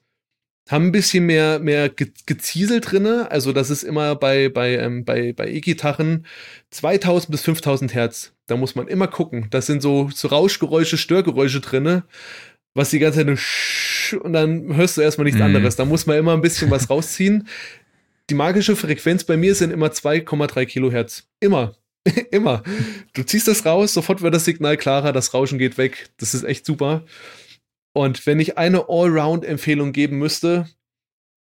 Haben 0.68 0.88
ein 0.88 0.92
bisschen 0.92 1.26
mehr, 1.26 1.60
mehr 1.60 1.90
Geziesel 1.90 2.82
drinne. 2.82 3.32
Also 3.32 3.54
das 3.54 3.70
ist 3.70 3.84
immer 3.84 4.16
bei, 4.16 4.50
bei, 4.50 4.78
ähm, 4.78 5.06
bei, 5.06 5.34
bei 5.34 5.50
E-Gitarren 5.50 6.26
2000 6.72 7.32
bis 7.32 7.42
5000 7.42 7.94
Hertz. 7.94 8.34
Da 8.48 8.58
muss 8.58 8.76
man 8.76 8.88
immer 8.88 9.08
gucken. 9.08 9.48
Das 9.50 9.66
sind 9.66 9.82
so, 9.82 10.10
so 10.14 10.28
Rauschgeräusche, 10.28 10.98
Störgeräusche 10.98 11.62
drinne, 11.62 12.04
was 12.74 12.90
die 12.90 13.00
ganze 13.00 13.20
Zeit 13.20 13.28
nur 13.28 13.38
und 14.24 14.32
dann 14.32 14.74
hörst 14.76 14.96
du 14.96 15.02
erstmal 15.02 15.26
nichts 15.26 15.40
mhm. 15.40 15.48
anderes. 15.48 15.76
Da 15.76 15.84
muss 15.84 16.06
man 16.06 16.18
immer 16.18 16.34
ein 16.34 16.42
bisschen 16.42 16.72
was 16.72 16.90
rausziehen 16.90 17.48
die 18.30 18.36
magische 18.36 18.76
Frequenz 18.76 19.24
bei 19.24 19.38
mir 19.38 19.56
sind 19.56 19.72
immer 19.72 19.88
2,3 19.88 20.66
Kilohertz. 20.66 21.28
Immer. 21.40 21.76
immer. 22.32 22.64
Du 23.14 23.24
ziehst 23.24 23.48
das 23.48 23.66
raus, 23.66 23.94
sofort 23.94 24.22
wird 24.22 24.34
das 24.34 24.46
Signal 24.46 24.78
klarer, 24.78 25.14
das 25.14 25.34
Rauschen 25.34 25.58
geht 25.58 25.78
weg. 25.78 26.10
Das 26.18 26.34
ist 26.34 26.44
echt 26.44 26.66
super. 26.66 27.04
Und 27.98 28.28
wenn 28.28 28.40
ich 28.40 28.60
eine 28.60 28.90
Allround-Empfehlung 28.90 29.92
geben 29.92 30.20
müsste, 30.20 30.68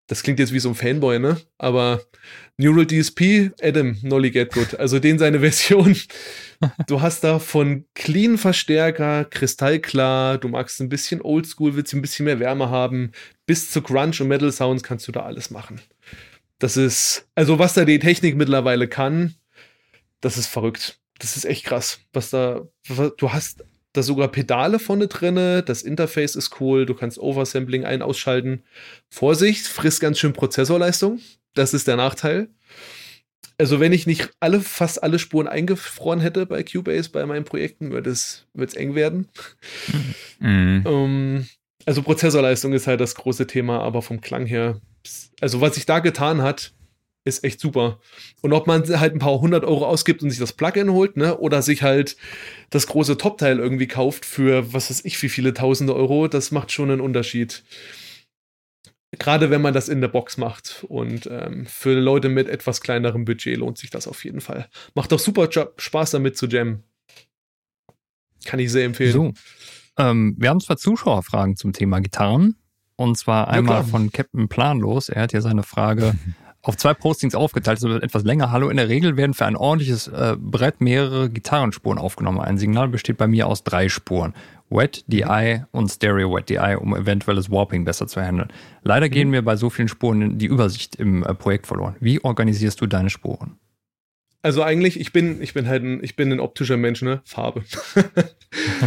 das 0.06 0.22
klingt 0.22 0.38
jetzt 0.38 0.52
wie 0.52 0.58
so 0.58 0.68
ein 0.68 0.74
Fanboy, 0.74 1.18
ne? 1.18 1.40
Aber 1.56 2.02
Neural 2.58 2.86
DSP, 2.86 3.52
Adam, 3.62 3.96
Nolly 4.02 4.30
Get 4.30 4.52
Good. 4.52 4.78
Also 4.78 4.98
den 4.98 5.18
seine 5.18 5.40
Version. 5.50 5.96
Du 6.86 7.00
hast 7.00 7.24
da 7.24 7.38
von 7.38 7.86
Clean 7.94 8.36
Verstärker, 8.36 9.24
kristallklar, 9.24 10.36
du 10.36 10.48
magst 10.48 10.78
ein 10.82 10.90
bisschen 10.90 11.22
Oldschool, 11.22 11.74
willst 11.74 11.94
ein 11.94 12.02
bisschen 12.02 12.26
mehr 12.26 12.38
Wärme 12.38 12.68
haben, 12.68 13.12
bis 13.46 13.70
zu 13.70 13.80
Grunge 13.80 14.20
und 14.20 14.28
Metal 14.28 14.52
Sounds 14.52 14.82
kannst 14.82 15.08
du 15.08 15.12
da 15.12 15.22
alles 15.22 15.50
machen. 15.50 15.80
Das 16.58 16.76
ist, 16.76 17.26
also 17.34 17.58
was 17.58 17.72
da 17.72 17.86
die 17.86 17.98
Technik 17.98 18.36
mittlerweile 18.36 18.88
kann, 18.88 19.36
das 20.20 20.36
ist 20.36 20.48
verrückt. 20.48 21.00
Das 21.18 21.34
ist 21.38 21.46
echt 21.46 21.64
krass. 21.64 22.00
Was 22.12 22.28
da, 22.28 22.68
du 23.16 23.32
hast 23.32 23.64
Da 23.94 24.02
sogar 24.02 24.28
Pedale 24.28 24.78
vorne 24.78 25.06
drinne, 25.08 25.62
das 25.62 25.82
Interface 25.82 26.34
ist 26.34 26.60
cool, 26.60 26.86
du 26.86 26.94
kannst 26.94 27.18
Oversampling 27.18 27.84
ein- 27.84 28.00
ausschalten. 28.02 28.62
Vorsicht, 29.10 29.66
frisst 29.66 30.00
ganz 30.00 30.18
schön 30.18 30.32
Prozessorleistung. 30.32 31.20
Das 31.54 31.74
ist 31.74 31.86
der 31.86 31.96
Nachteil. 31.96 32.48
Also, 33.58 33.80
wenn 33.80 33.92
ich 33.92 34.06
nicht 34.06 34.30
alle, 34.40 34.60
fast 34.60 35.02
alle 35.02 35.18
Spuren 35.18 35.46
eingefroren 35.46 36.20
hätte 36.20 36.46
bei 36.46 36.62
Cubase, 36.62 37.10
bei 37.10 37.24
meinen 37.26 37.44
Projekten, 37.44 37.90
würde 37.92 38.10
es 38.10 38.46
wird's 38.54 38.74
eng 38.74 38.94
werden. 38.94 39.28
Mhm. 40.40 40.84
Um, 40.86 41.46
also, 41.86 42.02
Prozessorleistung 42.02 42.72
ist 42.72 42.88
halt 42.88 43.00
das 43.00 43.14
große 43.14 43.46
Thema, 43.46 43.80
aber 43.80 44.02
vom 44.02 44.20
Klang 44.20 44.44
her, 44.46 44.80
also 45.40 45.60
was 45.60 45.76
sich 45.76 45.86
da 45.86 46.00
getan 46.00 46.42
hat, 46.42 46.72
ist 47.24 47.44
echt 47.44 47.60
super. 47.60 48.00
Und 48.40 48.52
ob 48.52 48.66
man 48.66 48.82
halt 48.98 49.14
ein 49.14 49.18
paar 49.18 49.40
hundert 49.40 49.64
Euro 49.64 49.86
ausgibt 49.86 50.22
und 50.22 50.30
sich 50.30 50.38
das 50.38 50.52
Plugin 50.52 50.90
holt, 50.90 51.16
ne, 51.16 51.38
oder 51.38 51.62
sich 51.62 51.82
halt 51.82 52.16
das 52.70 52.86
große 52.86 53.16
Top-Teil 53.16 53.58
irgendwie 53.58 53.86
kauft 53.86 54.26
für 54.26 54.72
was 54.72 54.90
weiß 54.90 55.04
ich, 55.04 55.20
wie 55.22 55.28
viele 55.28 55.54
tausende 55.54 55.94
Euro, 55.94 56.28
das 56.28 56.50
macht 56.50 56.72
schon 56.72 56.90
einen 56.90 57.00
Unterschied. 57.00 57.62
Gerade 59.18 59.50
wenn 59.50 59.60
man 59.60 59.74
das 59.74 59.88
in 59.88 60.00
der 60.00 60.08
Box 60.08 60.38
macht. 60.38 60.84
Und 60.88 61.28
ähm, 61.30 61.66
für 61.66 61.92
Leute 61.92 62.28
mit 62.28 62.48
etwas 62.48 62.80
kleinerem 62.80 63.24
Budget 63.24 63.58
lohnt 63.58 63.78
sich 63.78 63.90
das 63.90 64.08
auf 64.08 64.24
jeden 64.24 64.40
Fall. 64.40 64.68
Macht 64.94 65.12
doch 65.12 65.18
super 65.18 65.48
Spaß 65.76 66.12
damit 66.12 66.36
zu 66.36 66.46
jammen. 66.46 66.82
Kann 68.44 68.58
ich 68.58 68.72
sehr 68.72 68.86
empfehlen. 68.86 69.12
So. 69.12 69.32
Ähm, 69.98 70.34
wir 70.38 70.48
haben 70.48 70.60
zwar 70.60 70.78
Zuschauerfragen 70.78 71.56
zum 71.56 71.74
Thema 71.74 72.00
Gitarren. 72.00 72.56
Und 72.96 73.18
zwar 73.18 73.48
einmal 73.48 73.82
ja, 73.82 73.82
von 73.82 74.12
Captain 74.12 74.48
Planlos. 74.48 75.08
Er 75.08 75.22
hat 75.22 75.32
ja 75.32 75.40
seine 75.40 75.62
Frage 75.62 76.14
auf 76.62 76.76
zwei 76.76 76.94
Postings 76.94 77.34
aufgeteilt, 77.34 77.80
so 77.80 77.88
etwas 77.90 78.22
länger. 78.22 78.52
Hallo, 78.52 78.68
in 78.68 78.76
der 78.76 78.88
Regel 78.88 79.16
werden 79.16 79.34
für 79.34 79.46
ein 79.46 79.56
ordentliches 79.56 80.06
äh, 80.06 80.36
Brett 80.38 80.80
mehrere 80.80 81.28
Gitarrenspuren 81.28 81.98
aufgenommen. 81.98 82.40
Ein 82.40 82.56
Signal 82.56 82.88
besteht 82.88 83.18
bei 83.18 83.26
mir 83.26 83.48
aus 83.48 83.64
drei 83.64 83.88
Spuren. 83.88 84.34
Wet, 84.70 85.04
DI 85.06 85.62
und 85.72 85.88
Stereo 85.88 86.34
Wet 86.34 86.48
DI, 86.48 86.76
um 86.80 86.96
eventuelles 86.96 87.50
Warping 87.50 87.84
besser 87.84 88.06
zu 88.06 88.22
handeln. 88.22 88.48
Leider 88.82 89.08
gehen 89.08 89.28
mir 89.28 89.42
bei 89.42 89.56
so 89.56 89.70
vielen 89.70 89.88
Spuren 89.88 90.38
die 90.38 90.46
Übersicht 90.46 90.96
im 90.96 91.24
äh, 91.24 91.34
Projekt 91.34 91.66
verloren. 91.66 91.96
Wie 92.00 92.22
organisierst 92.22 92.80
du 92.80 92.86
deine 92.86 93.10
Spuren? 93.10 93.58
Also 94.44 94.64
eigentlich, 94.64 94.98
ich 94.98 95.12
bin, 95.12 95.40
ich 95.40 95.54
bin 95.54 95.68
halt 95.68 95.84
ein, 95.84 96.02
ich 96.02 96.16
bin 96.16 96.32
ein 96.32 96.40
optischer 96.40 96.76
Mensch, 96.76 97.00
ne? 97.02 97.20
Farbe. 97.24 97.62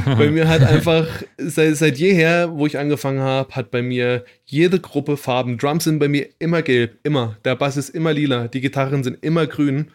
bei 0.06 0.30
mir 0.30 0.50
hat 0.50 0.64
einfach, 0.64 1.08
seit, 1.38 1.78
seit 1.78 1.98
jeher, 1.98 2.52
wo 2.52 2.68
ich 2.68 2.78
angefangen 2.78 3.22
habe, 3.22 3.56
hat 3.56 3.72
bei 3.72 3.82
mir 3.82 4.26
jede 4.44 4.82
Gruppe 4.82 5.16
Farben. 5.16 5.58
Drums 5.58 5.86
sind 5.86 6.00
bei 6.00 6.10
mir 6.10 6.28
immer 6.40 6.62
gelb, 6.62 7.00
immer. 7.04 7.38
Der 7.46 7.56
Bass 7.56 7.78
ist 7.78 7.90
immer 7.90 8.12
lila, 8.12 8.50
die 8.50 8.60
Gitarren 8.60 9.04
sind 9.04 9.24
immer 9.24 9.48
grün. 9.48 9.92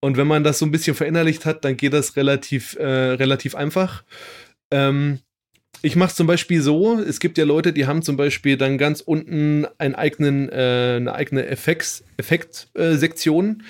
Und 0.00 0.16
wenn 0.16 0.28
man 0.28 0.44
das 0.44 0.60
so 0.60 0.66
ein 0.66 0.70
bisschen 0.70 0.94
verinnerlicht 0.94 1.44
hat, 1.44 1.64
dann 1.64 1.76
geht 1.76 1.92
das 1.92 2.16
relativ, 2.16 2.76
äh, 2.78 2.84
relativ 2.84 3.56
einfach. 3.56 4.04
Ähm, 4.70 5.18
ich 5.82 5.96
mache 5.96 6.10
es 6.10 6.16
zum 6.16 6.26
Beispiel 6.26 6.60
so, 6.60 6.98
es 6.98 7.20
gibt 7.20 7.38
ja 7.38 7.44
Leute, 7.44 7.72
die 7.72 7.86
haben 7.86 8.02
zum 8.02 8.16
Beispiel 8.16 8.56
dann 8.56 8.76
ganz 8.76 9.00
unten 9.00 9.66
einen 9.78 9.94
eigenen, 9.94 10.48
äh, 10.50 10.96
eine 10.96 11.14
eigene 11.14 11.46
Effekt-Sektion. 11.46 13.60
Äh, 13.60 13.64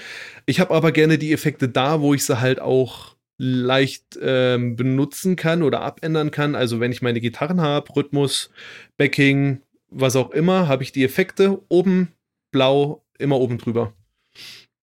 ich 0.51 0.59
habe 0.59 0.75
aber 0.75 0.91
gerne 0.91 1.17
die 1.17 1.33
Effekte 1.33 1.69
da, 1.69 2.01
wo 2.01 2.13
ich 2.13 2.25
sie 2.25 2.41
halt 2.41 2.61
auch 2.61 3.15
leicht 3.39 4.19
ähm, 4.21 4.77
benutzen 4.77 5.37
kann 5.37 5.63
oder 5.63 5.81
abändern 5.81 6.31
kann. 6.33 6.55
Also 6.55 6.81
wenn 6.81 6.93
ich 6.93 7.03
meine 7.03 7.21
Gitarren 7.21 7.61
habe, 7.61 7.95
Rhythmus, 7.95 8.51
Backing, 8.99 9.61
was 9.89 10.17
auch 10.17 10.33
immer, 10.33 10.69
habe 10.69 10.83
ich 10.83 10.93
die 10.93 11.05
Effekte 11.05 11.63
oben 11.69 12.09
blau, 12.51 13.05
immer 13.19 13.39
oben 13.39 13.59
drüber. 13.59 13.95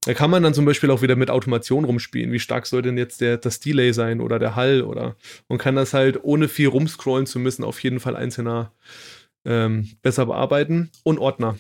Da 0.06 0.14
kann 0.14 0.32
man 0.32 0.42
dann 0.42 0.54
zum 0.54 0.64
Beispiel 0.64 0.90
auch 0.90 1.02
wieder 1.02 1.18
mit 1.18 1.30
Automation 1.30 1.84
rumspielen. 1.84 2.32
Wie 2.32 2.40
stark 2.40 2.66
soll 2.66 2.82
denn 2.82 2.98
jetzt 2.98 3.20
der, 3.20 3.38
das 3.38 3.60
Delay 3.60 3.92
sein 3.92 4.22
oder 4.22 4.40
der 4.40 4.56
Hall 4.56 4.82
oder 4.82 5.18
und 5.48 5.58
kann 5.58 5.76
das 5.76 5.94
halt 5.94 6.24
ohne 6.24 6.48
viel 6.48 6.70
rumscrollen 6.70 7.26
zu 7.26 7.40
müssen 7.40 7.66
auf 7.66 7.84
jeden 7.84 8.00
Fall 8.00 8.16
einzelner 8.16 8.72
ähm, 9.44 9.90
besser 10.02 10.28
bearbeiten. 10.28 10.92
Und 11.04 11.20
Ordner. 11.20 11.58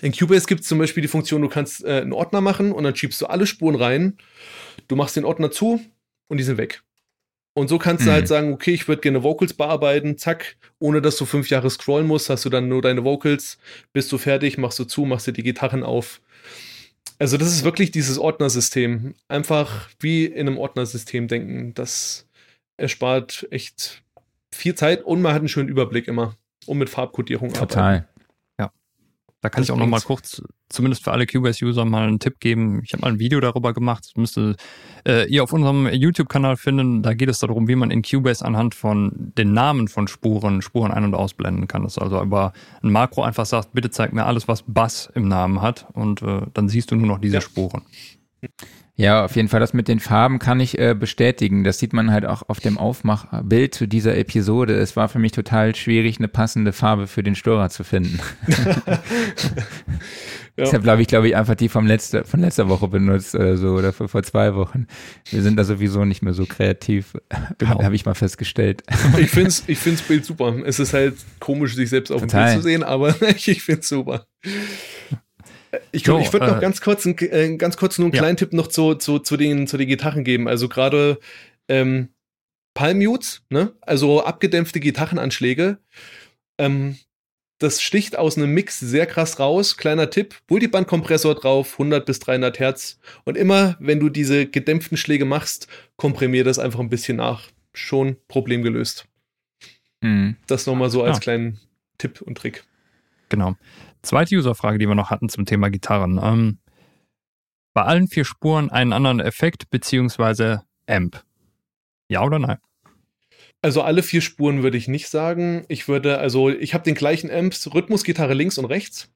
In 0.00 0.12
Cubase 0.12 0.46
gibt 0.46 0.62
es 0.62 0.68
zum 0.68 0.78
Beispiel 0.78 1.02
die 1.02 1.08
Funktion, 1.08 1.42
du 1.42 1.48
kannst 1.48 1.84
äh, 1.84 2.00
einen 2.00 2.12
Ordner 2.12 2.40
machen 2.40 2.72
und 2.72 2.84
dann 2.84 2.96
schiebst 2.96 3.20
du 3.20 3.26
alle 3.26 3.46
Spuren 3.46 3.74
rein. 3.74 4.16
Du 4.88 4.96
machst 4.96 5.16
den 5.16 5.24
Ordner 5.24 5.50
zu 5.50 5.80
und 6.28 6.38
die 6.38 6.44
sind 6.44 6.58
weg. 6.58 6.82
Und 7.54 7.68
so 7.68 7.78
kannst 7.78 8.02
mhm. 8.02 8.06
du 8.06 8.12
halt 8.12 8.28
sagen, 8.28 8.52
okay, 8.52 8.72
ich 8.72 8.88
würde 8.88 9.02
gerne 9.02 9.22
Vocals 9.22 9.52
bearbeiten, 9.52 10.16
zack, 10.16 10.56
ohne 10.78 11.02
dass 11.02 11.16
du 11.16 11.26
fünf 11.26 11.50
Jahre 11.50 11.68
scrollen 11.68 12.06
musst, 12.06 12.30
hast 12.30 12.44
du 12.44 12.48
dann 12.48 12.68
nur 12.68 12.80
deine 12.80 13.04
Vocals, 13.04 13.58
bist 13.92 14.10
du 14.10 14.18
fertig, 14.18 14.56
machst 14.56 14.78
du 14.78 14.84
zu, 14.84 15.04
machst 15.04 15.26
dir 15.26 15.32
die 15.32 15.42
Gitarren 15.42 15.82
auf. 15.82 16.20
Also 17.18 17.36
das 17.36 17.48
ist 17.48 17.62
wirklich 17.62 17.90
dieses 17.90 18.18
Ordnersystem. 18.18 19.14
Einfach 19.28 19.88
wie 20.00 20.24
in 20.24 20.48
einem 20.48 20.58
Ordnersystem 20.58 21.28
denken. 21.28 21.74
Das 21.74 22.26
erspart 22.78 23.46
echt 23.50 24.02
viel 24.52 24.74
Zeit 24.74 25.04
und 25.04 25.22
man 25.22 25.32
hat 25.32 25.40
einen 25.40 25.48
schönen 25.48 25.68
Überblick 25.68 26.08
immer. 26.08 26.36
Und 26.66 26.78
mit 26.78 26.90
Farbkodierung 26.90 27.52
Total. 27.52 27.82
arbeiten. 27.82 28.11
Da 29.42 29.48
kann 29.48 29.60
das 29.60 29.68
ich 29.68 29.72
auch 29.72 29.76
noch 29.76 29.88
mal 29.88 30.00
kurz, 30.00 30.40
zumindest 30.68 31.02
für 31.02 31.10
alle 31.10 31.26
Cubase-User, 31.26 31.84
mal 31.84 32.06
einen 32.06 32.20
Tipp 32.20 32.38
geben. 32.38 32.80
Ich 32.84 32.92
habe 32.92 33.00
mal 33.00 33.08
ein 33.08 33.18
Video 33.18 33.40
darüber 33.40 33.74
gemacht. 33.74 34.04
Das 34.06 34.14
müsste 34.14 34.54
äh, 35.04 35.28
ihr 35.28 35.42
auf 35.42 35.52
unserem 35.52 35.88
YouTube-Kanal 35.88 36.56
finden. 36.56 37.02
Da 37.02 37.12
geht 37.12 37.28
es 37.28 37.40
darum, 37.40 37.66
wie 37.66 37.74
man 37.74 37.90
in 37.90 38.02
Cubase 38.02 38.44
anhand 38.44 38.76
von 38.76 39.32
den 39.36 39.52
Namen 39.52 39.88
von 39.88 40.06
Spuren 40.06 40.62
Spuren 40.62 40.92
ein- 40.92 41.02
und 41.02 41.14
ausblenden 41.14 41.66
kann. 41.66 41.82
Das 41.82 41.98
also 41.98 42.22
über 42.22 42.52
ein 42.82 42.92
Makro 42.92 43.24
einfach 43.24 43.44
sagt, 43.44 43.72
bitte 43.72 43.90
zeig 43.90 44.12
mir 44.12 44.26
alles, 44.26 44.46
was 44.46 44.62
Bass 44.64 45.10
im 45.12 45.26
Namen 45.26 45.60
hat. 45.60 45.88
Und 45.92 46.22
äh, 46.22 46.42
dann 46.54 46.68
siehst 46.68 46.92
du 46.92 46.94
nur 46.94 47.08
noch 47.08 47.18
diese 47.18 47.34
ja. 47.34 47.40
Spuren. 47.40 47.82
Ja, 48.94 49.24
auf 49.24 49.36
jeden 49.36 49.48
Fall. 49.48 49.60
Das 49.60 49.72
mit 49.72 49.88
den 49.88 50.00
Farben 50.00 50.38
kann 50.38 50.60
ich 50.60 50.78
äh, 50.78 50.94
bestätigen. 50.94 51.64
Das 51.64 51.78
sieht 51.78 51.94
man 51.94 52.10
halt 52.10 52.26
auch 52.26 52.42
auf 52.48 52.60
dem 52.60 52.76
Aufmachbild 52.76 53.74
zu 53.74 53.88
dieser 53.88 54.16
Episode. 54.16 54.74
Es 54.74 54.96
war 54.96 55.08
für 55.08 55.18
mich 55.18 55.32
total 55.32 55.74
schwierig, 55.74 56.18
eine 56.18 56.28
passende 56.28 56.72
Farbe 56.72 57.06
für 57.06 57.22
den 57.22 57.34
Storer 57.34 57.70
zu 57.70 57.84
finden. 57.84 58.20
ja. 58.86 58.98
Deshalb 60.58 60.86
habe 60.86 61.00
ich, 61.00 61.08
glaube 61.08 61.26
ich, 61.28 61.36
einfach 61.36 61.54
die 61.54 61.70
vom 61.70 61.86
letzte, 61.86 62.24
von 62.24 62.40
letzter 62.40 62.68
Woche 62.68 62.86
benutzt 62.88 63.34
oder 63.34 63.56
so 63.56 63.70
oder 63.70 63.94
vor, 63.94 64.08
vor 64.08 64.22
zwei 64.24 64.54
Wochen. 64.54 64.86
Wir 65.30 65.42
sind 65.42 65.56
da 65.56 65.64
sowieso 65.64 66.04
nicht 66.04 66.20
mehr 66.20 66.34
so 66.34 66.44
kreativ, 66.44 67.16
genau. 67.56 67.82
habe 67.82 67.94
ich 67.94 68.04
mal 68.04 68.14
festgestellt. 68.14 68.82
Ich 69.18 69.30
finde 69.30 69.48
es 69.48 69.64
ich 69.68 69.78
find's 69.78 70.02
Bild 70.02 70.26
super. 70.26 70.54
Es 70.66 70.78
ist 70.78 70.92
halt 70.92 71.16
komisch, 71.40 71.76
sich 71.76 71.88
selbst 71.88 72.10
auf 72.10 72.20
dem 72.20 72.28
Bild 72.28 72.50
zu 72.50 72.60
sehen, 72.60 72.82
aber 72.82 73.14
ich 73.36 73.62
finde 73.62 73.80
es 73.80 73.88
super. 73.88 74.26
Ich, 75.90 76.04
so, 76.04 76.18
ich 76.18 76.32
würde 76.32 76.46
noch 76.46 76.58
äh, 76.58 76.60
ganz 76.60 76.80
kurz, 76.80 77.06
ein, 77.06 77.16
äh, 77.18 77.56
ganz 77.56 77.76
kurz 77.76 77.98
nur 77.98 78.06
einen 78.06 78.12
kleinen 78.12 78.36
Tipp 78.36 78.52
noch 78.52 78.66
zu, 78.66 78.94
zu, 78.94 79.18
zu, 79.18 79.36
den, 79.36 79.66
zu 79.66 79.76
den 79.78 79.88
Gitarren 79.88 80.24
geben. 80.24 80.48
Also 80.48 80.68
gerade 80.68 81.18
ähm, 81.68 82.08
Palmutes, 82.74 83.42
ne? 83.48 83.72
also 83.80 84.22
abgedämpfte 84.22 84.80
Gitarrenanschläge. 84.80 85.78
Ähm, 86.58 86.98
das 87.58 87.80
sticht 87.80 88.18
aus 88.18 88.36
einem 88.36 88.52
Mix 88.52 88.80
sehr 88.80 89.06
krass 89.06 89.38
raus. 89.38 89.76
Kleiner 89.76 90.10
Tipp: 90.10 90.34
Multiband-Kompressor 90.48 91.36
drauf, 91.36 91.74
100 91.74 92.04
bis 92.04 92.18
300 92.18 92.58
Hertz. 92.58 92.98
Und 93.24 93.36
immer, 93.36 93.76
wenn 93.78 94.00
du 94.00 94.08
diese 94.08 94.46
gedämpften 94.46 94.96
Schläge 94.96 95.24
machst, 95.24 95.68
komprimier 95.96 96.44
das 96.44 96.58
einfach 96.58 96.80
ein 96.80 96.90
bisschen 96.90 97.18
nach. 97.18 97.44
Schon 97.72 98.16
Problem 98.28 98.62
gelöst. 98.62 99.06
Mhm. 100.02 100.36
Das 100.46 100.66
nochmal 100.66 100.90
so 100.90 101.02
als 101.02 101.18
ja. 101.18 101.20
kleinen 101.20 101.60
Tipp 101.98 102.20
und 102.20 102.36
Trick. 102.36 102.64
Genau. 103.28 103.56
Zweite 104.02 104.36
Userfrage, 104.36 104.78
die 104.78 104.86
wir 104.86 104.94
noch 104.94 105.10
hatten 105.10 105.28
zum 105.28 105.46
Thema 105.46 105.70
Gitarren. 105.70 106.20
Ähm, 106.22 106.58
bei 107.74 107.82
allen 107.82 108.08
vier 108.08 108.24
Spuren 108.24 108.70
einen 108.70 108.92
anderen 108.92 109.20
Effekt 109.20 109.70
beziehungsweise 109.70 110.62
Amp. 110.86 111.24
Ja 112.08 112.22
oder 112.22 112.38
nein? 112.38 112.58
Also 113.62 113.82
alle 113.82 114.02
vier 114.02 114.20
Spuren 114.20 114.62
würde 114.62 114.76
ich 114.76 114.88
nicht 114.88 115.08
sagen. 115.08 115.64
Ich 115.68 115.86
würde, 115.86 116.18
also 116.18 116.50
ich 116.50 116.74
habe 116.74 116.84
den 116.84 116.96
gleichen 116.96 117.30
Amps, 117.30 117.72
Rhythmusgitarre 117.72 118.34
links 118.34 118.58
und 118.58 118.64
rechts. 118.64 119.08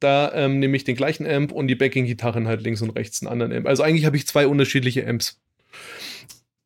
Da 0.00 0.32
ähm, 0.34 0.58
nehme 0.58 0.76
ich 0.76 0.84
den 0.84 0.96
gleichen 0.96 1.26
Amp 1.26 1.52
und 1.52 1.68
die 1.68 1.74
Backing-Gitarren 1.74 2.48
halt 2.48 2.62
links 2.62 2.82
und 2.82 2.90
rechts 2.90 3.22
einen 3.22 3.30
anderen 3.30 3.52
Amp. 3.52 3.66
Also 3.68 3.82
eigentlich 3.82 4.06
habe 4.06 4.16
ich 4.16 4.26
zwei 4.26 4.46
unterschiedliche 4.46 5.06
Amps. 5.06 5.40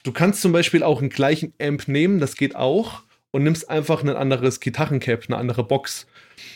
Du 0.04 0.12
kannst 0.12 0.40
zum 0.40 0.52
Beispiel 0.52 0.84
auch 0.84 1.00
einen 1.00 1.10
gleichen 1.10 1.52
Amp 1.60 1.88
nehmen, 1.88 2.20
das 2.20 2.36
geht 2.36 2.54
auch, 2.54 3.02
und 3.32 3.44
nimmst 3.44 3.68
einfach 3.68 4.02
ein 4.02 4.08
anderes 4.08 4.60
Gitarrencap, 4.60 5.24
eine 5.28 5.36
andere 5.36 5.64
Box. 5.64 6.06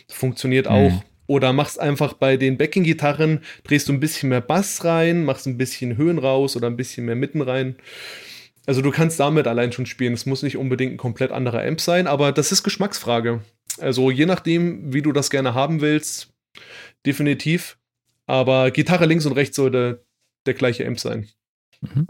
Funktioniert 0.08 0.66
mhm. 0.66 0.72
auch. 0.72 1.04
Oder 1.26 1.52
machst 1.52 1.78
einfach 1.78 2.14
bei 2.14 2.36
den 2.36 2.58
Backing-Gitarren, 2.58 3.40
drehst 3.62 3.88
du 3.88 3.92
ein 3.92 4.00
bisschen 4.00 4.30
mehr 4.30 4.40
Bass 4.40 4.84
rein, 4.84 5.24
machst 5.24 5.46
ein 5.46 5.58
bisschen 5.58 5.96
Höhen 5.96 6.18
raus 6.18 6.56
oder 6.56 6.66
ein 6.66 6.76
bisschen 6.76 7.06
mehr 7.06 7.14
Mitten 7.14 7.40
rein. 7.40 7.76
Also 8.66 8.82
du 8.82 8.90
kannst 8.90 9.20
damit 9.20 9.46
allein 9.46 9.72
schon 9.72 9.86
spielen. 9.86 10.14
Es 10.14 10.26
muss 10.26 10.42
nicht 10.42 10.56
unbedingt 10.56 10.94
ein 10.94 10.96
komplett 10.96 11.30
anderer 11.30 11.64
Amp 11.64 11.80
sein, 11.80 12.06
aber 12.06 12.32
das 12.32 12.50
ist 12.50 12.62
Geschmacksfrage. 12.62 13.42
Also 13.78 14.10
je 14.10 14.26
nachdem, 14.26 14.92
wie 14.92 15.02
du 15.02 15.12
das 15.12 15.30
gerne 15.30 15.54
haben 15.54 15.80
willst, 15.80 16.32
definitiv. 17.06 17.78
Aber 18.26 18.70
Gitarre 18.70 19.06
links 19.06 19.26
und 19.26 19.32
rechts 19.32 19.56
sollte 19.56 20.04
der 20.46 20.54
gleiche 20.54 20.86
Amp 20.86 20.98
sein. 21.00 21.28
Mhm. 21.80 22.06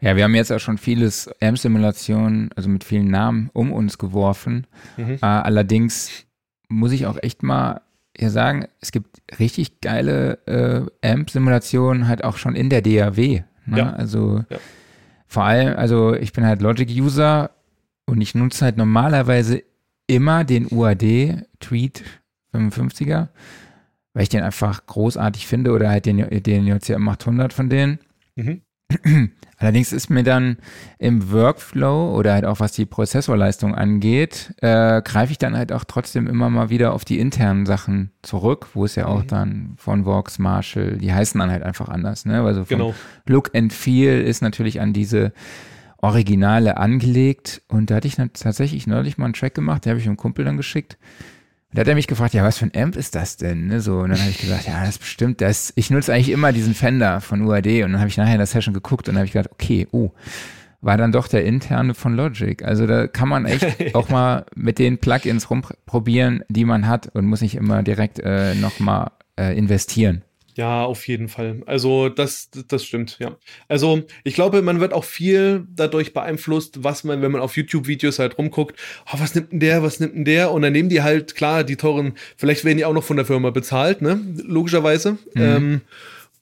Ja, 0.00 0.14
wir 0.14 0.24
haben 0.24 0.34
jetzt 0.34 0.52
auch 0.52 0.60
schon 0.60 0.78
vieles 0.78 1.28
AMP-Simulationen, 1.40 2.50
also 2.54 2.68
mit 2.68 2.84
vielen 2.84 3.10
Namen, 3.10 3.50
um 3.54 3.72
uns 3.72 3.96
geworfen. 3.96 4.66
Mhm. 4.96 5.18
Äh, 5.22 5.26
allerdings 5.26 6.26
muss 6.68 6.92
ich 6.92 7.06
auch 7.06 7.16
echt 7.22 7.42
mal 7.42 7.80
hier 8.16 8.30
sagen, 8.30 8.66
es 8.80 8.92
gibt 8.92 9.22
richtig 9.38 9.80
geile 9.80 10.38
äh, 11.02 11.08
AMP-Simulationen 11.08 12.08
halt 12.08 12.24
auch 12.24 12.36
schon 12.36 12.54
in 12.54 12.70
der 12.70 12.82
DAW. 12.82 13.42
Ne? 13.66 13.78
Ja. 13.78 13.92
Also 13.92 14.44
ja. 14.48 14.58
vor 15.26 15.44
allem, 15.44 15.76
also 15.76 16.14
ich 16.14 16.32
bin 16.32 16.44
halt 16.44 16.62
Logic-User 16.62 17.50
und 18.06 18.20
ich 18.20 18.34
nutze 18.34 18.64
halt 18.64 18.76
normalerweise 18.76 19.62
immer 20.06 20.44
den 20.44 20.66
UAD 20.70 21.46
Tweet 21.58 22.04
55er, 22.54 23.28
weil 24.14 24.22
ich 24.22 24.28
den 24.28 24.42
einfach 24.42 24.86
großartig 24.86 25.46
finde 25.46 25.72
oder 25.72 25.90
halt 25.90 26.06
den, 26.06 26.18
den 26.42 26.66
JCM 26.66 27.08
800 27.08 27.52
von 27.52 27.68
denen. 27.68 27.98
Mhm. 28.36 28.62
Allerdings 29.58 29.92
ist 29.92 30.10
mir 30.10 30.22
dann 30.22 30.58
im 30.98 31.32
Workflow 31.32 32.14
oder 32.14 32.34
halt 32.34 32.44
auch 32.44 32.60
was 32.60 32.72
die 32.72 32.84
Prozessorleistung 32.84 33.74
angeht, 33.74 34.54
äh, 34.60 35.00
greife 35.00 35.32
ich 35.32 35.38
dann 35.38 35.56
halt 35.56 35.72
auch 35.72 35.84
trotzdem 35.84 36.26
immer 36.26 36.50
mal 36.50 36.68
wieder 36.68 36.92
auf 36.92 37.06
die 37.06 37.18
internen 37.18 37.64
Sachen 37.64 38.10
zurück, 38.22 38.68
wo 38.74 38.84
es 38.84 38.96
ja 38.96 39.06
auch 39.06 39.22
mhm. 39.22 39.28
dann 39.28 39.74
von 39.78 40.04
Vox, 40.04 40.38
Marshall, 40.38 40.98
die 40.98 41.12
heißen 41.12 41.40
dann 41.40 41.50
halt 41.50 41.62
einfach 41.62 41.88
anders, 41.88 42.26
ne? 42.26 42.42
Also 42.42 42.64
genau. 42.64 42.94
Look 43.26 43.54
and 43.54 43.72
Feel 43.72 44.20
ist 44.20 44.42
natürlich 44.42 44.80
an 44.80 44.92
diese 44.92 45.32
Originale 45.98 46.76
angelegt 46.76 47.62
und 47.68 47.90
da 47.90 47.96
hatte 47.96 48.08
ich 48.08 48.16
tatsächlich 48.16 48.86
neulich 48.86 49.16
mal 49.16 49.24
einen 49.24 49.34
Track 49.34 49.54
gemacht, 49.54 49.86
den 49.86 49.90
habe 49.90 50.00
ich 50.00 50.06
einem 50.06 50.18
Kumpel 50.18 50.44
dann 50.44 50.58
geschickt 50.58 50.98
da 51.72 51.80
hat 51.80 51.88
er 51.88 51.94
mich 51.94 52.06
gefragt, 52.06 52.32
ja, 52.32 52.44
was 52.44 52.58
für 52.58 52.66
ein 52.66 52.80
Amp 52.80 52.96
ist 52.96 53.14
das 53.14 53.36
denn? 53.36 53.66
Ne, 53.66 53.80
so, 53.80 53.98
und 53.98 54.10
dann 54.10 54.18
habe 54.18 54.30
ich 54.30 54.38
gesagt, 54.38 54.66
ja, 54.66 54.80
das 54.80 54.90
ist 54.90 54.98
bestimmt 55.00 55.40
das. 55.40 55.72
Ich 55.76 55.90
nutze 55.90 56.12
eigentlich 56.12 56.30
immer 56.30 56.52
diesen 56.52 56.74
Fender 56.74 57.20
von 57.20 57.42
UAD 57.42 57.66
und 57.84 57.92
dann 57.92 57.98
habe 57.98 58.08
ich 58.08 58.16
nachher 58.16 58.32
in 58.32 58.38
der 58.38 58.46
Session 58.46 58.72
geguckt 58.72 59.08
und 59.08 59.16
habe 59.16 59.26
ich 59.26 59.32
gedacht, 59.32 59.52
okay, 59.52 59.86
oh, 59.90 60.12
war 60.80 60.96
dann 60.96 61.12
doch 61.12 61.28
der 61.28 61.44
interne 61.44 61.94
von 61.94 62.14
Logic. 62.14 62.62
Also 62.62 62.86
da 62.86 63.06
kann 63.08 63.28
man 63.28 63.44
echt 63.44 63.66
auch 63.94 64.08
mal 64.08 64.46
mit 64.54 64.78
den 64.78 64.98
Plugins 64.98 65.50
rumprobieren, 65.50 66.44
die 66.48 66.64
man 66.64 66.86
hat 66.86 67.08
und 67.14 67.26
muss 67.26 67.40
nicht 67.40 67.56
immer 67.56 67.82
direkt 67.82 68.20
äh, 68.20 68.54
nochmal 68.54 69.10
äh, 69.38 69.56
investieren. 69.56 70.22
Ja, 70.56 70.84
auf 70.84 71.06
jeden 71.06 71.28
Fall. 71.28 71.62
Also 71.66 72.08
das, 72.08 72.48
das 72.68 72.82
stimmt, 72.82 73.18
ja. 73.18 73.36
Also 73.68 74.04
ich 74.24 74.32
glaube, 74.32 74.62
man 74.62 74.80
wird 74.80 74.94
auch 74.94 75.04
viel 75.04 75.66
dadurch 75.74 76.14
beeinflusst, 76.14 76.82
was 76.82 77.04
man, 77.04 77.20
wenn 77.20 77.30
man 77.30 77.42
auf 77.42 77.58
YouTube-Videos 77.58 78.18
halt 78.18 78.38
rumguckt, 78.38 78.74
oh, 79.12 79.18
was 79.18 79.34
nimmt 79.34 79.52
denn 79.52 79.60
der, 79.60 79.82
was 79.82 80.00
nimmt 80.00 80.14
denn 80.14 80.24
der? 80.24 80.52
Und 80.52 80.62
dann 80.62 80.72
nehmen 80.72 80.88
die 80.88 81.02
halt, 81.02 81.34
klar, 81.34 81.62
die 81.62 81.76
teuren, 81.76 82.14
vielleicht 82.38 82.64
werden 82.64 82.78
die 82.78 82.86
auch 82.86 82.94
noch 82.94 83.04
von 83.04 83.18
der 83.18 83.26
Firma 83.26 83.50
bezahlt, 83.50 84.00
ne? 84.00 84.18
Logischerweise. 84.46 85.18
Mhm. 85.34 85.42
Ähm, 85.42 85.80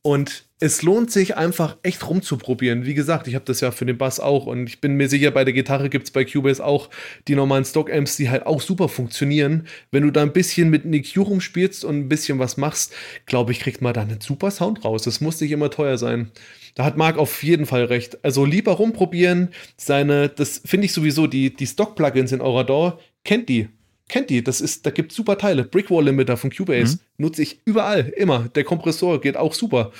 und 0.06 0.44
es 0.60 0.82
lohnt 0.82 1.10
sich 1.10 1.38
einfach 1.38 1.78
echt 1.82 2.06
rumzuprobieren. 2.06 2.84
Wie 2.84 2.92
gesagt, 2.92 3.26
ich 3.26 3.34
habe 3.34 3.46
das 3.46 3.62
ja 3.62 3.70
für 3.70 3.86
den 3.86 3.96
Bass 3.96 4.20
auch 4.20 4.44
und 4.44 4.66
ich 4.66 4.82
bin 4.82 4.96
mir 4.96 5.08
sicher, 5.08 5.30
bei 5.30 5.44
der 5.44 5.54
Gitarre 5.54 5.88
gibt 5.88 6.04
es 6.04 6.10
bei 6.10 6.26
Cubase 6.26 6.62
auch 6.62 6.90
die 7.26 7.34
normalen 7.34 7.64
Stock-Amps, 7.64 8.16
die 8.16 8.28
halt 8.28 8.44
auch 8.44 8.60
super 8.60 8.90
funktionieren. 8.90 9.66
Wenn 9.90 10.02
du 10.02 10.10
da 10.10 10.20
ein 10.20 10.34
bisschen 10.34 10.68
mit 10.68 10.84
einem 10.84 10.92
EQ 10.92 11.16
rumspielst 11.16 11.86
und 11.86 11.96
ein 11.96 12.08
bisschen 12.10 12.38
was 12.38 12.58
machst, 12.58 12.92
glaube 13.24 13.52
ich, 13.52 13.60
kriegt 13.60 13.80
man 13.80 13.94
da 13.94 14.02
einen 14.02 14.20
super 14.20 14.50
Sound 14.50 14.84
raus. 14.84 15.04
Das 15.04 15.22
muss 15.22 15.40
nicht 15.40 15.52
immer 15.52 15.70
teuer 15.70 15.96
sein. 15.96 16.30
Da 16.74 16.84
hat 16.84 16.98
Marc 16.98 17.16
auf 17.16 17.42
jeden 17.42 17.64
Fall 17.64 17.84
recht. 17.84 18.22
Also 18.22 18.44
lieber 18.44 18.72
rumprobieren. 18.72 19.54
Seine, 19.78 20.28
das 20.28 20.60
finde 20.66 20.84
ich 20.84 20.92
sowieso, 20.92 21.26
die, 21.26 21.54
die 21.54 21.66
Stock-Plugins 21.66 22.32
in 22.32 22.42
Aurador, 22.42 23.00
kennt 23.24 23.48
die 23.48 23.68
kennt 24.08 24.30
die, 24.30 24.44
das 24.44 24.60
ist, 24.60 24.86
da 24.86 24.90
gibt 24.90 25.12
es 25.12 25.16
super 25.16 25.38
Teile. 25.38 25.64
Brickwall 25.64 26.04
Limiter 26.04 26.36
von 26.36 26.50
Cubase 26.50 26.96
mhm. 26.96 27.24
nutze 27.24 27.42
ich 27.42 27.60
überall, 27.64 28.12
immer. 28.16 28.48
Der 28.54 28.64
Kompressor 28.64 29.20
geht 29.20 29.36
auch 29.36 29.54
super. 29.54 29.92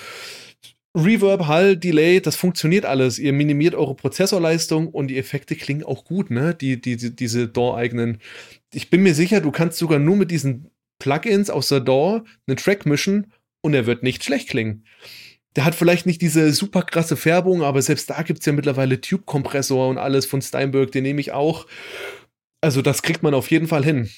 Reverb, 0.97 1.47
Hall, 1.47 1.77
Delay, 1.77 2.21
das 2.21 2.37
funktioniert 2.37 2.85
alles. 2.85 3.19
Ihr 3.19 3.33
minimiert 3.33 3.75
eure 3.75 3.97
Prozessorleistung 3.97 4.89
und 4.89 5.09
die 5.09 5.19
Effekte 5.19 5.57
klingen 5.57 5.83
auch 5.83 6.05
gut, 6.05 6.31
ne? 6.31 6.55
Die, 6.55 6.81
die, 6.81 6.97
die 6.97 7.17
diese 7.17 7.49
DAW-eigenen. 7.49 8.19
Ich 8.73 8.91
bin 8.91 9.03
mir 9.03 9.15
sicher, 9.15 9.41
du 9.41 9.51
kannst 9.51 9.79
sogar 9.79 9.99
nur 9.99 10.15
mit 10.15 10.31
diesen 10.31 10.71
Plugins 11.01 11.51
aus 11.51 11.69
der 11.69 11.81
DAW 11.81 12.23
einen 12.47 12.57
Track 12.57 12.87
mischen 12.87 13.33
und 13.61 13.75
er 13.75 13.87
wird 13.87 14.05
nicht 14.05 14.23
schlecht 14.23 14.49
klingen. 14.49 14.85
Der 15.57 15.65
hat 15.65 15.75
vielleicht 15.75 16.07
nicht 16.07 16.21
diese 16.21 16.53
super 16.53 16.83
krasse 16.83 17.17
Färbung, 17.17 17.63
aber 17.63 17.83
selbst 17.83 18.11
da 18.11 18.23
gibt 18.23 18.41
es 18.41 18.47
ja 18.47 18.53
mittlerweile 18.53 19.01
Tube-Kompressor 19.01 19.89
und 19.89 19.99
alles 19.99 20.27
von 20.27 20.43
Steinberg, 20.43 20.93
den 20.93 21.03
nehme 21.03 21.21
ich 21.21 21.33
auch. 21.33 21.67
Also 22.65 22.81
das 22.81 23.03
kriegt 23.03 23.23
man 23.23 23.35
auf 23.35 23.51
jeden 23.51 23.69
Fall 23.69 23.85
hin. 23.85 24.09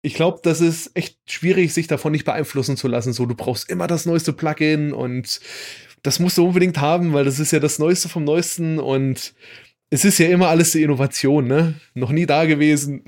Ich 0.00 0.14
glaube, 0.14 0.38
das 0.44 0.60
ist 0.60 0.92
echt 0.94 1.18
schwierig, 1.28 1.74
sich 1.74 1.88
davon 1.88 2.12
nicht 2.12 2.24
beeinflussen 2.24 2.76
zu 2.76 2.86
lassen. 2.86 3.12
So, 3.12 3.26
du 3.26 3.34
brauchst 3.34 3.68
immer 3.68 3.88
das 3.88 4.06
neueste 4.06 4.32
Plugin 4.32 4.92
und 4.92 5.40
das 6.04 6.20
musst 6.20 6.38
du 6.38 6.46
unbedingt 6.46 6.80
haben, 6.80 7.14
weil 7.14 7.24
das 7.24 7.40
ist 7.40 7.50
ja 7.50 7.58
das 7.58 7.80
Neueste 7.80 8.08
vom 8.08 8.22
Neuesten 8.22 8.78
und 8.78 9.34
es 9.90 10.04
ist 10.04 10.18
ja 10.18 10.28
immer 10.28 10.46
alles 10.46 10.70
die 10.70 10.84
Innovation, 10.84 11.48
ne? 11.48 11.74
Noch 11.94 12.12
nie 12.12 12.26
da 12.26 12.44
gewesen. 12.44 13.02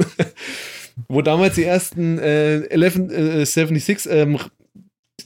Wo 1.08 1.22
damals 1.22 1.54
die 1.54 1.62
ersten 1.62 2.18
äh, 2.18 2.66
1176 2.68 4.10
äh, 4.10 4.22
ähm, 4.22 4.40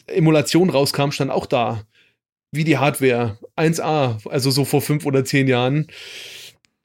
Emulationen 0.07 0.71
rauskamen, 0.71 1.13
stand 1.13 1.31
auch 1.31 1.47
da. 1.47 1.83
Wie 2.51 2.65
die 2.65 2.77
Hardware. 2.77 3.39
1A, 3.57 4.29
also 4.29 4.51
so 4.51 4.67
vor 4.67 4.83
fünf 4.83 5.07
oder 5.07 5.25
zehn 5.25 5.49
Jahren 5.49 5.87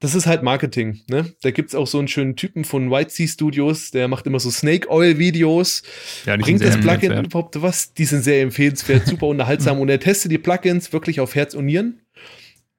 das 0.00 0.14
ist 0.14 0.26
halt 0.26 0.42
Marketing. 0.42 1.00
Ne? 1.08 1.32
Da 1.42 1.50
gibt 1.50 1.70
es 1.70 1.74
auch 1.74 1.86
so 1.86 1.98
einen 1.98 2.08
schönen 2.08 2.36
Typen 2.36 2.64
von 2.64 2.90
White 2.90 3.10
Sea 3.10 3.26
Studios, 3.26 3.90
der 3.90 4.06
macht 4.08 4.26
immer 4.26 4.38
so 4.38 4.50
Snake 4.50 4.88
Oil 4.90 5.18
Videos. 5.18 5.82
Ja, 6.24 6.36
Bringt 6.36 6.62
das 6.62 6.78
Plugin 6.78 7.24
überhaupt 7.24 7.60
was? 7.60 7.94
Die 7.94 8.04
sind 8.04 8.22
sehr 8.22 8.42
empfehlenswert, 8.42 9.06
super 9.06 9.26
unterhaltsam 9.28 9.80
und 9.80 9.88
er 9.88 9.98
testet 9.98 10.30
die 10.30 10.38
Plugins 10.38 10.92
wirklich 10.92 11.20
auf 11.20 11.34
Herz 11.34 11.54
und 11.54 11.66
Nieren. 11.66 12.00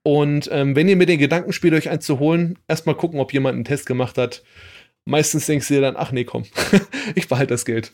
Und 0.03 0.49
ähm, 0.51 0.75
wenn 0.75 0.87
ihr 0.87 0.95
mit 0.95 1.09
den 1.09 1.19
Gedanken 1.19 1.51
spielt, 1.51 1.73
euch 1.73 1.89
eins 1.89 2.05
zu 2.05 2.19
holen, 2.19 2.57
erstmal 2.67 2.95
gucken, 2.95 3.19
ob 3.19 3.33
jemand 3.33 3.55
einen 3.55 3.65
Test 3.65 3.85
gemacht 3.85 4.17
hat. 4.17 4.43
Meistens 5.05 5.45
denkst 5.45 5.67
du 5.67 5.73
dir 5.75 5.81
dann, 5.81 5.95
ach 5.97 6.11
nee, 6.11 6.23
komm, 6.23 6.45
ich 7.15 7.27
behalte 7.27 7.53
das 7.53 7.65
Geld. 7.65 7.91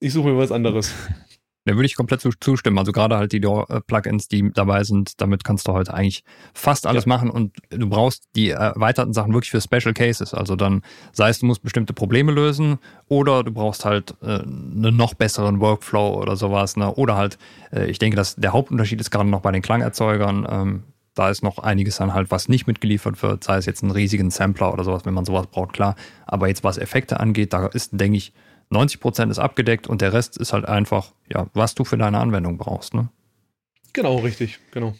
Ich 0.00 0.12
suche 0.12 0.28
mir 0.28 0.38
was 0.38 0.52
anderes. 0.52 0.94
Da 1.68 1.74
würde 1.74 1.84
ich 1.84 1.96
komplett 1.96 2.22
zustimmen. 2.22 2.78
Also 2.78 2.92
gerade 2.92 3.18
halt 3.18 3.32
die 3.32 3.40
Plugins, 3.40 4.26
die 4.28 4.50
dabei 4.54 4.84
sind, 4.84 5.20
damit 5.20 5.44
kannst 5.44 5.68
du 5.68 5.72
heute 5.72 5.92
eigentlich 5.92 6.24
fast 6.54 6.86
alles 6.86 7.04
ja. 7.04 7.08
machen 7.10 7.28
und 7.28 7.58
du 7.68 7.90
brauchst 7.90 8.24
die 8.34 8.50
erweiterten 8.50 9.12
Sachen 9.12 9.34
wirklich 9.34 9.50
für 9.50 9.60
Special 9.60 9.92
Cases. 9.92 10.32
Also 10.32 10.56
dann, 10.56 10.80
sei 11.12 11.28
es, 11.28 11.40
du 11.40 11.46
musst 11.46 11.62
bestimmte 11.62 11.92
Probleme 11.92 12.32
lösen 12.32 12.78
oder 13.08 13.44
du 13.44 13.52
brauchst 13.52 13.84
halt 13.84 14.14
äh, 14.22 14.40
einen 14.40 14.96
noch 14.96 15.12
besseren 15.12 15.60
Workflow 15.60 16.18
oder 16.18 16.36
sowas. 16.36 16.78
Ne? 16.78 16.90
Oder 16.94 17.16
halt, 17.16 17.36
äh, 17.70 17.90
ich 17.90 17.98
denke, 17.98 18.16
dass 18.16 18.36
der 18.36 18.54
Hauptunterschied 18.54 18.98
ist 18.98 19.10
gerade 19.10 19.28
noch 19.28 19.42
bei 19.42 19.52
den 19.52 19.60
Klangerzeugern. 19.60 20.46
Ähm, 20.50 20.82
da 21.14 21.28
ist 21.28 21.42
noch 21.42 21.58
einiges 21.58 21.98
dann 21.98 22.14
halt, 22.14 22.30
was 22.30 22.48
nicht 22.48 22.66
mitgeliefert 22.66 23.22
wird, 23.22 23.44
sei 23.44 23.58
es 23.58 23.66
jetzt 23.66 23.82
einen 23.82 23.92
riesigen 23.92 24.30
Sampler 24.30 24.72
oder 24.72 24.84
sowas, 24.84 25.04
wenn 25.04 25.14
man 25.14 25.26
sowas 25.26 25.48
braucht, 25.48 25.74
klar. 25.74 25.96
Aber 26.24 26.48
jetzt 26.48 26.64
was 26.64 26.78
Effekte 26.78 27.20
angeht, 27.20 27.52
da 27.52 27.66
ist, 27.66 27.90
denke 27.92 28.16
ich, 28.16 28.32
90 28.70 29.00
Prozent 29.00 29.30
ist 29.30 29.38
abgedeckt 29.38 29.86
und 29.86 30.00
der 30.00 30.12
Rest 30.12 30.36
ist 30.36 30.52
halt 30.52 30.66
einfach, 30.66 31.12
ja, 31.32 31.46
was 31.54 31.74
du 31.74 31.84
für 31.84 31.96
deine 31.96 32.18
Anwendung 32.18 32.58
brauchst, 32.58 32.94
ne? 32.94 33.08
Genau, 33.92 34.16
richtig, 34.16 34.58
genau. 34.70 34.94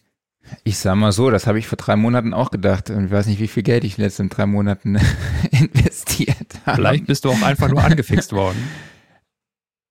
Ich 0.64 0.78
sag 0.78 0.96
mal 0.96 1.12
so, 1.12 1.30
das 1.30 1.46
habe 1.46 1.58
ich 1.58 1.66
vor 1.66 1.76
drei 1.76 1.96
Monaten 1.96 2.32
auch 2.32 2.50
gedacht 2.50 2.88
und 2.90 3.06
ich 3.06 3.10
weiß 3.10 3.26
nicht, 3.26 3.40
wie 3.40 3.48
viel 3.48 3.62
Geld 3.62 3.84
ich 3.84 3.92
in 3.92 3.96
den 3.96 4.04
letzten 4.04 4.28
drei 4.30 4.46
Monaten 4.46 4.98
investiert 5.50 6.36
habe. 6.64 6.76
Vielleicht 6.76 7.06
bist 7.06 7.24
du 7.24 7.30
auch 7.30 7.42
einfach 7.42 7.68
nur 7.68 7.82
angefixt 7.82 8.32
worden. 8.32 8.58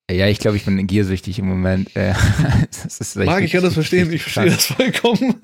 Ja, 0.09 0.27
ich 0.27 0.39
glaube, 0.39 0.55
ich 0.55 0.63
bin 0.63 0.87
giersüchtig 0.87 1.37
im 1.37 1.49
Moment. 1.49 1.91
Mag, 3.15 3.43
ich 3.43 3.51
kann 3.51 3.61
das 3.61 3.73
verstehen, 3.73 4.11
ich 4.13 4.23
verstehe 4.23 4.45
das 4.45 4.67
vollkommen. 4.67 5.35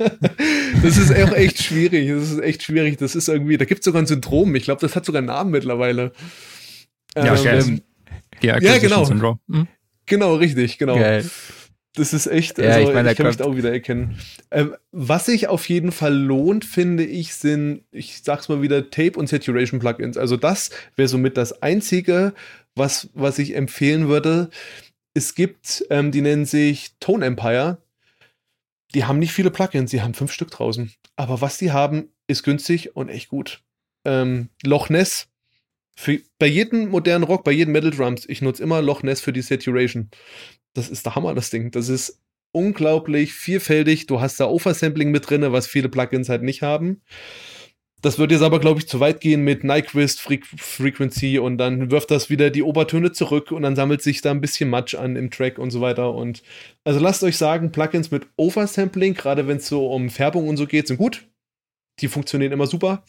Das 0.82 0.96
ist 0.96 1.12
auch 1.12 1.34
echt 1.34 1.62
schwierig. 1.62 2.08
Das 2.08 2.32
ist 2.32 2.40
echt 2.40 2.64
schwierig. 2.64 2.98
Das 2.98 3.14
ist 3.14 3.28
irgendwie, 3.28 3.58
da 3.58 3.66
gibt 3.66 3.82
es 3.82 3.86
sogar 3.86 4.02
ein 4.02 4.06
Syndrom. 4.06 4.56
Ich 4.56 4.64
glaube, 4.64 4.80
das 4.80 4.96
hat 4.96 5.04
sogar 5.04 5.20
einen 5.20 5.28
Namen 5.28 5.52
mittlerweile. 5.52 6.14
Ja, 7.14 7.36
ähm, 7.36 7.82
ja, 8.42 8.58
genau. 8.58 9.06
Syndrome. 9.06 9.40
Hm? 9.50 9.68
Genau, 10.06 10.36
richtig, 10.36 10.78
genau. 10.78 10.96
Geil. 10.96 11.26
Das 11.96 12.12
ist 12.12 12.26
echt, 12.26 12.60
also 12.60 12.80
ja, 12.80 12.88
ich, 12.88 12.94
meine, 12.94 13.12
ich 13.12 13.18
kann 13.18 13.28
mich 13.28 13.38
da 13.38 13.46
auch 13.46 13.56
wieder 13.56 13.72
erkennen. 13.72 14.18
Ähm, 14.50 14.76
was 14.92 15.28
sich 15.28 15.48
auf 15.48 15.70
jeden 15.70 15.92
Fall 15.92 16.16
lohnt, 16.16 16.66
finde 16.66 17.06
ich, 17.06 17.36
sind, 17.36 17.84
ich 17.92 18.24
sag's 18.24 18.50
mal 18.50 18.64
wieder, 18.64 18.90
Tape 18.90 19.20
und 19.20 19.30
Saturation 19.30 19.80
Plugins. 19.80 20.18
Also 20.18 20.36
das 20.36 20.72
wäre 20.96 21.08
somit 21.08 21.38
das 21.38 21.62
Einzige, 21.62 22.34
was, 22.74 23.10
was 23.14 23.38
ich 23.38 23.56
empfehlen 23.56 24.08
würde. 24.08 24.50
Es 25.14 25.36
gibt, 25.36 25.86
ähm, 25.92 26.12
die 26.12 26.22
nennen 26.22 26.46
sich 26.46 26.96
Tone 27.00 27.26
Empire. 27.26 27.78
Die 28.96 29.06
haben 29.06 29.20
nicht 29.20 29.34
viele 29.34 29.52
Plugins, 29.52 29.92
die 29.92 30.02
haben 30.02 30.16
fünf 30.16 30.32
Stück 30.32 30.50
draußen. 30.50 30.92
Aber 31.16 31.42
was 31.42 31.60
die 31.60 31.72
haben, 31.72 32.10
ist 32.26 32.42
günstig 32.42 32.96
und 32.96 33.10
echt 33.10 33.30
gut. 33.30 33.62
Ähm, 34.04 34.50
Loch 34.64 34.90
Ness 34.90 35.28
für, 35.96 36.20
bei 36.40 36.48
jedem 36.48 36.90
modernen 36.90 37.24
Rock, 37.24 37.44
bei 37.44 37.52
jedem 37.52 37.74
Metal 37.74 37.92
Drums, 37.92 38.28
ich 38.28 38.42
nutze 38.42 38.64
immer 38.64 38.82
Loch 38.82 39.04
Ness 39.04 39.22
für 39.22 39.34
die 39.34 39.42
Saturation. 39.42 40.10
Das 40.74 40.90
ist 40.90 41.06
der 41.06 41.16
Hammer, 41.16 41.36
das 41.36 41.50
Ding. 41.50 41.72
Das 41.72 41.90
ist 41.90 42.20
unglaublich 42.52 43.34
vielfältig. 43.34 44.08
Du 44.08 44.22
hast 44.22 44.40
da 44.40 44.46
Oversampling 44.46 45.12
mit 45.12 45.30
drin, 45.30 45.52
was 45.52 45.68
viele 45.68 45.90
Plugins 45.90 46.30
halt 46.30 46.44
nicht 46.44 46.62
haben. 46.62 47.02
Das 48.04 48.20
wird 48.20 48.32
jetzt 48.32 48.42
aber, 48.42 48.60
glaube 48.60 48.82
ich, 48.82 48.88
zu 48.88 49.00
weit 49.00 49.22
gehen 49.22 49.44
mit 49.44 49.64
Nyquist 49.64 50.20
Fre 50.20 50.38
Frequency 50.58 51.40
und 51.40 51.58
dann 51.58 51.90
wirft 51.90 52.12
das 52.12 52.30
wieder 52.30 52.50
die 52.50 52.62
Obertöne 52.62 53.14
zurück 53.14 53.52
und 53.52 53.62
dann 53.62 53.78
sammelt 53.78 54.02
sich 54.02 54.22
da 54.22 54.32
ein 54.32 54.42
bisschen 54.42 54.70
Matsch 54.70 54.94
an 54.94 55.16
im 55.16 55.32
Track 55.32 55.58
und 55.58 55.72
so 55.72 55.80
weiter. 55.80 56.14
Und 56.14 56.44
also 56.84 57.00
lasst 57.00 57.24
euch 57.24 57.38
sagen, 57.38 57.72
Plugins 57.72 58.12
mit 58.12 58.28
Oversampling, 58.36 59.14
gerade 59.14 59.48
wenn 59.48 59.58
es 59.58 59.68
so 59.68 59.88
um 59.88 60.10
Färbung 60.10 60.50
und 60.50 60.58
so 60.58 60.68
geht, 60.68 60.88
sind 60.88 60.98
gut. 60.98 61.26
Die 62.02 62.10
funktionieren 62.10 62.52
immer 62.52 62.68
super. 62.68 63.06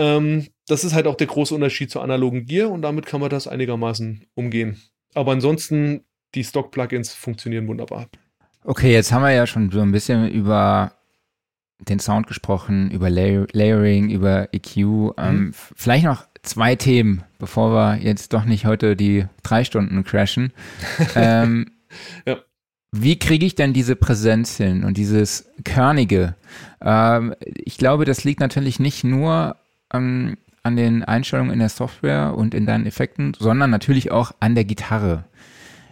Ähm, 0.00 0.46
das 0.66 0.84
ist 0.84 0.94
halt 0.94 1.06
auch 1.06 1.16
der 1.16 1.26
große 1.26 1.54
Unterschied 1.54 1.90
zur 1.90 2.02
analogen 2.02 2.46
Gear 2.46 2.70
und 2.70 2.82
damit 2.82 3.06
kann 3.06 3.20
man 3.20 3.30
das 3.30 3.46
einigermaßen 3.46 4.26
umgehen. 4.34 4.80
Aber 5.14 5.32
ansonsten, 5.32 6.04
die 6.34 6.44
Stock-Plugins 6.44 7.12
funktionieren 7.12 7.68
wunderbar. 7.68 8.08
Okay, 8.64 8.92
jetzt 8.92 9.12
haben 9.12 9.22
wir 9.22 9.32
ja 9.32 9.46
schon 9.46 9.70
so 9.70 9.80
ein 9.80 9.92
bisschen 9.92 10.28
über 10.30 10.92
den 11.80 11.98
Sound 11.98 12.26
gesprochen, 12.26 12.90
über 12.90 13.10
Layer 13.10 13.46
Layering, 13.52 14.10
über 14.10 14.48
EQ. 14.52 14.76
Mhm. 14.76 15.12
Ähm, 15.18 15.52
vielleicht 15.54 16.04
noch 16.04 16.26
zwei 16.42 16.76
Themen, 16.76 17.24
bevor 17.38 17.72
wir 17.72 17.96
jetzt 17.96 18.32
doch 18.32 18.44
nicht 18.44 18.66
heute 18.66 18.96
die 18.96 19.26
drei 19.42 19.64
Stunden 19.64 20.04
crashen. 20.04 20.52
ähm, 21.14 21.70
ja. 22.26 22.38
Wie 22.92 23.18
kriege 23.18 23.46
ich 23.46 23.54
denn 23.54 23.72
diese 23.72 23.96
Präsenz 23.96 24.56
hin 24.56 24.84
und 24.84 24.96
dieses 24.96 25.50
Körnige? 25.64 26.34
Ähm, 26.80 27.34
ich 27.40 27.78
glaube, 27.78 28.04
das 28.04 28.24
liegt 28.24 28.40
natürlich 28.40 28.80
nicht 28.80 29.04
nur 29.04 29.56
ähm, 29.92 30.36
an 30.62 30.76
den 30.76 31.04
Einstellungen 31.04 31.52
in 31.52 31.58
der 31.58 31.68
Software 31.68 32.34
und 32.36 32.54
in 32.54 32.66
deinen 32.66 32.86
Effekten, 32.86 33.34
sondern 33.38 33.70
natürlich 33.70 34.10
auch 34.10 34.32
an 34.40 34.54
der 34.54 34.64
Gitarre. 34.64 35.24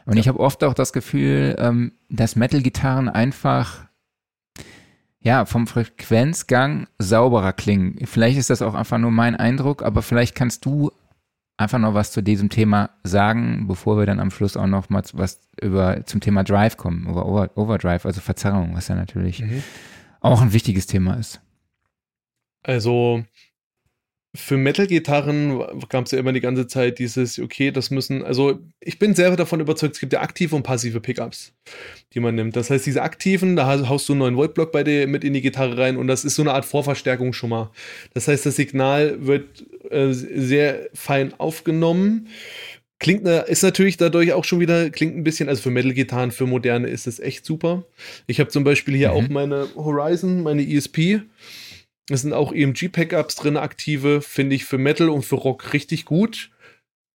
Und 0.05 0.15
ja. 0.15 0.21
ich 0.21 0.29
habe 0.29 0.41
oft 0.41 0.63
auch 0.65 0.75
das 0.75 0.93
Gefühl, 0.93 1.57
ähm, 1.59 1.93
dass 2.09 2.37
Metal-Gitarren 2.37 3.09
einfach 3.09 3.89
ja, 5.21 5.45
vom 5.45 5.67
Frequenzgang 5.67 6.87
sauberer 6.99 7.53
klingen. 7.53 8.07
Vielleicht 8.07 8.39
ist 8.39 8.51
das 8.51 8.63
auch 8.63 8.75
einfach 8.75 8.99
nur 8.99 9.11
mein 9.11 9.37
Eindruck, 9.37 9.83
aber 9.83 10.03
vielleicht 10.03 10.35
kannst 10.35 10.65
du 10.65 10.93
einfach 11.57 11.79
noch 11.79 11.93
was 11.93 12.13
zu 12.13 12.23
diesem 12.23 12.49
Thema 12.49 12.91
sagen, 13.03 13.67
bevor 13.67 13.99
wir 13.99 14.07
dann 14.07 14.21
am 14.21 14.31
Schluss 14.31 14.57
auch 14.57 14.67
noch 14.67 14.89
mal 14.91 15.03
was 15.13 15.41
über 15.61 16.07
zum 16.07 16.21
Thema 16.21 16.45
Drive 16.45 16.77
kommen, 16.77 17.07
über 17.09 17.27
Over, 17.27 17.51
Overdrive, 17.57 18.07
also 18.07 18.21
Verzerrung, 18.21 18.75
was 18.75 18.89
ja 18.89 18.95
natürlich 18.95 19.43
mhm. 19.43 19.63
auch 20.21 20.41
ein 20.41 20.53
wichtiges 20.53 20.87
Thema 20.87 21.15
ist. 21.15 21.41
Also 22.63 23.25
für 24.35 24.59
Metal-Gitarren 24.59 25.59
gab 25.89 26.05
es 26.05 26.13
ja 26.13 26.19
immer 26.19 26.33
die 26.33 26.41
ganze 26.41 26.67
Zeit 26.67 26.99
dieses, 26.99 27.39
okay, 27.39 27.71
das 27.71 27.91
müssen, 27.91 28.23
also 28.23 28.59
ich 28.81 28.99
bin 28.99 29.15
selber 29.15 29.37
davon 29.37 29.61
überzeugt, 29.61 29.95
es 29.95 30.01
gibt 30.01 30.13
ja 30.13 30.21
aktive 30.21 30.55
und 30.55 30.65
passive 30.65 31.01
Pickups, 31.01 31.55
die 32.13 32.21
man 32.21 32.35
nimmt. 32.35 32.55
Das 32.55 32.69
heißt, 32.69 32.85
diese 32.85 33.03
aktiven, 33.03 33.57
da 33.57 33.67
haust 33.89 34.09
du 34.09 34.13
einen 34.13 34.37
9-Volt-Block 34.37 34.71
bei 34.71 34.85
dir 34.85 35.07
mit 35.07 35.25
in 35.25 35.33
die 35.33 35.41
Gitarre 35.41 35.79
rein 35.79 35.97
und 35.97 36.09
das 36.09 36.25
ist 36.25 36.35
so 36.35 36.43
eine 36.43 36.53
Art 36.53 36.67
Vorverstärkung 36.67 37.33
schon 37.33 37.51
mal. 37.51 37.71
Das 38.13 38.29
heißt, 38.29 38.45
das 38.45 38.57
Signal 38.57 39.27
wird 39.27 39.65
äh, 39.91 40.13
sehr 40.13 40.91
fein 40.93 41.33
aufgenommen. 41.39 42.29
Klingt, 43.01 43.27
ist 43.27 43.63
natürlich 43.63 43.97
dadurch 43.97 44.33
auch 44.33 44.45
schon 44.45 44.61
wieder, 44.61 44.91
klingt 44.91 45.17
ein 45.17 45.25
bisschen, 45.25 45.49
also 45.49 45.63
für 45.63 45.71
Metal-Gitarren, 45.71 46.33
für 46.33 46.47
moderne 46.47 46.89
ist 46.89 47.07
es 47.07 47.19
echt 47.19 47.47
super. 47.47 47.85
Ich 48.27 48.41
habe 48.41 48.51
zum 48.51 48.65
Beispiel 48.65 48.95
hier 48.97 49.11
mhm. 49.11 49.15
auch 49.15 49.29
meine 49.29 49.69
Horizon, 49.75 50.43
meine 50.43 50.69
ESP 50.69 51.23
es 52.09 52.23
sind 52.23 52.33
auch 52.33 52.53
EMG-Packups 52.53 53.37
drin, 53.37 53.57
aktive, 53.57 54.23
finde 54.23 54.57
ich 54.57 54.65
für 54.65 54.79
Metal 54.79 55.11
und 55.11 55.25
für 55.25 55.37
Rock 55.37 55.73
richtig 55.73 56.05
gut. 56.05 56.51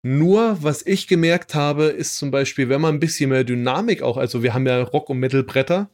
Nur, 0.05 0.57
was 0.61 0.85
ich 0.85 1.07
gemerkt 1.07 1.55
habe, 1.55 1.85
ist 1.85 2.17
zum 2.17 2.29
Beispiel, 2.29 2.67
wenn 2.67 2.81
man 2.81 2.95
ein 2.95 2.99
bisschen 2.99 3.29
mehr 3.29 3.45
Dynamik 3.45 4.01
auch, 4.01 4.17
also 4.17 4.43
wir 4.43 4.53
haben 4.53 4.67
ja 4.67 4.81
Rock- 4.81 5.09
und 5.09 5.19
Metal-Bretter, 5.19 5.89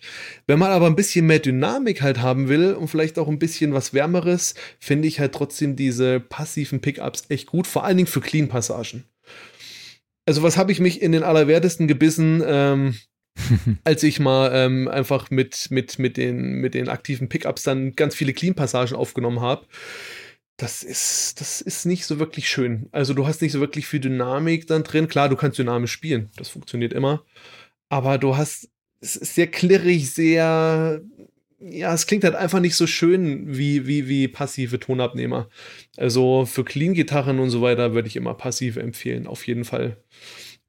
wenn 0.47 0.57
man 0.57 0.71
aber 0.71 0.88
ein 0.88 0.95
bisschen 0.95 1.27
mehr 1.27 1.38
Dynamik 1.38 2.01
halt 2.01 2.19
haben 2.19 2.49
will 2.49 2.73
und 2.73 2.88
vielleicht 2.88 3.19
auch 3.19 3.27
ein 3.27 3.38
bisschen 3.38 3.71
was 3.71 3.93
Wärmeres, 3.93 4.55
finde 4.80 5.07
ich 5.07 5.19
halt 5.19 5.34
trotzdem 5.34 5.76
diese 5.76 6.19
passiven 6.19 6.81
Pickups 6.81 7.26
echt 7.30 7.45
gut, 7.45 7.67
vor 7.67 7.84
allen 7.84 7.97
Dingen 7.97 8.07
für 8.07 8.19
Clean-Passagen. 8.19 9.03
Also 10.26 10.41
was 10.41 10.57
habe 10.57 10.71
ich 10.71 10.80
mich 10.80 11.03
in 11.03 11.11
den 11.11 11.23
Allerwertesten 11.23 11.88
gebissen? 11.88 12.43
Ähm, 12.43 12.95
als 13.84 14.03
ich 14.03 14.20
mal 14.20 14.52
ähm, 14.53 14.88
einfach 14.88 15.30
mit, 15.30 15.68
mit, 15.70 15.99
mit, 15.99 16.18
den, 16.18 16.53
mit 16.56 16.74
den 16.74 16.90
aktiven 16.90 17.30
Pickups 17.30 17.64
dann 17.64 17.94
ganz 17.95 18.16
viele 18.16 18.34
Clean-Passagen 18.34 18.95
aufgenommen 18.95 19.41
habe. 19.41 19.66
Das 20.57 20.84
ist, 20.84 21.40
das 21.40 21.61
ist 21.61 21.86
nicht 21.86 22.06
so 22.06 22.20
wirklich 22.20 22.49
schön. 22.49 22.90
Also 22.91 23.14
du 23.14 23.26
hast 23.26 23.41
nicht 23.41 23.53
so 23.53 23.61
wirklich 23.61 23.88
viel 23.88 24.02
Dynamik 24.02 24.68
dann 24.68 24.84
drin. 24.84 25.07
Klar, 25.07 25.30
du 25.30 25.38
kannst 25.38 25.57
dynamisch 25.57 25.91
spielen, 25.91 26.32
das 26.36 26.49
funktioniert 26.49 26.91
immer. 26.91 27.24
Aber 27.88 28.18
du 28.18 28.36
hast, 28.36 28.70
es 28.99 29.16
ist 29.16 29.36
sehr 29.36 29.48
klirrig, 29.48 30.11
sehr, 30.11 31.02
ja, 31.60 31.94
es 31.94 32.07
klingt 32.07 32.26
halt 32.26 32.36
einfach 32.36 32.60
nicht 32.60 32.76
so 32.76 32.88
schön 32.88 33.57
wie, 33.57 33.88
wie, 33.88 34.07
wie 34.10 34.28
passive 34.28 34.80
Tonabnehmer. 34.80 35.49
Also 35.98 36.45
für 36.45 36.66
Clean-Gitarren 36.66 37.40
und 37.40 37.49
so 37.49 37.61
weiter 37.61 37.94
würde 37.94 38.10
ich 38.10 38.16
immer 38.16 38.34
passive 38.34 38.82
empfehlen, 38.82 39.28
auf 39.28 39.48
jeden 39.48 39.64
Fall. 39.66 39.98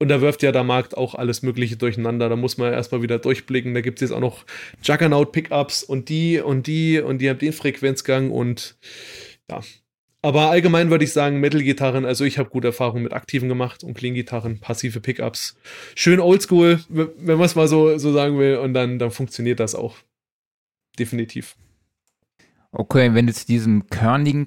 Und 0.01 0.09
da 0.09 0.23
wirft 0.23 0.43
ja 0.43 0.51
der 0.51 0.65
Markt 0.65 0.97
auch 0.97 1.15
alles 1.15 1.43
Mögliche 1.43 1.77
durcheinander. 1.77 2.31
Da 2.31 2.37
muss 2.37 2.57
man 2.57 2.73
erstmal 2.73 3.03
wieder 3.03 3.19
durchblicken. 3.19 3.75
Da 3.75 3.83
gibt 3.83 3.99
es 3.99 4.09
jetzt 4.09 4.17
auch 4.17 4.21
noch 4.21 4.47
Juggernaut-Pickups 4.83 5.83
und 5.83 6.09
die 6.09 6.41
und 6.41 6.67
die 6.67 7.01
und 7.01 7.19
die 7.19 7.29
haben 7.29 7.39
den 7.39 7.53
Frequenzgang 7.53 8.31
und 8.31 8.77
ja. 9.51 9.61
Aber 10.23 10.51
allgemein 10.51 10.91
würde 10.91 11.05
ich 11.05 11.13
sagen, 11.13 11.41
Metal-Gitarren, 11.41 12.05
also 12.05 12.25
ich 12.25 12.39
habe 12.39 12.51
gute 12.51 12.69
Erfahrungen 12.69 13.03
mit 13.03 13.13
aktiven 13.13 13.49
gemacht 13.49 13.85
und 13.85 13.95
Clean-Gitarren, 13.95 14.59
passive 14.59 15.01
Pickups. 15.01 15.57
Schön 15.95 16.21
oldschool, 16.21 16.81
wenn 16.89 17.37
man 17.39 17.47
es 17.47 17.55
mal 17.55 17.69
so, 17.69 17.97
so 17.97 18.13
sagen 18.13 18.39
will, 18.39 18.57
und 18.57 18.75
dann, 18.75 18.99
dann 18.99 19.11
funktioniert 19.11 19.61
das 19.61 19.75
auch. 19.75 19.97
Definitiv. 20.99 21.57
Okay, 22.73 23.15
wenn 23.15 23.27
du 23.27 23.33
zu 23.33 23.47
diesem 23.47 23.89
körnigen 23.89 24.47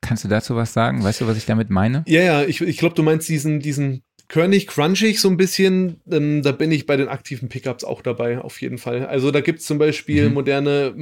Kannst 0.00 0.24
du 0.24 0.28
dazu 0.28 0.56
was 0.56 0.72
sagen? 0.72 1.02
Weißt 1.02 1.20
du, 1.20 1.26
was 1.26 1.36
ich 1.36 1.44
damit 1.44 1.70
meine? 1.70 2.04
Ja, 2.06 2.22
ja, 2.22 2.42
ich, 2.42 2.60
ich 2.60 2.78
glaube, 2.78 2.94
du 2.94 3.02
meinst 3.02 3.28
diesen, 3.28 3.60
diesen 3.60 4.02
körnig, 4.28 4.66
crunchig 4.66 5.20
so 5.20 5.28
ein 5.28 5.36
bisschen. 5.36 6.00
Ähm, 6.10 6.42
da 6.42 6.52
bin 6.52 6.70
ich 6.70 6.86
bei 6.86 6.96
den 6.96 7.08
aktiven 7.08 7.48
Pickups 7.48 7.84
auch 7.84 8.02
dabei, 8.02 8.38
auf 8.38 8.60
jeden 8.60 8.78
Fall. 8.78 9.06
Also 9.06 9.30
da 9.30 9.40
gibt 9.40 9.60
es 9.60 9.66
zum 9.66 9.78
Beispiel 9.78 10.28
mhm. 10.28 10.34
moderne 10.34 10.94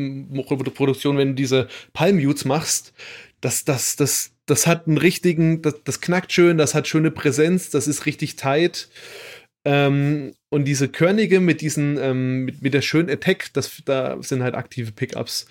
Produktionen, 0.74 1.18
wenn 1.18 1.28
du 1.28 1.34
diese 1.34 1.68
Palm-Mutes 1.92 2.44
machst, 2.44 2.94
das, 3.40 3.64
das, 3.64 3.96
das, 3.96 4.32
das 4.46 4.66
hat 4.66 4.86
einen 4.86 4.98
richtigen, 4.98 5.62
das, 5.62 5.74
das 5.84 6.00
knackt 6.00 6.32
schön, 6.32 6.58
das 6.58 6.74
hat 6.74 6.88
schöne 6.88 7.10
Präsenz, 7.10 7.70
das 7.70 7.86
ist 7.86 8.06
richtig 8.06 8.36
tight. 8.36 8.88
Ähm, 9.64 10.34
und 10.48 10.64
diese 10.64 10.88
Körnige 10.88 11.40
mit 11.40 11.60
diesen, 11.60 11.98
ähm, 11.98 12.44
mit, 12.44 12.62
mit 12.62 12.74
der 12.74 12.82
schönen 12.82 13.10
Attack, 13.10 13.50
das, 13.52 13.82
da 13.84 14.16
sind 14.22 14.42
halt 14.42 14.54
aktive 14.54 14.92
Pickups 14.92 15.46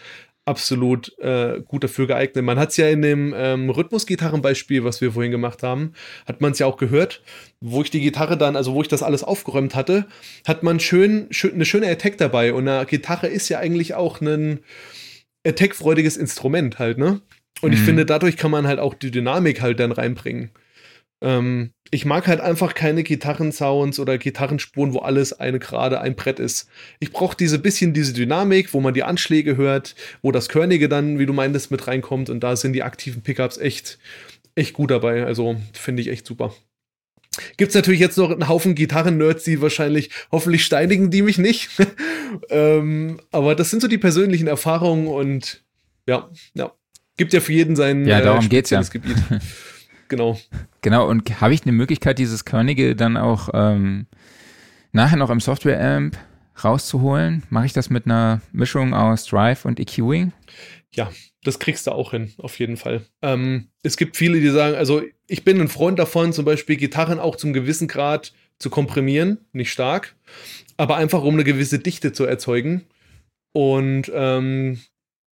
absolut 0.45 1.17
äh, 1.19 1.61
gut 1.65 1.83
dafür 1.83 2.07
geeignet. 2.07 2.45
Man 2.45 2.59
hat 2.59 2.69
es 2.69 2.77
ja 2.77 2.87
in 2.87 3.01
dem 3.01 3.33
ähm, 3.35 3.69
Rhythmusgitarrenbeispiel, 3.69 4.83
was 4.83 5.01
wir 5.01 5.11
vorhin 5.11 5.31
gemacht 5.31 5.63
haben, 5.63 5.93
hat 6.27 6.39
man 6.39 6.51
es 6.51 6.59
ja 6.59 6.67
auch 6.67 6.77
gehört, 6.77 7.23
wo 7.59 7.81
ich 7.81 7.89
die 7.89 8.01
Gitarre 8.01 8.37
dann, 8.37 8.55
also 8.55 8.73
wo 8.73 8.81
ich 8.81 8.87
das 8.87 9.03
alles 9.03 9.23
aufgeräumt 9.23 9.75
hatte, 9.75 10.05
hat 10.45 10.61
man 10.61 10.79
schön, 10.79 11.27
schön 11.31 11.53
eine 11.53 11.65
schöne 11.65 11.89
Attack 11.89 12.17
dabei. 12.17 12.53
Und 12.53 12.67
eine 12.67 12.85
Gitarre 12.85 13.27
ist 13.27 13.49
ja 13.49 13.59
eigentlich 13.59 13.95
auch 13.95 14.21
ein 14.21 14.59
Attack-freudiges 15.45 16.17
Instrument 16.17 16.79
halt, 16.79 16.97
ne? 16.97 17.21
Und 17.61 17.71
mhm. 17.71 17.77
ich 17.77 17.81
finde, 17.81 18.05
dadurch 18.05 18.37
kann 18.37 18.51
man 18.51 18.67
halt 18.67 18.79
auch 18.79 18.93
die 18.93 19.11
Dynamik 19.11 19.61
halt 19.61 19.79
dann 19.79 19.91
reinbringen. 19.91 20.51
Ähm, 21.25 21.71
ich 21.89 22.05
mag 22.05 22.27
halt 22.27 22.39
einfach 22.39 22.75
keine 22.75 23.01
Gitarrensounds 23.01 23.99
oder 23.99 24.19
Gitarrenspuren, 24.19 24.93
wo 24.93 24.99
alles 24.99 25.33
eine 25.33 25.57
gerade 25.57 25.99
ein 25.99 26.15
Brett 26.15 26.39
ist. 26.39 26.69
Ich 26.99 27.11
brauche 27.11 27.35
diese 27.35 27.57
bisschen 27.57 27.93
diese 27.93 28.13
Dynamik, 28.13 28.73
wo 28.73 28.79
man 28.79 28.93
die 28.93 29.03
Anschläge 29.03 29.57
hört, 29.57 29.95
wo 30.21 30.31
das 30.31 30.49
Körnige 30.49 30.87
dann, 30.87 31.17
wie 31.17 31.25
du 31.25 31.33
meintest, 31.33 31.71
mit 31.71 31.87
reinkommt 31.87 32.29
und 32.29 32.41
da 32.41 32.55
sind 32.55 32.73
die 32.73 32.83
aktiven 32.83 33.23
Pickups 33.23 33.57
echt, 33.57 33.97
echt 34.53 34.73
gut 34.73 34.91
dabei. 34.91 35.25
Also 35.25 35.59
finde 35.73 36.03
ich 36.03 36.09
echt 36.09 36.27
super. 36.27 36.53
Gibt 37.57 37.69
es 37.69 37.75
natürlich 37.75 37.99
jetzt 37.99 38.17
noch 38.17 38.29
einen 38.29 38.47
Haufen 38.47 38.75
Gitarren-Nerds, 38.75 39.43
die 39.43 39.61
wahrscheinlich, 39.61 40.11
hoffentlich 40.31 40.63
steinigen 40.63 41.09
die 41.09 41.23
mich 41.23 41.39
nicht. 41.39 41.69
ähm, 42.49 43.19
aber 43.31 43.55
das 43.55 43.71
sind 43.71 43.81
so 43.81 43.87
die 43.87 43.97
persönlichen 43.97 44.47
Erfahrungen 44.47 45.07
und 45.07 45.63
ja, 46.07 46.29
ja. 46.53 46.71
Gibt 47.17 47.33
ja 47.33 47.39
für 47.39 47.53
jeden 47.53 47.75
sein 47.75 48.05
ja, 48.05 48.21
darum 48.21 48.45
äh, 48.45 48.49
geht's 48.49 48.69
ja. 48.69 48.81
Gebiet. 48.81 49.15
genau. 50.07 50.37
Genau, 50.81 51.07
und 51.07 51.41
habe 51.41 51.53
ich 51.53 51.63
eine 51.63 51.71
Möglichkeit, 51.71 52.19
dieses 52.19 52.45
Körnige 52.45 52.95
dann 52.95 53.17
auch 53.17 53.49
ähm, 53.53 54.07
nachher 54.91 55.17
noch 55.17 55.29
im 55.29 55.39
Software-Amp 55.39 56.17
rauszuholen? 56.63 57.43
Mache 57.49 57.65
ich 57.65 57.73
das 57.73 57.89
mit 57.89 58.05
einer 58.05 58.41
Mischung 58.51 58.93
aus 58.93 59.25
Drive 59.25 59.65
und 59.65 59.79
EQing? 59.79 60.31
Ja, 60.93 61.11
das 61.43 61.59
kriegst 61.59 61.87
du 61.87 61.91
auch 61.91 62.11
hin, 62.11 62.33
auf 62.37 62.57
jeden 62.59 62.77
Fall. 62.77 63.05
Ähm, 63.21 63.69
es 63.83 63.97
gibt 63.97 64.17
viele, 64.17 64.39
die 64.39 64.49
sagen, 64.49 64.75
also 64.75 65.01
ich 65.27 65.43
bin 65.43 65.59
ein 65.59 65.67
Freund 65.67 65.99
davon, 65.99 66.33
zum 66.33 66.45
Beispiel 66.45 66.77
Gitarren 66.77 67.19
auch 67.19 67.35
zum 67.35 67.53
gewissen 67.53 67.87
Grad 67.87 68.33
zu 68.57 68.69
komprimieren, 68.69 69.39
nicht 69.51 69.71
stark, 69.71 70.15
aber 70.77 70.95
einfach 70.95 71.23
um 71.23 71.33
eine 71.33 71.43
gewisse 71.43 71.79
Dichte 71.79 72.13
zu 72.13 72.25
erzeugen. 72.25 72.85
Und 73.51 74.11
ähm, 74.13 74.79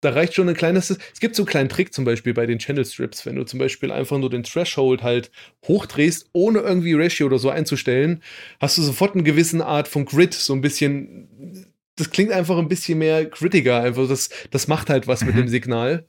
da 0.00 0.10
reicht 0.10 0.34
schon 0.34 0.48
ein 0.48 0.54
kleines. 0.54 0.90
Es 0.90 1.20
gibt 1.20 1.34
so 1.34 1.42
einen 1.42 1.48
kleinen 1.48 1.68
Trick 1.68 1.92
zum 1.92 2.04
Beispiel 2.04 2.34
bei 2.34 2.46
den 2.46 2.58
Channel 2.58 2.84
Strips, 2.84 3.26
wenn 3.26 3.36
du 3.36 3.44
zum 3.44 3.58
Beispiel 3.58 3.90
einfach 3.90 4.18
nur 4.18 4.30
den 4.30 4.44
Threshold 4.44 5.02
halt 5.02 5.30
hochdrehst, 5.66 6.28
ohne 6.32 6.60
irgendwie 6.60 6.94
Ratio 6.94 7.26
oder 7.26 7.38
so 7.38 7.50
einzustellen, 7.50 8.22
hast 8.60 8.78
du 8.78 8.82
sofort 8.82 9.14
eine 9.14 9.24
gewisse 9.24 9.64
Art 9.64 9.88
von 9.88 10.04
Grid, 10.04 10.34
so 10.34 10.52
ein 10.52 10.60
bisschen. 10.60 11.74
Das 11.96 12.10
klingt 12.10 12.30
einfach 12.30 12.58
ein 12.58 12.68
bisschen 12.68 12.98
mehr 12.98 13.24
grittiger. 13.24 13.80
Einfach 13.80 14.08
das, 14.08 14.30
das 14.52 14.68
macht 14.68 14.88
halt 14.88 15.08
was 15.08 15.22
mhm. 15.22 15.28
mit 15.28 15.36
dem 15.36 15.48
Signal. 15.48 16.06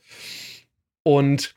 Und 1.02 1.56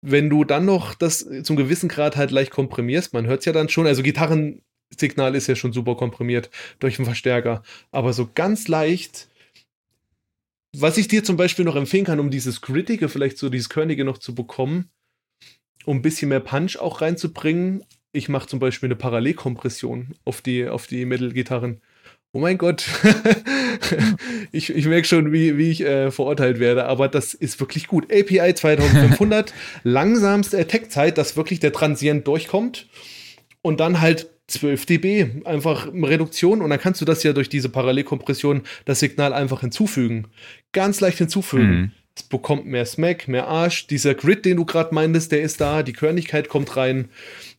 wenn 0.00 0.28
du 0.28 0.42
dann 0.42 0.64
noch 0.64 0.94
das 0.94 1.24
zum 1.44 1.54
gewissen 1.54 1.88
Grad 1.88 2.16
halt 2.16 2.32
leicht 2.32 2.50
komprimierst, 2.50 3.14
man 3.14 3.26
hört 3.26 3.40
es 3.40 3.44
ja 3.44 3.52
dann 3.52 3.68
schon, 3.68 3.86
also 3.86 4.02
Gitarrensignal 4.02 5.36
ist 5.36 5.46
ja 5.46 5.54
schon 5.54 5.72
super 5.72 5.94
komprimiert 5.94 6.50
durch 6.80 6.98
einen 6.98 7.06
Verstärker, 7.06 7.62
aber 7.92 8.12
so 8.12 8.28
ganz 8.34 8.66
leicht 8.66 9.28
was 10.76 10.96
ich 10.96 11.08
dir 11.08 11.22
zum 11.22 11.36
Beispiel 11.36 11.64
noch 11.64 11.76
empfehlen 11.76 12.04
kann, 12.04 12.20
um 12.20 12.30
dieses 12.30 12.60
Grittige, 12.60 13.08
vielleicht 13.08 13.38
so 13.38 13.48
dieses 13.48 13.68
Körnige 13.68 14.04
noch 14.04 14.18
zu 14.18 14.34
bekommen, 14.34 14.90
um 15.84 15.98
ein 15.98 16.02
bisschen 16.02 16.28
mehr 16.28 16.40
Punch 16.40 16.76
auch 16.78 17.00
reinzubringen, 17.00 17.84
ich 18.12 18.28
mache 18.28 18.46
zum 18.46 18.58
Beispiel 18.58 18.88
eine 18.88 18.96
Parallelkompression 18.96 20.14
auf 20.24 20.42
die, 20.42 20.68
auf 20.68 20.86
die 20.86 21.04
Metal-Gitarren. 21.06 21.80
oh 22.32 22.40
mein 22.40 22.58
Gott, 22.58 22.84
ich, 24.52 24.70
ich 24.70 24.86
merke 24.86 25.06
schon, 25.06 25.32
wie, 25.32 25.56
wie 25.56 25.70
ich 25.70 25.82
äh, 25.82 26.10
verurteilt 26.10 26.60
werde, 26.60 26.84
aber 26.86 27.08
das 27.08 27.34
ist 27.34 27.58
wirklich 27.60 27.86
gut. 27.86 28.12
API 28.12 28.54
2500, 28.54 29.52
langsamste 29.82 30.58
Attack-Zeit, 30.58 31.18
dass 31.18 31.36
wirklich 31.36 31.60
der 31.60 31.72
Transient 31.72 32.26
durchkommt 32.26 32.88
und 33.62 33.80
dann 33.80 34.00
halt 34.00 34.30
12 34.52 34.86
dB, 34.86 35.26
einfach 35.44 35.88
Reduktion 35.92 36.62
und 36.62 36.70
dann 36.70 36.80
kannst 36.80 37.00
du 37.00 37.04
das 37.04 37.22
ja 37.22 37.32
durch 37.32 37.48
diese 37.48 37.68
Parallelkompression 37.68 38.62
das 38.84 39.00
Signal 39.00 39.32
einfach 39.32 39.60
hinzufügen. 39.60 40.28
Ganz 40.72 41.00
leicht 41.00 41.18
hinzufügen. 41.18 41.70
Mhm. 41.70 41.92
Es 42.14 42.22
bekommt 42.24 42.66
mehr 42.66 42.84
Smack, 42.84 43.28
mehr 43.28 43.48
Arsch. 43.48 43.86
Dieser 43.86 44.14
Grid, 44.14 44.44
den 44.44 44.58
du 44.58 44.64
gerade 44.64 44.94
meintest, 44.94 45.32
der 45.32 45.42
ist 45.42 45.60
da, 45.60 45.82
die 45.82 45.94
Körnigkeit 45.94 46.48
kommt 46.48 46.76
rein. 46.76 47.08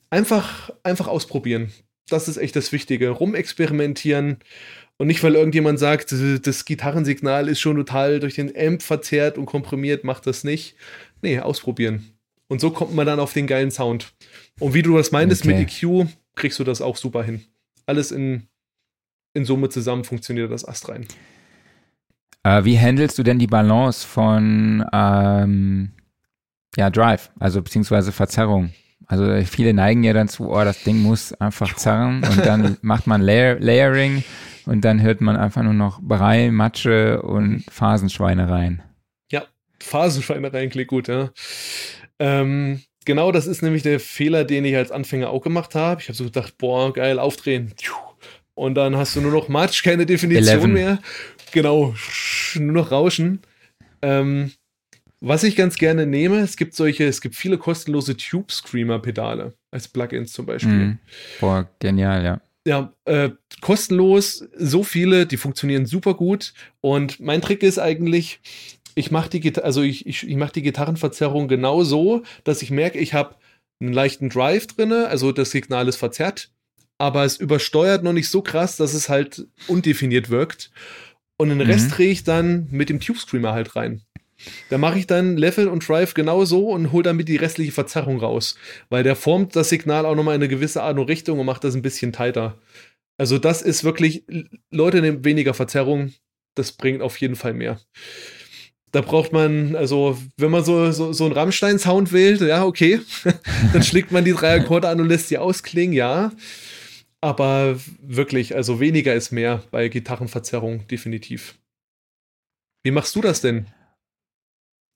Einfach, 0.09 0.69
einfach 0.83 1.07
ausprobieren. 1.07 1.71
Das 2.07 2.27
ist 2.27 2.37
echt 2.37 2.55
das 2.55 2.71
Wichtige. 2.71 3.09
Rumexperimentieren 3.09 4.37
und 4.97 5.07
nicht, 5.07 5.23
weil 5.23 5.35
irgendjemand 5.35 5.79
sagt, 5.79 6.11
das 6.11 6.65
Gitarrensignal 6.65 7.49
ist 7.49 7.59
schon 7.59 7.75
total 7.75 8.19
durch 8.19 8.35
den 8.35 8.55
Amp 8.55 8.83
verzerrt 8.83 9.37
und 9.37 9.47
komprimiert, 9.47 10.03
macht 10.03 10.27
das 10.27 10.43
nicht. 10.43 10.75
Nee, 11.21 11.39
ausprobieren. 11.39 12.13
Und 12.47 12.61
so 12.61 12.69
kommt 12.69 12.93
man 12.93 13.07
dann 13.07 13.19
auf 13.19 13.33
den 13.33 13.47
geilen 13.47 13.71
Sound. 13.71 14.13
Und 14.59 14.73
wie 14.73 14.83
du 14.83 14.95
das 14.95 15.11
meintest 15.11 15.45
okay. 15.45 15.59
mit 15.59 15.83
EQ, 15.83 16.07
kriegst 16.35 16.59
du 16.59 16.63
das 16.63 16.81
auch 16.81 16.97
super 16.97 17.23
hin. 17.23 17.43
Alles 17.85 18.11
in, 18.11 18.47
in 19.33 19.45
Summe 19.45 19.69
zusammen 19.69 20.03
funktioniert 20.03 20.51
das 20.51 20.65
Ast 20.65 20.89
rein. 20.89 21.07
Äh, 22.43 22.65
wie 22.65 22.77
handelst 22.77 23.17
du 23.17 23.23
denn 23.23 23.39
die 23.39 23.47
Balance 23.47 24.05
von 24.05 24.85
ähm, 24.93 25.91
ja, 26.75 26.89
Drive, 26.89 27.31
also 27.39 27.61
beziehungsweise 27.61 28.11
Verzerrung? 28.11 28.73
Also 29.07 29.43
viele 29.45 29.73
neigen 29.73 30.03
ja 30.03 30.13
dann 30.13 30.27
zu, 30.27 30.49
oh, 30.49 30.63
das 30.63 30.83
Ding 30.83 31.01
muss 31.01 31.33
einfach 31.33 31.75
zerren 31.75 32.23
und 32.23 32.45
dann 32.45 32.77
macht 32.81 33.05
man 33.07 33.21
Layer 33.21 33.59
Layering 33.59 34.23
und 34.65 34.83
dann 34.85 35.01
hört 35.01 35.21
man 35.21 35.35
einfach 35.35 35.61
nur 35.63 35.73
noch 35.73 36.01
Brei, 36.01 36.51
Matsche 36.51 37.21
und 37.21 37.63
Phasenschweinereien. 37.69 38.81
Ja, 39.31 39.43
Phasenschweinereien 39.81 40.69
klingt 40.69 40.87
gut, 40.87 41.07
ja. 41.07 41.31
Ähm, 42.19 42.81
genau 43.05 43.31
das 43.31 43.47
ist 43.47 43.61
nämlich 43.61 43.83
der 43.83 43.99
Fehler, 43.99 44.43
den 44.43 44.65
ich 44.65 44.75
als 44.75 44.91
Anfänger 44.91 45.29
auch 45.29 45.41
gemacht 45.41 45.75
habe. 45.75 46.01
Ich 46.01 46.07
habe 46.07 46.17
so 46.17 46.25
gedacht, 46.25 46.57
boah, 46.57 46.93
geil, 46.93 47.19
aufdrehen. 47.19 47.73
Und 48.55 48.75
dann 48.75 48.95
hast 48.95 49.15
du 49.15 49.21
nur 49.21 49.31
noch 49.31 49.49
Matsch, 49.49 49.83
keine 49.83 50.05
Definition 50.05 50.61
11. 50.61 50.67
mehr. 50.67 50.99
Genau, 51.51 51.95
nur 52.55 52.73
noch 52.73 52.91
Rauschen. 52.91 53.39
Ähm, 54.01 54.51
was 55.21 55.43
ich 55.43 55.55
ganz 55.55 55.77
gerne 55.77 56.05
nehme, 56.05 56.39
es 56.39 56.57
gibt 56.57 56.75
solche, 56.75 57.05
es 57.05 57.21
gibt 57.21 57.35
viele 57.35 57.57
kostenlose 57.57 58.17
Tube 58.17 58.51
Screamer 58.51 58.99
Pedale 58.99 59.53
als 59.71 59.87
Plugins 59.87 60.33
zum 60.33 60.45
Beispiel. 60.45 60.71
Mm. 60.71 60.99
Boah, 61.39 61.69
genial, 61.79 62.23
ja. 62.25 62.41
Ja, 62.65 62.93
äh, 63.05 63.29
kostenlos, 63.61 64.45
so 64.57 64.83
viele, 64.83 65.25
die 65.25 65.37
funktionieren 65.37 65.85
super 65.85 66.13
gut. 66.13 66.53
Und 66.81 67.19
mein 67.19 67.41
Trick 67.41 67.63
ist 67.63 67.79
eigentlich, 67.79 68.39
ich 68.95 69.11
mache 69.11 69.29
die, 69.29 69.55
also 69.57 69.81
ich, 69.81 70.05
ich, 70.05 70.27
ich 70.27 70.35
mach 70.35 70.51
die 70.51 70.61
Gitarrenverzerrung 70.61 71.47
genau 71.47 71.83
so, 71.83 72.23
dass 72.43 72.61
ich 72.61 72.71
merke, 72.71 72.99
ich 72.99 73.13
habe 73.13 73.35
einen 73.81 73.93
leichten 73.93 74.29
Drive 74.29 74.67
drin, 74.67 74.91
also 74.91 75.31
das 75.31 75.51
Signal 75.51 75.87
ist 75.87 75.97
verzerrt, 75.97 76.51
aber 76.97 77.25
es 77.25 77.37
übersteuert 77.37 78.03
noch 78.03 78.13
nicht 78.13 78.29
so 78.29 78.41
krass, 78.41 78.77
dass 78.77 78.93
es 78.93 79.09
halt 79.09 79.45
undefiniert 79.67 80.29
wirkt. 80.29 80.71
Und 81.37 81.49
den 81.49 81.61
Rest 81.61 81.89
mhm. 81.89 81.93
drehe 81.93 82.11
ich 82.11 82.23
dann 82.23 82.67
mit 82.71 82.89
dem 82.89 82.99
Tube 82.99 83.17
Screamer 83.17 83.53
halt 83.53 83.75
rein. 83.75 84.01
Da 84.69 84.77
mache 84.77 84.99
ich 84.99 85.07
dann 85.07 85.37
Level 85.37 85.67
und 85.67 85.87
Drive 85.87 86.13
genau 86.13 86.45
so 86.45 86.69
und 86.69 86.91
hole 86.91 87.03
damit 87.03 87.27
die 87.27 87.37
restliche 87.37 87.71
Verzerrung 87.71 88.19
raus. 88.19 88.57
Weil 88.89 89.03
der 89.03 89.15
formt 89.15 89.55
das 89.55 89.69
Signal 89.69 90.05
auch 90.05 90.15
nochmal 90.15 90.35
in 90.35 90.41
eine 90.41 90.49
gewisse 90.49 90.83
Art 90.83 90.97
und 90.97 91.09
Richtung 91.09 91.39
und 91.39 91.45
macht 91.45 91.63
das 91.63 91.75
ein 91.75 91.81
bisschen 91.81 92.13
tighter. 92.13 92.57
Also, 93.17 93.37
das 93.37 93.61
ist 93.61 93.83
wirklich, 93.83 94.23
Leute 94.71 95.01
nehmen 95.01 95.23
weniger 95.23 95.53
Verzerrung, 95.53 96.13
das 96.55 96.71
bringt 96.71 97.01
auf 97.01 97.17
jeden 97.17 97.35
Fall 97.35 97.53
mehr. 97.53 97.79
Da 98.93 99.01
braucht 99.01 99.33
man, 99.33 99.75
also, 99.75 100.19
wenn 100.37 100.51
man 100.51 100.63
so, 100.63 100.91
so, 100.91 101.13
so 101.13 101.25
einen 101.25 101.33
Rammstein-Sound 101.33 102.13
wählt, 102.13 102.41
ja, 102.41 102.63
okay, 102.63 103.01
dann 103.73 103.81
schlägt 103.81 104.11
man 104.11 104.23
die 104.23 104.33
drei 104.33 104.55
Akkorde 104.55 104.87
an 104.87 105.01
und 105.01 105.07
lässt 105.07 105.29
sie 105.29 105.39
ausklingen, 105.39 105.95
ja. 105.95 106.31
Aber 107.19 107.75
wirklich, 107.99 108.55
also 108.55 108.79
weniger 108.79 109.15
ist 109.15 109.31
mehr 109.31 109.63
bei 109.71 109.87
Gitarrenverzerrung, 109.87 110.87
definitiv. 110.87 111.55
Wie 112.83 112.91
machst 112.91 113.15
du 113.15 113.21
das 113.21 113.41
denn? 113.41 113.65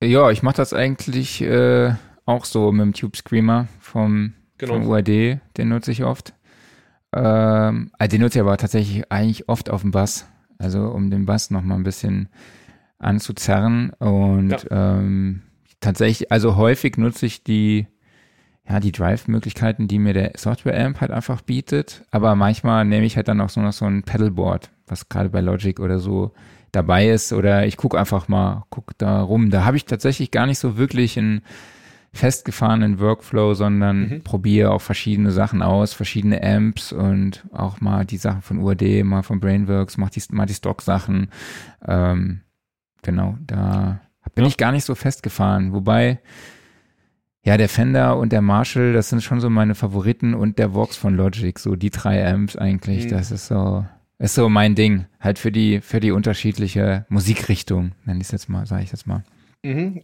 Ja, 0.03 0.29
ich 0.29 0.43
mache 0.43 0.57
das 0.57 0.73
eigentlich 0.73 1.41
äh, 1.41 1.95
auch 2.25 2.45
so 2.45 2.71
mit 2.71 2.85
dem 2.85 2.93
Tube 2.93 3.17
Screamer 3.17 3.67
vom, 3.79 4.33
genau. 4.59 4.73
vom 4.73 4.87
UAD, 4.87 5.39
den 5.57 5.69
nutze 5.69 5.91
ich 5.91 6.03
oft. 6.03 6.35
Ähm, 7.15 7.89
also 7.97 8.11
den 8.11 8.21
nutze 8.21 8.37
ich 8.37 8.41
aber 8.41 8.57
tatsächlich 8.57 9.11
eigentlich 9.11 9.49
oft 9.49 9.71
auf 9.71 9.81
dem 9.81 9.89
Bass, 9.89 10.27
also 10.59 10.89
um 10.89 11.09
den 11.09 11.25
Bass 11.25 11.49
nochmal 11.49 11.79
ein 11.79 11.83
bisschen 11.83 12.29
anzuzerren 12.99 13.91
und 13.99 14.49
ja. 14.49 14.97
ähm, 14.97 15.43
tatsächlich, 15.79 16.31
also 16.31 16.55
häufig 16.55 16.97
nutze 16.97 17.25
ich 17.25 17.43
die 17.43 17.87
ja, 18.69 18.79
die 18.79 18.91
Drive-Möglichkeiten, 18.91 19.87
die 19.87 19.99
mir 19.99 20.13
der 20.13 20.31
Software-Amp 20.35 20.99
halt 20.99 21.11
einfach 21.11 21.41
bietet. 21.41 22.03
Aber 22.11 22.35
manchmal 22.35 22.83
nehme 22.83 23.05
ich 23.05 23.15
halt 23.15 23.27
dann 23.27 23.39
auch 23.39 23.49
so 23.49 23.61
noch 23.61 23.71
so 23.71 23.85
ein 23.85 24.03
Pedalboard, 24.03 24.69
was 24.87 25.07
gerade 25.07 25.29
bei 25.29 25.39
Logic 25.39 25.79
oder 25.79 25.99
so 25.99 26.33
dabei 26.73 27.07
ist. 27.07 27.31
Oder 27.31 27.65
ich 27.65 27.77
gucke 27.77 27.97
einfach 27.97 28.27
mal, 28.27 28.65
gucke 28.69 28.93
da 28.97 29.21
rum. 29.21 29.51
Da 29.51 29.63
habe 29.63 29.77
ich 29.77 29.85
tatsächlich 29.85 30.31
gar 30.31 30.45
nicht 30.45 30.59
so 30.59 30.77
wirklich 30.77 31.17
einen 31.17 31.43
festgefahrenen 32.11 32.99
Workflow, 32.99 33.53
sondern 33.53 34.09
mhm. 34.09 34.21
probiere 34.23 34.71
auch 34.71 34.81
verschiedene 34.81 35.31
Sachen 35.31 35.61
aus, 35.61 35.93
verschiedene 35.93 36.43
Amps 36.43 36.91
und 36.91 37.45
auch 37.53 37.79
mal 37.79 38.05
die 38.05 38.17
Sachen 38.17 38.41
von 38.41 38.59
UAD, 38.59 39.03
mal 39.03 39.23
von 39.23 39.39
Brainworks, 39.39 39.97
mach 39.97 40.09
die, 40.09 40.21
mal 40.31 40.45
die 40.45 40.55
Stock-Sachen. 40.55 41.29
Ähm, 41.87 42.41
genau, 43.01 43.37
da 43.45 44.01
bin 44.35 44.43
ja. 44.43 44.49
ich 44.49 44.57
gar 44.57 44.71
nicht 44.71 44.85
so 44.85 44.95
festgefahren. 44.95 45.73
Wobei, 45.73 46.19
ja, 47.43 47.57
der 47.57 47.69
Fender 47.69 48.17
und 48.17 48.31
der 48.31 48.41
Marshall, 48.41 48.93
das 48.93 49.09
sind 49.09 49.23
schon 49.23 49.39
so 49.39 49.49
meine 49.49 49.73
Favoriten 49.73 50.33
und 50.33 50.59
der 50.59 50.73
Vox 50.73 50.95
von 50.95 51.15
Logic, 51.15 51.57
so 51.57 51.75
die 51.75 51.89
drei 51.89 52.25
Amps 52.27 52.55
eigentlich, 52.55 53.05
mhm. 53.05 53.09
das 53.09 53.31
ist 53.31 53.47
so, 53.47 53.85
ist 54.19 54.35
so 54.35 54.49
mein 54.49 54.75
Ding, 54.75 55.05
halt 55.19 55.39
für 55.39 55.51
die, 55.51 55.81
für 55.81 55.99
die 55.99 56.11
unterschiedliche 56.11 57.05
Musikrichtung, 57.09 57.93
nenne 58.05 58.19
ich 58.19 58.27
es 58.27 58.31
jetzt 58.31 58.49
mal, 58.49 58.65
sage 58.65 58.83
ich 58.83 58.91
jetzt 58.91 59.07
mal. 59.07 59.23
Mhm. 59.63 60.03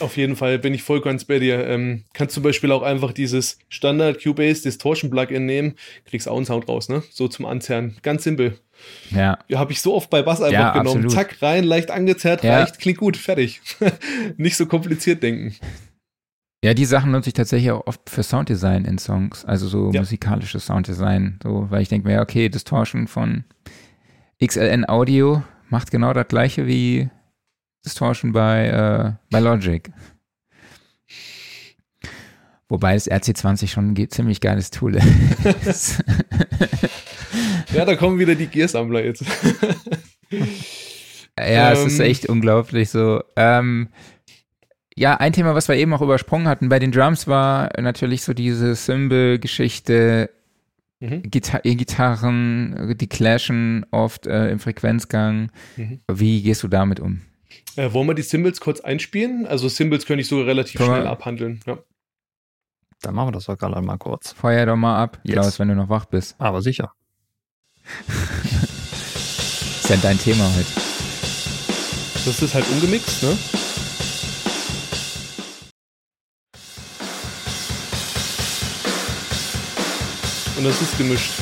Auf 0.00 0.16
jeden 0.16 0.36
Fall 0.36 0.58
bin 0.58 0.74
ich 0.74 0.82
voll 0.82 1.00
ganz 1.00 1.24
bei 1.24 1.38
dir. 1.38 1.66
Ähm, 1.66 2.04
kannst 2.14 2.34
zum 2.34 2.42
Beispiel 2.42 2.72
auch 2.72 2.82
einfach 2.82 3.12
dieses 3.12 3.58
Standard 3.68 4.22
Cubase 4.22 4.62
Distortion 4.62 5.10
Plugin 5.10 5.46
nehmen, 5.46 5.74
kriegst 6.06 6.28
auch 6.28 6.36
einen 6.36 6.46
Sound 6.46 6.68
raus, 6.68 6.88
ne? 6.88 7.02
So 7.10 7.28
zum 7.28 7.44
Anzerren. 7.46 7.96
Ganz 8.02 8.24
simpel. 8.24 8.58
Ja. 9.10 9.38
ja 9.48 9.58
Habe 9.58 9.72
ich 9.72 9.80
so 9.80 9.94
oft 9.94 10.10
bei 10.10 10.22
Bass 10.22 10.40
einfach 10.40 10.52
ja, 10.52 10.72
genommen. 10.72 11.04
Absolut. 11.04 11.12
Zack, 11.12 11.42
rein, 11.42 11.64
leicht 11.64 11.90
angezerrt, 11.90 12.42
ja. 12.42 12.58
reicht, 12.58 12.78
klingt 12.78 12.98
gut, 12.98 13.16
fertig. 13.16 13.60
Nicht 14.36 14.56
so 14.56 14.66
kompliziert 14.66 15.22
denken. 15.22 15.54
Ja, 16.64 16.74
die 16.74 16.84
Sachen 16.84 17.12
nutze 17.12 17.28
ich 17.28 17.34
tatsächlich 17.34 17.70
auch 17.70 17.86
oft 17.86 18.08
für 18.10 18.22
Sounddesign 18.22 18.86
in 18.86 18.98
Songs, 18.98 19.44
also 19.44 19.68
so 19.68 19.92
ja. 19.92 20.00
musikalisches 20.00 20.66
Sounddesign, 20.66 21.38
so, 21.42 21.66
weil 21.70 21.82
ich 21.82 21.88
denke 21.88 22.08
mir, 22.08 22.20
okay, 22.20 22.48
Distortion 22.48 23.06
von 23.06 23.44
XLN 24.44 24.88
Audio 24.88 25.42
macht 25.68 25.90
genau 25.90 26.12
das 26.12 26.26
gleiche 26.28 26.66
wie 26.66 27.08
Distortion 27.86 28.32
bei, 28.32 28.66
äh, 28.66 29.12
bei 29.30 29.40
Logic. 29.40 29.90
Wobei 32.68 32.94
das 32.94 33.08
RC20 33.08 33.68
schon 33.68 33.92
ein 33.92 34.10
ziemlich 34.10 34.40
geiles 34.40 34.70
Tool 34.70 34.96
ist. 35.64 36.02
ja, 37.72 37.84
da 37.84 37.94
kommen 37.94 38.18
wieder 38.18 38.34
die 38.34 38.48
Gearsammler 38.48 39.04
jetzt. 39.04 39.24
ja, 41.38 41.70
es 41.70 41.84
ist 41.84 42.00
ähm. 42.00 42.06
echt 42.06 42.26
unglaublich 42.26 42.90
so. 42.90 43.22
Ähm, 43.36 43.88
ja, 44.96 45.16
ein 45.16 45.32
Thema, 45.32 45.54
was 45.54 45.68
wir 45.68 45.76
eben 45.76 45.92
auch 45.92 46.02
übersprungen 46.02 46.48
hatten 46.48 46.68
bei 46.68 46.80
den 46.80 46.90
Drums, 46.90 47.28
war 47.28 47.70
natürlich 47.80 48.24
so 48.24 48.34
diese 48.34 48.74
Cymbal-Geschichte. 48.74 50.30
Mhm. 50.98 51.22
Gita 51.24 51.58
Gitarren, 51.58 52.96
die 52.98 53.06
clashen 53.06 53.84
oft 53.90 54.26
äh, 54.26 54.50
im 54.50 54.58
Frequenzgang. 54.58 55.52
Mhm. 55.76 56.00
Wie 56.10 56.42
gehst 56.42 56.62
du 56.62 56.68
damit 56.68 56.98
um? 56.98 57.20
Äh, 57.76 57.92
wollen 57.92 58.06
wir 58.08 58.14
die 58.14 58.22
Symbols 58.22 58.60
kurz 58.60 58.80
einspielen? 58.80 59.46
Also 59.46 59.68
Symbols 59.68 60.06
könnte 60.06 60.22
ich 60.22 60.28
sogar 60.28 60.46
relativ 60.46 60.80
Komm, 60.80 60.86
schnell 60.88 61.06
abhandeln. 61.06 61.60
Ja. 61.66 61.78
Dann 63.02 63.14
machen 63.14 63.28
wir 63.28 63.32
das 63.32 63.44
doch 63.44 63.58
gerade 63.58 63.80
mal 63.82 63.98
kurz. 63.98 64.32
Feuer 64.32 64.64
doch 64.64 64.76
mal 64.76 65.02
ab, 65.02 65.20
yes. 65.24 65.34
Klaus, 65.34 65.58
wenn 65.58 65.68
du 65.68 65.74
noch 65.74 65.90
wach 65.90 66.06
bist. 66.06 66.34
Aber 66.38 66.62
sicher. 66.62 66.92
ist 69.82 69.90
ja 69.90 69.96
dein 69.96 70.18
Thema 70.18 70.44
heute. 70.56 70.72
Das 72.24 72.42
ist 72.42 72.54
halt 72.54 72.66
ungemixt, 72.70 73.22
ne? 73.22 73.36
und 80.56 80.64
das 80.64 80.80
ist 80.80 80.96
gemischt. 80.96 81.32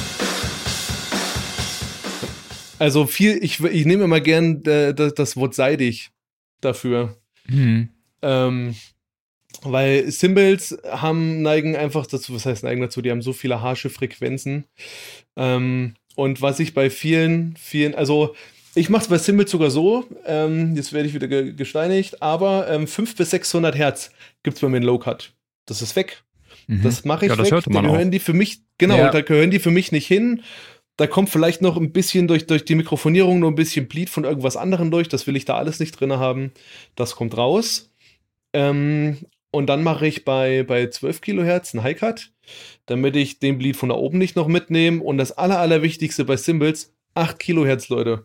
Also 2.81 3.07
viel, 3.07 3.39
ich, 3.43 3.63
ich 3.63 3.87
nehme 3.87 4.05
immer 4.05 4.21
gern 4.21 4.65
äh, 4.65 4.93
das, 4.93 5.15
das 5.15 5.37
Wort 5.37 5.55
seidig 5.55 6.11
dafür. 6.65 7.17
Mhm. 7.47 7.91
Ähm, 8.23 8.75
weil 9.63 10.11
Symbols 10.11 10.77
haben, 10.89 11.43
neigen 11.43 11.77
einfach 11.77 12.07
dazu, 12.07 12.35
was 12.35 12.47
heißt 12.47 12.65
neigen 12.65 12.81
dazu, 12.81 13.03
die 13.03 13.11
haben 13.11 13.23
so 13.23 13.33
viele 13.33 13.63
harsche 13.63 13.91
Frequenzen. 13.91 14.65
Ähm, 15.37 15.95
Und 16.17 16.43
was 16.43 16.61
ich 16.61 16.75
bei 16.75 16.91
vielen, 16.91 17.57
vielen, 17.57 17.95
also 17.95 18.35
ich 18.75 18.89
mache 18.89 19.03
es 19.03 19.09
bei 19.09 19.19
Cymbals 19.19 19.51
sogar 19.51 19.71
so, 19.71 20.05
ähm, 20.27 20.75
jetzt 20.77 20.93
werde 20.93 21.09
ich 21.09 21.15
wieder 21.15 21.29
ge 21.29 21.53
gesteinigt, 21.53 22.23
aber 22.23 22.69
ähm, 22.69 22.87
500 22.87 23.17
bis 23.17 23.31
600 23.31 23.77
Hertz 23.77 24.11
gibt 24.43 24.57
es 24.57 24.61
bei 24.61 24.69
mir 24.69 24.79
in 24.79 24.83
Low 24.83 24.99
Cut. 24.99 25.33
Das 25.67 25.83
ist 25.83 25.97
weg. 25.97 26.23
Mhm. 26.67 26.83
Das 26.83 27.05
mache 27.05 27.27
ich 27.27 27.31
ja, 27.31 27.37
das 27.37 27.51
weg. 27.51 27.65
Da 27.65 27.81
gehören 27.81 28.09
auch. 28.09 28.11
die 28.11 28.19
für 28.19 28.33
mich, 28.33 28.63
genau, 28.79 28.97
ja. 28.97 29.11
da 29.11 29.21
gehören 29.21 29.51
die 29.51 29.59
für 29.59 29.71
mich 29.71 29.93
nicht 29.93 30.07
hin. 30.07 30.43
Da 30.97 31.07
kommt 31.07 31.31
vielleicht 31.31 31.61
noch 31.61 31.77
ein 31.77 31.93
bisschen 31.93 32.29
durch, 32.29 32.47
durch 32.47 32.65
die 32.65 32.77
Mikrofonierung 32.77 33.41
nur 33.41 33.51
ein 33.51 33.57
bisschen 33.57 33.89
Bleed 33.89 34.11
von 34.11 34.25
irgendwas 34.25 34.57
anderem 34.57 34.91
durch. 34.91 35.09
Das 35.09 35.27
will 35.27 35.37
ich 35.37 35.45
da 35.45 35.57
alles 35.57 35.81
nicht 35.81 35.99
drin 35.99 36.13
haben. 36.13 36.53
Das 36.95 37.17
kommt 37.17 37.37
raus. 37.37 37.91
Ähm, 38.53 39.19
und 39.51 39.67
dann 39.67 39.83
mache 39.83 40.07
ich 40.07 40.25
bei, 40.25 40.63
bei 40.63 40.89
12 40.89 41.21
Kilohertz 41.21 41.75
einen 41.75 41.85
High-Cut, 41.85 42.33
damit 42.87 43.17
ich 43.17 43.39
den 43.39 43.59
Bleed 43.59 43.77
von 43.77 43.89
da 43.89 43.95
oben 43.95 44.19
nicht 44.19 44.37
noch 44.37 44.49
mitnehme. 44.49 45.03
Und 45.03 45.19
das 45.19 45.33
aller, 45.33 45.59
allerwichtigste 45.59 46.25
bei 46.25 46.37
Symbols, 46.37 46.93
8 47.15 47.39
Kilohertz, 47.39 47.89
Leute. 47.89 48.25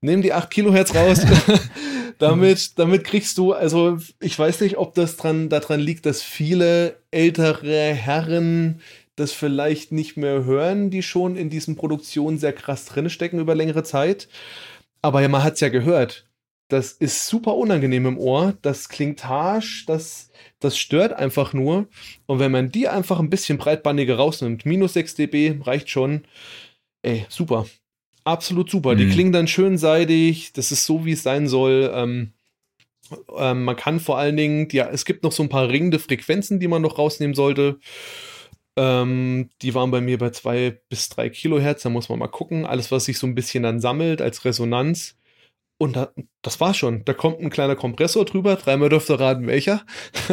Nehmen 0.00 0.22
die 0.22 0.32
8 0.32 0.50
Kilohertz 0.50 0.94
raus. 0.94 1.24
damit, 2.18 2.78
damit 2.78 3.04
kriegst 3.04 3.38
du, 3.38 3.52
also 3.52 3.98
ich 4.20 4.38
weiß 4.38 4.60
nicht, 4.60 4.76
ob 4.76 4.94
das 4.94 5.16
dran, 5.16 5.48
daran 5.48 5.80
liegt, 5.80 6.06
dass 6.06 6.22
viele 6.22 7.00
ältere 7.10 7.94
Herren 7.94 8.80
das 9.20 9.32
vielleicht 9.32 9.92
nicht 9.92 10.16
mehr 10.16 10.44
hören, 10.44 10.90
die 10.90 11.02
schon 11.02 11.36
in 11.36 11.50
diesen 11.50 11.76
Produktionen 11.76 12.38
sehr 12.38 12.52
krass 12.52 12.86
drinstecken 12.86 13.38
über 13.38 13.54
längere 13.54 13.82
Zeit. 13.82 14.28
Aber 15.02 15.22
ja, 15.22 15.28
man 15.28 15.42
hat 15.42 15.54
es 15.54 15.60
ja 15.60 15.68
gehört. 15.68 16.26
Das 16.68 16.92
ist 16.92 17.26
super 17.26 17.56
unangenehm 17.56 18.06
im 18.06 18.18
Ohr. 18.18 18.54
Das 18.62 18.88
klingt 18.88 19.24
harsch. 19.26 19.84
Das, 19.86 20.30
das 20.60 20.78
stört 20.78 21.12
einfach 21.12 21.52
nur. 21.52 21.88
Und 22.26 22.38
wenn 22.38 22.52
man 22.52 22.70
die 22.70 22.88
einfach 22.88 23.18
ein 23.18 23.30
bisschen 23.30 23.58
breitbandiger 23.58 24.16
rausnimmt, 24.16 24.66
minus 24.66 24.94
6 24.94 25.16
dB 25.16 25.60
reicht 25.62 25.90
schon. 25.90 26.22
Ey, 27.02 27.26
super. 27.28 27.66
Absolut 28.24 28.70
super. 28.70 28.94
Mhm. 28.94 28.98
Die 28.98 29.08
klingen 29.08 29.32
dann 29.32 29.48
schön 29.48 29.78
seidig. 29.78 30.52
Das 30.52 30.70
ist 30.70 30.86
so, 30.86 31.04
wie 31.04 31.12
es 31.12 31.22
sein 31.22 31.48
soll. 31.48 31.90
Ähm, 31.92 32.32
ähm, 33.36 33.64
man 33.64 33.76
kann 33.76 33.98
vor 33.98 34.18
allen 34.18 34.36
Dingen, 34.36 34.68
ja, 34.70 34.88
es 34.88 35.04
gibt 35.04 35.24
noch 35.24 35.32
so 35.32 35.42
ein 35.42 35.48
paar 35.48 35.68
ringende 35.68 35.98
Frequenzen, 35.98 36.60
die 36.60 36.68
man 36.68 36.82
noch 36.82 36.98
rausnehmen 36.98 37.34
sollte. 37.34 37.80
Ähm, 38.80 39.50
die 39.60 39.74
waren 39.74 39.90
bei 39.90 40.00
mir 40.00 40.16
bei 40.16 40.30
2 40.30 40.80
bis 40.88 41.10
3 41.10 41.28
Kilohertz, 41.28 41.82
da 41.82 41.90
muss 41.90 42.08
man 42.08 42.18
mal 42.18 42.28
gucken. 42.28 42.64
Alles, 42.64 42.90
was 42.90 43.04
sich 43.04 43.18
so 43.18 43.26
ein 43.26 43.34
bisschen 43.34 43.62
dann 43.62 43.78
sammelt 43.78 44.22
als 44.22 44.46
Resonanz. 44.46 45.16
Und 45.76 45.96
da, 45.96 46.14
das 46.40 46.60
war's 46.60 46.78
schon. 46.78 47.04
Da 47.04 47.12
kommt 47.12 47.40
ein 47.40 47.50
kleiner 47.50 47.76
Kompressor 47.76 48.24
drüber, 48.24 48.56
dreimal 48.56 48.88
dürft 48.88 49.10
ihr 49.10 49.20
raten, 49.20 49.46
welcher. 49.46 49.84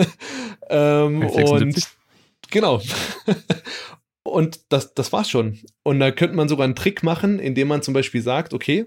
ähm, 0.69 1.23
und 1.27 1.87
genau. 2.49 2.81
und 4.23 4.61
das, 4.69 4.93
das 4.93 5.11
war's 5.11 5.29
schon. 5.29 5.59
Und 5.83 5.99
da 5.99 6.11
könnte 6.11 6.37
man 6.37 6.47
sogar 6.47 6.63
einen 6.63 6.75
Trick 6.75 7.03
machen, 7.03 7.39
indem 7.39 7.67
man 7.67 7.81
zum 7.81 7.93
Beispiel 7.93 8.21
sagt, 8.21 8.53
okay, 8.53 8.85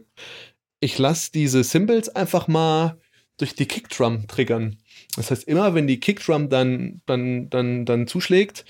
ich 0.80 0.96
lasse 0.96 1.32
diese 1.32 1.64
Symbols 1.64 2.08
einfach 2.08 2.48
mal 2.48 2.98
durch 3.36 3.54
die 3.54 3.66
Kickdrum 3.66 4.26
triggern. 4.26 4.78
Das 5.16 5.30
heißt, 5.30 5.44
immer 5.44 5.74
wenn 5.74 5.86
die 5.86 6.00
Kickdrum 6.00 6.48
dann, 6.48 7.02
dann, 7.04 7.50
dann, 7.50 7.84
dann 7.84 8.06
zuschlägt, 8.06 8.64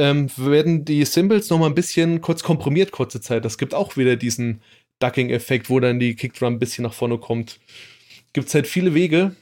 ähm, 0.00 0.30
werden 0.36 0.86
die 0.86 1.04
Symbols 1.04 1.50
noch 1.50 1.58
mal 1.58 1.66
ein 1.66 1.74
bisschen 1.74 2.22
kurz 2.22 2.42
komprimiert, 2.42 2.90
kurze 2.90 3.20
Zeit. 3.20 3.44
Das 3.44 3.58
gibt 3.58 3.74
auch 3.74 3.98
wieder 3.98 4.16
diesen 4.16 4.62
Ducking-Effekt, 4.98 5.68
wo 5.68 5.78
dann 5.78 6.00
die 6.00 6.16
Kickdrum 6.16 6.54
ein 6.54 6.58
bisschen 6.58 6.84
nach 6.84 6.94
vorne 6.94 7.18
kommt. 7.18 7.60
Gibt 8.32 8.48
es 8.48 8.54
halt 8.54 8.66
viele 8.66 8.94
Wege, 8.94 9.36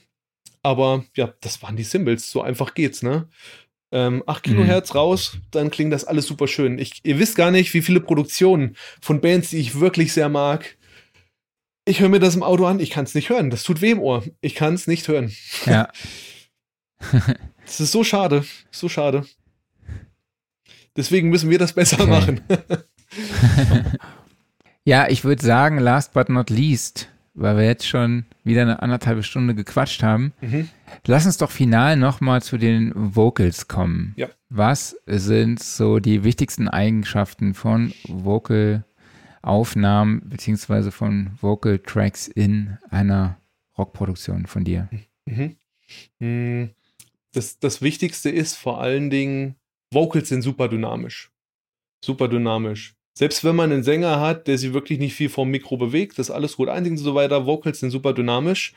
aber 0.65 1.05
ja, 1.15 1.33
das 1.41 1.63
waren 1.63 1.77
die 1.77 1.85
Symbols. 1.85 2.33
So 2.33 2.43
einfach 2.43 2.75
geht's, 2.75 3.03
ne? 3.03 3.29
Ähm, 3.93 4.25
8 4.27 4.43
Kilohertz 4.43 4.93
mhm. 4.93 4.99
raus, 4.99 5.39
dann 5.53 5.71
klingt 5.71 5.93
das 5.93 6.05
alles 6.05 6.27
super 6.27 6.49
schön. 6.49 6.79
Ich, 6.79 7.01
ihr 7.05 7.19
wisst 7.21 7.37
gar 7.37 7.51
nicht, 7.53 7.73
wie 7.73 7.81
viele 7.81 8.01
Produktionen 8.01 8.77
von 9.01 9.21
Bands, 9.21 9.51
die 9.51 9.59
ich 9.59 9.79
wirklich 9.79 10.13
sehr 10.13 10.29
mag, 10.29 10.77
ich 11.87 12.01
höre 12.01 12.11
mir 12.11 12.21
das 12.21 12.35
im 12.35 12.43
Auto 12.43 12.67
an, 12.67 12.81
ich 12.81 12.91
kann 12.91 13.05
es 13.05 13.15
nicht 13.15 13.31
hören. 13.31 13.49
Das 13.49 13.63
tut 13.63 13.81
weh 13.81 13.93
im 13.93 14.01
Ohr. 14.01 14.23
Ich 14.43 14.55
kann 14.55 14.75
es 14.75 14.89
nicht 14.89 15.09
hören. 15.09 15.33
Ja. 15.65 15.89
das 17.65 17.81
ist 17.81 17.93
so 17.93 18.05
schade. 18.05 18.45
So 18.71 18.91
schade. 18.91 19.25
Deswegen 20.97 21.29
müssen 21.29 21.51
wir 21.51 21.59
das 21.59 21.73
besser 21.73 22.01
okay. 22.01 22.11
machen. 22.11 22.41
ja, 24.85 25.09
ich 25.09 25.25
würde 25.25 25.45
sagen, 25.45 25.79
last 25.79 26.13
but 26.13 26.29
not 26.29 26.51
least, 26.51 27.09
weil 27.35 27.57
wir 27.57 27.65
jetzt 27.65 27.87
schon 27.87 28.27
wieder 28.45 28.63
eine 28.63 28.83
anderthalbe 28.83 29.23
Stunde 29.23 29.55
gequatscht 29.55 30.03
haben, 30.03 30.33
mhm. 30.41 30.69
lass 31.07 31.27
uns 31.27 31.39
doch 31.39 31.51
final 31.51 31.97
nochmal 31.97 32.43
zu 32.43 32.59
den 32.59 32.93
Vocals 32.95 33.69
kommen. 33.69 34.15
Ja. 34.17 34.29
Was 34.49 34.97
sind 35.07 35.63
so 35.63 36.01
die 36.01 36.25
wichtigsten 36.25 36.69
Eigenschaften 36.69 37.55
von 37.55 37.93
Vocal-Aufnahmen 38.09 40.29
beziehungsweise 40.29 40.91
von 40.91 41.31
Vocal-Tracks 41.41 42.27
in 42.29 42.79
einer 42.91 43.39
Rockproduktion 43.77 44.47
von 44.47 44.65
dir? 44.65 44.89
Mhm. 45.27 45.57
mhm. 46.19 46.71
Das, 47.33 47.59
das 47.59 47.83
Wichtigste 47.83 48.31
ist 48.31 48.57
vor 48.57 48.81
allen 48.81 49.11
Dingen 49.11 49.58
Vocals 49.93 50.29
sind 50.29 50.43
super 50.43 50.69
dynamisch. 50.69 51.31
Super 52.05 52.29
dynamisch. 52.29 52.95
Selbst 53.19 53.43
wenn 53.43 53.57
man 53.57 53.73
einen 53.73 53.83
Sänger 53.83 54.21
hat, 54.21 54.47
der 54.47 54.59
sich 54.59 54.73
wirklich 54.73 55.01
nicht 55.01 55.15
viel 55.15 55.29
vom 55.29 55.51
Mikro 55.51 55.77
bewegt, 55.77 56.19
das 56.19 56.31
alles 56.31 56.57
gut 56.57 56.69
einsingt 56.69 56.99
und 56.99 57.05
so 57.05 57.15
weiter, 57.15 57.47
Vocals 57.47 57.81
sind 57.81 57.91
super 57.91 58.13
dynamisch. 58.13 58.75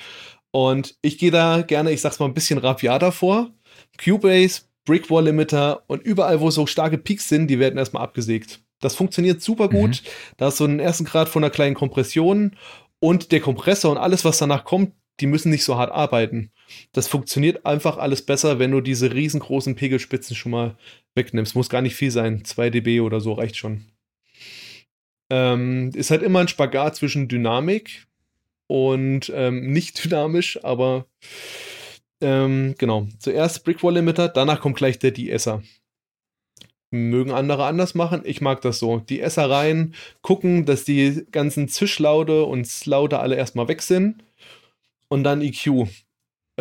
Und 0.52 0.96
ich 1.02 1.18
gehe 1.18 1.32
da 1.32 1.62
gerne, 1.62 1.92
ich 1.92 2.02
sag's 2.02 2.20
mal, 2.20 2.26
ein 2.26 2.34
bisschen 2.34 2.58
rapiater 2.58 3.12
vor. 3.12 3.52
Cubase, 4.04 4.64
Brickwall 4.86 5.26
Limiter 5.26 5.84
und 5.88 6.02
überall, 6.02 6.42
wo 6.42 6.50
so 6.50 6.66
starke 6.66 6.98
Peaks 6.98 7.30
sind, 7.30 7.48
die 7.48 7.60
werden 7.60 7.78
erstmal 7.78 8.04
abgesägt. 8.04 8.62
Das 8.80 8.96
funktioniert 8.96 9.42
super 9.42 9.70
gut. 9.70 10.02
Mhm. 10.02 10.08
Da 10.38 10.48
ist 10.48 10.58
so 10.58 10.64
einen 10.64 10.80
ersten 10.80 11.06
Grad 11.06 11.30
von 11.30 11.44
einer 11.44 11.52
kleinen 11.52 11.76
Kompression 11.76 12.56
und 13.00 13.32
der 13.32 13.42
Kompressor 13.42 13.92
und 13.92 13.98
alles, 13.98 14.26
was 14.26 14.40
danach 14.40 14.64
kommt, 14.64 14.94
die 15.20 15.28
müssen 15.28 15.52
nicht 15.52 15.64
so 15.64 15.78
hart 15.78 15.92
arbeiten. 15.92 16.52
Das 16.92 17.08
funktioniert 17.08 17.66
einfach 17.66 17.98
alles 17.98 18.26
besser, 18.26 18.60
wenn 18.60 18.72
du 18.72 18.82
diese 18.82 19.14
riesengroßen 19.14 19.76
Pegelspitzen 19.76 20.36
schon 20.36 20.52
mal 20.52 20.78
wegnimmst. 21.16 21.56
Muss 21.56 21.70
gar 21.70 21.82
nicht 21.82 21.96
viel 21.96 22.12
sein. 22.12 22.44
2 22.46 22.70
dB 22.70 23.02
oder 23.02 23.22
so 23.22 23.34
reicht 23.34 23.58
schon. 23.58 23.86
Ähm, 25.30 25.92
ist 25.94 26.12
halt 26.12 26.24
immer 26.24 26.40
ein 26.40 26.48
Spagat 26.48 26.96
zwischen 26.98 27.28
Dynamik 27.28 28.08
und 28.68 29.32
ähm, 29.34 29.72
nicht 29.74 30.04
dynamisch, 30.04 30.64
aber 30.64 31.06
ähm, 32.22 32.76
genau. 32.78 33.08
Zuerst 33.20 33.64
Brickwall 33.64 33.96
Limiter, 33.96 34.30
danach 34.30 34.62
kommt 34.62 34.78
gleich 34.78 35.00
der 35.00 35.12
De-Esser. 35.12 35.64
Mögen 36.92 37.32
andere 37.32 37.66
anders 37.66 37.96
machen. 37.96 38.22
Ich 38.26 38.42
mag 38.42 38.62
das 38.62 38.80
so. 38.80 39.00
Die 39.00 39.22
Esser 39.22 39.50
rein, 39.50 39.96
gucken, 40.22 40.66
dass 40.66 40.84
die 40.84 41.26
ganzen 41.32 41.70
Zischlaute 41.70 42.44
und 42.44 42.68
Slaute 42.68 43.20
alle 43.20 43.38
erstmal 43.38 43.70
weg 43.70 43.82
sind. 43.82 44.24
Und 45.08 45.24
dann 45.24 45.42
EQ. 45.42 45.88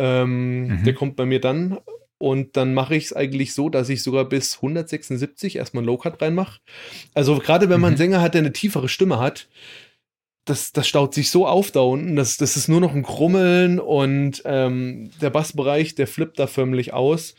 Ähm, 0.01 0.67
mhm. 0.67 0.83
Der 0.83 0.95
kommt 0.95 1.15
bei 1.15 1.27
mir 1.27 1.39
dann 1.39 1.77
und 2.17 2.57
dann 2.57 2.73
mache 2.73 2.95
ich 2.95 3.05
es 3.05 3.13
eigentlich 3.13 3.53
so, 3.53 3.69
dass 3.69 3.87
ich 3.87 4.01
sogar 4.01 4.25
bis 4.25 4.55
176 4.55 5.57
erstmal 5.57 5.81
einen 5.81 5.87
Low-Cut 5.87 6.19
reinmache. 6.19 6.59
Also 7.13 7.37
gerade 7.37 7.69
wenn 7.69 7.79
man 7.79 7.89
einen 7.89 7.95
mhm. 7.95 7.99
Sänger 7.99 8.21
hat, 8.21 8.33
der 8.33 8.41
eine 8.41 8.51
tiefere 8.51 8.89
Stimme 8.89 9.19
hat, 9.19 9.47
das, 10.45 10.71
das 10.71 10.87
staut 10.87 11.13
sich 11.13 11.29
so 11.29 11.45
auf 11.45 11.69
da 11.69 11.81
unten, 11.81 12.15
das, 12.15 12.37
das 12.37 12.57
ist 12.57 12.67
nur 12.67 12.81
noch 12.81 12.95
ein 12.95 13.03
Krummeln 13.03 13.79
und 13.79 14.41
ähm, 14.45 15.11
der 15.21 15.29
Bassbereich, 15.29 15.93
der 15.93 16.07
flippt 16.07 16.39
da 16.39 16.47
förmlich 16.47 16.93
aus. 16.93 17.35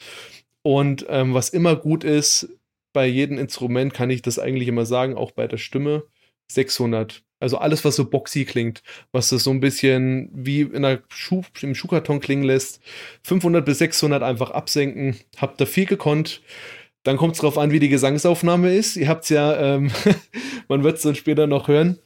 Und 0.63 1.05
ähm, 1.09 1.35
was 1.35 1.49
immer 1.49 1.75
gut 1.75 2.05
ist, 2.05 2.49
bei 2.93 3.07
jedem 3.09 3.39
Instrument 3.39 3.93
kann 3.93 4.11
ich 4.11 4.23
das 4.23 4.39
eigentlich 4.39 4.69
immer 4.69 4.87
sagen, 4.87 5.17
auch 5.17 5.33
bei 5.33 5.49
der 5.49 5.59
Stimme, 5.59 6.05
600 6.47 7.25
also 7.43 7.59
alles, 7.59 7.85
was 7.85 7.97
so 7.97 8.09
boxy 8.09 8.45
klingt, 8.45 8.85
was 9.11 9.31
das 9.31 9.43
so 9.43 9.51
ein 9.51 9.59
bisschen 9.59 10.31
wie 10.33 10.61
in 10.61 10.85
einer 10.85 11.03
Schuh, 11.09 11.43
im 11.61 11.75
Schuhkarton 11.75 12.21
klingen 12.21 12.45
lässt. 12.45 12.81
500 13.25 13.65
bis 13.65 13.79
600 13.79 14.23
einfach 14.23 14.53
absenken. 14.53 15.17
Habt 15.39 15.61
da 15.61 15.67
viel 15.67 15.87
gekonnt. 15.87 16.41
Dann 17.03 17.17
kommt 17.17 17.35
es 17.35 17.41
drauf 17.41 17.59
an, 17.59 17.73
wie 17.73 17.81
die 17.81 17.89
Gesangsaufnahme 17.89 18.73
ist. 18.73 18.97
Ihr 18.97 19.09
habt 19.09 19.25
es 19.25 19.31
ja, 19.31 19.75
ähm, 19.75 19.91
man 20.69 20.85
wird 20.85 20.99
es 20.99 21.03
dann 21.03 21.17
später 21.17 21.49
noch 21.49 21.67
hören. 21.67 21.99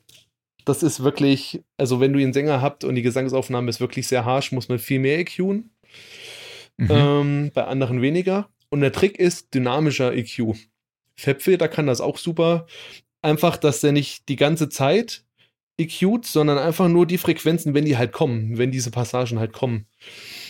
Das 0.64 0.82
ist 0.82 1.04
wirklich, 1.04 1.62
also 1.76 2.00
wenn 2.00 2.14
du 2.14 2.18
einen 2.18 2.32
Sänger 2.32 2.62
habt 2.62 2.82
und 2.82 2.94
die 2.94 3.02
Gesangsaufnahme 3.02 3.68
ist 3.68 3.78
wirklich 3.78 4.08
sehr 4.08 4.24
harsh, 4.24 4.52
muss 4.52 4.70
man 4.70 4.78
viel 4.78 5.00
mehr 5.00 5.18
EQen. 5.18 5.70
Mhm. 6.78 6.88
Ähm, 6.90 7.50
bei 7.52 7.64
anderen 7.64 8.00
weniger. 8.00 8.48
Und 8.70 8.80
der 8.80 8.92
Trick 8.92 9.18
ist 9.18 9.52
dynamischer 9.52 10.14
EQ. 10.14 10.54
Fabfilter 11.14 11.68
kann 11.68 11.86
das 11.86 12.00
auch 12.00 12.16
super. 12.16 12.66
Einfach, 13.20 13.58
dass 13.58 13.80
der 13.80 13.92
nicht 13.92 14.30
die 14.30 14.36
ganze 14.36 14.70
Zeit 14.70 15.25
EQt, 15.78 16.24
sondern 16.24 16.58
einfach 16.58 16.88
nur 16.88 17.06
die 17.06 17.18
Frequenzen, 17.18 17.74
wenn 17.74 17.84
die 17.84 17.96
halt 17.96 18.12
kommen, 18.12 18.58
wenn 18.58 18.70
diese 18.70 18.90
Passagen 18.90 19.38
halt 19.38 19.52
kommen. 19.52 19.86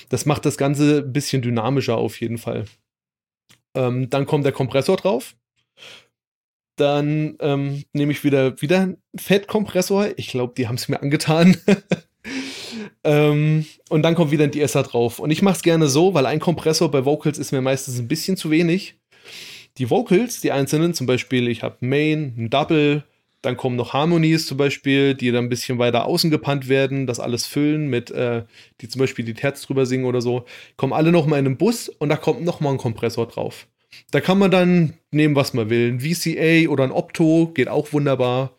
Das 0.09 0.27
macht 0.27 0.47
das 0.47 0.57
Ganze 0.57 0.99
ein 0.99 1.13
bisschen 1.13 1.43
dynamischer 1.43 1.97
auf 1.97 2.21
jeden 2.21 2.39
Fall. 2.39 2.67
Ähm, 3.75 4.09
dann 4.09 4.27
kommt 4.27 4.45
der 4.45 4.53
Kompressor 4.53 4.97
drauf. 4.97 5.37
Dann 6.77 7.37
ähm, 7.41 7.85
nehme 7.93 8.13
ich 8.13 8.23
wieder, 8.23 8.61
wieder 8.61 8.81
einen 8.81 8.97
Fettkompressor. 9.17 10.09
Ich 10.17 10.29
glaube, 10.29 10.55
die 10.57 10.69
haben 10.69 10.77
es 10.77 10.89
mir 10.89 11.01
angetan. 11.01 11.57
ähm, 13.05 13.67
und 13.89 14.03
dann 14.03 14.15
kommt 14.15 14.31
wieder 14.31 14.45
ein 14.45 14.53
DSer 14.53 14.83
drauf. 14.83 15.19
Und 15.19 15.31
ich 15.31 15.43
mache 15.43 15.57
es 15.57 15.63
gerne 15.63 15.89
so, 15.89 16.15
weil 16.15 16.27
ein 16.27 16.39
Kompressor 16.39 16.91
bei 16.91 17.05
Vocals 17.05 17.39
ist 17.39 17.53
mir 17.53 17.63
meistens 17.63 17.99
ein 17.99 18.09
bisschen 18.09 18.37
zu 18.37 18.51
wenig. 18.51 18.99
Die 19.79 19.91
Vocals, 19.91 20.41
die 20.41 20.53
einzelnen, 20.53 20.95
zum 20.95 21.07
Beispiel, 21.07 21.49
ich 21.49 21.63
habe 21.63 21.77
Main, 21.81 22.35
ein 22.37 22.51
Double, 22.51 23.05
Dann 23.47 23.57
kommen 23.57 23.77
noch 23.77 23.93
Harmonies 23.93 24.45
zum 24.47 24.57
Beispiel, 24.57 25.15
die 25.15 25.31
dann 25.31 25.45
ein 25.45 25.49
bisschen 25.49 25.79
weiter 25.79 26.07
außen 26.07 26.33
gepannt 26.33 26.69
werden, 26.69 27.07
das 27.07 27.21
alles 27.21 27.47
füllen 27.47 27.87
mit, 27.87 28.11
äh, 28.11 28.43
die 28.81 28.89
zum 28.89 28.99
Beispiel 28.99 29.25
die 29.25 29.35
Terz 29.35 29.63
drüber 29.63 29.87
singen 29.87 30.05
oder 30.05 30.21
so. 30.21 30.47
Kommen 30.77 30.93
alle 30.93 31.13
nochmal 31.13 31.39
in 31.39 31.47
einen 31.47 31.57
Bus 31.57 31.89
und 31.89 32.09
da 32.09 32.17
kommt 32.17 32.43
nochmal 32.43 32.73
ein 32.73 32.79
Kompressor 32.79 33.29
drauf. 33.29 33.69
Da 34.11 34.21
kann 34.21 34.41
man 34.41 34.51
dann 34.51 34.95
nehmen, 35.13 35.37
was 35.37 35.55
man 35.55 35.71
will. 35.71 35.93
Ein 35.93 36.01
VCA 36.01 36.69
oder 36.69 36.83
ein 36.83 36.91
Opto 36.91 37.53
geht 37.55 37.69
auch 37.69 37.93
wunderbar. 37.93 38.57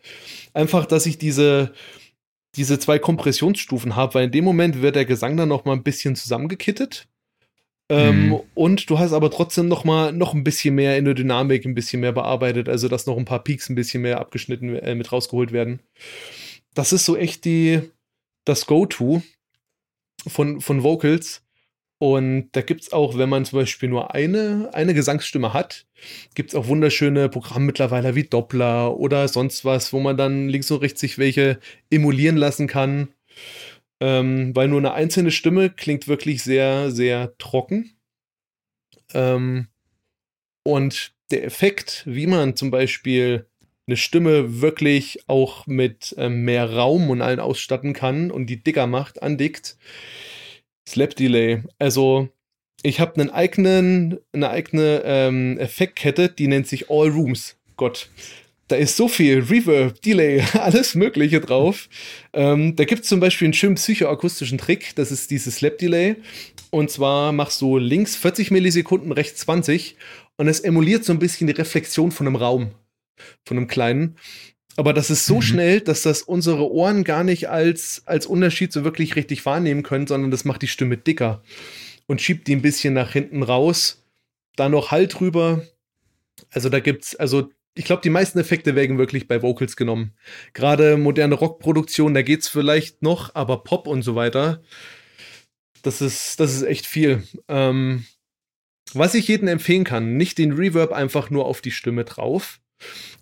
Einfach, 0.54 0.86
dass 0.86 1.04
ich 1.04 1.18
diese, 1.18 1.74
diese 2.56 2.78
zwei 2.78 2.98
Kompressionsstufen 2.98 3.94
habe, 3.94 4.14
weil 4.14 4.24
in 4.24 4.32
dem 4.32 4.44
Moment 4.44 4.80
wird 4.80 4.96
der 4.96 5.04
Gesang 5.04 5.36
dann 5.36 5.50
noch 5.50 5.66
mal 5.66 5.74
ein 5.74 5.82
bisschen 5.82 6.16
zusammengekittet. 6.16 7.08
Ähm, 7.90 8.28
mhm. 8.28 8.40
Und 8.54 8.90
du 8.90 8.98
hast 8.98 9.12
aber 9.12 9.30
trotzdem 9.30 9.68
noch 9.68 9.84
mal 9.84 10.12
noch 10.12 10.34
ein 10.34 10.44
bisschen 10.44 10.74
mehr 10.74 10.98
in 10.98 11.06
der 11.06 11.14
Dynamik, 11.14 11.64
ein 11.64 11.74
bisschen 11.74 12.00
mehr 12.00 12.12
bearbeitet, 12.12 12.68
also 12.68 12.88
dass 12.88 13.06
noch 13.06 13.16
ein 13.16 13.24
paar 13.24 13.42
Peaks 13.42 13.68
ein 13.68 13.74
bisschen 13.74 14.02
mehr 14.02 14.20
abgeschnitten 14.20 14.76
äh, 14.76 14.94
mit 14.94 15.10
rausgeholt 15.10 15.52
werden. 15.52 15.80
Das 16.74 16.92
ist 16.92 17.06
so 17.06 17.16
echt 17.16 17.44
die 17.44 17.80
das 18.44 18.66
Go-To 18.66 19.22
von, 20.26 20.60
von 20.60 20.82
Vocals. 20.82 21.42
Und 22.00 22.50
da 22.52 22.60
gibt 22.62 22.82
es 22.82 22.92
auch, 22.92 23.18
wenn 23.18 23.28
man 23.28 23.44
zum 23.44 23.58
Beispiel 23.58 23.88
nur 23.88 24.14
eine, 24.14 24.70
eine 24.72 24.94
Gesangsstimme 24.94 25.52
hat, 25.52 25.86
gibt 26.34 26.50
es 26.50 26.54
auch 26.54 26.68
wunderschöne 26.68 27.28
Programme 27.28 27.66
mittlerweile 27.66 28.14
wie 28.14 28.22
Doppler 28.22 28.96
oder 28.96 29.26
sonst 29.26 29.64
was, 29.64 29.92
wo 29.92 29.98
man 29.98 30.16
dann 30.16 30.48
links 30.48 30.70
und 30.70 30.80
rechts 30.80 31.00
sich 31.00 31.18
welche 31.18 31.58
emulieren 31.90 32.36
lassen 32.36 32.68
kann. 32.68 33.08
Ähm, 34.00 34.54
weil 34.54 34.68
nur 34.68 34.78
eine 34.78 34.92
einzelne 34.92 35.30
Stimme 35.30 35.70
klingt 35.70 36.06
wirklich 36.06 36.42
sehr, 36.42 36.90
sehr 36.90 37.36
trocken. 37.38 37.96
Ähm, 39.12 39.68
und 40.62 41.12
der 41.30 41.44
Effekt, 41.44 42.04
wie 42.06 42.26
man 42.26 42.56
zum 42.56 42.70
Beispiel 42.70 43.46
eine 43.86 43.96
Stimme 43.96 44.60
wirklich 44.60 45.20
auch 45.28 45.66
mit 45.66 46.14
ähm, 46.18 46.44
mehr 46.44 46.70
Raum 46.70 47.10
und 47.10 47.22
allen 47.22 47.40
ausstatten 47.40 47.94
kann 47.94 48.30
und 48.30 48.46
die 48.46 48.62
dicker 48.62 48.86
macht, 48.86 49.22
andickt, 49.22 49.78
Slap 50.86 51.16
Delay. 51.16 51.62
Also 51.78 52.28
ich 52.82 53.00
habe 53.00 53.20
einen 53.20 53.30
eigenen, 53.30 54.18
eine 54.32 54.50
eigene 54.50 55.02
ähm, 55.04 55.58
Effektkette, 55.58 56.28
die 56.28 56.48
nennt 56.48 56.68
sich 56.68 56.90
All 56.90 57.08
Rooms. 57.08 57.56
Gott, 57.76 58.10
da 58.68 58.76
ist 58.76 58.96
so 58.96 59.08
viel 59.08 59.40
Reverb, 59.40 60.00
Delay, 60.02 60.42
alles 60.52 60.94
Mögliche 60.94 61.40
drauf. 61.40 61.88
Ähm, 62.32 62.76
da 62.76 62.84
gibt 62.84 63.02
es 63.02 63.08
zum 63.08 63.20
Beispiel 63.20 63.46
einen 63.46 63.54
schönen 63.54 63.74
psychoakustischen 63.74 64.58
Trick, 64.58 64.94
das 64.94 65.10
ist 65.10 65.30
dieses 65.30 65.56
Slap 65.56 65.78
Delay. 65.78 66.16
Und 66.70 66.90
zwar 66.90 67.32
machst 67.32 67.60
du 67.62 67.78
links 67.78 68.14
40 68.16 68.50
Millisekunden, 68.50 69.10
rechts 69.12 69.40
20 69.40 69.96
und 70.36 70.48
es 70.48 70.60
emuliert 70.60 71.04
so 71.04 71.12
ein 71.12 71.18
bisschen 71.18 71.46
die 71.46 71.54
Reflexion 71.54 72.12
von 72.12 72.26
einem 72.26 72.36
Raum, 72.36 72.70
von 73.44 73.56
einem 73.56 73.68
kleinen. 73.68 74.16
Aber 74.76 74.92
das 74.92 75.10
ist 75.10 75.26
so 75.26 75.36
mhm. 75.36 75.42
schnell, 75.42 75.80
dass 75.80 76.02
das 76.02 76.22
unsere 76.22 76.70
Ohren 76.70 77.02
gar 77.02 77.24
nicht 77.24 77.48
als, 77.48 78.02
als 78.06 78.26
Unterschied 78.26 78.72
so 78.72 78.84
wirklich 78.84 79.16
richtig 79.16 79.44
wahrnehmen 79.44 79.82
können, 79.82 80.06
sondern 80.06 80.30
das 80.30 80.44
macht 80.44 80.62
die 80.62 80.68
Stimme 80.68 80.96
dicker 80.96 81.42
und 82.06 82.20
schiebt 82.20 82.46
die 82.46 82.54
ein 82.54 82.62
bisschen 82.62 82.94
nach 82.94 83.12
hinten 83.12 83.42
raus. 83.42 84.04
Da 84.54 84.68
noch 84.68 84.90
Hall 84.90 85.08
drüber. 85.08 85.66
Also 86.50 86.68
da 86.68 86.78
gibt's, 86.78 87.16
also 87.16 87.50
ich 87.78 87.84
glaube, 87.84 88.02
die 88.02 88.10
meisten 88.10 88.40
Effekte 88.40 88.74
werden 88.74 88.98
wirklich 88.98 89.28
bei 89.28 89.40
Vocals 89.40 89.76
genommen. 89.76 90.12
Gerade 90.52 90.96
moderne 90.96 91.36
Rockproduktion, 91.36 92.12
da 92.12 92.22
geht's 92.22 92.48
vielleicht 92.48 93.02
noch, 93.02 93.36
aber 93.36 93.62
Pop 93.62 93.86
und 93.86 94.02
so 94.02 94.16
weiter, 94.16 94.62
das 95.82 96.00
ist, 96.00 96.40
das 96.40 96.54
ist 96.54 96.64
echt 96.64 96.86
viel. 96.86 97.22
Ähm, 97.46 98.04
was 98.94 99.14
ich 99.14 99.28
jedem 99.28 99.46
empfehlen 99.46 99.84
kann, 99.84 100.16
nicht 100.16 100.38
den 100.38 100.52
Reverb 100.52 100.90
einfach 100.90 101.30
nur 101.30 101.46
auf 101.46 101.60
die 101.60 101.70
Stimme 101.70 102.04
drauf 102.04 102.58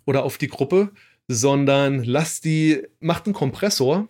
oder 0.06 0.24
auf 0.24 0.38
die 0.38 0.48
Gruppe, 0.48 0.90
sondern 1.28 2.02
lasst 2.02 2.46
die, 2.46 2.82
macht 2.98 3.26
einen 3.26 3.34
Kompressor 3.34 4.08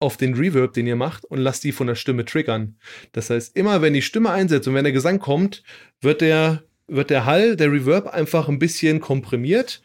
auf 0.00 0.16
den 0.16 0.34
Reverb, 0.34 0.72
den 0.72 0.86
ihr 0.86 0.96
macht, 0.96 1.26
und 1.26 1.38
lasst 1.38 1.64
die 1.64 1.72
von 1.72 1.86
der 1.86 1.96
Stimme 1.96 2.24
triggern. 2.24 2.78
Das 3.12 3.28
heißt, 3.28 3.54
immer 3.56 3.82
wenn 3.82 3.92
die 3.92 4.02
Stimme 4.02 4.30
einsetzt 4.30 4.66
und 4.68 4.74
wenn 4.74 4.84
der 4.84 4.92
Gesang 4.94 5.18
kommt, 5.18 5.62
wird 6.00 6.22
der, 6.22 6.64
wird 6.88 7.10
der 7.10 7.24
Hall, 7.24 7.56
der 7.56 7.72
Reverb 7.72 8.08
einfach 8.08 8.48
ein 8.48 8.58
bisschen 8.58 9.00
komprimiert. 9.00 9.82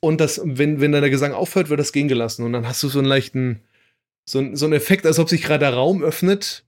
Und 0.00 0.20
das, 0.20 0.40
wenn, 0.44 0.80
wenn 0.80 0.92
dann 0.92 1.02
der 1.02 1.10
Gesang 1.10 1.32
aufhört, 1.32 1.68
wird 1.68 1.80
das 1.80 1.92
gehen 1.92 2.08
gelassen. 2.08 2.44
Und 2.44 2.52
dann 2.52 2.66
hast 2.66 2.82
du 2.82 2.88
so 2.88 2.98
einen 2.98 3.08
leichten, 3.08 3.62
so, 4.24 4.54
so 4.54 4.66
einen 4.66 4.74
Effekt, 4.74 5.06
als 5.06 5.18
ob 5.18 5.28
sich 5.28 5.42
gerade 5.42 5.60
der 5.60 5.74
Raum 5.74 6.02
öffnet 6.02 6.64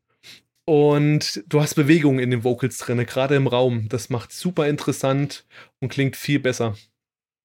und 0.64 1.42
du 1.48 1.60
hast 1.60 1.74
Bewegungen 1.74 2.18
in 2.18 2.30
den 2.30 2.44
Vocals 2.44 2.78
drin, 2.78 3.04
gerade 3.06 3.36
im 3.36 3.46
Raum. 3.46 3.88
Das 3.88 4.10
macht 4.10 4.32
super 4.32 4.68
interessant 4.68 5.44
und 5.80 5.90
klingt 5.90 6.16
viel 6.16 6.40
besser 6.40 6.74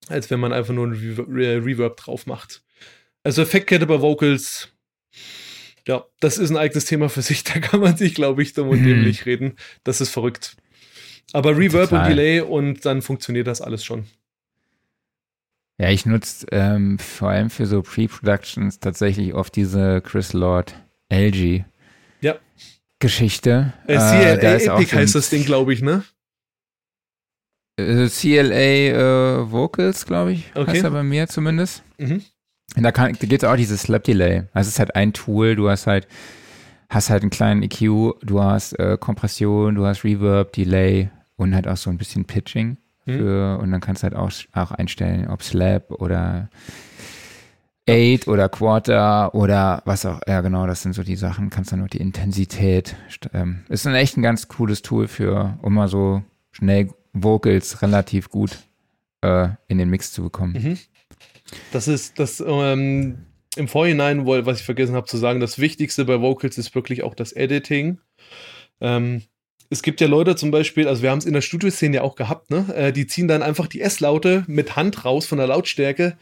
als 0.08 0.30
wenn 0.30 0.40
man 0.40 0.54
einfach 0.54 0.74
nur 0.74 0.88
ein 0.88 0.94
Re 0.94 1.66
Reverb 1.66 1.98
drauf 1.98 2.26
macht. 2.26 2.64
Also 3.24 3.42
Effektkette 3.42 3.86
bei 3.86 4.02
Vocals, 4.02 4.70
ja, 5.88 6.06
das 6.20 6.38
ist 6.38 6.50
ein 6.50 6.58
eigenes 6.58 6.86
Thema 6.86 7.10
für 7.10 7.22
sich. 7.22 7.44
Da 7.54 7.60
kann 7.60 7.80
man 7.80 7.98
sich, 7.98 8.16
glaube 8.16 8.42
ich, 8.42 8.54
dumm 8.54 8.70
und 8.70 8.84
dämlich 8.84 9.26
reden. 9.26 9.56
Das 9.84 10.02
ist 10.02 10.10
verrückt. 10.10 10.56
Aber 11.32 11.58
Reverb 11.58 11.90
Total. 11.90 12.02
und 12.02 12.10
Delay 12.10 12.42
und 12.42 12.86
dann 12.86 13.02
funktioniert 13.02 13.48
das 13.48 13.62
alles 13.62 13.84
schon. 13.84 14.06
Ja, 15.80 15.90
ich 15.90 16.06
nutze 16.06 16.46
ähm, 16.52 17.00
vor 17.00 17.30
allem 17.30 17.50
für 17.50 17.66
so 17.66 17.82
Pre-Productions 17.82 18.80
tatsächlich 18.80 19.34
oft 19.34 19.56
diese 19.56 20.02
Chris 20.02 20.34
Lord 20.34 20.76
LG 21.10 21.64
ja. 22.22 22.36
Geschichte. 23.00 23.74
Äh, 23.88 23.98
CLA 23.98 24.56
äh, 24.56 24.66
Epic 24.66 24.96
heißt 24.96 25.16
das 25.16 25.30
Ding, 25.30 25.46
glaube 25.46 25.74
ich, 25.74 25.82
ne? 25.82 26.04
Äh, 27.78 28.08
CLA 28.08 28.54
äh, 28.54 29.52
Vocals, 29.52 30.06
glaube 30.06 30.34
ich, 30.34 30.52
okay. 30.54 30.72
heißt 30.72 30.84
er 30.84 30.92
bei 30.92 31.04
mir 31.04 31.28
zumindest. 31.28 31.84
Mhm. 31.98 32.24
Und 32.76 32.84
da, 32.84 32.92
da 32.92 33.10
gibt 33.12 33.44
es 33.44 33.50
auch 33.50 33.56
dieses 33.56 33.82
Slap 33.84 34.04
Delay. 34.04 34.44
Also 34.54 34.68
es 34.68 34.76
ist 34.76 34.80
halt 34.80 34.96
ein 34.96 35.14
Tool, 35.14 35.56
du 35.56 35.70
hast 35.70 35.88
halt, 35.88 36.08
hast 36.90 37.10
halt 37.10 37.24
einen 37.24 37.30
kleinen 37.30 37.64
EQ, 37.64 38.20
du 38.22 38.42
hast 38.42 38.74
äh, 38.80 38.98
Kompression, 39.00 39.76
du 39.76 39.86
hast 39.86 40.04
Reverb, 40.04 40.54
Delay 40.54 41.10
und 41.36 41.56
halt 41.56 41.68
auch 41.68 41.78
so 41.78 41.90
ein 41.90 41.98
bisschen 41.98 42.26
Pitching. 42.26 42.78
Mhm. 43.06 43.18
Für, 43.18 43.58
mhm. 43.58 43.64
Und 43.64 43.72
dann 43.72 43.82
kannst 43.82 44.04
du 44.04 44.06
halt 44.06 44.16
auch, 44.16 44.32
auch 44.54 44.72
einstellen, 44.72 45.28
ob 45.28 45.44
Slap 45.44 45.92
oder 45.92 46.50
Eight 47.88 48.28
oder 48.28 48.48
Quarter 48.48 49.36
oder 49.36 49.82
was 49.86 50.06
auch, 50.06 50.22
ja 50.26 50.40
genau, 50.40 50.66
das 50.68 50.82
sind 50.84 50.94
so 50.94 51.04
die 51.04 51.18
Sachen, 51.18 51.50
kannst 51.50 51.74
dann 51.74 51.80
noch 51.80 51.90
die 51.90 51.98
Intensität, 51.98 52.96
ähm, 53.34 53.64
ist 53.68 53.86
ein 53.86 53.96
echt 53.96 54.16
ein 54.16 54.22
ganz 54.22 54.48
cooles 54.48 54.84
Tool 54.84 55.10
für, 55.10 55.58
um 55.62 55.74
mal 55.74 55.90
so 55.90 56.24
schnell 56.52 56.92
Vocals 57.12 57.82
relativ 57.82 58.30
gut 58.30 58.58
äh, 59.22 59.50
in 59.68 59.80
den 59.80 59.90
Mix 59.90 60.14
zu 60.14 60.24
bekommen. 60.24 60.54
Mhm. 60.54 60.78
Das 61.74 61.90
ist 61.90 62.20
das 62.20 62.42
ähm, 62.46 63.26
im 63.56 63.68
Vorhinein, 63.68 64.26
was 64.26 64.60
ich 64.60 64.66
vergessen 64.66 64.96
habe 64.96 65.08
zu 65.08 65.18
sagen, 65.18 65.40
das 65.40 65.60
Wichtigste 65.60 66.06
bei 66.06 66.22
Vocals 66.22 66.58
ist 66.58 66.74
wirklich 66.76 67.04
auch 67.04 67.16
das 67.16 67.34
Editing. 67.34 68.00
Ähm, 68.82 69.24
es 69.70 69.82
gibt 69.82 70.02
ja 70.02 70.08
Leute 70.08 70.36
zum 70.36 70.52
Beispiel, 70.52 70.88
also 70.88 71.02
wir 71.02 71.10
haben 71.10 71.18
es 71.20 71.26
in 71.26 71.34
der 71.34 71.42
Studioszene 71.42 71.98
ja 71.98 72.02
auch 72.04 72.16
gehabt, 72.16 72.52
ne? 72.52 72.66
Äh, 72.76 72.94
die 72.94 73.08
ziehen 73.08 73.28
dann 73.28 73.42
einfach 73.42 73.68
die 73.68 73.82
S-Laute 73.82 74.44
mit 74.48 74.76
Hand 74.76 75.06
raus 75.06 75.26
von 75.26 75.38
der 75.38 75.48
Lautstärke. 75.48 76.18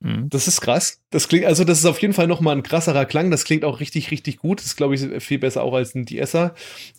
Mhm. 0.00 0.28
Das 0.28 0.46
ist 0.46 0.60
krass. 0.60 1.00
Das 1.10 1.28
klingt, 1.28 1.46
also 1.46 1.64
das 1.64 1.78
ist 1.78 1.86
auf 1.86 2.00
jeden 2.00 2.14
Fall 2.14 2.26
nochmal 2.26 2.54
ein 2.54 2.62
krasserer 2.62 3.04
Klang. 3.06 3.30
Das 3.30 3.44
klingt 3.44 3.64
auch 3.64 3.80
richtig, 3.80 4.10
richtig 4.10 4.36
gut. 4.38 4.60
Das 4.60 4.66
ist, 4.66 4.76
glaube 4.76 4.94
ich, 4.94 5.22
viel 5.22 5.38
besser 5.38 5.62
auch 5.62 5.74
als 5.74 5.94
ein 5.94 6.06
DSer. 6.06 6.54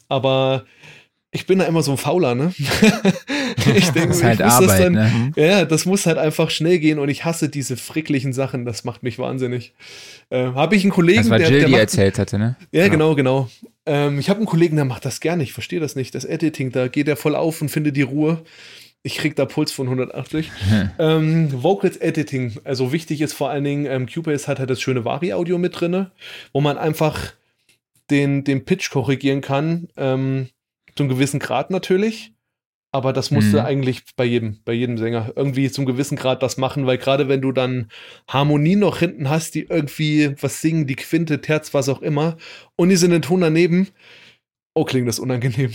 Aber 0.10 0.66
ich 1.32 1.46
bin 1.46 1.60
da 1.60 1.66
immer 1.66 1.84
so 1.84 1.92
ein 1.92 1.98
Fauler, 1.98 2.36
ne? 2.36 2.54
ich 3.76 3.90
denke, 3.90 4.10
das 4.10 4.18
ist 4.18 4.24
halt 4.24 4.42
Arbeit, 4.42 4.70
das 4.70 4.78
dann, 4.78 4.94
ne? 4.94 5.12
Mhm. 5.14 5.34
ja, 5.36 5.66
das 5.66 5.86
muss 5.86 6.06
halt 6.06 6.18
einfach 6.18 6.50
schnell 6.50 6.80
gehen 6.80 7.00
und 7.00 7.10
ich 7.10 7.26
hasse 7.26 7.50
diese 7.50 7.76
fricklichen 7.76 8.32
Sachen, 8.32 8.66
das 8.66 8.86
macht 8.86 9.04
mich 9.04 9.20
wahnsinnig. 9.20 9.74
Äh, 10.30 10.46
habe 10.54 10.76
ich 10.76 10.84
einen 10.84 10.92
Kollegen, 10.92 11.20
das 11.20 11.30
war 11.30 11.38
der, 11.38 11.50
Jill, 11.50 11.60
der 11.60 11.68
die 11.68 11.72
macht, 11.74 11.82
erzählt 11.82 12.18
hatte, 12.18 12.40
ne? 12.40 12.56
Ja, 12.72 12.88
genau, 12.88 13.14
genau. 13.16 13.50
Ähm, 13.86 14.20
ich 14.20 14.30
habe 14.30 14.38
einen 14.38 14.48
Kollegen, 14.48 14.78
der 14.78 14.86
macht 14.86 15.04
das 15.04 15.20
gerne, 15.20 15.44
ich 15.44 15.54
verstehe 15.54 15.82
das 15.82 15.96
nicht. 15.96 16.16
Das 16.16 16.24
Editing, 16.24 16.72
da 16.72 16.88
geht 16.88 17.08
er 17.08 17.18
voll 17.18 17.36
auf 17.36 17.62
und 17.62 17.70
findet 17.70 17.98
die 17.98 18.04
Ruhe. 18.04 18.44
Ich 19.04 19.18
krieg 19.18 19.36
da 19.36 19.46
Puls 19.46 19.72
von 19.72 19.88
180. 19.88 20.50
ähm, 21.00 21.50
Vocals 21.52 21.98
Editing, 21.98 22.54
also 22.64 22.94
wichtig 22.94 23.22
ist 23.22 23.34
vor 23.34 23.50
allen 23.50 23.66
Dingen, 23.66 23.86
ähm, 23.86 24.08
Cubase 24.08 24.48
hat 24.48 24.60
halt 24.60 24.70
das 24.70 24.82
schöne 24.82 25.04
Vari-Audio 25.04 25.58
mit 25.58 25.80
drin, 25.80 26.08
wo 26.54 26.62
man 26.62 26.78
einfach 26.78 27.34
den, 28.10 28.46
den 28.46 28.64
Pitch 28.64 28.90
korrigieren 28.90 29.42
kann. 29.42 29.90
Ähm, 29.98 30.48
zu 30.98 31.04
einem 31.04 31.10
gewissen 31.10 31.40
Grad 31.40 31.72
natürlich. 31.72 32.34
Aber 32.92 33.14
das 33.14 33.32
musste 33.32 33.60
mhm. 33.60 33.66
eigentlich 33.66 34.04
bei 34.16 34.24
jedem, 34.24 34.60
bei 34.64 34.74
jedem 34.74 34.98
Sänger 34.98 35.34
irgendwie 35.36 35.70
zum 35.70 35.86
gewissen 35.86 36.16
Grad 36.18 36.42
das 36.42 36.58
machen, 36.58 36.88
weil 36.88 36.98
gerade 36.98 37.28
wenn 37.28 37.42
du 37.42 37.52
dann 37.52 37.90
Harmonien 38.28 38.80
noch 38.80 38.98
hinten 39.00 39.30
hast, 39.30 39.56
die 39.56 39.68
irgendwie 39.70 40.34
was 40.42 40.62
singen, 40.62 40.88
die 40.88 40.96
Quinte, 40.96 41.42
Terz, 41.42 41.74
was 41.74 41.90
auch 41.90 42.02
immer, 42.02 42.38
und 42.76 42.90
die 42.90 42.96
sind 42.96 43.12
den 43.12 43.22
Ton 43.22 43.42
daneben, 43.42 43.90
oh, 44.74 44.86
klingt 44.86 45.08
das 45.08 45.20
unangenehm. 45.20 45.72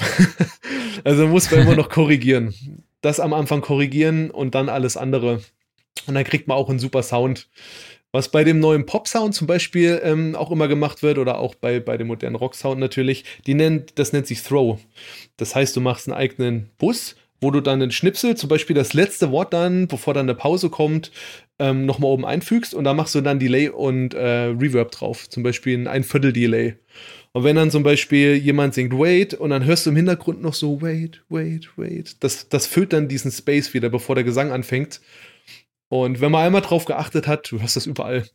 also 1.04 1.28
muss 1.28 1.50
man 1.50 1.60
immer 1.60 1.76
noch 1.76 1.88
korrigieren. 1.90 2.54
Das 3.02 3.20
am 3.20 3.34
Anfang 3.34 3.60
korrigieren 3.60 4.30
und 4.30 4.54
dann 4.54 4.68
alles 4.68 4.96
andere. 4.96 5.42
Und 6.06 6.14
dann 6.14 6.24
kriegt 6.24 6.48
man 6.48 6.56
auch 6.56 6.70
einen 6.70 6.78
super 6.78 7.02
Sound. 7.02 7.48
Was 8.12 8.28
bei 8.28 8.44
dem 8.44 8.60
neuen 8.60 8.84
Pop-Sound 8.84 9.34
zum 9.34 9.46
Beispiel 9.46 10.00
ähm, 10.04 10.36
auch 10.36 10.50
immer 10.50 10.68
gemacht 10.68 11.02
wird 11.02 11.16
oder 11.16 11.38
auch 11.38 11.54
bei, 11.54 11.80
bei 11.80 11.96
dem 11.96 12.08
modernen 12.08 12.36
Rock-Sound 12.36 12.78
natürlich, 12.78 13.24
die 13.46 13.54
nennt, 13.54 13.98
das 13.98 14.12
nennt 14.12 14.26
sich 14.26 14.42
Throw. 14.42 14.78
Das 15.38 15.54
heißt, 15.54 15.74
du 15.74 15.80
machst 15.80 16.08
einen 16.08 16.16
eigenen 16.16 16.68
Bus, 16.76 17.16
wo 17.40 17.50
du 17.50 17.60
dann 17.60 17.82
einen 17.82 17.90
Schnipsel, 17.90 18.36
zum 18.36 18.48
Beispiel 18.48 18.74
das 18.74 18.92
letzte 18.92 19.30
Wort 19.30 19.52
dann, 19.52 19.88
bevor 19.88 20.14
dann 20.14 20.26
eine 20.26 20.34
Pause 20.34 20.70
kommt, 20.70 21.10
ähm, 21.58 21.86
nochmal 21.86 22.10
oben 22.10 22.24
einfügst 22.24 22.74
und 22.74 22.84
da 22.84 22.94
machst 22.94 23.14
du 23.14 23.22
dann 23.22 23.40
Delay 23.40 23.68
und 23.68 24.14
äh, 24.14 24.44
Reverb 24.46 24.92
drauf. 24.92 25.28
Zum 25.28 25.42
Beispiel 25.42 25.78
ein, 25.78 25.86
ein 25.88 26.04
Viertel 26.04 26.32
Delay. 26.32 26.76
Und 27.32 27.44
wenn 27.44 27.56
dann 27.56 27.70
zum 27.70 27.82
Beispiel 27.82 28.36
jemand 28.36 28.74
singt 28.74 28.92
Wait 28.92 29.32
und 29.32 29.50
dann 29.50 29.64
hörst 29.64 29.86
du 29.86 29.90
im 29.90 29.96
Hintergrund 29.96 30.42
noch 30.42 30.54
so 30.54 30.82
Wait, 30.82 31.22
Wait, 31.30 31.70
Wait, 31.76 32.16
das, 32.20 32.48
das 32.48 32.66
füllt 32.66 32.92
dann 32.92 33.08
diesen 33.08 33.32
Space 33.32 33.72
wieder, 33.72 33.88
bevor 33.88 34.14
der 34.14 34.24
Gesang 34.24 34.52
anfängt. 34.52 35.00
Und 35.92 36.22
wenn 36.22 36.32
man 36.32 36.46
einmal 36.46 36.62
drauf 36.62 36.86
geachtet 36.86 37.26
hat, 37.26 37.52
du 37.52 37.60
hörst 37.60 37.76
das 37.76 37.84
überall. 37.84 38.26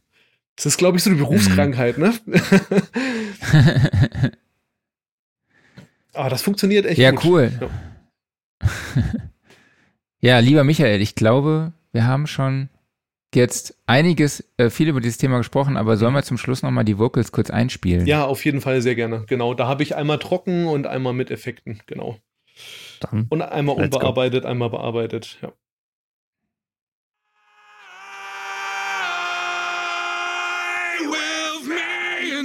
Das 0.55 0.67
ist, 0.67 0.77
glaube 0.77 0.95
ich, 0.95 1.03
so 1.03 1.09
eine 1.09 1.17
Berufskrankheit, 1.17 1.97
ne? 1.97 2.13
Aber 6.13 6.29
das 6.29 6.43
funktioniert 6.43 6.85
echt 6.85 6.99
ja, 6.99 7.09
gut. 7.09 7.25
Cool. 7.25 7.51
Ja, 7.59 7.67
cool. 8.61 9.03
ja, 10.19 10.37
lieber 10.37 10.63
Michael, 10.63 11.01
ich 11.01 11.15
glaube, 11.15 11.73
wir 11.93 12.05
haben 12.05 12.27
schon 12.27 12.69
jetzt 13.33 13.75
einiges, 13.87 14.47
äh, 14.57 14.69
viel 14.69 14.89
über 14.89 15.01
dieses 15.01 15.17
Thema 15.17 15.39
gesprochen, 15.39 15.77
aber 15.77 15.97
sollen 15.97 16.13
wir 16.13 16.21
zum 16.21 16.37
Schluss 16.37 16.61
nochmal 16.61 16.85
die 16.85 16.99
Vocals 16.99 17.31
kurz 17.31 17.49
einspielen? 17.49 18.05
Ja, 18.05 18.25
auf 18.25 18.45
jeden 18.45 18.61
Fall 18.61 18.83
sehr 18.83 18.93
gerne. 18.93 19.23
Genau, 19.25 19.55
da 19.55 19.67
habe 19.67 19.81
ich 19.81 19.95
einmal 19.95 20.19
trocken 20.19 20.67
und 20.67 20.85
einmal 20.85 21.13
mit 21.13 21.31
Effekten, 21.31 21.81
genau. 21.87 22.19
Dann 22.99 23.25
und 23.29 23.41
einmal 23.41 23.77
unbearbeitet, 23.77 24.43
go. 24.43 24.47
einmal 24.47 24.69
bearbeitet, 24.69 25.39
ja. 25.41 25.51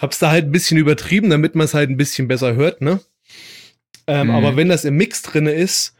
Hab's 0.00 0.18
da 0.18 0.30
halt 0.30 0.46
ein 0.46 0.52
bisschen 0.52 0.78
übertrieben, 0.78 1.30
damit 1.30 1.54
man 1.54 1.64
es 1.64 1.74
halt 1.74 1.90
ein 1.90 1.96
bisschen 1.96 2.28
besser 2.28 2.54
hört, 2.54 2.80
ne? 2.80 3.00
Ähm, 4.06 4.28
mhm. 4.28 4.34
Aber 4.34 4.56
wenn 4.56 4.68
das 4.68 4.84
im 4.84 4.96
Mix 4.96 5.22
drin 5.22 5.46
ist, 5.46 5.94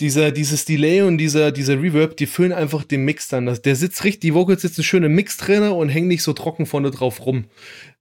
dieser, 0.00 0.32
dieses 0.32 0.64
Delay 0.64 1.02
und 1.02 1.18
dieser, 1.18 1.52
dieser 1.52 1.80
Reverb, 1.80 2.16
die 2.16 2.26
füllen 2.26 2.52
einfach 2.52 2.82
den 2.82 3.04
Mix 3.04 3.28
dann. 3.28 3.46
Der 3.46 3.76
sitzt 3.76 4.04
richtig, 4.04 4.20
die 4.20 4.34
Vocals 4.34 4.62
sitzen 4.62 4.82
schön 4.82 5.04
im 5.04 5.14
Mix 5.14 5.36
drin 5.36 5.62
und 5.62 5.88
hängen 5.88 6.08
nicht 6.08 6.22
so 6.22 6.32
trocken 6.32 6.66
vorne 6.66 6.90
drauf 6.90 7.24
rum. 7.24 7.44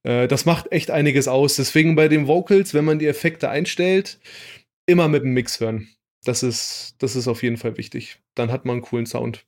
Äh, 0.03 0.27
das 0.27 0.45
macht 0.45 0.72
echt 0.72 0.89
einiges 0.89 1.27
aus. 1.27 1.56
Deswegen 1.57 1.95
bei 1.95 2.07
den 2.07 2.27
Vocals, 2.27 2.73
wenn 2.73 2.85
man 2.85 2.99
die 2.99 3.07
Effekte 3.07 3.49
einstellt, 3.49 4.19
immer 4.85 5.07
mit 5.07 5.23
dem 5.23 5.34
Mix 5.34 5.60
hören. 5.60 5.89
Das 6.23 6.43
ist, 6.43 6.95
das 6.99 7.15
ist 7.15 7.27
auf 7.27 7.43
jeden 7.43 7.57
Fall 7.57 7.77
wichtig. 7.77 8.19
Dann 8.35 8.52
hat 8.52 8.65
man 8.65 8.77
einen 8.77 8.84
coolen 8.84 9.06
Sound. 9.06 9.45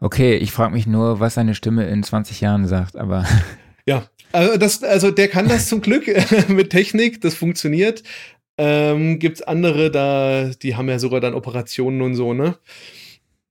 Okay, 0.00 0.36
ich 0.36 0.50
frage 0.50 0.72
mich 0.72 0.86
nur, 0.86 1.20
was 1.20 1.34
seine 1.34 1.54
Stimme 1.54 1.86
in 1.88 2.02
20 2.02 2.40
Jahren 2.40 2.66
sagt, 2.66 2.96
aber. 2.96 3.26
Ja, 3.86 4.08
also, 4.32 4.56
das, 4.56 4.82
also 4.82 5.10
der 5.10 5.28
kann 5.28 5.48
das 5.48 5.68
zum 5.68 5.80
Glück 5.80 6.06
mit 6.48 6.70
Technik, 6.70 7.20
das 7.20 7.34
funktioniert. 7.34 8.02
Ähm, 8.56 9.18
gibt's 9.18 9.42
andere, 9.42 9.90
da, 9.90 10.50
die 10.62 10.76
haben 10.76 10.88
ja 10.88 10.98
sogar 10.98 11.20
dann 11.20 11.34
Operationen 11.34 12.02
und 12.02 12.14
so, 12.14 12.34
ne? 12.34 12.56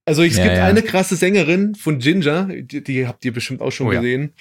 Also 0.06 0.24
es 0.24 0.38
ja, 0.38 0.44
gibt 0.44 0.58
ja. 0.58 0.66
eine 0.66 0.82
krasse 0.82 1.16
Sängerin 1.16 1.76
von 1.76 2.00
Ginger, 2.00 2.50
die, 2.54 2.84
die 2.84 3.08
habt 3.08 3.24
ihr 3.24 3.32
bestimmt 3.32 3.62
auch 3.62 3.72
schon 3.72 3.88
oh, 3.88 3.92
gesehen. 3.92 4.34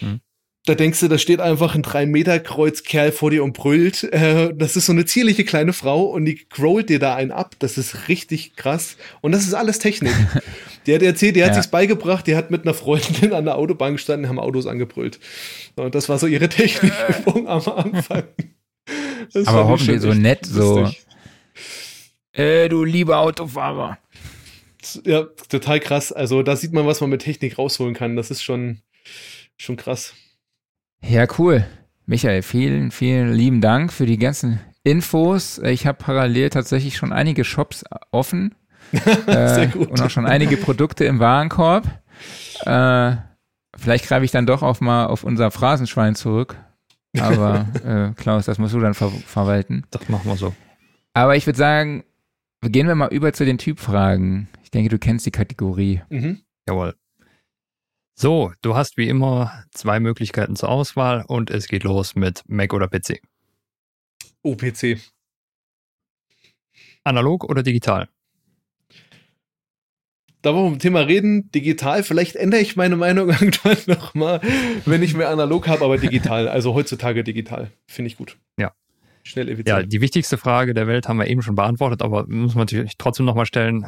Ja. 0.00 0.08
Hm. 0.08 0.20
Da 0.66 0.74
denkst 0.74 1.00
du, 1.00 1.08
da 1.08 1.16
steht 1.16 1.40
einfach 1.40 1.74
ein 1.74 1.82
3-Meter-Kreuz-Kerl 1.82 3.12
vor 3.12 3.30
dir 3.30 3.42
und 3.42 3.54
brüllt. 3.54 4.04
Äh, 4.12 4.52
das 4.54 4.76
ist 4.76 4.86
so 4.86 4.92
eine 4.92 5.06
zierliche 5.06 5.44
kleine 5.44 5.72
Frau 5.72 6.04
und 6.04 6.26
die 6.26 6.46
growlt 6.48 6.90
dir 6.90 6.98
da 6.98 7.14
einen 7.14 7.30
ab. 7.30 7.54
Das 7.60 7.78
ist 7.78 8.08
richtig 8.08 8.56
krass. 8.56 8.96
Und 9.22 9.32
das 9.32 9.44
ist 9.44 9.54
alles 9.54 9.78
Technik. 9.78 10.12
Die 10.86 10.94
hat 10.94 11.02
erzählt, 11.02 11.36
die 11.36 11.42
hat 11.42 11.50
ja. 11.50 11.54
sich's 11.56 11.68
beigebracht, 11.68 12.26
die 12.26 12.36
hat 12.36 12.50
mit 12.50 12.62
einer 12.62 12.72
Freundin 12.72 13.34
an 13.34 13.44
der 13.44 13.56
Autobahn 13.56 13.92
gestanden, 13.92 14.30
haben 14.30 14.38
Autos 14.38 14.66
angebrüllt. 14.66 15.20
Und 15.76 15.94
das 15.94 16.08
war 16.08 16.18
so 16.18 16.26
ihre 16.26 16.48
Technikübung 16.48 17.46
am 17.46 17.62
Anfang. 17.68 18.24
Das 19.32 19.46
Aber 19.46 19.68
hoffentlich 19.68 20.00
so 20.00 20.14
nett, 20.14 20.46
so. 20.46 20.90
Äh, 22.32 22.70
du 22.70 22.82
lieber 22.82 23.18
Autofahrer. 23.18 23.98
Ja, 25.04 25.24
total 25.48 25.80
krass. 25.80 26.12
Also 26.12 26.42
da 26.42 26.56
sieht 26.56 26.72
man, 26.72 26.86
was 26.86 27.02
man 27.02 27.10
mit 27.10 27.22
Technik 27.22 27.58
rausholen 27.58 27.94
kann. 27.94 28.16
Das 28.16 28.30
ist 28.30 28.42
schon, 28.42 28.80
schon 29.58 29.76
krass. 29.76 30.14
Ja, 31.02 31.26
cool. 31.38 31.64
Michael, 32.06 32.42
vielen, 32.42 32.90
vielen 32.90 33.32
lieben 33.32 33.60
Dank 33.60 33.92
für 33.92 34.06
die 34.06 34.18
ganzen 34.18 34.60
Infos. 34.82 35.58
Ich 35.58 35.86
habe 35.86 35.98
parallel 35.98 36.50
tatsächlich 36.50 36.96
schon 36.96 37.12
einige 37.12 37.44
Shops 37.44 37.84
offen. 38.10 38.54
Sehr 38.92 39.62
äh, 39.62 39.66
gut. 39.68 39.90
Und 39.90 40.00
auch 40.00 40.10
schon 40.10 40.26
einige 40.26 40.56
Produkte 40.56 41.04
im 41.04 41.20
Warenkorb. 41.20 41.86
Äh, 42.64 43.16
vielleicht 43.76 44.06
greife 44.06 44.24
ich 44.24 44.30
dann 44.30 44.46
doch 44.46 44.62
auch 44.62 44.80
mal 44.80 45.06
auf 45.06 45.24
unser 45.24 45.50
Phrasenschwein 45.50 46.14
zurück. 46.14 46.56
Aber 47.18 47.66
äh, 47.84 48.20
Klaus, 48.20 48.46
das 48.46 48.58
musst 48.58 48.74
du 48.74 48.80
dann 48.80 48.94
ver 48.94 49.10
verwalten. 49.10 49.84
Das 49.90 50.08
machen 50.08 50.28
wir 50.28 50.36
so. 50.36 50.54
Aber 51.14 51.36
ich 51.36 51.46
würde 51.46 51.58
sagen, 51.58 52.04
gehen 52.62 52.86
wir 52.86 52.94
mal 52.94 53.12
über 53.12 53.32
zu 53.32 53.44
den 53.44 53.58
Typfragen. 53.58 54.48
Ich 54.62 54.70
denke, 54.70 54.90
du 54.90 54.98
kennst 54.98 55.26
die 55.26 55.32
Kategorie. 55.32 56.02
Mhm. 56.08 56.40
Jawohl. 56.68 56.94
So, 58.22 58.52
du 58.60 58.76
hast 58.76 58.98
wie 58.98 59.08
immer 59.08 59.64
zwei 59.70 59.98
Möglichkeiten 59.98 60.54
zur 60.54 60.68
Auswahl 60.68 61.24
und 61.26 61.48
es 61.48 61.68
geht 61.68 61.84
los 61.84 62.16
mit 62.16 62.42
Mac 62.48 62.74
oder 62.74 62.86
PC. 62.86 63.22
Oh, 64.42 64.56
PC. 64.56 64.98
Analog 67.02 67.44
oder 67.44 67.62
digital? 67.62 68.10
Da 70.42 70.52
wollen 70.52 70.64
wir 70.64 70.70
vom 70.72 70.78
Thema 70.80 71.00
reden, 71.00 71.50
digital. 71.52 72.02
Vielleicht 72.02 72.36
ändere 72.36 72.60
ich 72.60 72.76
meine 72.76 72.96
Meinung 72.96 73.30
irgendwann 73.40 73.78
nochmal, 73.86 74.42
wenn 74.84 75.02
ich 75.02 75.14
mehr 75.14 75.30
analog 75.30 75.66
habe, 75.66 75.82
aber 75.82 75.96
digital. 75.96 76.46
Also 76.46 76.74
heutzutage 76.74 77.24
digital. 77.24 77.70
Finde 77.86 78.08
ich 78.08 78.18
gut. 78.18 78.36
Ja. 78.58 78.74
Schnell 79.22 79.48
effizient. 79.48 79.68
Ja, 79.68 79.82
die 79.82 80.02
wichtigste 80.02 80.36
Frage 80.36 80.74
der 80.74 80.86
Welt 80.86 81.08
haben 81.08 81.18
wir 81.18 81.26
eben 81.26 81.40
schon 81.40 81.54
beantwortet, 81.54 82.02
aber 82.02 82.26
muss 82.28 82.54
man 82.54 82.64
natürlich 82.64 82.98
trotzdem 82.98 83.24
nochmal 83.24 83.46
stellen: 83.46 83.86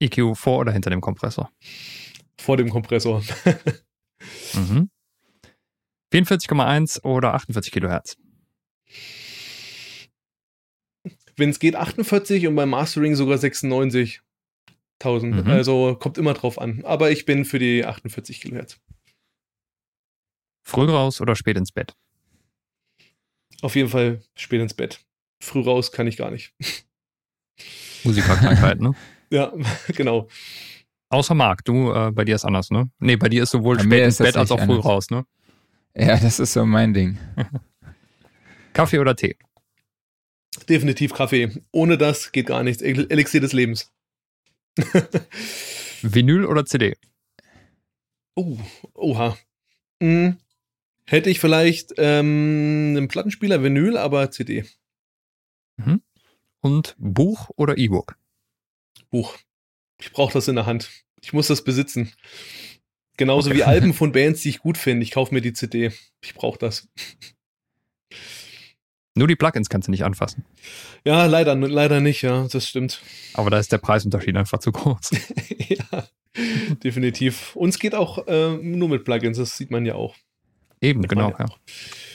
EQ 0.00 0.38
vor 0.38 0.60
oder 0.60 0.72
hinter 0.72 0.88
dem 0.88 1.02
Kompressor? 1.02 1.50
Vor 2.40 2.56
dem 2.56 2.70
Kompressor. 2.70 3.22
mhm. 4.54 4.90
44,1 6.12 7.04
oder 7.04 7.34
48 7.34 7.72
Kilohertz? 7.72 8.16
Wenn 11.36 11.50
es 11.50 11.58
geht, 11.58 11.76
48 11.76 12.46
und 12.46 12.56
beim 12.56 12.70
Mastering 12.70 13.14
sogar 13.14 13.38
96. 13.38 14.22
1000. 15.00 15.44
Mhm. 15.44 15.50
Also 15.50 15.94
kommt 15.94 16.18
immer 16.18 16.34
drauf 16.34 16.58
an. 16.58 16.84
Aber 16.84 17.10
ich 17.10 17.24
bin 17.24 17.44
für 17.44 17.58
die 17.58 17.84
48 17.84 18.40
Kilohertz. 18.40 18.80
Früh 20.66 20.90
raus 20.90 21.20
oder 21.20 21.36
spät 21.36 21.56
ins 21.56 21.72
Bett? 21.72 21.94
Auf 23.62 23.76
jeden 23.76 23.88
Fall 23.88 24.22
spät 24.34 24.60
ins 24.60 24.74
Bett. 24.74 25.00
Früh 25.42 25.60
raus 25.60 25.92
kann 25.92 26.06
ich 26.06 26.16
gar 26.16 26.30
nicht. 26.30 26.52
Musikerkrankheit, 28.04 28.80
ne? 28.80 28.94
ja, 29.30 29.52
genau. 29.88 30.28
Außer 31.10 31.34
Marc, 31.34 31.64
du, 31.64 31.92
äh, 31.92 32.10
bei 32.12 32.24
dir 32.24 32.34
ist 32.34 32.44
anders, 32.44 32.70
ne? 32.70 32.90
Nee, 32.98 33.16
bei 33.16 33.28
dir 33.28 33.42
ist 33.42 33.50
sowohl 33.50 33.76
bei 33.76 33.84
spät 33.84 34.04
ins 34.04 34.18
Bett 34.18 34.36
als 34.36 34.50
auch 34.50 34.58
früh 34.58 34.72
anders. 34.72 34.84
raus, 34.84 35.10
ne? 35.10 35.24
Ja, 35.94 36.18
das 36.18 36.38
ist 36.38 36.52
so 36.52 36.66
mein 36.66 36.92
Ding. 36.92 37.18
Kaffee 38.72 38.98
oder 38.98 39.16
Tee? 39.16 39.36
Definitiv 40.68 41.14
Kaffee. 41.14 41.50
Ohne 41.72 41.96
das 41.98 42.32
geht 42.32 42.46
gar 42.46 42.62
nichts. 42.62 42.82
Elixier 42.82 43.40
des 43.40 43.52
Lebens. 43.52 43.90
Vinyl 46.02 46.44
oder 46.44 46.64
CD? 46.66 46.96
Oh, 48.34 48.58
oha. 48.94 49.36
Hm. 50.00 50.36
Hätte 51.06 51.30
ich 51.30 51.40
vielleicht 51.40 51.94
ähm, 51.96 52.94
einen 52.96 53.08
Plattenspieler 53.08 53.62
Vinyl, 53.62 53.96
aber 53.96 54.30
CD. 54.30 54.64
Mhm. 55.76 56.02
Und 56.60 56.94
Buch 56.98 57.50
oder 57.56 57.78
E-Book? 57.78 58.16
Buch. 59.10 59.38
Ich 60.00 60.12
brauche 60.12 60.32
das 60.32 60.48
in 60.48 60.56
der 60.56 60.66
Hand. 60.66 60.90
Ich 61.20 61.32
muss 61.32 61.48
das 61.48 61.62
besitzen. 61.62 62.12
Genauso 63.16 63.50
okay. 63.50 63.58
wie 63.58 63.64
Alben 63.64 63.94
von 63.94 64.12
Bands, 64.12 64.42
die 64.42 64.50
ich 64.50 64.60
gut 64.60 64.78
finde. 64.78 65.02
Ich 65.02 65.10
kaufe 65.10 65.34
mir 65.34 65.40
die 65.40 65.52
CD. 65.52 65.92
Ich 66.22 66.34
brauche 66.34 66.58
das. 66.58 66.88
Nur 69.18 69.26
die 69.26 69.34
Plugins 69.34 69.68
kannst 69.68 69.88
du 69.88 69.90
nicht 69.90 70.04
anfassen. 70.04 70.44
Ja, 71.04 71.26
leider, 71.26 71.56
leider 71.56 72.00
nicht, 72.00 72.22
ja, 72.22 72.46
das 72.46 72.68
stimmt. 72.68 73.02
Aber 73.34 73.50
da 73.50 73.58
ist 73.58 73.72
der 73.72 73.78
Preisunterschied 73.78 74.36
einfach 74.36 74.60
zu 74.60 74.70
groß. 74.70 75.10
ja, 75.68 76.08
definitiv. 76.84 77.56
Uns 77.56 77.80
geht 77.80 77.96
auch 77.96 78.28
äh, 78.28 78.56
nur 78.56 78.88
mit 78.88 79.04
Plugins, 79.04 79.38
das 79.38 79.56
sieht 79.56 79.72
man 79.72 79.84
ja 79.84 79.96
auch. 79.96 80.14
Eben, 80.80 81.02
genau, 81.02 81.34
ja. 81.36 81.46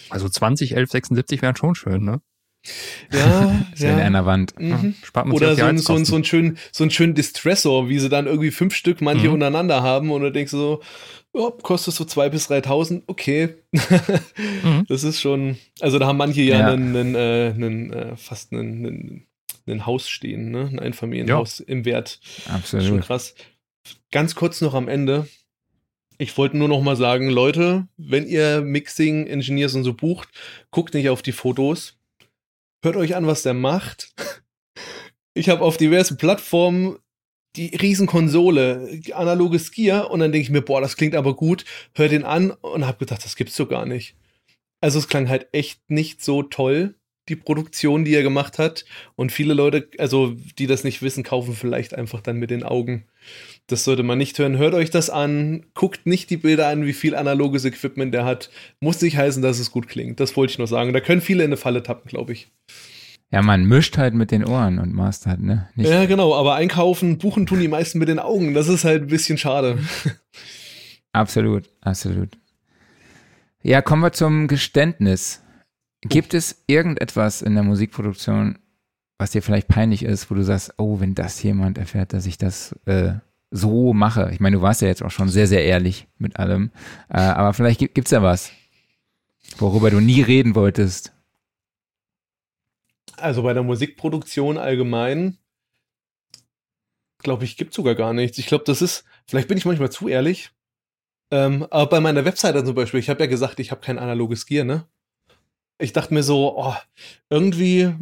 Also 0.10 0.30
20, 0.30 0.78
11, 0.78 0.92
76 0.92 1.42
wären 1.42 1.58
schon 1.58 1.76
schön, 1.76 2.06
ne? 2.06 2.22
Ja, 3.12 3.66
ja 3.76 3.94
in 3.94 4.00
einer 4.00 4.26
Wand. 4.26 4.60
Mhm. 4.60 4.96
Spart 5.04 5.28
man 5.28 5.36
Oder 5.36 5.56
so 5.56 5.64
ein, 5.66 5.78
so, 5.78 5.94
ein, 5.94 6.06
so, 6.06 6.16
ein 6.16 6.24
schön, 6.24 6.58
so 6.72 6.84
ein 6.84 6.92
schönen 6.92 7.14
Distressor, 7.14 7.90
wie 7.90 8.00
sie 8.00 8.10
dann 8.10 8.26
irgendwie 8.26 8.52
fünf 8.52 8.74
Stück 8.76 9.02
manche 9.02 9.28
Mhm. 9.28 9.34
untereinander 9.34 9.84
haben 9.84 10.12
und 10.12 10.22
du 10.22 10.32
denkst 10.32 10.52
so, 10.52 10.82
oh, 11.34 11.52
kostet 11.52 11.94
so 11.94 12.06
zwei 12.06 12.30
bis 12.30 12.50
3.000, 12.50 13.04
okay. 13.08 13.56
Mhm. 14.64 14.86
Das 14.88 15.04
ist 15.04 15.20
schon, 15.20 15.58
also 15.82 16.00
da 16.00 16.08
haben 16.08 16.18
manche 16.18 16.42
ja, 16.42 16.60
Ja. 16.60 16.68
Einen, 16.72 16.96
einen, 16.96 17.16
äh, 17.16 17.54
einen, 17.54 17.94
äh, 17.94 18.16
fast 18.18 18.54
einen, 18.54 18.86
einen, 18.86 19.28
einen 19.68 19.86
Haus 19.86 20.10
stehen, 20.10 20.52
ne? 20.52 20.70
ein 20.72 20.80
Einfamilienhaus 20.80 21.60
im 21.60 21.86
Wert. 21.86 22.20
Schon 22.24 22.56
Absolut. 22.56 23.02
krass. 23.02 23.36
Ganz 24.12 24.36
kurz 24.36 24.62
noch 24.62 24.74
am 24.74 24.88
Ende. 24.88 25.28
Ich 26.18 26.38
wollte 26.38 26.58
nur 26.58 26.68
noch 26.70 26.82
mal 26.82 26.96
sagen, 26.96 27.30
Leute, 27.30 27.88
wenn 27.98 28.28
ihr 28.28 28.62
Mixing 28.62 29.28
Engineers 29.28 29.74
und 29.76 29.84
so 29.84 29.94
bucht, 29.94 30.30
guckt 30.72 30.94
nicht 30.94 31.10
auf 31.10 31.22
die 31.22 31.32
Fotos. 31.32 31.98
Hört 32.84 32.98
euch 32.98 33.16
an, 33.16 33.26
was 33.26 33.44
der 33.44 33.54
macht. 33.54 34.14
Ich 35.34 35.48
habe 35.48 35.64
auf 35.64 35.78
diversen 35.78 36.18
Plattformen 36.18 36.98
die 37.56 37.74
Riesenkonsole, 37.76 39.00
analoges 39.14 39.72
Gear 39.72 40.12
und 40.12 40.20
dann 40.20 40.34
denke 40.34 40.44
ich 40.44 40.50
mir, 40.50 40.62
boah, 40.62 40.82
das 40.82 40.98
klingt 40.98 41.16
aber 41.16 41.34
gut. 41.36 41.64
Hör 41.96 42.10
den 42.10 42.26
an 42.26 42.52
und 42.52 42.86
habe 42.86 42.98
gedacht, 42.98 43.24
das 43.24 43.38
gibt's 43.38 43.56
so 43.56 43.68
gar 43.68 43.86
nicht. 43.86 44.18
Also 44.82 45.00
es 45.00 45.08
klang 45.08 45.30
halt 45.30 45.48
echt 45.54 45.80
nicht 45.90 46.22
so 46.22 46.44
toll, 46.44 46.96
die 47.30 47.38
Produktion, 47.38 48.04
die 48.04 48.16
er 48.16 48.22
gemacht 48.22 48.60
hat. 48.60 48.84
Und 49.16 49.32
viele 49.32 49.54
Leute, 49.54 49.90
also 49.98 50.36
die 50.58 50.68
das 50.68 50.84
nicht 50.84 51.02
wissen, 51.02 51.24
kaufen 51.24 51.56
vielleicht 51.56 51.96
einfach 51.96 52.20
dann 52.20 52.36
mit 52.36 52.50
den 52.50 52.64
Augen. 52.64 53.08
Das 53.68 53.86
sollte 53.86 54.04
man 54.04 54.18
nicht 54.18 54.38
hören. 54.40 54.58
Hört 54.58 54.74
euch 54.74 54.90
das 54.90 55.10
an. 55.10 55.66
Guckt 55.74 56.06
nicht 56.06 56.30
die 56.30 56.38
Bilder 56.38 56.68
an, 56.68 56.86
wie 56.86 56.94
viel 56.94 57.16
analoges 57.16 57.64
Equipment 57.64 58.14
der 58.14 58.26
hat. 58.26 58.50
Muss 58.82 59.02
nicht 59.02 59.18
heißen, 59.18 59.42
dass 59.42 59.60
es 59.60 59.72
gut 59.72 59.88
klingt. 59.88 60.20
Das 60.20 60.36
wollte 60.36 60.52
ich 60.52 60.58
nur 60.58 60.68
sagen. 60.68 60.92
Da 60.94 61.00
können 61.00 61.22
viele 61.22 61.44
in 61.44 61.50
eine 61.50 61.58
Falle 61.58 61.82
tappen, 61.82 62.10
glaube 62.10 62.34
ich. 62.34 62.52
Ja, 63.32 63.42
man 63.42 63.66
mischt 63.66 63.98
halt 63.98 64.14
mit 64.14 64.32
den 64.32 64.46
Ohren 64.46 64.78
und 64.78 64.94
mastert, 64.94 65.40
ne? 65.40 65.70
Nicht, 65.76 65.90
Ja, 65.90 66.06
genau. 66.06 66.36
Aber 66.36 66.56
einkaufen, 66.56 67.18
buchen 67.18 67.46
tun 67.46 67.60
die 67.60 67.68
meisten 67.68 67.98
mit 68.00 68.10
den 68.10 68.20
Augen. 68.20 68.54
Das 68.54 68.68
ist 68.68 68.84
halt 68.84 69.04
ein 69.04 69.08
bisschen 69.08 69.38
schade. 69.38 69.80
Absolut, 71.14 71.70
absolut. 71.82 72.40
Ja, 73.62 73.84
kommen 73.84 74.02
wir 74.02 74.14
zum 74.14 74.48
Geständnis. 74.48 75.44
Gibt 76.02 76.34
es 76.34 76.64
irgendetwas 76.66 77.44
in 77.44 77.54
der 77.54 77.64
Musikproduktion, 77.64 78.58
was 79.20 79.30
dir 79.30 79.44
vielleicht 79.44 79.68
peinlich 79.68 80.04
ist, 80.04 80.32
wo 80.32 80.36
du 80.36 80.44
sagst, 80.44 80.74
oh, 80.78 81.00
wenn 81.00 81.14
das 81.14 81.42
jemand 81.44 81.78
erfährt, 81.78 82.14
dass 82.14 82.26
ich 82.26 82.40
das 82.40 82.76
äh, 82.86 83.14
so 83.54 83.94
mache? 83.94 84.32
Ich 84.34 84.40
meine, 84.40 84.58
du 84.58 84.62
warst 84.62 84.82
ja 84.82 84.88
jetzt 84.88 85.04
auch 85.04 85.12
schon 85.12 85.30
sehr, 85.30 85.48
sehr 85.48 85.64
ehrlich 85.64 86.08
mit 86.18 86.38
allem. 86.38 86.72
Äh, 87.10 87.20
aber 87.20 87.54
vielleicht 87.54 87.80
gibt 87.80 88.08
es 88.08 88.12
ja 88.12 88.24
was, 88.24 88.52
worüber 89.58 89.92
du 89.92 90.00
nie 90.00 90.22
reden 90.22 90.56
wolltest. 90.56 91.14
Also 93.16 93.44
bei 93.44 93.54
der 93.54 93.64
Musikproduktion 93.64 94.58
allgemein, 94.58 95.38
glaube 97.20 97.46
ich, 97.46 97.56
gibt 97.56 97.74
sogar 97.74 97.94
gar 97.94 98.14
nichts. 98.14 98.40
Ich 98.40 98.48
glaube, 98.48 98.64
das 98.66 98.82
ist, 98.82 99.06
vielleicht 99.28 99.48
bin 99.48 99.58
ich 99.58 99.66
manchmal 99.66 99.92
zu 99.92 100.08
ehrlich. 100.08 100.50
Ähm, 101.32 101.66
aber 101.70 101.90
bei 101.90 102.00
meiner 102.00 102.26
Webseite 102.26 102.64
zum 102.66 102.76
Beispiel, 102.76 103.00
ich 103.00 103.10
habe 103.10 103.22
ja 103.22 103.28
gesagt, 103.28 103.60
ich 103.60 103.72
habe 103.72 103.82
kein 103.82 104.00
analoges 104.00 104.46
Gear, 104.46 104.66
ne? 104.66 104.88
Ich 105.78 105.94
dachte 105.94 106.14
mir 106.14 106.24
so, 106.24 106.58
oh, 106.58 106.76
irgendwie 107.30 107.94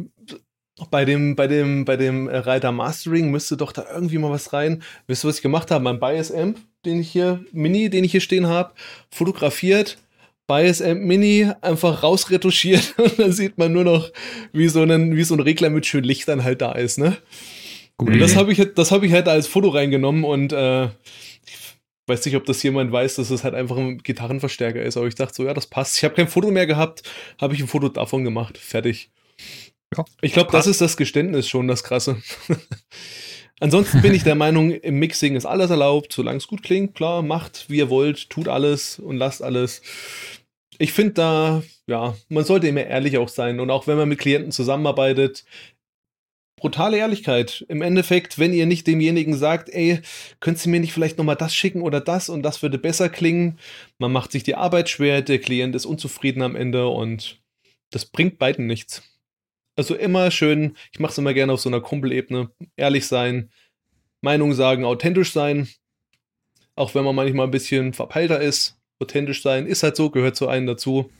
bei 0.86 1.04
dem, 1.04 1.36
bei 1.36 1.46
dem, 1.46 1.84
bei 1.84 1.96
dem 1.96 2.28
äh, 2.28 2.36
Reiter 2.38 2.72
Mastering 2.72 3.30
müsste 3.30 3.56
doch 3.56 3.72
da 3.72 3.84
irgendwie 3.92 4.18
mal 4.18 4.30
was 4.30 4.52
rein. 4.52 4.82
Wisst 5.06 5.24
ihr, 5.24 5.28
was 5.28 5.36
ich 5.36 5.42
gemacht 5.42 5.70
habe? 5.70 5.84
Mein 5.84 6.00
Bias 6.00 6.32
Amp, 6.32 6.58
den 6.84 7.00
ich 7.00 7.10
hier, 7.10 7.44
Mini, 7.52 7.90
den 7.90 8.04
ich 8.04 8.12
hier 8.12 8.20
stehen 8.20 8.46
habe, 8.46 8.72
fotografiert, 9.10 9.98
Bias 10.46 10.82
Amp 10.82 11.00
Mini 11.02 11.50
einfach 11.60 12.02
rausretuschiert 12.02 12.94
und 12.98 13.18
dann 13.18 13.32
sieht 13.32 13.58
man 13.58 13.72
nur 13.72 13.84
noch, 13.84 14.10
wie 14.52 14.68
so, 14.68 14.82
ein, 14.82 15.16
wie 15.16 15.24
so 15.24 15.34
ein 15.34 15.40
Regler 15.40 15.70
mit 15.70 15.86
schönen 15.86 16.04
Lichtern 16.04 16.42
halt 16.44 16.60
da 16.62 16.72
ist, 16.72 16.98
ne? 16.98 17.16
Gute 17.98 18.12
Und 18.12 18.18
das 18.20 18.36
habe 18.36 18.52
ich, 18.52 18.58
halt- 18.58 18.76
das 18.78 18.90
hab 18.90 19.02
ich 19.02 19.12
halt 19.12 19.28
als 19.28 19.46
Foto 19.46 19.68
reingenommen 19.68 20.24
und 20.24 20.52
äh, 20.52 20.86
ich 20.86 20.90
weiß 22.08 22.24
nicht, 22.26 22.36
ob 22.36 22.44
das 22.46 22.62
jemand 22.62 22.90
weiß, 22.90 23.14
dass 23.16 23.30
es 23.30 23.44
halt 23.44 23.54
einfach 23.54 23.76
ein 23.76 23.98
Gitarrenverstärker 23.98 24.82
ist, 24.82 24.96
aber 24.96 25.06
ich 25.06 25.14
dachte 25.14 25.34
so, 25.34 25.44
ja, 25.44 25.54
das 25.54 25.66
passt. 25.68 25.96
Ich 25.98 26.04
habe 26.04 26.14
kein 26.14 26.26
Foto 26.28 26.50
mehr 26.50 26.66
gehabt, 26.66 27.02
habe 27.40 27.54
ich 27.54 27.60
ein 27.60 27.68
Foto 27.68 27.88
davon 27.88 28.24
gemacht. 28.24 28.58
Fertig. 28.58 29.10
Ja, 29.96 30.04
ich 30.20 30.32
glaube, 30.32 30.52
das 30.52 30.66
ist 30.66 30.80
das 30.80 30.96
Geständnis 30.96 31.48
schon, 31.48 31.68
das 31.68 31.84
Krasse. 31.84 32.22
Ansonsten 33.60 34.02
bin 34.02 34.14
ich 34.14 34.24
der 34.24 34.34
Meinung, 34.34 34.72
im 34.72 34.98
Mixing 34.98 35.36
ist 35.36 35.46
alles 35.46 35.70
erlaubt, 35.70 36.12
solange 36.12 36.38
es 36.38 36.48
gut 36.48 36.62
klingt. 36.64 36.94
Klar, 36.96 37.22
macht, 37.22 37.66
wie 37.68 37.78
ihr 37.78 37.90
wollt, 37.90 38.28
tut 38.28 38.48
alles 38.48 38.98
und 38.98 39.16
lasst 39.18 39.42
alles. 39.42 39.82
Ich 40.78 40.92
finde 40.92 41.12
da, 41.12 41.62
ja, 41.86 42.16
man 42.28 42.44
sollte 42.44 42.66
immer 42.66 42.84
ehrlich 42.84 43.18
auch 43.18 43.28
sein. 43.28 43.60
Und 43.60 43.70
auch 43.70 43.86
wenn 43.86 43.96
man 43.96 44.08
mit 44.08 44.18
Klienten 44.18 44.50
zusammenarbeitet, 44.50 45.44
brutale 46.56 46.96
Ehrlichkeit. 46.96 47.64
Im 47.68 47.82
Endeffekt, 47.82 48.38
wenn 48.38 48.52
ihr 48.52 48.66
nicht 48.66 48.86
demjenigen 48.86 49.34
sagt, 49.34 49.68
ey, 49.68 50.00
könntest 50.40 50.66
du 50.66 50.70
mir 50.70 50.80
nicht 50.80 50.92
vielleicht 50.92 51.18
nochmal 51.18 51.36
das 51.36 51.54
schicken 51.54 51.82
oder 51.82 52.00
das 52.00 52.28
und 52.28 52.42
das 52.42 52.62
würde 52.62 52.78
besser 52.78 53.08
klingen. 53.08 53.58
Man 53.98 54.12
macht 54.12 54.32
sich 54.32 54.42
die 54.42 54.54
Arbeit 54.54 54.88
schwer, 54.88 55.22
der 55.22 55.38
Klient 55.40 55.74
ist 55.74 55.86
unzufrieden 55.86 56.42
am 56.42 56.56
Ende 56.56 56.88
und 56.88 57.40
das 57.90 58.06
bringt 58.06 58.38
beiden 58.38 58.66
nichts. 58.66 59.02
Also 59.76 59.94
immer 59.94 60.30
schön, 60.30 60.76
ich 60.92 61.00
mache 61.00 61.12
es 61.12 61.18
immer 61.18 61.32
gerne 61.34 61.52
auf 61.52 61.60
so 61.60 61.68
einer 61.68 61.80
Kumpelebene, 61.80 62.50
ehrlich 62.76 63.06
sein, 63.06 63.50
Meinung 64.20 64.52
sagen, 64.54 64.84
authentisch 64.84 65.32
sein. 65.32 65.68
Auch 66.76 66.94
wenn 66.94 67.04
man 67.04 67.14
manchmal 67.14 67.46
ein 67.46 67.50
bisschen 67.50 67.92
verpeilter 67.92 68.40
ist, 68.40 68.78
authentisch 69.00 69.42
sein, 69.42 69.66
ist 69.66 69.82
halt 69.82 69.96
so, 69.96 70.10
gehört 70.10 70.36
zu 70.36 70.48
einem 70.48 70.66
dazu. 70.66 71.10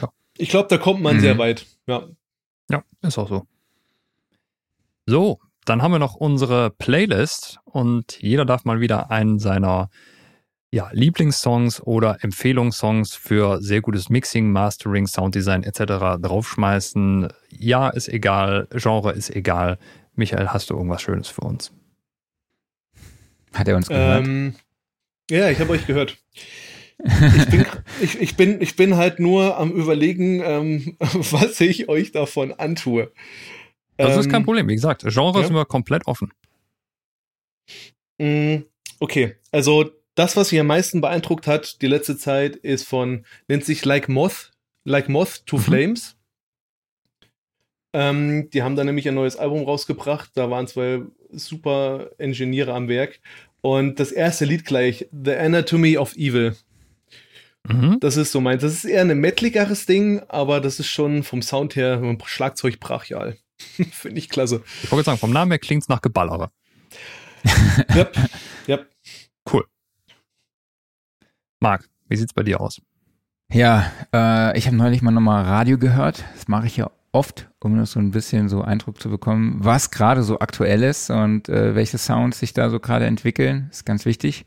Ja. 0.00 0.08
Ich 0.38 0.48
glaube, 0.48 0.68
da 0.68 0.78
kommt 0.78 1.00
man 1.02 1.16
Mhm. 1.16 1.20
sehr 1.20 1.38
weit. 1.38 1.66
Ja. 1.86 2.08
Ja, 2.70 2.82
ist 3.02 3.18
auch 3.18 3.28
so. 3.28 3.46
So, 5.06 5.38
dann 5.64 5.82
haben 5.82 5.92
wir 5.92 5.98
noch 5.98 6.14
unsere 6.14 6.70
Playlist 6.70 7.58
und 7.64 8.20
jeder 8.20 8.44
darf 8.44 8.64
mal 8.64 8.80
wieder 8.80 9.10
einen 9.10 9.38
seiner 9.38 9.90
ja, 10.72 10.90
Lieblingssongs 10.92 11.80
oder 11.80 12.18
Empfehlungssongs 12.22 13.14
für 13.14 13.62
sehr 13.62 13.80
gutes 13.80 14.08
Mixing, 14.10 14.50
Mastering, 14.50 15.06
Sounddesign 15.06 15.62
etc. 15.62 16.18
draufschmeißen. 16.20 17.28
Ja, 17.50 17.88
ist 17.88 18.08
egal, 18.08 18.68
Genre 18.72 19.12
ist 19.12 19.34
egal. 19.34 19.78
Michael, 20.14 20.48
hast 20.48 20.70
du 20.70 20.74
irgendwas 20.74 21.02
Schönes 21.02 21.28
für 21.28 21.42
uns? 21.42 21.72
Hat 23.54 23.68
er 23.68 23.76
uns 23.76 23.88
gehört? 23.88 24.26
Ähm, 24.26 24.54
ja, 25.30 25.50
ich 25.50 25.60
habe 25.60 25.70
euch 25.70 25.86
gehört. 25.86 26.18
Ich 26.98 27.46
bin, 27.50 27.66
ich, 28.00 28.20
ich, 28.20 28.36
bin, 28.36 28.60
ich 28.60 28.76
bin 28.76 28.96
halt 28.96 29.20
nur 29.20 29.56
am 29.58 29.70
Überlegen, 29.70 30.40
ähm, 30.42 30.96
was 31.00 31.60
ich 31.60 31.88
euch 31.88 32.12
davon 32.12 32.52
antue. 32.52 33.12
Das 33.98 34.16
ist 34.16 34.28
kein 34.28 34.40
Ähm, 34.40 34.44
Problem. 34.44 34.68
Wie 34.68 34.74
gesagt, 34.74 35.02
Genre 35.06 35.40
ja. 35.40 35.46
sind 35.46 35.54
wir 35.54 35.64
komplett 35.64 36.06
offen. 36.06 36.32
Mm, 38.18 38.64
Okay, 38.98 39.36
also 39.52 39.90
das, 40.16 40.36
was 40.36 40.50
mich 40.50 40.60
am 40.60 40.66
meisten 40.66 41.00
beeindruckt 41.00 41.46
hat 41.46 41.80
die 41.82 41.86
letzte 41.86 42.16
Zeit, 42.18 42.56
ist 42.56 42.88
von, 42.88 43.24
nennt 43.48 43.64
sich 43.64 43.84
Like 43.84 44.08
Moth, 44.08 44.50
Like 44.84 45.08
Moth 45.08 45.46
to 45.46 45.56
Mhm. 45.58 45.60
Flames. 45.60 46.16
Ähm, 47.92 48.50
die 48.50 48.62
haben 48.62 48.76
da 48.76 48.84
nämlich 48.84 49.06
ein 49.08 49.14
neues 49.14 49.36
Album 49.36 49.62
rausgebracht. 49.62 50.30
Da 50.34 50.50
waren 50.50 50.66
zwei 50.66 51.02
super 51.30 52.10
Ingenieure 52.18 52.74
am 52.74 52.88
Werk. 52.88 53.20
Und 53.60 54.00
das 54.00 54.12
erste 54.12 54.44
Lied 54.44 54.64
gleich, 54.64 55.08
The 55.12 55.34
Anatomy 55.34 55.96
of 55.98 56.14
Evil. 56.16 56.56
Mhm. 57.68 57.98
Das 58.00 58.16
ist 58.16 58.32
so 58.32 58.40
meins. 58.40 58.62
Das 58.62 58.72
ist 58.72 58.84
eher 58.84 59.00
ein 59.02 59.18
metalligeres 59.18 59.86
Ding, 59.86 60.20
aber 60.28 60.60
das 60.60 60.78
ist 60.78 60.88
schon 60.88 61.22
vom 61.24 61.42
Sound 61.42 61.76
her 61.76 62.00
Schlagzeug 62.24 62.80
brachial. 62.80 63.36
Finde 63.92 64.18
ich 64.18 64.28
klasse. 64.28 64.62
Ich 64.82 64.90
wollte 64.92 65.04
sagen, 65.06 65.18
vom 65.18 65.32
Namen 65.32 65.50
her 65.50 65.58
klingt 65.58 65.82
es 65.82 65.88
nach 65.88 66.00
Geballere. 66.00 66.50
Yep, 67.94 68.16
yep. 68.68 68.90
Cool. 69.50 69.64
Marc, 71.60 71.88
wie 72.08 72.16
sieht's 72.16 72.34
bei 72.34 72.42
dir 72.42 72.60
aus? 72.60 72.80
Ja, 73.50 73.90
äh, 74.12 74.58
ich 74.58 74.66
habe 74.66 74.76
neulich 74.76 75.02
mal 75.02 75.10
nochmal 75.10 75.44
Radio 75.44 75.78
gehört. 75.78 76.24
Das 76.34 76.48
mache 76.48 76.66
ich 76.66 76.76
ja 76.76 76.90
oft, 77.12 77.48
um 77.60 77.76
nur 77.76 77.86
so 77.86 77.98
ein 77.98 78.10
bisschen 78.10 78.48
so 78.48 78.62
Eindruck 78.62 79.00
zu 79.00 79.08
bekommen, 79.08 79.56
was 79.60 79.90
gerade 79.90 80.22
so 80.22 80.40
aktuell 80.40 80.82
ist 80.82 81.10
und 81.10 81.48
äh, 81.48 81.74
welche 81.74 81.98
Sounds 81.98 82.38
sich 82.38 82.52
da 82.52 82.68
so 82.68 82.78
gerade 82.78 83.06
entwickeln. 83.06 83.68
Ist 83.70 83.86
ganz 83.86 84.04
wichtig. 84.04 84.44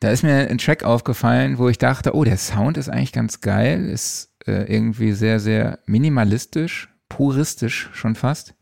Da 0.00 0.10
ist 0.10 0.24
mir 0.24 0.48
ein 0.50 0.58
Track 0.58 0.82
aufgefallen, 0.82 1.58
wo 1.58 1.68
ich 1.68 1.78
dachte, 1.78 2.14
oh, 2.14 2.24
der 2.24 2.36
Sound 2.36 2.76
ist 2.76 2.88
eigentlich 2.88 3.12
ganz 3.12 3.40
geil, 3.40 3.88
ist 3.88 4.34
äh, 4.46 4.70
irgendwie 4.70 5.12
sehr, 5.12 5.38
sehr 5.38 5.78
minimalistisch, 5.86 6.92
puristisch 7.08 7.88
schon 7.92 8.14
fast. 8.16 8.54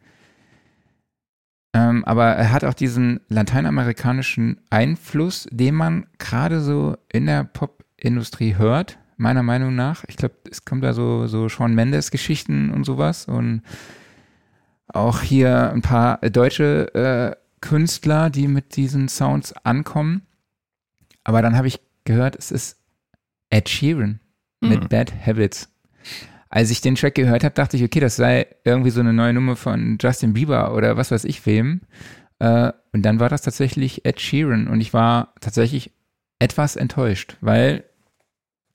Ähm, 1.74 2.04
aber 2.04 2.26
er 2.26 2.52
hat 2.52 2.64
auch 2.64 2.74
diesen 2.74 3.20
lateinamerikanischen 3.28 4.60
Einfluss, 4.68 5.48
den 5.50 5.74
man 5.74 6.06
gerade 6.18 6.60
so 6.60 6.96
in 7.10 7.26
der 7.26 7.44
Popindustrie 7.44 8.56
hört, 8.56 8.98
meiner 9.16 9.42
Meinung 9.42 9.74
nach. 9.74 10.04
Ich 10.08 10.16
glaube, 10.16 10.34
es 10.50 10.64
kommt 10.64 10.84
da 10.84 10.92
so, 10.92 11.26
so 11.26 11.48
Sean 11.48 11.74
Mendes-Geschichten 11.74 12.70
und 12.70 12.84
sowas 12.84 13.26
und 13.26 13.62
auch 14.88 15.22
hier 15.22 15.70
ein 15.72 15.80
paar 15.80 16.18
deutsche 16.18 16.94
äh, 16.94 17.36
Künstler, 17.62 18.28
die 18.28 18.48
mit 18.48 18.76
diesen 18.76 19.08
Sounds 19.08 19.54
ankommen. 19.64 20.22
Aber 21.24 21.40
dann 21.40 21.56
habe 21.56 21.68
ich 21.68 21.80
gehört, 22.04 22.36
es 22.36 22.50
ist 22.50 22.78
Ed 23.48 23.68
Sheeran 23.68 24.20
mit 24.60 24.82
Hm. 24.82 24.88
Bad 24.88 25.12
Habits. 25.26 25.68
Als 26.54 26.70
ich 26.70 26.82
den 26.82 26.96
Track 26.96 27.14
gehört 27.14 27.44
habe, 27.44 27.54
dachte 27.54 27.78
ich, 27.78 27.82
okay, 27.82 27.98
das 27.98 28.16
sei 28.16 28.46
irgendwie 28.62 28.90
so 28.90 29.00
eine 29.00 29.14
neue 29.14 29.32
Nummer 29.32 29.56
von 29.56 29.96
Justin 29.98 30.34
Bieber 30.34 30.74
oder 30.74 30.98
was 30.98 31.10
weiß 31.10 31.24
ich 31.24 31.44
wem. 31.46 31.80
Äh, 32.40 32.72
und 32.92 33.02
dann 33.02 33.20
war 33.20 33.30
das 33.30 33.40
tatsächlich 33.40 34.04
Ed 34.04 34.20
Sheeran 34.20 34.68
und 34.68 34.82
ich 34.82 34.92
war 34.92 35.32
tatsächlich 35.40 35.92
etwas 36.38 36.76
enttäuscht, 36.76 37.38
weil 37.40 37.84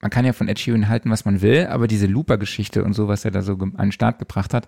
man 0.02 0.10
kann 0.10 0.26
ja 0.26 0.34
von 0.34 0.48
Ed 0.48 0.58
Sheeran 0.58 0.90
halten, 0.90 1.12
was 1.12 1.24
man 1.24 1.44
will, 1.44 1.68
aber 1.68 1.88
diese 1.88 2.08
Looper-Geschichte 2.08 2.84
und 2.84 2.94
so, 2.94 3.08
was 3.08 3.26
er 3.26 3.32
da 3.32 3.44
so 3.44 3.54
an 3.54 3.76
den 3.78 3.92
Start 3.92 4.18
gebracht 4.18 4.56
hat, 4.56 4.66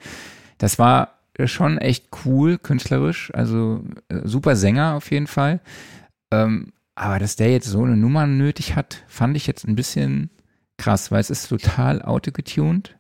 das 0.60 0.78
war 0.78 1.16
schon 1.46 1.80
echt 1.80 2.10
cool, 2.26 2.60
künstlerisch, 2.60 3.34
also 3.34 3.84
äh, 4.10 4.20
super 4.24 4.56
Sänger 4.56 4.94
auf 4.94 5.10
jeden 5.10 5.28
Fall. 5.28 5.62
Ähm, 6.32 6.74
aber 6.94 7.18
dass 7.18 7.38
der 7.38 7.52
jetzt 7.52 7.68
so 7.68 7.84
eine 7.84 7.98
Nummer 7.98 8.28
nötig 8.28 8.76
hat, 8.76 9.04
fand 9.08 9.36
ich 9.36 9.48
jetzt 9.48 9.68
ein 9.68 9.76
bisschen 9.76 10.30
krass, 10.78 11.12
weil 11.12 11.22
es 11.22 11.32
ist 11.32 11.48
total 11.48 12.04
autogetuned. 12.04 12.99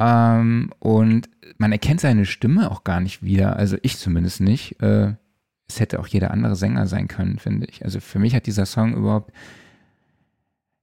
Ähm, 0.00 0.72
und 0.78 1.28
man 1.58 1.72
erkennt 1.72 2.00
seine 2.00 2.24
Stimme 2.24 2.70
auch 2.70 2.84
gar 2.84 3.00
nicht 3.00 3.22
wieder, 3.22 3.56
also 3.56 3.76
ich 3.82 3.98
zumindest 3.98 4.40
nicht. 4.40 4.80
Äh, 4.82 5.14
es 5.68 5.78
hätte 5.78 6.00
auch 6.00 6.06
jeder 6.06 6.32
andere 6.32 6.56
Sänger 6.56 6.86
sein 6.86 7.06
können, 7.06 7.38
finde 7.38 7.66
ich. 7.70 7.84
Also 7.84 8.00
für 8.00 8.18
mich 8.18 8.34
hat 8.34 8.46
dieser 8.46 8.66
Song 8.66 8.94
überhaupt 8.94 9.32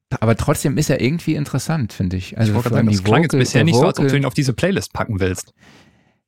aber 0.10 0.38
trotzdem 0.38 0.77
ist 0.77 0.89
er 0.89 1.02
irgendwie 1.02 1.35
interessant, 1.35 1.91
finde 1.91 2.15
ich. 2.15 2.38
Also 2.38 2.52
ich 2.52 2.56
wollte 2.56 2.69
sagen, 2.69 2.88
das 2.88 3.03
klang 3.03 3.23
jetzt 3.23 3.38
bisher 3.38 3.64
nicht 3.64 3.76
so, 3.76 3.85
als 3.85 3.99
ob 3.99 4.07
du 4.07 4.15
ihn 4.15 4.26
auf 4.26 4.34
diese 4.34 4.53
Playlist 4.53 4.94
packen 4.94 5.19
willst. 5.19 5.53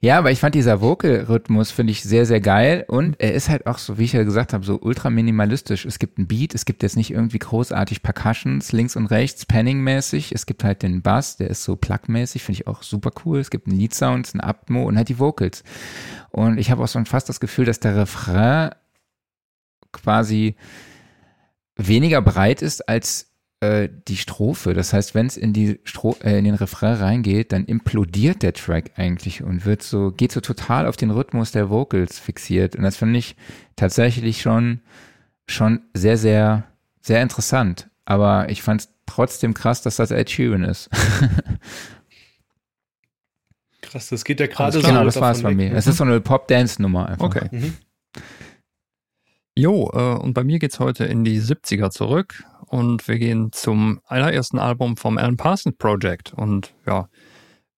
Ja, 0.02 0.18
aber 0.18 0.32
ich 0.32 0.40
fand 0.40 0.56
dieser 0.56 0.80
Vocal-Rhythmus, 0.80 1.72
finde 1.72 1.92
ich 1.92 2.04
sehr, 2.04 2.26
sehr 2.26 2.40
geil. 2.40 2.86
Und 2.88 3.20
er 3.20 3.34
ist 3.34 3.50
halt 3.50 3.68
auch 3.68 3.78
so, 3.78 3.98
wie 3.98 4.06
ich 4.06 4.14
ja 4.14 4.24
gesagt 4.24 4.54
habe, 4.54 4.64
so 4.64 4.80
ultra 4.82 5.10
minimalistisch. 5.10 5.86
Es 5.86 6.00
gibt 6.00 6.18
ein 6.18 6.28
Beat, 6.28 6.56
es 6.56 6.64
gibt 6.64 6.84
jetzt 6.84 6.96
nicht 6.96 7.12
irgendwie 7.12 7.40
großartig 7.40 8.02
Percussions 8.02 8.72
links 8.72 8.96
und 8.96 9.08
rechts, 9.08 9.46
Panning-mäßig. 9.46 10.32
Es 10.32 10.46
gibt 10.46 10.64
halt 10.64 10.84
den 10.84 11.02
Bass, 11.02 11.36
der 11.36 11.50
ist 11.50 11.66
so 11.66 11.76
plug-mäßig, 11.76 12.44
finde 12.44 12.62
ich 12.62 12.68
auch 12.68 12.82
super 12.82 13.12
cool. 13.26 13.40
Es 13.40 13.50
gibt 13.50 13.68
einen 13.68 13.78
Lead-Sound, 13.78 14.30
einen 14.34 14.42
Atmo 14.42 14.84
und 14.84 14.96
halt 14.96 15.10
die 15.10 15.20
Vocals. 15.20 15.66
Und 16.30 16.60
ich 16.60 16.72
habe 16.72 16.82
auch 16.82 16.88
so 16.88 17.04
fast 17.04 17.28
das 17.28 17.42
Gefühl, 17.42 17.66
dass 17.66 17.82
der 17.82 17.98
Refrain 17.98 18.70
quasi 19.92 20.56
weniger 21.76 22.22
breit 22.22 22.62
ist 22.62 22.88
als 22.88 23.29
äh, 23.62 23.90
die 24.08 24.18
Strophe. 24.18 24.74
Das 24.74 24.94
heißt, 24.94 25.16
wenn 25.16 25.26
es 25.26 25.36
in 25.38 25.54
die 25.54 25.80
Stro 25.84 26.16
äh, 26.24 26.38
in 26.38 26.46
den 26.46 26.56
Refrain 26.56 26.96
reingeht, 26.96 27.52
dann 27.52 27.66
implodiert 27.66 28.42
der 28.42 28.54
Track 28.54 28.92
eigentlich 28.96 29.44
und 29.44 29.66
wird 29.66 29.84
so, 29.84 30.12
geht 30.12 30.32
so 30.32 30.42
total 30.42 30.88
auf 30.88 30.96
den 30.98 31.12
Rhythmus 31.12 31.52
der 31.52 31.70
Vocals 31.70 32.20
fixiert. 32.20 32.76
Und 32.76 32.84
das 32.84 32.98
finde 32.98 33.20
ich 33.20 33.36
tatsächlich 33.76 34.42
schon, 34.42 34.82
schon 35.46 35.82
sehr, 35.94 36.18
sehr, 36.18 36.64
sehr 37.02 37.22
interessant. 37.22 37.90
Aber 38.06 38.50
ich 38.50 38.62
fand 38.62 38.82
es 38.82 38.90
trotzdem 39.06 39.54
krass, 39.54 39.82
dass 39.82 39.98
das 39.98 40.12
Ed 40.12 40.30
Sheeran 40.30 40.64
ist. 40.64 40.90
krass, 43.82 44.10
das 44.10 44.24
geht 44.24 44.40
ja 44.40 44.48
gerade 44.48 44.80
so. 44.80 44.88
Genau, 44.88 45.04
das 45.04 45.20
war 45.20 45.32
es 45.32 45.42
bei 45.42 45.54
mir. 45.54 45.74
Es 45.74 45.86
ist 45.88 45.98
so 45.98 46.04
eine 46.04 46.22
Pop-Dance-Nummer 46.22 47.10
einfach. 47.10 47.26
Okay. 47.26 47.50
Mhm. 47.52 47.74
Jo, 49.60 49.92
äh, 49.94 50.18
und 50.18 50.34
bei 50.34 50.46
mir 50.46 50.58
geht's 50.58 50.80
heute 50.80 51.04
in 51.04 51.26
die 51.26 51.42
70er 51.42 51.90
zurück 51.90 52.46
und 52.68 53.06
wir 53.10 53.20
gehen 53.20 53.52
zum 53.52 54.00
allerersten 54.06 54.58
Album 54.58 54.96
vom 54.96 55.18
Alan 55.18 55.36
Parsons 55.36 55.76
Project. 55.78 56.34
Und 56.34 56.74
ja, 56.88 57.10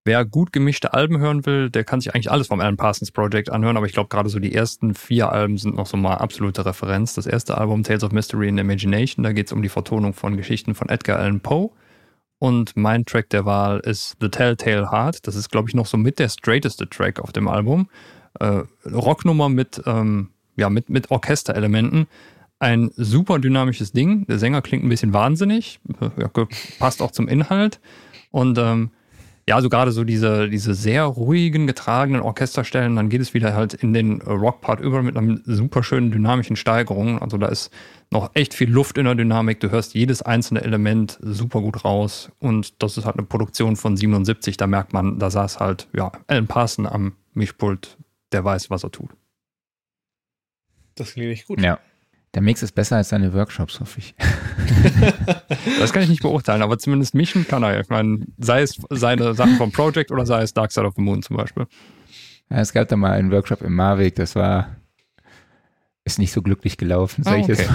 wer 0.06 0.24
gut 0.24 0.54
gemischte 0.54 0.94
Alben 0.94 1.18
hören 1.18 1.44
will, 1.48 1.72
der 1.72 1.84
kann 1.84 2.00
sich 2.00 2.14
eigentlich 2.14 2.30
alles 2.30 2.50
vom 2.50 2.60
Alan 2.60 2.78
Parsons 2.78 3.12
Project 3.12 3.50
anhören, 3.52 3.78
aber 3.78 3.88
ich 3.88 3.94
glaube 3.94 4.10
gerade 4.10 4.30
so 4.30 4.38
die 4.38 4.54
ersten 4.54 4.94
vier 4.94 5.32
Alben 5.32 5.58
sind 5.58 5.76
noch 5.76 5.88
so 5.88 5.98
mal 5.98 6.18
absolute 6.18 6.64
Referenz. 6.68 7.16
Das 7.16 7.26
erste 7.26 7.58
Album 7.58 7.82
Tales 7.82 8.04
of 8.04 8.12
Mystery 8.12 8.48
and 8.48 8.60
Imagination, 8.60 9.24
da 9.24 9.34
geht 9.34 9.48
es 9.48 9.52
um 9.52 9.64
die 9.64 9.70
Vertonung 9.70 10.14
von 10.14 10.38
Geschichten 10.38 10.76
von 10.76 10.88
Edgar 10.88 11.18
Allan 11.18 11.40
Poe. 11.40 11.72
Und 12.38 12.78
mein 12.78 13.06
Track 13.06 13.32
der 13.32 13.46
Wahl 13.46 13.80
ist 13.80 14.18
The 14.22 14.30
Telltale 14.30 14.92
Heart. 14.92 15.26
Das 15.26 15.36
ist, 15.36 15.50
glaube 15.50 15.70
ich, 15.70 15.74
noch 15.74 15.88
so 15.88 15.98
mit 15.98 16.20
der 16.20 16.30
straighteste 16.30 16.88
Track 16.88 17.20
auf 17.20 17.32
dem 17.32 17.48
Album. 17.48 17.90
Äh, 18.40 18.66
Rocknummer 18.86 19.50
mit, 19.50 19.82
ähm, 19.88 20.31
ja, 20.56 20.70
mit, 20.70 20.90
mit 20.90 21.12
Orchesterelementen 21.12 22.08
ein 22.60 22.92
super 22.96 23.40
dynamisches 23.40 23.92
Ding. 23.92 24.26
Der 24.28 24.38
Sänger 24.38 24.62
klingt 24.62 24.84
ein 24.84 24.90
bisschen 24.90 25.14
wahnsinnig, 25.14 25.80
ja, 26.18 26.30
passt 26.80 27.02
auch 27.02 27.12
zum 27.12 27.28
Inhalt. 27.28 27.80
Und 28.30 28.58
ähm, 28.60 28.92
ja, 29.48 29.60
so 29.60 29.70
gerade 29.70 29.92
so 29.92 30.04
diese, 30.04 30.48
diese 30.48 30.76
sehr 30.76 31.04
ruhigen, 31.04 31.66
getragenen 31.66 32.22
Orchesterstellen, 32.22 32.96
dann 32.96 33.10
geht 33.10 33.22
es 33.22 33.34
wieder 33.34 33.56
halt 33.56 33.74
in 33.74 33.94
den 33.94 34.22
Rockpart 34.22 34.80
über 34.80 35.02
mit 35.02 35.18
einer 35.18 35.40
super 35.44 35.82
schönen 35.84 36.12
dynamischen 36.12 36.56
Steigerung. 36.56 37.20
Also 37.20 37.38
da 37.38 37.48
ist 37.48 37.72
noch 38.12 38.30
echt 38.36 38.54
viel 38.54 38.70
Luft 38.70 38.98
in 38.98 39.06
der 39.06 39.16
Dynamik. 39.16 39.60
Du 39.60 39.72
hörst 39.72 39.96
jedes 39.96 40.22
einzelne 40.22 40.62
Element 40.62 41.18
super 41.22 41.62
gut 41.62 41.84
raus. 41.84 42.32
Und 42.40 42.82
das 42.84 42.98
ist 42.98 43.06
halt 43.06 43.18
eine 43.18 43.26
Produktion 43.26 43.76
von 43.76 43.98
77. 43.98 44.58
Da 44.58 44.68
merkt 44.68 44.94
man, 44.94 45.18
da 45.18 45.32
saß 45.32 45.60
halt, 45.60 45.88
ja, 45.94 46.12
Alan 46.28 46.48
Parson 46.48 46.86
am 46.86 47.14
Mischpult. 47.34 47.98
Der 48.32 48.46
weiß, 48.46 48.70
was 48.70 48.84
er 48.84 48.92
tut. 48.92 49.10
Das 50.96 51.14
klingt 51.14 51.32
echt 51.32 51.48
gut. 51.48 51.62
Ja. 51.62 51.80
Der 52.34 52.42
Mix 52.42 52.64
ist 52.64 52.74
besser 52.74 52.96
als 52.96 53.10
seine 53.10 53.34
Workshops, 53.34 53.80
hoffe 53.82 54.00
ich. 54.00 54.16
das 55.80 55.92
kann 55.92 56.04
ich 56.04 56.10
nicht 56.10 56.22
beurteilen, 56.22 56.62
aber 56.62 56.78
zumindest 56.78 57.14
mischen 57.14 57.46
kann 57.46 57.64
er. 57.64 57.82
Ich 57.82 57.90
meine, 57.90 58.26
sei 58.38 58.62
es 58.62 58.80
seine 58.90 59.34
Sachen 59.34 59.58
vom 59.58 59.72
Project 59.72 60.12
oder 60.12 60.26
sei 60.26 60.42
es 60.42 60.54
Dark 60.54 60.72
Side 60.72 60.86
of 60.86 60.96
the 60.96 61.02
Moon 61.02 61.22
zum 61.22 61.36
Beispiel. 61.36 61.68
Ja, 62.50 62.60
es 62.60 62.72
gab 62.72 62.88
da 62.88 62.96
mal 62.96 63.12
einen 63.12 63.32
Workshop 63.32 63.62
im 63.62 63.76
Mavic, 63.76 64.16
das 64.16 64.36
war, 64.36 64.78
ist 66.06 66.20
nicht 66.20 66.32
so 66.32 66.42
glücklich 66.42 66.78
gelaufen, 66.78 67.24
sag 67.24 67.40
oh, 67.40 67.42
okay. 67.44 67.52
ich 67.52 67.60
jetzt 67.60 67.70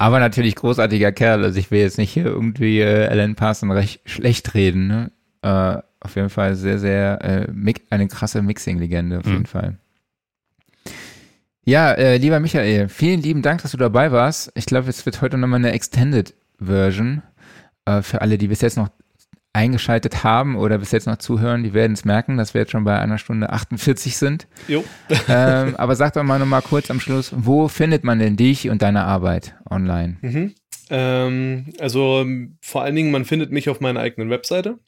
Aber 0.00 0.18
natürlich 0.18 0.56
großartiger 0.56 1.12
Kerl. 1.12 1.44
Also 1.44 1.58
ich 1.58 1.70
will 1.70 1.80
jetzt 1.80 1.98
nicht 1.98 2.10
hier 2.10 2.24
irgendwie 2.24 2.80
äh, 2.80 3.06
Alan 3.08 3.34
Parson 3.34 3.70
recht 3.70 4.00
schlecht 4.08 4.54
reden. 4.54 4.86
Ne? 4.86 5.12
Äh, 5.42 5.82
auf 6.00 6.16
jeden 6.16 6.30
Fall 6.30 6.54
sehr, 6.54 6.78
sehr 6.78 7.22
äh, 7.22 7.74
eine 7.90 8.08
krasse 8.08 8.40
Mixing-Legende 8.40 9.18
auf 9.18 9.26
mhm. 9.26 9.32
jeden 9.32 9.46
Fall. 9.46 9.78
Ja, 11.70 11.92
äh, 11.92 12.16
lieber 12.16 12.40
Michael, 12.40 12.88
vielen 12.88 13.22
lieben 13.22 13.42
Dank, 13.42 13.62
dass 13.62 13.70
du 13.70 13.76
dabei 13.76 14.10
warst. 14.10 14.50
Ich 14.56 14.66
glaube, 14.66 14.90
es 14.90 15.06
wird 15.06 15.22
heute 15.22 15.38
nochmal 15.38 15.60
eine 15.60 15.70
Extended 15.70 16.34
Version 16.58 17.22
äh, 17.84 18.02
für 18.02 18.22
alle, 18.22 18.38
die 18.38 18.48
bis 18.48 18.60
jetzt 18.60 18.76
noch 18.76 18.88
eingeschaltet 19.52 20.24
haben 20.24 20.56
oder 20.56 20.78
bis 20.78 20.90
jetzt 20.90 21.06
noch 21.06 21.18
zuhören, 21.18 21.62
die 21.62 21.72
werden 21.72 21.92
es 21.92 22.04
merken, 22.04 22.36
dass 22.36 22.54
wir 22.54 22.62
jetzt 22.62 22.72
schon 22.72 22.82
bei 22.82 22.98
einer 22.98 23.18
Stunde 23.18 23.50
48 23.50 24.16
sind. 24.16 24.48
Jo. 24.66 24.82
ähm, 25.28 25.76
aber 25.76 25.94
sag 25.94 26.12
doch 26.14 26.24
mal 26.24 26.40
nochmal 26.40 26.62
kurz 26.62 26.90
am 26.90 26.98
Schluss, 26.98 27.32
wo 27.36 27.68
findet 27.68 28.02
man 28.02 28.18
denn 28.18 28.36
dich 28.36 28.68
und 28.68 28.82
deine 28.82 29.04
Arbeit 29.04 29.54
online? 29.70 30.16
Mhm. 30.22 30.54
Ähm, 30.90 31.66
also 31.78 32.26
vor 32.60 32.82
allen 32.82 32.96
Dingen, 32.96 33.12
man 33.12 33.24
findet 33.24 33.52
mich 33.52 33.68
auf 33.68 33.78
meiner 33.78 34.00
eigenen 34.00 34.28
Webseite. 34.28 34.80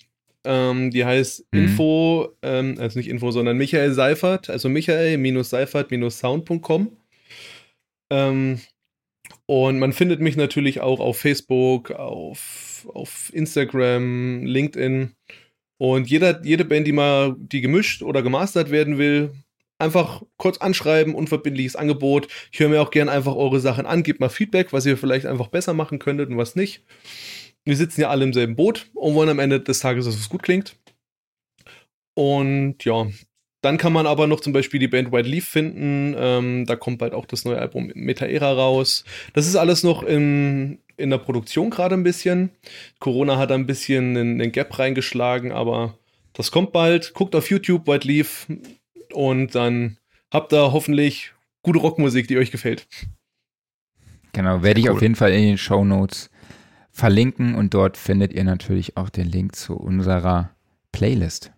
Ähm, 0.44 0.90
die 0.90 1.05
heißt 1.05 1.47
mhm. 1.52 1.60
Info, 1.60 2.31
ähm, 2.43 2.74
also 2.78 2.98
nicht 2.98 3.09
Info, 3.09 3.31
sondern 3.31 3.56
Michael 3.56 3.93
Seifert, 3.93 4.51
also 4.51 4.69
Michael-Seifert-Sound.com. 4.69 6.97
Ähm, 8.10 8.60
und 9.47 9.78
man 9.78 9.93
findet 9.93 10.20
mich 10.20 10.36
natürlich 10.36 10.81
auch 10.81 11.01
auf 11.01 11.19
Facebook, 11.19 11.93
auf, 11.93 12.89
auf 12.93 13.31
Instagram, 13.32 14.44
LinkedIn. 14.44 15.12
Und 15.78 16.10
jeder, 16.10 16.44
jede 16.44 16.64
Band, 16.64 16.86
die 16.86 16.93
mal 16.93 17.35
die 17.39 17.60
gemischt 17.60 18.02
oder 18.02 18.23
gemastert 18.23 18.70
werden 18.70 18.98
will, 18.98 19.32
einfach 19.78 20.23
kurz 20.36 20.59
anschreiben, 20.59 21.14
unverbindliches 21.14 21.77
Angebot. 21.77 22.28
Ich 22.52 22.60
höre 22.60 22.69
mir 22.69 22.81
auch 22.81 22.90
gerne 22.90 23.10
einfach 23.10 23.35
eure 23.35 23.60
Sachen 23.60 23.85
an, 23.85 24.02
gebt 24.02 24.20
mal 24.20 24.28
Feedback, 24.28 24.73
was 24.73 24.86
ihr 24.86 24.97
vielleicht 24.97 25.27
einfach 25.27 25.48
besser 25.48 25.74
machen 25.74 25.98
könntet 25.98 26.31
und 26.31 26.36
was 26.36 26.56
nicht 26.56 26.82
wir 27.64 27.76
sitzen 27.76 28.01
ja 28.01 28.09
alle 28.09 28.24
im 28.24 28.32
selben 28.32 28.56
Boot 28.56 28.90
und 28.94 29.14
wollen 29.14 29.28
am 29.28 29.39
Ende 29.39 29.60
des 29.60 29.80
Tages, 29.80 30.05
dass 30.05 30.16
es 30.16 30.28
gut 30.28 30.43
klingt. 30.43 30.76
Und 32.14 32.84
ja, 32.84 33.06
dann 33.62 33.78
kann 33.78 33.93
man 33.93 34.06
aber 34.06 34.26
noch 34.26 34.40
zum 34.40 34.52
Beispiel 34.52 34.80
die 34.80 34.89
Band 34.89 35.12
White 35.12 35.28
Leaf 35.28 35.47
finden. 35.47 36.14
Ähm, 36.18 36.66
da 36.66 36.76
kommt 36.76 36.98
bald 36.98 37.14
auch 37.14 37.26
das 37.26 37.44
neue 37.44 37.59
Album 37.59 37.93
Metaera 37.94 38.52
raus. 38.52 39.05
Das 39.34 39.47
ist 39.47 39.56
alles 39.56 39.84
noch 39.84 40.02
in, 40.02 40.80
in 40.97 41.10
der 41.10 41.18
Produktion 41.18 41.70
gerade 41.70 41.94
ein 41.94 42.02
bisschen. 42.02 42.51
Corona 42.98 43.39
hat 43.39 43.52
ein 43.52 43.66
bisschen 43.66 44.16
einen, 44.16 44.52
Gap 44.52 44.78
reingeschlagen, 44.78 45.52
aber 45.52 45.97
das 46.32 46.51
kommt 46.51 46.72
bald. 46.72 47.14
Guckt 47.14 47.36
auf 47.36 47.51
YouTube 47.51 47.86
White 47.86 48.06
Leaf 48.06 48.48
und 49.12 49.55
dann 49.55 49.97
habt 50.32 50.52
ihr 50.52 50.72
hoffentlich 50.72 51.32
gute 51.62 51.78
Rockmusik, 51.78 52.26
die 52.26 52.39
euch 52.39 52.51
gefällt. 52.51 52.89
Genau, 54.32 54.62
werde 54.62 54.80
ich 54.80 54.86
cool. 54.86 54.97
auf 54.97 55.02
jeden 55.02 55.14
Fall 55.14 55.32
in 55.32 55.43
den 55.43 55.59
Show 55.59 55.84
Notes 55.84 56.31
verlinken 56.93 57.55
und 57.55 57.74
dort 57.74 57.97
findet 57.97 58.32
ihr 58.32 58.44
natürlich 58.44 58.97
auch 58.97 59.09
den 59.09 59.27
Link 59.27 59.56
zu 59.56 59.77
unserer 59.77 60.51
Playlist. 60.93 61.52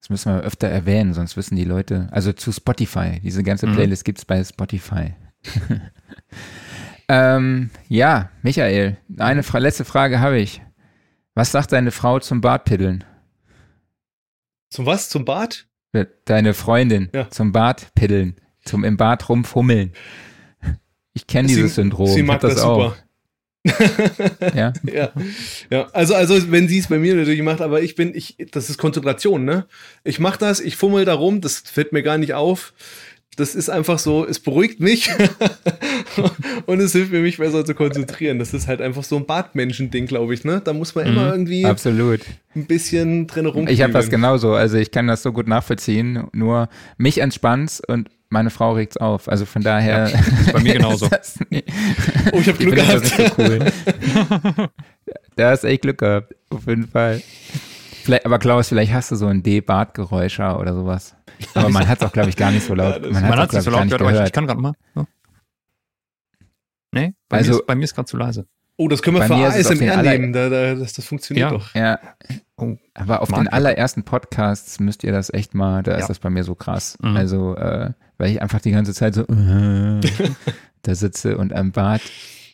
Das 0.00 0.10
müssen 0.10 0.32
wir 0.32 0.42
öfter 0.42 0.68
erwähnen, 0.68 1.14
sonst 1.14 1.36
wissen 1.36 1.56
die 1.56 1.64
Leute, 1.64 2.08
also 2.12 2.32
zu 2.32 2.52
Spotify. 2.52 3.18
Diese 3.22 3.42
ganze 3.42 3.66
mhm. 3.66 3.74
Playlist 3.74 4.02
mhm. 4.02 4.04
gibt 4.04 4.18
es 4.18 4.24
bei 4.24 4.44
Spotify. 4.44 5.14
ähm, 7.08 7.70
ja, 7.88 8.30
Michael, 8.42 8.98
eine 9.18 9.42
fra 9.42 9.58
letzte 9.58 9.84
Frage 9.84 10.20
habe 10.20 10.38
ich. 10.38 10.62
Was 11.34 11.52
sagt 11.52 11.72
deine 11.72 11.90
Frau 11.90 12.20
zum 12.20 12.40
Bartpiddeln? 12.40 13.04
Zum 14.70 14.86
was? 14.86 15.08
Zum 15.08 15.24
Bart? 15.24 15.66
Deine 16.26 16.52
Freundin 16.52 17.08
ja. 17.14 17.30
zum 17.30 17.52
Bartpiddeln, 17.52 18.36
zum 18.64 18.84
im 18.84 18.98
Bad 18.98 19.28
rumfummeln. 19.28 19.92
Ich 21.14 21.26
kenne 21.26 21.48
dieses 21.48 21.76
Syndrom. 21.76 22.08
Sie 22.08 22.22
mag 22.22 22.40
das, 22.40 22.56
das 22.56 22.62
auch. 22.62 22.90
super. 22.90 23.05
Ja. 24.54 24.72
ja. 24.84 25.12
Ja. 25.70 25.88
Also, 25.92 26.14
also, 26.14 26.50
wenn 26.50 26.68
sie 26.68 26.78
es 26.78 26.88
bei 26.88 26.98
mir 26.98 27.14
natürlich 27.14 27.42
macht, 27.42 27.60
aber 27.60 27.82
ich 27.82 27.94
bin, 27.94 28.14
ich, 28.14 28.36
das 28.50 28.70
ist 28.70 28.78
Konzentration, 28.78 29.44
ne? 29.44 29.66
Ich 30.04 30.18
mach 30.18 30.36
das, 30.36 30.60
ich 30.60 30.76
fummel 30.76 31.04
da 31.04 31.14
rum, 31.14 31.40
das 31.40 31.58
fällt 31.58 31.92
mir 31.92 32.02
gar 32.02 32.18
nicht 32.18 32.34
auf 32.34 32.72
das 33.36 33.54
ist 33.54 33.68
einfach 33.68 33.98
so, 33.98 34.26
es 34.26 34.40
beruhigt 34.40 34.80
mich 34.80 35.10
und 36.66 36.80
es 36.80 36.92
hilft 36.92 37.12
mir, 37.12 37.20
mich 37.20 37.36
besser 37.36 37.64
zu 37.64 37.74
konzentrieren. 37.74 38.38
Das 38.38 38.54
ist 38.54 38.66
halt 38.66 38.80
einfach 38.80 39.04
so 39.04 39.16
ein 39.16 39.26
Badmenschen-Ding, 39.26 40.06
glaube 40.06 40.32
ich, 40.32 40.44
ne? 40.44 40.62
Da 40.64 40.72
muss 40.72 40.94
man 40.94 41.06
immer 41.06 41.26
mhm, 41.26 41.32
irgendwie 41.32 41.66
absolut. 41.66 42.20
ein 42.54 42.66
bisschen 42.66 43.26
drin 43.26 43.44
rum. 43.44 43.68
Ich 43.68 43.82
habe 43.82 43.92
das 43.92 44.08
genauso, 44.08 44.54
also 44.54 44.78
ich 44.78 44.90
kann 44.90 45.06
das 45.06 45.22
so 45.22 45.32
gut 45.32 45.48
nachvollziehen, 45.48 46.24
nur 46.32 46.70
mich 46.96 47.18
entspannt's 47.18 47.82
und 47.86 48.08
meine 48.30 48.50
Frau 48.50 48.72
regt's 48.72 48.96
auf. 48.96 49.28
Also 49.28 49.44
von 49.44 49.62
daher. 49.62 50.08
Ja, 50.08 50.52
bei 50.52 50.60
mir 50.60 50.74
genauso. 50.74 51.06
oh, 51.12 52.38
ich 52.40 52.48
habe 52.48 52.58
Glück 52.58 52.74
gehabt. 52.74 53.02
Das 53.02 53.16
so 53.16 53.24
cool. 53.38 53.58
da 55.36 55.50
hast 55.50 55.64
echt 55.64 55.82
Glück 55.82 55.98
gehabt, 55.98 56.34
auf 56.50 56.66
jeden 56.66 56.88
Fall. 56.88 57.22
Vielleicht, 58.06 58.24
aber 58.24 58.38
Klaus, 58.38 58.68
vielleicht 58.68 58.92
hast 58.92 59.10
du 59.10 59.16
so 59.16 59.26
ein 59.26 59.42
D-Bart-Geräuscher 59.42 60.60
oder 60.60 60.74
sowas. 60.74 61.16
Aber 61.54 61.70
man 61.70 61.88
hat 61.88 62.00
es 62.00 62.06
auch, 62.06 62.12
glaube 62.12 62.28
ich, 62.28 62.36
gar 62.36 62.52
nicht 62.52 62.64
so 62.64 62.72
laut. 62.72 63.04
Ja, 63.04 63.10
man 63.10 63.36
hat 63.36 63.48
es 63.48 63.56
nicht 63.56 63.64
so 63.64 63.72
laut 63.72 63.82
gehört, 63.82 64.00
aber 64.00 64.14
ich, 64.14 64.26
ich 64.26 64.32
kann 64.32 64.46
gerade 64.46 64.60
mal. 64.60 64.74
So. 64.94 65.06
Nee, 66.92 67.14
bei, 67.28 67.38
also, 67.38 67.50
mir 67.50 67.58
ist, 67.58 67.66
bei 67.66 67.74
mir 67.74 67.82
ist 67.82 67.94
gerade 67.96 68.06
zu 68.06 68.16
leise. 68.16 68.46
Oh, 68.76 68.86
das 68.86 69.02
können 69.02 69.16
wir 69.16 69.24
für 69.24 69.34
ASMR 69.34 70.02
nehmen, 70.02 70.32
da, 70.32 70.48
da, 70.48 70.76
das, 70.76 70.92
das 70.92 71.04
funktioniert 71.04 71.50
ja. 71.50 71.58
doch. 71.58 71.74
Ja, 71.74 71.98
oh, 72.58 72.76
aber 72.94 73.22
auf 73.22 73.32
den 73.32 73.48
allerersten 73.48 74.04
Podcasts 74.04 74.78
müsst 74.78 75.02
ihr 75.02 75.10
das 75.10 75.34
echt 75.34 75.56
mal, 75.56 75.82
da 75.82 75.92
ja. 75.92 75.98
ist 75.98 76.06
das 76.06 76.20
bei 76.20 76.30
mir 76.30 76.44
so 76.44 76.54
krass. 76.54 76.96
Mhm. 77.02 77.16
Also, 77.16 77.56
äh, 77.56 77.90
weil 78.18 78.30
ich 78.30 78.40
einfach 78.40 78.60
die 78.60 78.70
ganze 78.70 78.94
Zeit 78.94 79.16
so 79.16 79.22
äh, 79.22 80.00
da 80.82 80.94
sitze 80.94 81.38
und 81.38 81.52
am 81.52 81.72
Bad 81.72 82.02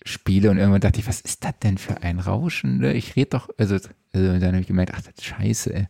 spiele 0.04 0.50
und 0.50 0.58
irgendwann 0.58 0.80
dachte 0.80 1.00
ich, 1.00 1.06
was 1.06 1.20
ist 1.20 1.44
das 1.44 1.58
denn 1.62 1.78
für 1.78 2.02
ein 2.02 2.18
Rauschen? 2.18 2.78
Ne? 2.78 2.92
Ich 2.94 3.16
rede 3.16 3.30
doch, 3.30 3.48
also, 3.58 3.74
also 3.74 3.88
dann 4.12 4.48
habe 4.48 4.60
ich 4.60 4.66
gemerkt, 4.66 4.92
ach, 4.94 5.00
das 5.02 5.14
ist 5.14 5.24
scheiße, 5.24 5.74
ey. 5.74 5.86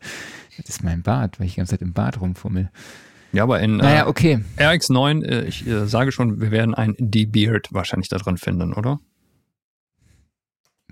Das 0.57 0.69
ist 0.69 0.85
mein 0.85 1.03
Bad, 1.03 1.39
weil 1.39 1.47
ich 1.47 1.55
die 1.55 1.59
ganze 1.59 1.73
Zeit 1.73 1.83
im 1.83 1.93
Bad 1.93 2.21
rumfummel. 2.21 2.71
Ja, 3.33 3.45
aber 3.45 3.61
in 3.61 3.79
naja, 3.79 4.05
äh, 4.05 4.09
okay. 4.09 4.41
RX9, 4.59 5.25
äh, 5.25 5.45
ich 5.47 5.67
äh, 5.67 5.87
sage 5.87 6.13
schon, 6.13 6.41
wir 6.41 6.51
werden 6.51 6.75
ein 6.75 6.95
D-Beard 6.99 7.69
wahrscheinlich 7.73 8.09
da 8.09 8.19
drin 8.19 8.37
finden, 8.37 8.75
oder? 8.75 9.01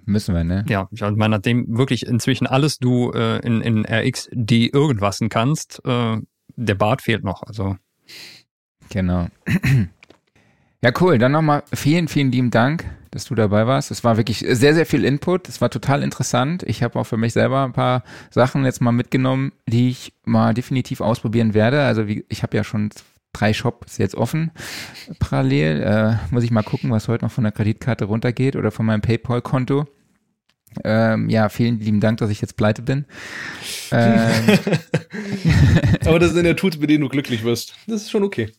Müssen 0.07 0.35
wir, 0.35 0.45
ne? 0.45 0.65
Ja, 0.69 0.89
ich 0.91 1.01
meine, 1.01 1.37
nachdem 1.37 1.77
wirklich 1.77 2.07
inzwischen 2.07 2.47
alles 2.47 2.79
du 2.79 3.11
in, 3.13 3.61
in 3.61 3.85
RX 3.85 4.29
D 4.33 4.67
irgendwasen 4.67 5.29
kannst, 5.29 5.81
der 5.85 6.75
Bart 6.75 7.03
fehlt 7.03 7.23
noch, 7.23 7.43
also. 7.45 7.77
Genau. 8.89 9.29
Ja, 10.83 10.93
cool. 11.01 11.19
Dann 11.19 11.33
nochmal 11.33 11.63
vielen, 11.73 12.09
vielen 12.09 12.33
lieben 12.33 12.51
Dank 12.51 12.85
dass 13.11 13.25
du 13.25 13.35
dabei 13.35 13.67
warst. 13.67 13.91
Es 13.91 14.05
war 14.05 14.17
wirklich 14.17 14.39
sehr, 14.39 14.75
sehr 14.75 14.87
viel 14.87 15.05
Input. 15.05 15.49
Es 15.49 15.61
war 15.61 15.71
total 15.71 16.03
interessant. 16.03 16.63
Ich 16.63 16.83
habe 16.83 16.99
auch 16.99 17.05
für 17.05 17.17
mich 17.17 17.33
selber 17.33 17.65
ein 17.65 17.73
paar 17.73 18.05
Sachen 18.31 18.65
jetzt 18.65 18.81
mal 18.81 18.93
mitgenommen, 18.93 19.53
die 19.67 19.91
ich 19.91 20.13
mal 20.25 20.55
definitiv 20.55 21.01
ausprobieren 21.01 21.55
werde. 21.55 21.83
Also 21.83 22.07
wie, 22.07 22.25
ich 22.29 22.43
habe 22.43 22.57
ja 22.57 22.65
schon 22.65 22.91
drei 23.33 23.53
Shops 23.53 23.99
jetzt 23.99 24.15
offen 24.15 24.53
parallel. 25.19 25.83
Äh, 25.83 26.33
muss 26.33 26.45
ich 26.45 26.51
mal 26.51 26.63
gucken, 26.63 26.91
was 26.91 27.09
heute 27.09 27.25
noch 27.25 27.33
von 27.33 27.45
der 27.45 27.53
Kreditkarte 27.53 28.05
runtergeht 28.05 28.57
oder 28.57 28.71
von 28.71 28.87
meinem 28.87 29.01
PayPal-Konto. 29.01 29.87
Ähm, 30.85 31.29
ja, 31.29 31.49
vielen 31.49 31.81
lieben 31.81 31.99
Dank, 31.99 32.19
dass 32.19 32.31
ich 32.31 32.41
jetzt 32.41 32.57
pleite 32.57 32.83
bin. 32.83 33.07
Ähm. 33.91 34.59
Aber 36.07 36.21
das 36.21 36.33
sind 36.33 36.47
ja 36.47 36.55
Tools, 36.55 36.79
mit 36.79 36.91
denen 36.91 37.01
du 37.01 37.09
glücklich 37.09 37.43
wirst. 37.43 37.75
Das 37.89 38.03
ist 38.03 38.11
schon 38.13 38.23
okay. 38.23 38.53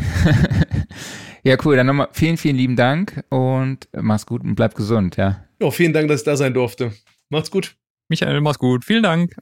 Ja, 1.46 1.56
cool. 1.64 1.76
Dann 1.76 1.86
nochmal 1.86 2.08
vielen, 2.10 2.38
vielen 2.38 2.56
lieben 2.56 2.74
Dank 2.74 3.22
und 3.28 3.88
mach's 3.92 4.26
gut 4.26 4.42
und 4.42 4.56
bleib 4.56 4.74
gesund, 4.74 5.16
ja. 5.16 5.44
Ja, 5.60 5.70
vielen 5.70 5.92
Dank, 5.92 6.08
dass 6.08 6.22
ich 6.22 6.24
da 6.24 6.36
sein 6.36 6.52
durfte. 6.52 6.92
Macht's 7.28 7.52
gut. 7.52 7.76
Michael, 8.08 8.40
mach's 8.40 8.58
gut. 8.58 8.84
Vielen 8.84 9.04
Dank. 9.04 9.36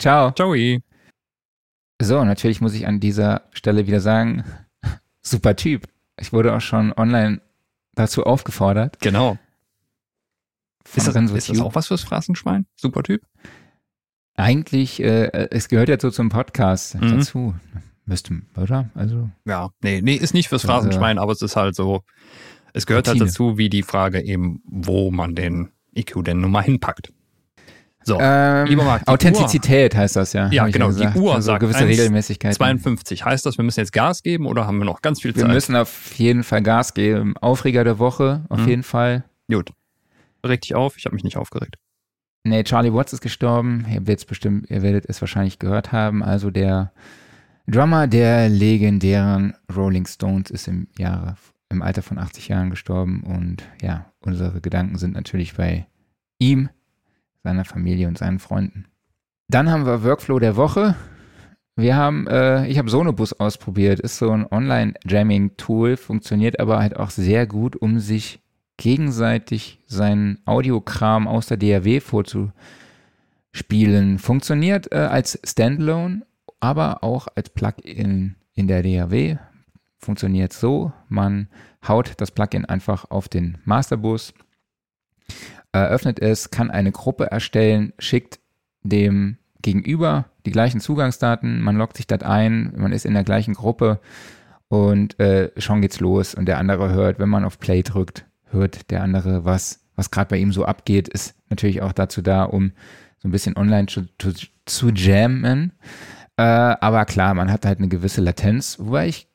Ciao. 0.00 0.32
Ciao. 0.32 0.56
So, 2.02 2.24
natürlich 2.24 2.60
muss 2.60 2.74
ich 2.74 2.88
an 2.88 2.98
dieser 2.98 3.42
Stelle 3.52 3.86
wieder 3.86 4.00
sagen, 4.00 4.42
super 5.22 5.54
Typ. 5.54 5.84
Ich 6.18 6.32
wurde 6.32 6.56
auch 6.56 6.60
schon 6.60 6.92
online 6.92 7.40
dazu 7.94 8.24
aufgefordert. 8.24 8.98
Genau. 8.98 9.38
Ist 10.92 11.06
das, 11.06 11.14
ist 11.14 11.50
das, 11.50 11.60
auch 11.60 11.76
was 11.76 11.86
fürs 11.86 12.02
Phrasenschwein? 12.02 12.66
Super 12.74 13.04
Typ? 13.04 13.22
Eigentlich, 14.34 15.00
äh, 15.00 15.48
es 15.52 15.68
gehört 15.68 15.88
ja 15.88 16.00
so 16.00 16.10
zum 16.10 16.30
Podcast 16.30 16.96
mhm. 16.96 17.18
dazu. 17.18 17.54
Müsste, 18.08 18.40
oder? 18.56 18.88
Also. 18.94 19.28
Ja, 19.44 19.68
nee, 19.82 20.00
nee, 20.02 20.14
ist 20.14 20.32
nicht 20.32 20.48
fürs 20.48 20.62
Phrasenschwein, 20.62 21.18
also, 21.18 21.22
aber 21.22 21.32
es 21.32 21.42
ist 21.42 21.56
halt 21.56 21.74
so, 21.74 22.02
es 22.72 22.86
gehört 22.86 23.06
halt 23.06 23.16
Routine. 23.16 23.26
halt 23.26 23.34
dazu, 23.34 23.58
wie 23.58 23.68
die 23.68 23.82
Frage 23.82 24.22
eben, 24.24 24.62
wo 24.64 25.10
man 25.10 25.34
den 25.34 25.68
IQ 25.94 26.24
denn 26.24 26.40
nun 26.40 26.50
mal 26.50 26.62
hinpackt. 26.62 27.12
So, 28.04 28.18
ähm, 28.18 28.66
lieber 28.66 28.84
Marc, 28.84 29.06
Authentizität 29.06 29.94
Uhr, 29.94 30.00
heißt 30.00 30.16
das 30.16 30.32
ja. 30.32 30.50
Ja, 30.50 30.66
genau, 30.68 30.90
die 30.90 31.06
Uhr 31.18 31.34
also 31.34 31.46
sagt 31.46 31.60
gewisse 31.60 31.80
1, 31.80 31.88
Regelmäßigkeit. 31.90 32.54
52. 32.54 33.26
Heißt 33.26 33.44
das, 33.44 33.58
wir 33.58 33.64
müssen 33.64 33.80
jetzt 33.80 33.92
Gas 33.92 34.22
geben 34.22 34.46
oder 34.46 34.66
haben 34.66 34.78
wir 34.78 34.86
noch 34.86 35.02
ganz 35.02 35.20
viel 35.20 35.34
Zeit? 35.34 35.46
Wir 35.46 35.52
müssen 35.52 35.76
auf 35.76 36.14
jeden 36.14 36.42
Fall 36.44 36.62
Gas 36.62 36.94
geben. 36.94 37.36
Aufreger 37.36 37.84
der 37.84 37.98
Woche, 37.98 38.46
auf 38.48 38.60
mhm. 38.60 38.68
jeden 38.68 38.82
Fall. 38.82 39.24
Gut. 39.50 39.72
Reg 40.46 40.62
dich 40.62 40.74
auf, 40.74 40.96
ich 40.96 41.04
habe 41.04 41.14
mich 41.14 41.24
nicht 41.24 41.36
aufgeregt. 41.36 41.76
Nee, 42.44 42.64
Charlie 42.64 42.94
Watts 42.94 43.12
ist 43.12 43.20
gestorben. 43.20 43.84
Ihr 43.92 44.06
werdet, 44.06 44.26
bestimmt, 44.26 44.70
ihr 44.70 44.80
werdet 44.80 45.04
es 45.06 45.20
wahrscheinlich 45.20 45.58
gehört 45.58 45.92
haben. 45.92 46.22
Also 46.22 46.50
der 46.50 46.92
Drummer 47.70 48.06
der 48.06 48.48
legendären 48.48 49.52
Rolling 49.76 50.06
Stones 50.06 50.50
ist 50.50 50.68
im 50.68 50.88
Jahre, 50.96 51.36
im 51.68 51.82
Alter 51.82 52.00
von 52.00 52.16
80 52.16 52.48
Jahren 52.48 52.70
gestorben 52.70 53.22
und 53.22 53.62
ja, 53.82 54.06
unsere 54.20 54.62
Gedanken 54.62 54.96
sind 54.96 55.12
natürlich 55.12 55.54
bei 55.54 55.86
ihm, 56.38 56.70
seiner 57.44 57.66
Familie 57.66 58.08
und 58.08 58.16
seinen 58.16 58.38
Freunden. 58.38 58.86
Dann 59.48 59.70
haben 59.70 59.84
wir 59.84 60.02
Workflow 60.02 60.38
der 60.38 60.56
Woche. 60.56 60.96
Wir 61.76 61.94
haben, 61.94 62.26
äh, 62.26 62.66
ich 62.68 62.78
habe 62.78 62.88
Sonobus 62.88 63.34
ausprobiert, 63.34 64.00
ist 64.00 64.16
so 64.16 64.30
ein 64.30 64.50
Online-Jamming-Tool, 64.50 65.98
funktioniert 65.98 66.60
aber 66.60 66.78
halt 66.78 66.96
auch 66.96 67.10
sehr 67.10 67.46
gut, 67.46 67.76
um 67.76 67.98
sich 67.98 68.40
gegenseitig 68.78 69.82
seinen 69.86 70.38
Audiokram 70.46 71.28
aus 71.28 71.48
der 71.48 71.58
DAW 71.58 72.00
vorzuspielen. 72.00 74.18
Funktioniert 74.18 74.90
äh, 74.90 74.96
als 74.96 75.38
Standalone 75.44 76.22
aber 76.60 77.02
auch 77.02 77.28
als 77.34 77.50
Plugin 77.50 78.36
in 78.54 78.68
der 78.68 78.82
DAW. 78.82 79.36
Funktioniert 79.98 80.52
so, 80.52 80.92
man 81.08 81.48
haut 81.86 82.12
das 82.18 82.30
Plugin 82.30 82.64
einfach 82.64 83.10
auf 83.10 83.28
den 83.28 83.58
Masterbus, 83.64 84.32
eröffnet 85.72 86.20
es, 86.20 86.50
kann 86.50 86.70
eine 86.70 86.92
Gruppe 86.92 87.30
erstellen, 87.30 87.92
schickt 87.98 88.40
dem 88.82 89.38
Gegenüber 89.60 90.26
die 90.46 90.52
gleichen 90.52 90.80
Zugangsdaten, 90.80 91.60
man 91.60 91.76
loggt 91.76 91.96
sich 91.96 92.06
dort 92.06 92.22
ein, 92.22 92.72
man 92.76 92.92
ist 92.92 93.04
in 93.04 93.14
der 93.14 93.24
gleichen 93.24 93.54
Gruppe 93.54 94.00
und 94.68 95.18
äh, 95.18 95.50
schon 95.56 95.80
geht's 95.80 96.00
los 96.00 96.34
und 96.34 96.46
der 96.46 96.58
andere 96.58 96.92
hört, 96.92 97.18
wenn 97.18 97.28
man 97.28 97.44
auf 97.44 97.58
Play 97.58 97.82
drückt, 97.82 98.24
hört 98.46 98.90
der 98.90 99.02
andere, 99.02 99.44
was, 99.44 99.84
was 99.96 100.10
gerade 100.10 100.28
bei 100.28 100.36
ihm 100.38 100.52
so 100.52 100.64
abgeht, 100.64 101.08
ist 101.08 101.34
natürlich 101.50 101.82
auch 101.82 101.92
dazu 101.92 102.22
da, 102.22 102.44
um 102.44 102.72
so 103.18 103.28
ein 103.28 103.32
bisschen 103.32 103.56
online 103.56 103.86
zu, 103.86 104.02
zu, 104.18 104.32
zu 104.64 104.90
jammen. 104.90 105.72
Äh, 106.38 106.42
aber 106.42 107.04
klar, 107.04 107.34
man 107.34 107.50
hat 107.50 107.66
halt 107.66 107.78
eine 107.78 107.88
gewisse 107.88 108.20
Latenz, 108.20 108.78
wobei 108.78 109.08
ich, 109.08 109.26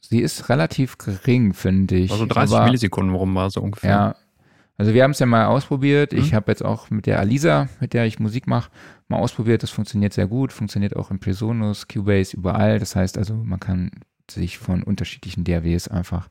sie 0.00 0.20
ist 0.20 0.48
relativ 0.48 0.98
gering, 0.98 1.52
finde 1.52 1.96
ich. 1.96 2.12
Also 2.12 2.26
30 2.26 2.54
aber, 2.54 2.66
Millisekunden 2.66 3.14
rum 3.14 3.34
war 3.34 3.50
so 3.50 3.60
ungefähr. 3.60 3.90
Ja. 3.90 4.16
Also 4.76 4.94
wir 4.94 5.02
haben 5.02 5.10
es 5.10 5.18
ja 5.18 5.26
mal 5.26 5.46
ausprobiert. 5.46 6.12
Mhm. 6.12 6.18
Ich 6.20 6.32
habe 6.32 6.52
jetzt 6.52 6.64
auch 6.64 6.90
mit 6.90 7.06
der 7.06 7.18
Alisa, 7.18 7.68
mit 7.80 7.92
der 7.92 8.06
ich 8.06 8.20
Musik 8.20 8.46
mache, 8.46 8.70
mal 9.08 9.18
ausprobiert. 9.18 9.64
Das 9.64 9.70
funktioniert 9.70 10.12
sehr 10.12 10.28
gut. 10.28 10.52
Funktioniert 10.52 10.94
auch 10.94 11.10
in 11.10 11.18
Presonus, 11.18 11.88
Cubase, 11.88 12.36
überall. 12.36 12.78
Das 12.78 12.94
heißt 12.94 13.18
also, 13.18 13.34
man 13.34 13.58
kann 13.58 13.90
sich 14.30 14.58
von 14.58 14.84
unterschiedlichen 14.84 15.42
DAWs 15.42 15.88
einfach 15.88 16.28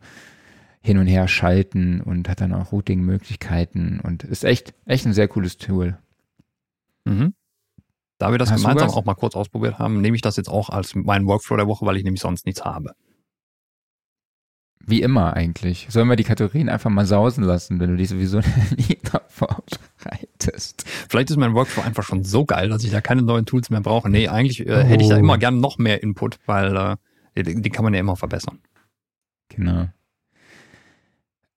hin 0.82 0.98
und 1.00 1.08
her 1.08 1.28
schalten 1.28 2.00
und 2.00 2.30
hat 2.30 2.40
dann 2.40 2.54
auch 2.54 2.72
Routing-Möglichkeiten 2.72 4.00
und 4.02 4.24
ist 4.24 4.46
echt, 4.46 4.74
echt 4.86 5.06
ein 5.06 5.14
sehr 5.14 5.28
cooles 5.28 5.58
Tool. 5.58 5.98
Mhm. 7.04 7.34
Da 8.18 8.32
wir 8.32 8.38
das 8.38 8.52
Hast 8.52 8.62
gemeinsam 8.62 8.90
auch 8.90 9.06
mal 9.06 9.16
kurz 9.16 9.36
ausprobiert 9.36 9.80
haben, 9.80 10.02
nehme 10.02 10.16
ich 10.16 10.22
das 10.22 10.38
jetzt 10.38 10.50
auch 10.50 10.70
als 10.70 10.96
meinen 10.96 11.28
Workflow 11.28 11.58
der 11.58 11.68
Woche, 11.68 11.86
weil 11.86 11.98
ich 11.98 12.04
nämlich 12.04 12.22
sonst 12.22 12.46
nichts 12.46 12.64
habe. 12.64 12.94
Wie 14.86 15.02
immer 15.02 15.34
eigentlich. 15.34 15.88
Sollen 15.90 16.10
wir 16.10 16.18
die 16.18 16.26
Kategorien 16.26 16.68
einfach 16.68 16.90
mal 16.90 17.06
sausen 17.06 17.44
lassen, 17.46 17.80
wenn 17.80 17.92
du 17.92 17.96
die 17.96 18.06
sowieso 18.06 18.40
nie 18.78 18.98
vorbereitest? 19.30 20.84
Vielleicht 21.10 21.30
ist 21.30 21.38
mein 21.38 21.54
Workflow 21.54 21.84
einfach 21.84 22.04
schon 22.04 22.26
so 22.26 22.46
geil, 22.46 22.68
dass 22.68 22.84
ich 22.84 22.92
da 22.92 23.00
keine 23.00 23.22
neuen 23.22 23.46
Tools 23.46 23.70
mehr 23.70 23.80
brauche. 23.80 24.10
Nee, 24.10 24.28
eigentlich 24.28 24.68
äh, 24.68 24.84
hätte 24.84 25.04
ich 25.04 25.10
da 25.10 25.16
oh. 25.16 25.20
immer 25.20 25.38
gern 25.38 25.62
noch 25.62 25.78
mehr 25.78 26.04
Input, 26.04 26.38
weil 26.46 26.76
äh, 26.76 27.44
die, 27.44 27.62
die 27.62 27.70
kann 27.70 27.86
man 27.86 27.94
ja 27.94 28.02
immer 28.02 28.18
verbessern. 28.18 28.60
Genau. 29.50 29.88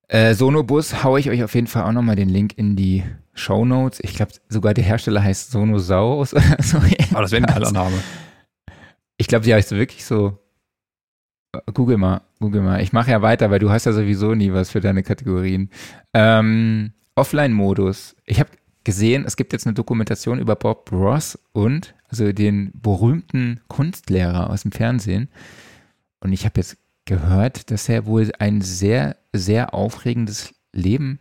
Äh, 0.09 0.35
Sonobus 0.35 1.03
haue 1.03 1.19
ich 1.19 1.31
euch 1.31 1.43
auf 1.43 1.55
jeden 1.55 1.67
Fall 1.67 1.83
auch 1.85 1.93
nochmal 1.93 2.17
den 2.17 2.29
Link 2.29 2.57
in 2.57 2.77
die 2.77 3.03
Show 3.35 3.65
Notes. 3.65 3.99
Ich 4.03 4.15
glaube, 4.15 4.33
sogar 4.49 4.73
der 4.73 4.85
Hersteller 4.85 5.23
heißt 5.23 5.51
Sonosaurus 5.51 6.35
oder 6.35 6.57
so. 6.63 6.79
Aber 6.79 7.23
das 7.23 7.33
wäre 7.33 7.43
ein 7.43 7.53
geiler 7.53 7.73
Name. 7.73 7.97
Ich 9.17 9.27
glaube, 9.27 9.45
die 9.45 9.55
heißt 9.55 9.73
wirklich 9.73 10.05
so. 10.05 10.39
Google 11.73 11.97
mal, 11.97 12.21
Google 12.39 12.61
mal. 12.61 12.83
Ich 12.83 12.93
mache 12.93 13.11
ja 13.11 13.23
weiter, 13.23 13.51
weil 13.51 13.59
du 13.59 13.71
hast 13.71 13.87
ja 13.87 13.93
sowieso 13.93 14.35
nie 14.35 14.53
was 14.53 14.71
für 14.71 14.81
deine 14.81 15.03
Kategorien. 15.03 15.71
Ähm, 16.13 16.93
Offline-Modus. 17.15 18.15
Ich 18.27 18.41
habe 18.41 18.51
gesehen, 18.85 19.25
es 19.25 19.37
gibt 19.37 19.53
jetzt 19.55 19.67
eine 19.67 19.75
Dokumentation 19.75 20.39
über 20.39 20.55
Bob 20.55 20.93
Ross 20.93 21.39
und 21.53 21.95
also 22.09 22.31
den 22.33 22.73
berühmten 22.75 23.61
Kunstlehrer 23.69 24.51
aus 24.51 24.63
dem 24.63 24.73
Fernsehen. 24.73 25.29
Und 26.21 26.33
ich 26.33 26.45
habe 26.45 26.55
jetzt 26.57 26.77
gehört, 27.07 27.71
dass 27.71 27.89
er 27.89 28.07
wohl 28.07 28.31
ein 28.39 28.61
sehr, 28.61 29.17
sehr 29.33 29.73
aufregendes 29.73 30.55
Leben 30.73 31.19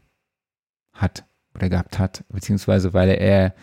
hat 0.94 1.26
oder 1.54 1.70
gehabt 1.70 2.00
hat, 2.00 2.26
beziehungsweise 2.30 2.94
weil 2.94 3.10
er 3.10 3.56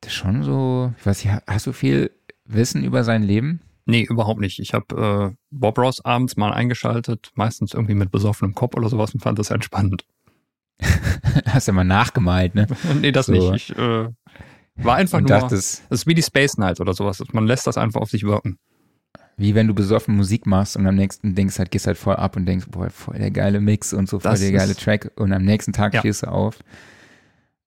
das 0.00 0.12
schon 0.12 0.42
so, 0.42 0.92
ich 0.98 1.06
weiß 1.06 1.24
nicht, 1.24 1.34
hast 1.46 1.66
du 1.66 1.72
viel 1.72 2.10
Wissen 2.44 2.82
über 2.84 3.04
sein 3.04 3.22
Leben? 3.22 3.60
Nee, 3.84 4.02
überhaupt 4.08 4.40
nicht. 4.40 4.58
Ich 4.60 4.74
habe 4.74 5.32
äh, 5.32 5.36
Bob 5.50 5.78
Ross 5.78 6.04
abends 6.04 6.36
mal 6.36 6.52
eingeschaltet, 6.52 7.32
meistens 7.34 7.74
irgendwie 7.74 7.94
mit 7.94 8.10
besoffenem 8.10 8.54
Kopf 8.54 8.76
oder 8.76 8.88
sowas 8.88 9.12
und 9.12 9.20
fand 9.20 9.38
das 9.38 9.50
entspannend. 9.50 10.04
Hast 11.46 11.68
du 11.68 11.72
mal 11.72 11.84
nachgemalt, 11.84 12.54
ne? 12.54 12.66
nee, 13.00 13.12
das 13.12 13.26
so. 13.26 13.32
nicht. 13.32 13.70
Ich 13.70 13.78
äh, 13.78 14.08
war 14.76 14.96
einfach 14.96 15.18
und 15.18 15.28
nur. 15.28 15.40
Dachtest, 15.40 15.84
das 15.88 16.00
ist 16.00 16.06
wie 16.06 16.14
die 16.14 16.22
Space 16.22 16.58
Night 16.58 16.80
oder 16.80 16.94
sowas. 16.94 17.22
Man 17.32 17.46
lässt 17.46 17.66
das 17.66 17.76
einfach 17.76 18.00
auf 18.00 18.10
sich 18.10 18.22
wirken. 18.22 18.58
Wie 19.36 19.54
wenn 19.54 19.66
du 19.66 19.74
besoffen 19.74 20.16
Musik 20.16 20.46
machst 20.46 20.76
und 20.76 20.86
am 20.86 20.94
nächsten 20.94 21.34
denkst 21.34 21.58
halt, 21.58 21.70
gehst 21.70 21.86
halt 21.86 21.98
voll 21.98 22.16
ab 22.16 22.36
und 22.36 22.46
denkst, 22.46 22.66
boah, 22.70 22.90
voll 22.90 23.18
der 23.18 23.30
geile 23.30 23.60
Mix 23.60 23.92
und 23.92 24.08
so, 24.08 24.20
voll 24.20 24.30
das 24.30 24.40
der 24.40 24.52
geile 24.52 24.74
Track. 24.74 25.12
Und 25.16 25.32
am 25.32 25.42
nächsten 25.42 25.72
Tag 25.72 25.94
ja. 25.94 26.00
stehst 26.00 26.22
du 26.22 26.28
auf. 26.28 26.58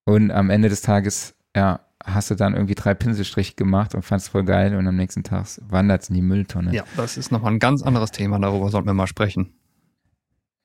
Und 0.05 0.31
am 0.31 0.49
Ende 0.49 0.69
des 0.69 0.81
Tages, 0.81 1.35
ja, 1.55 1.79
hast 2.03 2.29
du 2.29 2.35
dann 2.35 2.53
irgendwie 2.53 2.75
drei 2.75 2.93
Pinselstriche 2.93 3.55
gemacht 3.55 3.95
und 3.95 4.03
fandest 4.03 4.29
voll 4.29 4.43
geil 4.43 4.75
und 4.75 4.87
am 4.87 4.95
nächsten 4.95 5.23
Tag 5.23 5.47
wandert 5.67 6.03
es 6.03 6.09
in 6.09 6.15
die 6.15 6.21
Mülltonne. 6.21 6.73
Ja, 6.73 6.83
das 6.95 7.17
ist 7.17 7.31
nochmal 7.31 7.53
ein 7.53 7.59
ganz 7.59 7.81
anderes 7.81 8.11
Thema, 8.11 8.39
darüber 8.39 8.69
sollten 8.69 8.87
wir 8.87 8.93
mal 8.93 9.07
sprechen. 9.07 9.53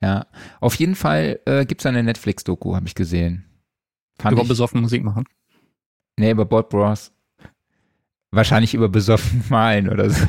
Ja, 0.03 0.27
auf 0.61 0.75
jeden 0.75 0.95
Fall 0.95 1.41
äh, 1.47 1.65
gibt 1.67 1.83
es 1.83 1.87
eine 1.87 2.03
Netflix-Doku, 2.03 2.75
habe 2.75 2.87
ich 2.87 2.95
gesehen. 2.95 3.45
Fand 4.19 4.33
über 4.33 4.43
ich, 4.43 4.49
besoffen 4.49 4.81
Musik 4.81 5.03
machen? 5.03 5.25
Nee, 6.19 6.31
über 6.31 6.45
Bob 6.45 6.73
Ross. 6.75 7.13
Wahrscheinlich 8.31 8.75
über 8.75 8.89
besoffen 8.89 9.45
Malen 9.51 9.89
oder 9.89 10.11
so. 10.11 10.25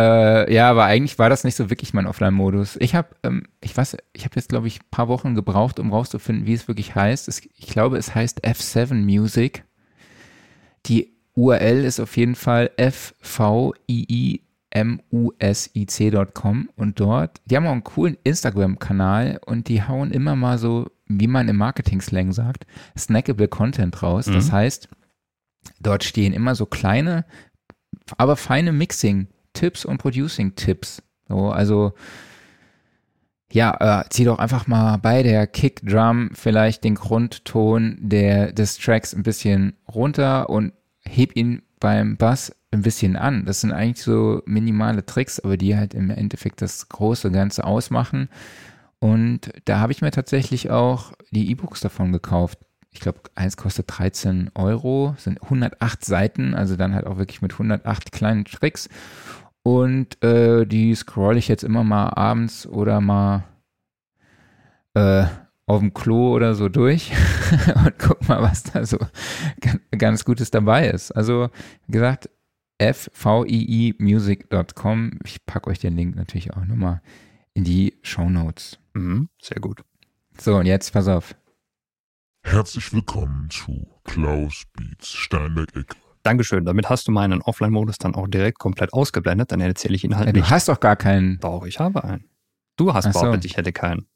äh, 0.00 0.52
ja, 0.52 0.70
aber 0.70 0.84
eigentlich 0.84 1.18
war 1.18 1.28
das 1.28 1.44
nicht 1.44 1.56
so 1.56 1.70
wirklich 1.70 1.92
mein 1.92 2.06
Offline-Modus. 2.06 2.76
Ich 2.80 2.94
habe, 2.94 3.08
ähm, 3.22 3.44
ich 3.62 3.76
weiß, 3.76 3.96
ich 4.12 4.24
habe 4.24 4.36
jetzt 4.36 4.48
glaube 4.48 4.66
ich 4.66 4.80
ein 4.80 4.90
paar 4.90 5.08
Wochen 5.08 5.34
gebraucht, 5.34 5.78
um 5.78 5.92
rauszufinden, 5.92 6.46
wie 6.46 6.54
es 6.54 6.68
wirklich 6.68 6.94
heißt. 6.94 7.28
Es, 7.28 7.40
ich 7.40 7.66
glaube, 7.66 7.98
es 7.98 8.14
heißt 8.14 8.44
F7 8.44 8.94
Music. 8.94 9.64
Die 10.86 11.18
URL 11.34 11.84
ist 11.84 12.00
auf 12.00 12.16
jeden 12.16 12.34
Fall 12.34 12.70
FVII 12.78 14.42
music.com 15.10 16.68
und 16.76 17.00
dort, 17.00 17.40
die 17.46 17.56
haben 17.56 17.66
auch 17.66 17.72
einen 17.72 17.84
coolen 17.84 18.16
Instagram-Kanal 18.24 19.40
und 19.46 19.68
die 19.68 19.82
hauen 19.82 20.10
immer 20.10 20.36
mal 20.36 20.58
so, 20.58 20.90
wie 21.08 21.26
man 21.26 21.48
im 21.48 21.56
Marketing-Slang 21.56 22.32
sagt, 22.32 22.66
snackable 22.96 23.48
Content 23.48 24.02
raus. 24.02 24.26
Mhm. 24.26 24.34
Das 24.34 24.52
heißt, 24.52 24.88
dort 25.80 26.04
stehen 26.04 26.32
immer 26.32 26.54
so 26.54 26.66
kleine, 26.66 27.24
aber 28.16 28.36
feine 28.36 28.72
Mixing-Tipps 28.72 29.84
und 29.84 29.98
Producing-Tipps. 29.98 31.02
So, 31.28 31.50
also 31.50 31.92
ja, 33.50 34.00
äh, 34.02 34.08
zieh 34.10 34.24
doch 34.24 34.38
einfach 34.38 34.66
mal 34.66 34.98
bei 34.98 35.22
der 35.22 35.46
Kick-Drum 35.46 36.30
vielleicht 36.34 36.84
den 36.84 36.96
Grundton 36.96 37.96
der, 38.00 38.52
des 38.52 38.76
Tracks 38.76 39.14
ein 39.14 39.22
bisschen 39.22 39.74
runter 39.92 40.50
und 40.50 40.72
heb 41.00 41.34
ihn 41.34 41.62
beim 41.80 42.16
Bass 42.16 42.54
ein 42.70 42.82
bisschen 42.82 43.16
an. 43.16 43.46
Das 43.46 43.62
sind 43.62 43.72
eigentlich 43.72 44.02
so 44.02 44.42
minimale 44.44 45.06
Tricks, 45.06 45.40
aber 45.40 45.56
die 45.56 45.76
halt 45.76 45.94
im 45.94 46.10
Endeffekt 46.10 46.60
das 46.60 46.88
große 46.88 47.30
Ganze 47.30 47.64
ausmachen. 47.64 48.28
Und 49.00 49.50
da 49.64 49.78
habe 49.78 49.92
ich 49.92 50.02
mir 50.02 50.10
tatsächlich 50.10 50.70
auch 50.70 51.12
die 51.30 51.50
E-Books 51.50 51.80
davon 51.80 52.12
gekauft. 52.12 52.58
Ich 52.90 53.00
glaube, 53.00 53.20
eins 53.34 53.56
kostet 53.56 53.86
13 53.88 54.50
Euro, 54.54 55.14
sind 55.18 55.42
108 55.42 56.04
Seiten, 56.04 56.54
also 56.54 56.76
dann 56.76 56.94
halt 56.94 57.06
auch 57.06 57.18
wirklich 57.18 57.42
mit 57.42 57.52
108 57.52 58.12
kleinen 58.12 58.44
Tricks. 58.44 58.88
Und 59.62 60.22
äh, 60.24 60.66
die 60.66 60.94
scroll 60.94 61.36
ich 61.36 61.48
jetzt 61.48 61.64
immer 61.64 61.84
mal 61.84 62.08
abends 62.08 62.66
oder 62.66 63.00
mal 63.00 63.44
äh, 64.94 65.26
auf 65.66 65.80
dem 65.80 65.92
Klo 65.92 66.34
oder 66.34 66.54
so 66.54 66.70
durch 66.70 67.12
und 67.84 67.98
guck 67.98 68.26
mal, 68.28 68.40
was 68.42 68.62
da 68.62 68.86
so 68.86 68.98
ganz 69.96 70.24
Gutes 70.24 70.50
dabei 70.50 70.88
ist. 70.88 71.12
Also, 71.12 71.50
wie 71.86 71.92
gesagt, 71.92 72.30
fviimusic.com. 72.80 75.18
Ich 75.24 75.44
packe 75.44 75.68
euch 75.68 75.78
den 75.78 75.94
Link 75.96 76.16
natürlich 76.16 76.54
auch 76.54 76.64
nochmal 76.64 77.02
in 77.58 77.64
die 77.64 77.98
Show 78.02 78.30
Notes. 78.30 78.78
Mhm, 78.94 79.28
sehr 79.42 79.60
gut. 79.60 79.82
So, 80.38 80.58
und 80.58 80.66
jetzt 80.66 80.92
pass 80.92 81.08
auf. 81.08 81.34
Herzlich 82.44 82.92
willkommen 82.92 83.50
zu 83.50 83.88
Klaus 84.04 84.62
Beats 84.74 85.10
Steinberg-Eck. 85.10 85.96
Dankeschön. 86.22 86.64
Damit 86.64 86.88
hast 86.88 87.08
du 87.08 87.12
meinen 87.12 87.42
Offline-Modus 87.42 87.98
dann 87.98 88.14
auch 88.14 88.28
direkt 88.28 88.60
komplett 88.60 88.92
ausgeblendet. 88.92 89.50
Dann 89.50 89.60
erzähle 89.60 89.96
ich 89.96 90.04
ihn 90.04 90.14
halt 90.14 90.26
ja, 90.26 90.32
nicht. 90.34 90.46
Du 90.46 90.50
hast 90.50 90.68
doch 90.68 90.78
gar 90.78 90.94
keinen. 90.94 91.40
Doch, 91.40 91.66
ich 91.66 91.80
habe 91.80 92.04
einen. 92.04 92.30
Du 92.76 92.94
hast 92.94 93.12
so. 93.12 93.18
behauptet, 93.18 93.44
ich 93.44 93.56
hätte 93.56 93.72
keinen. 93.72 94.06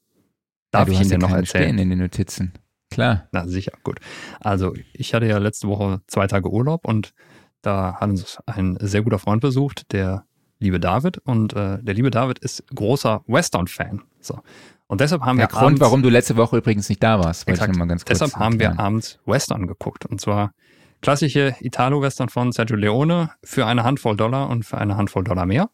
Darf 0.71 0.87
ja, 0.87 0.93
ich 0.93 1.01
ihn 1.01 1.09
dir 1.09 1.17
noch 1.17 1.31
erzählen? 1.31 1.65
Stehen 1.65 1.79
in 1.79 1.89
den 1.89 1.99
Notizen. 1.99 2.53
Klar. 2.91 3.27
Na 3.33 3.45
sicher, 3.45 3.73
gut. 3.83 3.99
Also 4.39 4.73
ich 4.93 5.13
hatte 5.13 5.25
ja 5.25 5.37
letzte 5.37 5.67
Woche 5.67 6.01
zwei 6.07 6.27
Tage 6.27 6.49
Urlaub 6.49 6.87
und 6.87 7.13
da 7.61 7.97
hat 7.99 8.09
uns 8.09 8.37
ein 8.45 8.77
sehr 8.79 9.01
guter 9.01 9.19
Freund 9.19 9.41
besucht, 9.41 9.91
der 9.91 10.25
liebe 10.63 10.79
David. 10.79 11.19
Und 11.19 11.53
äh, 11.53 11.77
der 11.81 11.93
liebe 11.93 12.09
David 12.09 12.39
ist 12.39 12.63
großer 12.73 13.21
Western-Fan. 13.27 14.01
So. 14.19 14.39
Und 14.87 15.01
deshalb 15.01 15.21
haben 15.21 15.37
der 15.37 15.47
wir 15.47 15.51
Grund, 15.51 15.63
abends, 15.63 15.81
warum 15.81 16.03
du 16.03 16.09
letzte 16.09 16.35
Woche 16.35 16.57
übrigens 16.57 16.89
nicht 16.89 17.01
da 17.01 17.19
warst. 17.19 17.47
Exakt. 17.47 17.75
mal 17.75 17.87
ganz 17.87 18.05
kurz 18.05 18.19
deshalb 18.19 18.35
haben 18.39 18.59
wir 18.59 18.79
abends 18.79 19.19
Western 19.25 19.67
geguckt. 19.67 20.05
Und 20.05 20.19
zwar 20.19 20.53
klassische 21.01 21.55
Italo-Western 21.59 22.29
von 22.29 22.51
Sergio 22.51 22.75
Leone 22.75 23.29
für 23.43 23.65
eine 23.65 23.83
Handvoll 23.83 24.17
Dollar 24.17 24.49
und 24.49 24.65
für 24.65 24.77
eine 24.77 24.97
Handvoll 24.97 25.23
Dollar 25.23 25.45
mehr. 25.45 25.69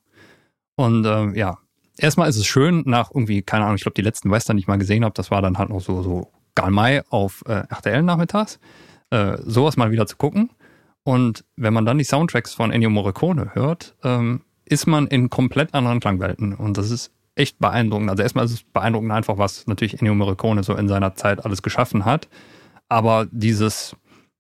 Und 0.75 1.05
äh, 1.05 1.37
ja, 1.37 1.57
erstmal 1.97 2.29
ist 2.29 2.37
es 2.37 2.45
schön, 2.45 2.83
nach 2.85 3.11
irgendwie, 3.13 3.41
keine 3.41 3.65
Ahnung, 3.65 3.75
ich 3.75 3.83
glaube, 3.83 3.95
die 3.95 4.01
letzten 4.01 4.31
Western, 4.31 4.57
die 4.57 4.61
ich 4.61 4.67
mal 4.67 4.77
gesehen 4.77 5.03
habe, 5.03 5.13
das 5.13 5.31
war 5.31 5.41
dann 5.41 5.57
halt 5.57 5.69
noch 5.69 5.81
so, 5.81 6.01
so 6.01 6.31
Karl 6.55 6.71
May 6.71 7.01
auf 7.09 7.43
äh, 7.47 7.63
RTL 7.69 8.03
nachmittags, 8.03 8.59
äh, 9.11 9.37
sowas 9.43 9.77
mal 9.77 9.91
wieder 9.91 10.07
zu 10.07 10.17
gucken. 10.17 10.49
Und 11.03 11.45
wenn 11.55 11.73
man 11.73 11.85
dann 11.85 11.97
die 11.97 12.03
Soundtracks 12.03 12.53
von 12.53 12.71
Ennio 12.71 12.89
Morricone 12.89 13.53
hört, 13.53 13.95
ähm, 14.03 14.41
ist 14.69 14.87
man 14.87 15.07
in 15.07 15.29
komplett 15.29 15.73
anderen 15.73 15.99
Klangwelten. 15.99 16.53
Und 16.53 16.77
das 16.77 16.91
ist 16.91 17.11
echt 17.35 17.59
beeindruckend. 17.59 18.09
Also 18.09 18.23
erstmal 18.23 18.45
ist 18.45 18.51
es 18.51 18.63
beeindruckend 18.63 19.11
einfach, 19.11 19.37
was 19.37 19.65
natürlich 19.67 19.99
Ennio 19.99 20.13
Morricone 20.13 20.63
so 20.63 20.75
in 20.75 20.87
seiner 20.87 21.15
Zeit 21.15 21.43
alles 21.45 21.61
geschaffen 21.61 22.05
hat. 22.05 22.27
Aber 22.87 23.27
dieses, 23.31 23.95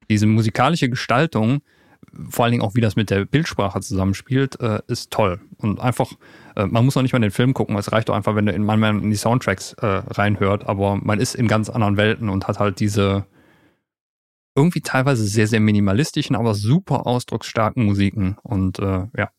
diese 0.09 0.27
musikalische 0.27 0.89
Gestaltung, 0.89 1.61
vor 2.29 2.45
allen 2.45 2.51
Dingen 2.51 2.63
auch 2.63 2.75
wie 2.75 2.81
das 2.81 2.95
mit 2.95 3.09
der 3.09 3.25
Bildsprache 3.25 3.79
zusammenspielt, 3.81 4.59
äh, 4.59 4.81
ist 4.87 5.11
toll. 5.11 5.39
Und 5.57 5.79
einfach, 5.79 6.11
äh, 6.55 6.65
man 6.65 6.85
muss 6.85 6.97
auch 6.97 7.01
nicht 7.01 7.13
mal 7.13 7.17
in 7.17 7.23
den 7.23 7.31
Film 7.31 7.53
gucken, 7.53 7.75
es 7.77 7.91
reicht 7.91 8.09
doch 8.09 8.15
einfach, 8.15 8.35
wenn 8.35 8.45
du 8.45 8.51
in, 8.51 8.63
man 8.63 9.03
in 9.03 9.09
die 9.09 9.15
Soundtracks 9.15 9.73
äh, 9.73 9.85
reinhört, 9.85 10.67
aber 10.67 10.95
man 10.95 11.19
ist 11.19 11.35
in 11.35 11.47
ganz 11.47 11.69
anderen 11.69 11.97
Welten 11.97 12.29
und 12.29 12.47
hat 12.47 12.59
halt 12.59 12.79
diese, 12.79 13.25
irgendwie 14.55 14.81
teilweise 14.81 15.25
sehr, 15.25 15.47
sehr 15.47 15.59
minimalistischen, 15.59 16.35
aber 16.35 16.55
super 16.55 17.05
ausdrucksstarken 17.05 17.85
Musiken. 17.85 18.37
Und 18.41 18.79
ja, 18.79 19.29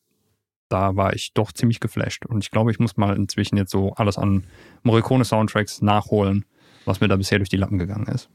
da 0.70 0.96
war 0.96 1.14
ich 1.14 1.34
doch 1.34 1.52
ziemlich 1.52 1.80
geflasht. 1.80 2.24
Und 2.26 2.42
ich 2.44 2.50
glaube, 2.50 2.70
ich 2.70 2.78
muss 2.78 2.96
mal 2.96 3.16
inzwischen 3.16 3.56
jetzt 3.56 3.70
so 3.72 3.92
alles 3.94 4.16
an 4.16 4.46
Morricone-Soundtracks 4.82 5.82
nachholen, 5.82 6.44
was 6.84 7.00
mir 7.00 7.08
da 7.08 7.16
bisher 7.16 7.38
durch 7.38 7.48
die 7.48 7.56
Lappen 7.56 7.78
gegangen 7.78 8.06
ist. 8.06 8.30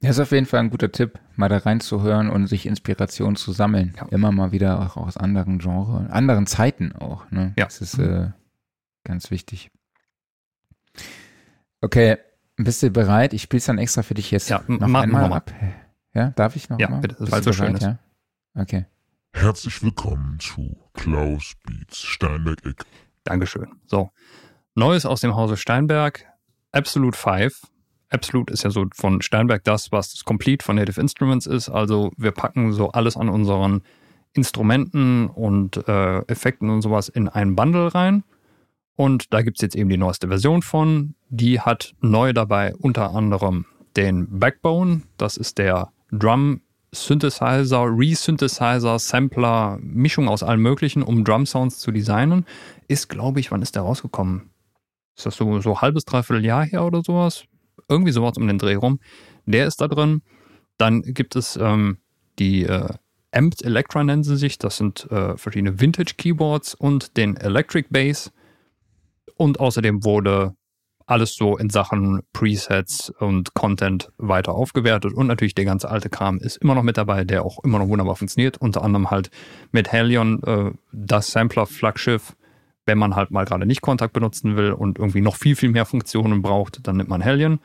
Das 0.00 0.16
ist 0.16 0.20
auf 0.20 0.32
jeden 0.32 0.46
Fall 0.46 0.60
ein 0.60 0.70
guter 0.70 0.92
Tipp, 0.92 1.18
mal 1.36 1.48
da 1.48 1.58
reinzuhören 1.58 2.28
und 2.28 2.46
sich 2.46 2.66
Inspiration 2.66 3.36
zu 3.36 3.52
sammeln. 3.52 3.94
Ja. 3.96 4.06
Immer 4.10 4.32
mal 4.32 4.52
wieder 4.52 4.80
auch 4.80 4.96
aus 4.96 5.16
anderen 5.16 5.58
Genres, 5.58 6.10
anderen 6.10 6.46
Zeiten 6.46 6.92
auch. 6.92 7.30
Ne? 7.30 7.54
Ja. 7.56 7.64
Das 7.64 7.80
ist 7.80 7.98
äh, 7.98 8.30
ganz 9.04 9.30
wichtig. 9.30 9.70
Okay, 11.80 12.18
bist 12.56 12.82
du 12.82 12.90
bereit? 12.90 13.32
Ich 13.32 13.42
spiele 13.42 13.58
es 13.58 13.66
dann 13.66 13.78
extra 13.78 14.02
für 14.02 14.14
dich 14.14 14.30
jetzt 14.30 14.50
ja, 14.50 14.62
noch 14.66 14.86
ma, 14.88 15.02
einmal 15.02 15.32
ab. 15.32 15.52
Ja, 16.12 16.30
darf 16.30 16.56
ich 16.56 16.68
noch 16.68 16.78
ja, 16.78 16.88
mal? 16.88 17.00
bitte, 17.00 17.16
weil 17.18 17.40
es 17.40 17.44
so 17.44 17.52
schön 17.52 17.74
ist. 17.74 17.82
Ja? 17.82 17.98
Okay. 18.54 18.86
Herzlich 19.34 19.82
willkommen 19.82 20.38
zu 20.40 20.76
Klaus 20.94 21.54
Beats 21.66 22.00
Steinberg 22.00 22.64
Eck. 22.64 22.84
Dankeschön. 23.24 23.66
So, 23.84 24.10
Neues 24.74 25.04
aus 25.04 25.20
dem 25.20 25.36
Hause 25.36 25.56
Steinberg, 25.56 26.24
Absolute 26.72 27.18
5. 27.18 27.62
Absolute 28.08 28.52
ist 28.52 28.62
ja 28.62 28.70
so 28.70 28.86
von 28.94 29.20
Steinberg 29.20 29.62
das, 29.64 29.92
was 29.92 30.12
das 30.12 30.24
Complete 30.24 30.64
von 30.64 30.76
Native 30.76 31.00
Instruments 31.00 31.46
ist. 31.46 31.68
Also 31.68 32.12
wir 32.16 32.30
packen 32.30 32.72
so 32.72 32.90
alles 32.92 33.16
an 33.16 33.28
unseren 33.28 33.82
Instrumenten 34.32 35.26
und 35.26 35.86
äh, 35.88 36.20
Effekten 36.20 36.70
und 36.70 36.80
sowas 36.80 37.08
in 37.08 37.28
einen 37.28 37.56
Bundle 37.56 37.94
rein 37.94 38.24
und 38.96 39.32
da 39.34 39.42
gibt 39.42 39.58
es 39.58 39.62
jetzt 39.62 39.76
eben 39.76 39.90
die 39.90 39.96
neueste 39.96 40.28
Version 40.28 40.62
von. 40.62 41.14
Die 41.28 41.60
hat 41.60 41.94
neu 42.00 42.32
dabei 42.32 42.74
unter 42.76 43.10
anderem 43.10 43.66
den 43.96 44.38
Backbone. 44.38 45.02
Das 45.16 45.36
ist 45.36 45.58
der 45.58 45.90
Drum 46.12 46.60
Synthesizer, 46.94 47.84
Resynthesizer, 47.86 48.98
Sampler, 48.98 49.78
Mischung 49.82 50.28
aus 50.28 50.42
allem 50.42 50.62
Möglichen, 50.62 51.02
um 51.02 51.24
Drum 51.24 51.46
Sounds 51.46 51.78
zu 51.78 51.90
designen. 51.90 52.46
Ist, 52.88 53.08
glaube 53.08 53.40
ich, 53.40 53.50
wann 53.50 53.62
ist 53.62 53.74
der 53.74 53.82
rausgekommen? 53.82 54.50
Ist 55.16 55.26
das 55.26 55.36
so, 55.36 55.60
so 55.60 55.80
halbes, 55.80 56.04
dreiviertel 56.04 56.44
Jahr 56.44 56.64
her 56.64 56.84
oder 56.84 57.02
sowas? 57.04 57.44
Irgendwie 57.88 58.12
sowas 58.12 58.36
um 58.36 58.46
den 58.46 58.58
Dreh 58.58 58.74
rum. 58.74 59.00
Der 59.46 59.66
ist 59.66 59.80
da 59.80 59.88
drin. 59.88 60.22
Dann 60.78 61.02
gibt 61.02 61.36
es 61.36 61.56
ähm, 61.56 61.98
die 62.38 62.64
äh, 62.64 62.88
Amped 63.32 63.62
Electra 63.62 64.02
nennen 64.04 64.22
sie 64.22 64.36
sich. 64.36 64.58
Das 64.58 64.76
sind 64.76 65.10
äh, 65.10 65.36
verschiedene 65.36 65.80
Vintage 65.80 66.14
Keyboards 66.16 66.74
und 66.74 67.16
den 67.16 67.36
Electric 67.36 67.88
Bass. 67.90 68.32
Und 69.36 69.58
außerdem 69.60 70.04
wurde 70.04 70.54
alles 71.06 71.34
so 71.34 71.56
in 71.56 71.70
Sachen 71.70 72.22
Presets 72.32 73.10
und 73.10 73.54
Content 73.54 74.10
weiter 74.16 74.54
aufgewertet. 74.54 75.12
Und 75.12 75.26
natürlich 75.26 75.54
der 75.54 75.66
ganze 75.66 75.90
alte 75.90 76.08
Kram 76.08 76.38
ist 76.38 76.56
immer 76.56 76.74
noch 76.74 76.82
mit 76.82 76.96
dabei, 76.96 77.24
der 77.24 77.44
auch 77.44 77.62
immer 77.62 77.78
noch 77.78 77.88
wunderbar 77.88 78.16
funktioniert. 78.16 78.58
Unter 78.58 78.82
anderem 78.82 79.10
halt 79.10 79.30
mit 79.70 79.92
Helion, 79.92 80.42
äh, 80.44 80.70
das 80.92 81.28
Sampler-Flaggschiff. 81.28 82.34
Wenn 82.86 82.98
man 82.98 83.16
halt 83.16 83.30
mal 83.30 83.44
gerade 83.44 83.66
nicht 83.66 83.80
Kontakt 83.80 84.12
benutzen 84.12 84.56
will 84.56 84.72
und 84.72 84.98
irgendwie 84.98 85.22
noch 85.22 85.36
viel, 85.36 85.56
viel 85.56 85.70
mehr 85.70 85.86
Funktionen 85.86 86.42
braucht, 86.42 86.86
dann 86.86 86.96
nimmt 86.98 87.08
man 87.08 87.20
Helion. 87.20 87.60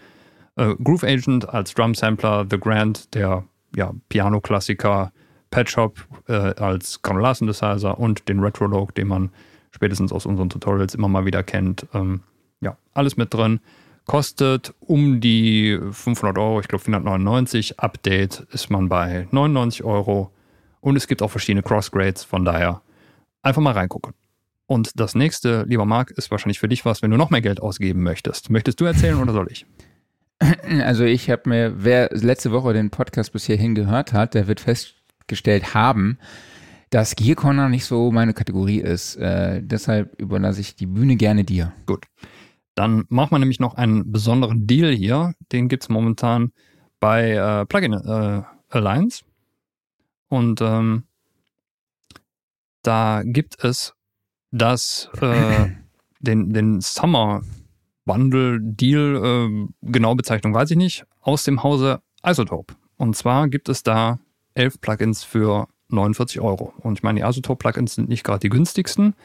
Äh, 0.55 0.75
Groove 0.81 1.03
Agent 1.03 1.47
als 1.47 1.73
Drum 1.73 1.93
Sampler, 1.93 2.45
The 2.49 2.59
Grand, 2.59 3.13
der 3.13 3.43
ja, 3.75 3.93
Piano-Klassiker, 4.09 5.11
Pet 5.51 5.69
Shop 5.69 5.99
äh, 6.27 6.33
als 6.33 7.01
Granular 7.01 7.35
Synthesizer 7.35 7.97
und 7.97 8.27
den 8.29 8.39
Retrolog, 8.39 8.93
den 8.95 9.07
man 9.07 9.29
spätestens 9.71 10.11
aus 10.11 10.25
unseren 10.25 10.49
Tutorials 10.49 10.95
immer 10.95 11.07
mal 11.07 11.25
wieder 11.25 11.43
kennt. 11.43 11.87
Ähm, 11.93 12.21
ja, 12.61 12.77
alles 12.93 13.17
mit 13.17 13.33
drin. 13.33 13.59
Kostet 14.05 14.73
um 14.79 15.21
die 15.21 15.79
500 15.91 16.37
Euro, 16.37 16.59
ich 16.59 16.67
glaube 16.67 16.83
499. 16.83 17.79
Update 17.79 18.47
ist 18.51 18.69
man 18.69 18.89
bei 18.89 19.27
99 19.31 19.83
Euro. 19.83 20.31
Und 20.81 20.95
es 20.95 21.07
gibt 21.07 21.21
auch 21.21 21.29
verschiedene 21.29 21.61
Crossgrades, 21.61 22.23
von 22.23 22.43
daher 22.45 22.81
einfach 23.43 23.61
mal 23.61 23.73
reingucken. 23.73 24.13
Und 24.65 24.99
das 24.99 25.15
nächste, 25.15 25.63
lieber 25.67 25.85
Marc, 25.85 26.11
ist 26.11 26.31
wahrscheinlich 26.31 26.59
für 26.59 26.67
dich 26.67 26.85
was, 26.85 27.01
wenn 27.01 27.11
du 27.11 27.17
noch 27.17 27.31
mehr 27.31 27.41
Geld 27.41 27.59
ausgeben 27.59 28.03
möchtest. 28.03 28.49
Möchtest 28.49 28.79
du 28.79 28.85
erzählen 28.85 29.19
oder 29.19 29.33
soll 29.33 29.47
ich? 29.51 29.65
Also 30.83 31.03
ich 31.03 31.29
habe 31.29 31.49
mir, 31.49 31.73
wer 31.83 32.09
letzte 32.13 32.51
Woche 32.51 32.71
den 32.71 32.91
Podcast 32.91 33.33
bis 33.33 33.45
hierhin 33.45 33.75
gehört 33.75 34.13
hat, 34.13 34.35
der 34.35 34.47
wird 34.47 34.61
festgestellt 34.61 35.73
haben, 35.73 36.17
dass 36.91 37.15
Gear 37.15 37.35
Corner 37.35 37.67
nicht 37.67 37.85
so 37.85 38.11
meine 38.11 38.33
Kategorie 38.33 38.79
ist. 38.79 39.17
Äh, 39.17 39.61
deshalb 39.61 40.19
überlasse 40.21 40.61
ich 40.61 40.75
die 40.75 40.85
Bühne 40.85 41.17
gerne 41.17 41.43
dir. 41.43 41.73
Gut. 41.85 42.05
Dann 42.79 43.03
macht 43.09 43.33
man 43.33 43.41
nämlich 43.41 43.59
noch 43.59 43.73
einen 43.73 44.09
besonderen 44.09 44.65
Deal 44.65 44.93
hier. 44.93 45.33
Den 45.51 45.67
gibt 45.67 45.83
es 45.83 45.89
momentan 45.89 46.53
bei 47.01 47.31
äh, 47.31 47.65
Plugin 47.65 47.91
äh, 47.91 48.43
Alliance. 48.69 49.25
Und 50.29 50.61
ähm, 50.61 51.03
da 52.81 53.23
gibt 53.25 53.61
es 53.61 53.95
das, 54.51 55.09
äh, 55.19 55.71
den, 56.21 56.53
den 56.53 56.79
Summer 56.79 57.41
Bundle 58.05 58.61
Deal, 58.61 59.67
genau 59.81 60.15
Bezeichnung 60.15 60.53
weiß 60.53 60.71
ich 60.71 60.77
nicht, 60.77 61.03
aus 61.19 61.43
dem 61.43 61.61
Hause 61.63 62.01
Isotope. 62.25 62.75
Und 62.95 63.17
zwar 63.17 63.49
gibt 63.49 63.67
es 63.67 63.83
da 63.83 64.19
elf 64.53 64.79
Plugins 64.79 65.25
für 65.25 65.67
49 65.89 66.39
Euro. 66.39 66.73
Und 66.77 66.97
ich 66.97 67.03
meine, 67.03 67.19
die 67.19 67.25
Isotope-Plugins 67.25 67.95
sind 67.95 68.07
nicht 68.07 68.23
gerade 68.23 68.39
die 68.39 68.49
günstigsten. 68.49 69.15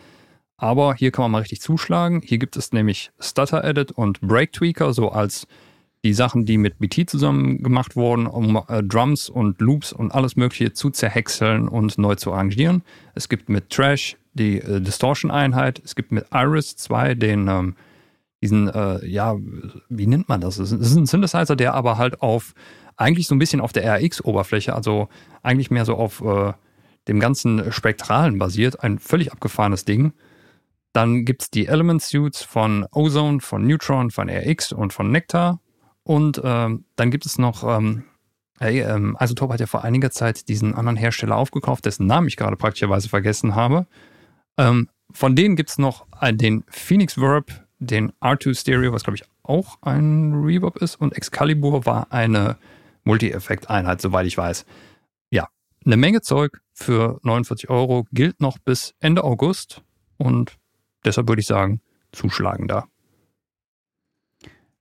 Aber 0.57 0.95
hier 0.95 1.11
kann 1.11 1.25
man 1.25 1.33
mal 1.33 1.39
richtig 1.39 1.61
zuschlagen. 1.61 2.23
Hier 2.25 2.39
gibt 2.39 2.57
es 2.57 2.73
nämlich 2.73 3.11
Stutter 3.19 3.65
Edit 3.65 3.93
und 3.93 4.21
Break 4.21 4.53
Tweaker, 4.53 4.93
so 4.93 5.11
als 5.11 5.47
die 6.05 6.13
Sachen, 6.13 6.45
die 6.45 6.59
mit 6.59 6.79
BT 6.79 7.09
zusammen 7.09 7.63
gemacht 7.63 7.97
wurden, 7.97 8.27
um 8.27 8.63
äh, 8.69 8.83
Drums 8.83 9.31
und 9.31 9.61
Loops 9.61 9.93
und 9.93 10.13
alles 10.13 10.37
Mögliche 10.37 10.73
zu 10.75 10.91
zerhäckseln 10.91 11.67
und 11.67 11.97
neu 11.97 12.15
zu 12.15 12.33
arrangieren. 12.33 12.83
Es 13.15 13.29
gibt 13.29 13.49
mit 13.49 13.71
Trash 13.71 14.17
die 14.35 14.61
äh, 14.61 14.81
Distortion-Einheit. 14.81 15.81
Es 15.83 15.95
gibt 15.95 16.13
mit 16.13 16.27
Iris 16.33 16.77
2 16.77 17.15
den, 17.15 17.49
ähm, 17.49 17.75
diesen, 18.43 18.69
äh, 18.69 19.05
ja, 19.07 19.37
wie 19.89 20.07
nennt 20.07 20.29
man 20.29 20.43
das? 20.43 20.59
Es 20.59 20.73
ist 20.73 20.95
ein 20.95 21.07
Synthesizer, 21.07 21.57
der 21.57 21.73
aber 21.73 21.97
halt 21.97 22.21
auf, 22.21 22.55
eigentlich 22.97 23.27
so 23.27 23.35
ein 23.35 23.39
bisschen 23.39 23.63
auf 23.63 23.73
der 23.73 23.99
RX-Oberfläche, 23.99 24.75
also 24.75 25.09
eigentlich 25.43 25.71
mehr 25.71 25.87
so 25.87 25.95
auf 25.95 26.21
äh, 26.21 26.53
dem 27.09 27.19
ganzen 27.19 27.73
Spektralen 27.73 28.39
basiert. 28.39 28.83
Ein 28.83 28.99
völlig 28.99 29.33
abgefahrenes 29.33 29.87
Ding. 29.87 30.13
Dann 30.95 31.25
gibt 31.25 31.43
es 31.43 31.51
die 31.51 31.67
Element 31.67 32.01
Suits 32.03 32.43
von 32.43 32.87
Ozone, 32.93 33.41
von 33.41 33.67
Neutron, 33.67 34.13
von 34.13 34.31
RX 34.31 34.73
und 34.73 34.93
von 34.93 35.11
Nectar. 35.11 35.61
Und 36.05 36.41
ähm, 36.45 36.85
dann 36.95 37.11
gibt 37.11 37.27
es 37.27 37.37
noch, 37.37 37.65
ähm, 37.65 38.05
hey, 38.61 38.81
ähm, 38.81 39.17
Isotope 39.21 39.53
hat 39.53 39.61
ja 39.61 39.67
vor 39.67 39.83
einiger 39.83 40.13
Zeit 40.13 40.49
diesen 40.49 40.73
anderen 40.73 40.97
Hersteller 40.97 41.35
aufgekauft, 41.35 41.85
dessen 41.85 42.07
Namen 42.07 42.29
ich 42.29 42.37
gerade 42.37 42.57
praktischerweise 42.57 43.09
vergessen 43.09 43.57
habe. 43.57 43.89
Ähm, 44.57 44.89
von 45.11 45.35
denen 45.35 45.57
gibt 45.57 45.71
es 45.71 45.79
noch 45.79 46.07
den 46.31 46.63
Phoenix 46.69 47.21
Verb, 47.21 47.51
den 47.81 48.13
R2 48.21 48.59
Stereo, 48.59 48.93
was 48.93 49.03
glaube 49.03 49.17
ich 49.17 49.25
auch 49.43 49.79
ein 49.83 50.33
Reverb 50.33 50.77
ist. 50.77 50.95
Und 50.95 51.17
Excalibur 51.17 51.87
war 51.87 52.13
eine 52.13 52.57
Multi-Effekt-Einheit, 53.03 54.01
soweit 54.01 54.27
ich 54.27 54.39
weiß. 54.39 54.65
Ja, 55.31 55.49
eine 55.85 55.97
Menge 55.97 56.21
Zeug 56.21 56.61
für 56.73 57.19
49 57.25 57.69
Euro 57.69 58.07
gilt 58.13 58.41
noch 58.41 58.59
bis 58.59 58.95
Ende 59.01 59.25
August. 59.25 59.83
Und 60.19 60.57
Deshalb 61.05 61.29
würde 61.29 61.41
ich 61.41 61.47
sagen, 61.47 61.81
zuschlagen 62.13 62.69
da. 62.69 62.87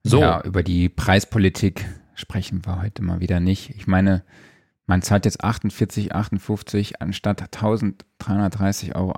So. 0.02 0.20
Ja, 0.20 0.42
über 0.42 0.62
die 0.62 0.88
Preispolitik 0.88 1.86
sprechen 2.14 2.64
wir 2.66 2.82
heute 2.82 3.02
mal 3.02 3.20
wieder 3.20 3.40
nicht. 3.40 3.70
Ich 3.70 3.86
meine, 3.86 4.22
man 4.86 5.00
zahlt 5.00 5.24
jetzt 5.24 5.42
48, 5.42 6.14
58 6.14 7.00
anstatt 7.00 7.42
1330,80 7.42 8.94
Euro. 8.94 9.14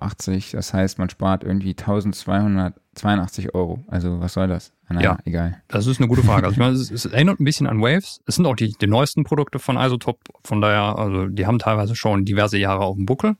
Das 0.53 0.73
heißt, 0.73 0.99
man 0.99 1.11
spart 1.11 1.43
irgendwie 1.43 1.71
1282 1.71 3.53
Euro. 3.55 3.85
Also 3.89 4.21
was 4.21 4.35
soll 4.35 4.47
das? 4.47 4.73
Naja, 4.89 5.03
ja, 5.03 5.19
egal. 5.25 5.63
Das 5.67 5.89
ist 5.89 5.99
eine 5.99 6.07
gute 6.07 6.23
Frage. 6.23 6.47
Also 6.47 6.53
ich 6.53 6.59
meine, 6.59 6.75
es, 6.75 6.91
es, 6.93 7.07
erinnert 7.07 7.41
ein 7.41 7.45
bisschen 7.45 7.67
an 7.67 7.81
Waves. 7.81 8.21
Es 8.27 8.37
sind 8.37 8.47
auch 8.47 8.55
die, 8.55 8.75
die 8.81 8.87
neuesten 8.87 9.25
Produkte 9.25 9.59
von 9.59 9.77
Isotop. 9.77 10.21
Von 10.45 10.61
daher, 10.61 10.97
also 10.99 11.27
die 11.27 11.47
haben 11.47 11.59
teilweise 11.59 11.97
schon 11.97 12.25
diverse 12.25 12.59
Jahre 12.59 12.85
auf 12.85 12.95
dem 12.95 13.07
Buckel. 13.07 13.37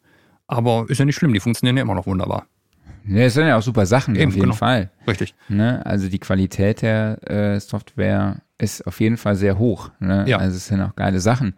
Aber 0.49 0.87
ist 0.89 0.99
ja 0.99 1.05
nicht 1.05 1.17
schlimm, 1.17 1.33
die 1.33 1.41
funktionieren 1.41 1.77
ja 1.77 1.83
immer 1.83 1.95
noch 1.95 2.07
wunderbar. 2.07 2.47
Ja, 3.09 3.23
es 3.23 3.35
sind 3.35 3.47
ja 3.47 3.57
auch 3.57 3.63
super 3.63 3.87
Sachen, 3.87 4.17
Eben, 4.17 4.29
auf 4.29 4.35
jeden 4.35 4.47
genau. 4.47 4.57
Fall. 4.57 4.91
Richtig. 5.07 5.35
Ne? 5.49 5.85
Also 5.85 6.09
die 6.09 6.19
Qualität 6.19 6.83
der 6.83 7.19
äh, 7.31 7.61
Software 7.61 8.43
ist 8.59 8.87
auf 8.87 9.01
jeden 9.01 9.17
Fall 9.17 9.37
sehr 9.37 9.59
hoch. 9.59 9.91
Ne? 10.01 10.25
Ja. 10.27 10.39
Also 10.39 10.57
es 10.57 10.67
sind 10.67 10.81
auch 10.81 10.95
geile 10.97 11.21
Sachen. 11.21 11.55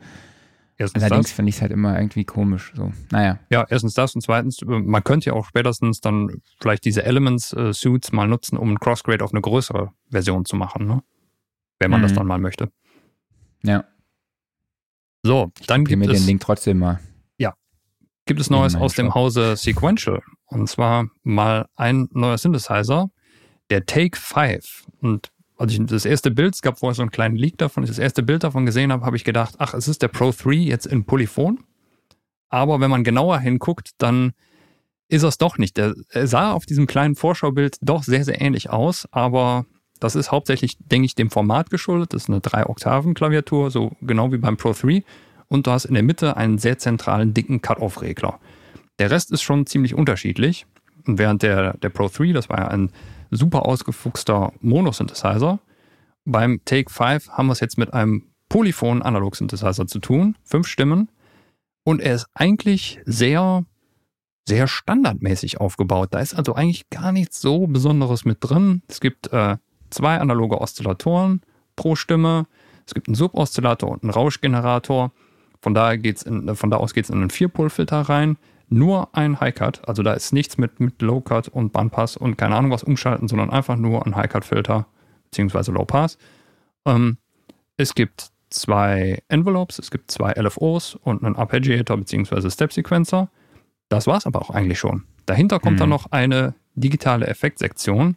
Erstens 0.80 1.02
Allerdings 1.02 1.32
finde 1.32 1.50
ich 1.50 1.56
es 1.56 1.62
halt 1.62 1.72
immer 1.72 1.98
irgendwie 1.98 2.24
komisch. 2.24 2.72
So, 2.76 2.92
naja. 3.10 3.40
Ja, 3.50 3.66
erstens 3.68 3.94
das 3.94 4.14
und 4.14 4.20
zweitens, 4.20 4.60
man 4.64 5.02
könnte 5.02 5.30
ja 5.30 5.32
auch 5.32 5.44
spätestens 5.44 6.00
dann 6.00 6.40
vielleicht 6.60 6.84
diese 6.84 7.04
Elements-Suits 7.04 8.10
äh, 8.10 8.14
mal 8.14 8.28
nutzen, 8.28 8.56
um 8.56 8.70
ein 8.70 8.78
Crossgrade 8.78 9.24
auf 9.24 9.32
eine 9.32 9.40
größere 9.40 9.90
Version 10.08 10.44
zu 10.44 10.54
machen, 10.54 10.86
ne? 10.86 11.02
Wenn 11.80 11.90
man 11.90 12.00
mhm. 12.00 12.04
das 12.04 12.12
dann 12.12 12.28
mal 12.28 12.38
möchte. 12.38 12.70
Ja. 13.64 13.84
So, 15.24 15.50
dann 15.66 15.84
gibt 15.84 15.98
mir 15.98 16.10
es. 16.10 16.20
den 16.20 16.26
Link 16.26 16.42
trotzdem 16.42 16.78
mal. 16.78 17.00
Gibt 18.28 18.40
es 18.40 18.50
Neues 18.50 18.76
aus 18.76 18.92
dem 18.92 19.14
Hause 19.14 19.56
Sequential? 19.56 20.20
Und 20.48 20.68
zwar 20.68 21.08
mal 21.22 21.66
ein 21.76 22.08
neuer 22.12 22.36
Synthesizer, 22.36 23.08
der 23.70 23.86
Take 23.86 24.18
5. 24.20 24.84
Und 25.00 25.30
als 25.56 25.72
ich 25.72 25.80
das 25.86 26.04
erste 26.04 26.30
Bild, 26.30 26.54
es 26.54 26.60
gab 26.60 26.78
vorher 26.78 26.94
so 26.94 27.00
einen 27.00 27.10
kleinen 27.10 27.36
Leak 27.36 27.56
davon, 27.56 27.84
als 27.84 27.90
ich 27.90 27.96
das 27.96 28.02
erste 28.02 28.22
Bild 28.22 28.44
davon 28.44 28.66
gesehen 28.66 28.92
habe, 28.92 29.06
habe 29.06 29.16
ich 29.16 29.24
gedacht, 29.24 29.54
ach, 29.56 29.72
es 29.72 29.88
ist 29.88 30.02
der 30.02 30.08
Pro 30.08 30.30
3 30.30 30.52
jetzt 30.52 30.84
in 30.84 31.06
Polyphon. 31.06 31.64
Aber 32.50 32.80
wenn 32.80 32.90
man 32.90 33.02
genauer 33.02 33.38
hinguckt, 33.38 33.92
dann 33.96 34.32
ist 35.08 35.22
es 35.22 35.38
doch 35.38 35.56
nicht. 35.56 35.78
Er 35.78 35.94
sah 36.26 36.52
auf 36.52 36.66
diesem 36.66 36.86
kleinen 36.86 37.14
Vorschaubild 37.14 37.78
doch 37.80 38.02
sehr, 38.02 38.26
sehr 38.26 38.42
ähnlich 38.42 38.68
aus, 38.68 39.08
aber 39.10 39.64
das 40.00 40.16
ist 40.16 40.32
hauptsächlich, 40.32 40.76
denke 40.80 41.06
ich, 41.06 41.14
dem 41.14 41.30
Format 41.30 41.70
geschuldet. 41.70 42.12
Das 42.12 42.24
ist 42.24 42.28
eine 42.28 42.40
3-Oktaven-Klaviatur, 42.40 43.70
so 43.70 43.92
genau 44.02 44.30
wie 44.32 44.36
beim 44.38 44.58
Pro 44.58 44.74
3. 44.74 45.02
Und 45.48 45.66
du 45.66 45.70
hast 45.70 45.86
in 45.86 45.94
der 45.94 46.02
Mitte 46.02 46.36
einen 46.36 46.58
sehr 46.58 46.78
zentralen, 46.78 47.34
dicken 47.34 47.62
Cut-Off-Regler. 47.62 48.38
Der 48.98 49.10
Rest 49.10 49.32
ist 49.32 49.42
schon 49.42 49.66
ziemlich 49.66 49.94
unterschiedlich. 49.94 50.66
Und 51.06 51.18
während 51.18 51.42
der, 51.42 51.76
der 51.78 51.88
Pro 51.88 52.08
3, 52.08 52.32
das 52.32 52.48
war 52.48 52.58
ja 52.58 52.68
ein 52.68 52.90
super 53.30 53.66
ausgefuchster 53.66 54.52
Mono-Synthesizer, 54.60 55.58
beim 56.28 56.60
Take 56.64 56.90
5 56.92 57.30
haben 57.30 57.46
wir 57.46 57.52
es 57.52 57.60
jetzt 57.60 57.78
mit 57.78 57.94
einem 57.94 58.24
Polyphon-Analog-Synthesizer 58.50 59.86
zu 59.86 59.98
tun, 59.98 60.36
fünf 60.44 60.66
Stimmen. 60.66 61.10
Und 61.84 62.00
er 62.00 62.14
ist 62.14 62.26
eigentlich 62.34 63.00
sehr, 63.06 63.64
sehr 64.46 64.68
standardmäßig 64.68 65.58
aufgebaut. 65.58 66.08
Da 66.12 66.20
ist 66.20 66.34
also 66.34 66.54
eigentlich 66.54 66.90
gar 66.90 67.12
nichts 67.12 67.40
so 67.40 67.66
Besonderes 67.66 68.24
mit 68.26 68.38
drin. 68.40 68.82
Es 68.88 69.00
gibt 69.00 69.32
äh, 69.32 69.56
zwei 69.90 70.18
analoge 70.18 70.60
Oszillatoren 70.60 71.40
pro 71.76 71.96
Stimme. 71.96 72.46
Es 72.86 72.92
gibt 72.92 73.08
einen 73.08 73.14
Suboszillator 73.14 73.90
und 73.90 74.02
einen 74.02 74.12
Rauschgenerator. 74.12 75.12
Von, 75.60 75.74
daher 75.74 75.98
geht's 75.98 76.22
in, 76.22 76.54
von 76.54 76.70
da 76.70 76.76
aus 76.76 76.94
geht 76.94 77.04
es 77.04 77.10
in 77.10 77.16
einen 77.16 77.30
Vierpol-Filter 77.30 78.02
rein 78.02 78.36
nur 78.70 79.14
ein 79.16 79.40
High-Cut. 79.40 79.88
Also 79.88 80.02
da 80.02 80.12
ist 80.12 80.32
nichts 80.32 80.58
mit, 80.58 80.80
mit 80.80 81.00
Low-Cut 81.00 81.48
und 81.48 81.72
Bandpass 81.72 82.16
und 82.16 82.36
keine 82.36 82.56
Ahnung 82.56 82.70
was 82.70 82.82
umschalten, 82.82 83.28
sondern 83.28 83.50
einfach 83.50 83.76
nur 83.76 84.06
ein 84.06 84.14
High-Cut-Filter 84.14 84.86
beziehungsweise 85.24 85.72
Low-Pass. 85.72 86.18
Ähm, 86.84 87.18
es 87.76 87.94
gibt 87.94 88.30
zwei 88.50 89.22
Envelopes, 89.28 89.78
es 89.78 89.90
gibt 89.90 90.10
zwei 90.10 90.32
LFOs 90.32 90.96
und 90.96 91.22
einen 91.24 91.36
Arpeggiator 91.36 91.96
bzw. 91.96 92.50
Step 92.50 92.72
Sequencer. 92.72 93.30
Das 93.88 94.06
war 94.06 94.18
es 94.18 94.26
aber 94.26 94.42
auch 94.42 94.50
eigentlich 94.50 94.78
schon. 94.78 95.04
Dahinter 95.26 95.60
kommt 95.60 95.76
mhm. 95.76 95.80
dann 95.80 95.90
noch 95.90 96.12
eine 96.12 96.54
digitale 96.74 97.26
Effektsektion 97.26 98.16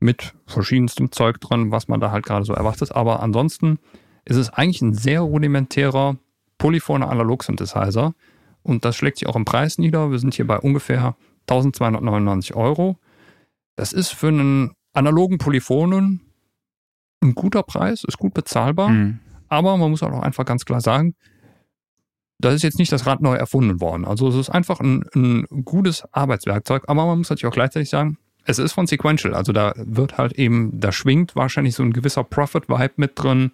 mit 0.00 0.34
verschiedenstem 0.46 1.12
Zeug 1.12 1.40
drin, 1.40 1.70
was 1.70 1.88
man 1.88 2.00
da 2.00 2.10
halt 2.10 2.24
gerade 2.24 2.44
so 2.44 2.52
erwartet. 2.52 2.92
Aber 2.92 3.22
ansonsten 3.22 3.78
ist 4.24 4.36
es 4.36 4.50
eigentlich 4.50 4.82
ein 4.82 4.94
sehr 4.94 5.20
rudimentärer 5.20 6.16
polyphoner 6.62 7.10
Analog-Synthesizer. 7.10 8.14
Und 8.62 8.84
das 8.84 8.94
schlägt 8.94 9.18
sich 9.18 9.28
auch 9.28 9.34
im 9.34 9.44
Preis 9.44 9.78
nieder. 9.78 10.12
Wir 10.12 10.18
sind 10.20 10.34
hier 10.34 10.46
bei 10.46 10.60
ungefähr 10.60 11.16
1299 11.48 12.54
Euro. 12.54 12.98
Das 13.74 13.92
ist 13.92 14.10
für 14.10 14.28
einen 14.28 14.70
analogen 14.92 15.38
Polyphonen 15.38 16.20
ein 17.20 17.34
guter 17.34 17.64
Preis, 17.64 18.04
ist 18.04 18.18
gut 18.18 18.32
bezahlbar. 18.32 18.90
Mhm. 18.90 19.18
Aber 19.48 19.76
man 19.76 19.90
muss 19.90 20.04
auch 20.04 20.22
einfach 20.22 20.44
ganz 20.44 20.64
klar 20.64 20.80
sagen, 20.80 21.16
das 22.38 22.54
ist 22.54 22.62
jetzt 22.62 22.78
nicht 22.78 22.92
das 22.92 23.06
Rad 23.06 23.22
neu 23.22 23.34
erfunden 23.34 23.80
worden. 23.80 24.04
Also 24.04 24.28
es 24.28 24.36
ist 24.36 24.50
einfach 24.50 24.78
ein, 24.78 25.04
ein 25.16 25.64
gutes 25.64 26.04
Arbeitswerkzeug, 26.12 26.84
aber 26.86 27.06
man 27.06 27.18
muss 27.18 27.30
natürlich 27.30 27.50
auch 27.50 27.54
gleichzeitig 27.54 27.90
sagen, 27.90 28.18
es 28.44 28.60
ist 28.60 28.72
von 28.72 28.86
Sequential. 28.86 29.34
Also 29.34 29.52
da 29.52 29.72
wird 29.76 30.16
halt 30.16 30.34
eben, 30.34 30.78
da 30.78 30.92
schwingt 30.92 31.34
wahrscheinlich 31.34 31.74
so 31.74 31.82
ein 31.82 31.92
gewisser 31.92 32.22
Profit-Vibe 32.22 32.94
mit 32.96 33.12
drin. 33.16 33.50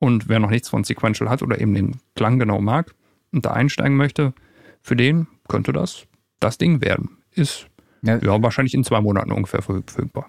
Und 0.00 0.28
wer 0.28 0.40
noch 0.40 0.50
nichts 0.50 0.68
von 0.68 0.82
Sequential 0.82 1.30
hat 1.30 1.42
oder 1.42 1.60
eben 1.60 1.74
den 1.74 1.96
Klang 2.16 2.38
genau 2.38 2.60
mag 2.60 2.94
und 3.32 3.44
da 3.44 3.52
einsteigen 3.52 3.96
möchte, 3.96 4.32
für 4.80 4.96
den 4.96 5.28
könnte 5.46 5.72
das 5.72 6.06
das 6.40 6.58
Ding 6.58 6.80
werden. 6.80 7.18
Ist 7.32 7.68
ja, 8.02 8.16
ja 8.16 8.42
wahrscheinlich 8.42 8.74
in 8.74 8.82
zwei 8.82 9.00
Monaten 9.00 9.30
ungefähr 9.30 9.62
verfügbar. 9.62 10.26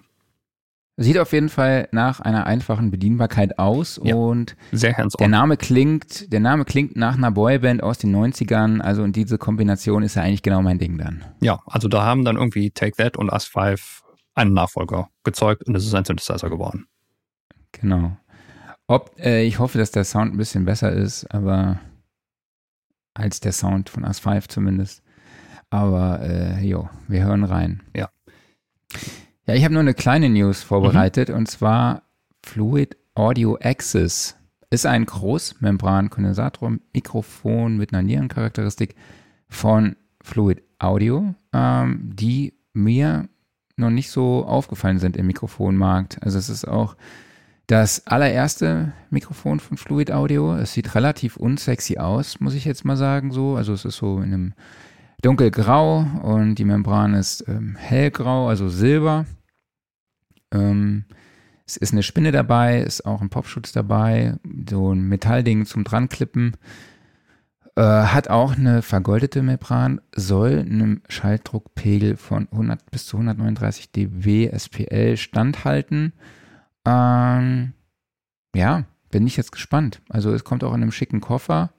Sieht 0.98 1.18
auf 1.18 1.32
jeden 1.32 1.48
Fall 1.48 1.88
nach 1.90 2.20
einer 2.20 2.46
einfachen 2.46 2.90
Bedienbarkeit 2.90 3.58
aus 3.58 3.98
ja, 4.04 4.14
und 4.14 4.56
der 4.72 5.28
Name 5.28 5.56
klingt, 5.56 6.30
der 6.30 6.40
Name 6.40 6.66
klingt 6.66 6.96
nach 6.96 7.16
einer 7.16 7.30
Boyband 7.30 7.82
aus 7.82 7.96
den 7.96 8.14
90ern, 8.14 8.80
also 8.80 9.02
und 9.02 9.16
diese 9.16 9.38
Kombination 9.38 10.02
ist 10.02 10.16
ja 10.16 10.22
eigentlich 10.22 10.42
genau 10.42 10.60
mein 10.60 10.78
Ding 10.78 10.98
dann. 10.98 11.24
Ja, 11.40 11.60
also 11.64 11.88
da 11.88 12.04
haben 12.04 12.26
dann 12.26 12.36
irgendwie 12.36 12.70
Take 12.70 12.92
That 12.98 13.16
und 13.16 13.32
Us 13.32 13.46
5 13.46 14.02
einen 14.34 14.52
Nachfolger 14.52 15.08
gezeugt 15.24 15.66
und 15.66 15.74
es 15.74 15.86
ist 15.86 15.94
ein 15.94 16.04
Synthesizer 16.04 16.50
geworden. 16.50 16.86
Genau. 17.72 18.18
Ob, 18.86 19.18
äh, 19.18 19.44
ich 19.44 19.58
hoffe, 19.58 19.78
dass 19.78 19.90
der 19.90 20.04
Sound 20.04 20.34
ein 20.34 20.38
bisschen 20.38 20.64
besser 20.64 20.92
ist, 20.92 21.24
aber 21.32 21.80
als 23.14 23.40
der 23.40 23.52
Sound 23.52 23.88
von 23.88 24.04
Us 24.04 24.18
5 24.18 24.48
zumindest. 24.48 25.02
Aber 25.70 26.20
äh, 26.20 26.62
jo, 26.64 26.90
wir 27.08 27.24
hören 27.24 27.44
rein. 27.44 27.82
Ja. 27.96 28.10
Ja, 29.46 29.54
ich 29.54 29.64
habe 29.64 29.72
nur 29.74 29.80
eine 29.80 29.94
kleine 29.94 30.28
News 30.28 30.62
vorbereitet 30.62 31.30
mhm. 31.30 31.36
und 31.36 31.48
zwar 31.48 32.02
Fluid 32.44 32.96
Audio 33.14 33.56
Access 33.60 34.36
ist 34.70 34.86
ein 34.86 35.04
Großmembran-Kondensator-Mikrofon 35.04 37.76
mit 37.76 37.92
einer 37.92 38.02
Nierencharakteristik 38.02 38.94
von 39.48 39.96
Fluid 40.22 40.62
Audio, 40.78 41.34
ähm, 41.52 42.12
die 42.14 42.54
mir 42.72 43.28
noch 43.76 43.90
nicht 43.90 44.10
so 44.10 44.46
aufgefallen 44.46 44.98
sind 44.98 45.14
im 45.16 45.26
Mikrofonmarkt. 45.26 46.22
Also 46.22 46.38
es 46.38 46.48
ist 46.48 46.66
auch 46.66 46.96
das 47.66 48.06
allererste 48.06 48.92
Mikrofon 49.10 49.60
von 49.60 49.76
Fluid 49.76 50.10
Audio. 50.10 50.54
Es 50.56 50.72
sieht 50.72 50.94
relativ 50.94 51.36
unsexy 51.36 51.98
aus, 51.98 52.40
muss 52.40 52.54
ich 52.54 52.64
jetzt 52.64 52.84
mal 52.84 52.96
sagen 52.96 53.30
so. 53.30 53.56
Also 53.56 53.72
es 53.72 53.84
ist 53.84 53.96
so 53.96 54.18
in 54.18 54.34
einem 54.34 54.54
dunkelgrau 55.22 56.00
und 56.22 56.56
die 56.56 56.64
Membran 56.64 57.14
ist 57.14 57.44
ähm, 57.48 57.76
hellgrau, 57.76 58.48
also 58.48 58.68
silber. 58.68 59.26
Ähm, 60.52 61.04
es 61.64 61.76
ist 61.76 61.92
eine 61.92 62.02
Spinne 62.02 62.32
dabei, 62.32 62.80
ist 62.80 63.06
auch 63.06 63.22
ein 63.22 63.30
Popschutz 63.30 63.72
dabei, 63.72 64.34
so 64.68 64.92
ein 64.92 65.08
Metallding 65.08 65.64
zum 65.64 65.84
Dranklippen. 65.84 66.56
Äh, 67.76 67.82
hat 67.82 68.28
auch 68.28 68.56
eine 68.56 68.82
vergoldete 68.82 69.42
Membran, 69.42 70.00
soll 70.14 70.58
einem 70.58 71.00
Schalldruckpegel 71.08 72.16
von 72.16 72.48
100 72.50 72.90
bis 72.90 73.06
zu 73.06 73.16
139 73.16 73.92
dB 73.92 74.50
SPL 74.50 75.16
standhalten. 75.16 76.12
Ähm, 76.86 77.74
ja, 78.54 78.84
bin 79.10 79.26
ich 79.26 79.36
jetzt 79.36 79.52
gespannt. 79.52 80.02
Also 80.08 80.32
es 80.32 80.44
kommt 80.44 80.64
auch 80.64 80.74
in 80.74 80.82
einem 80.82 80.92
schicken 80.92 81.20
Koffer 81.20 81.72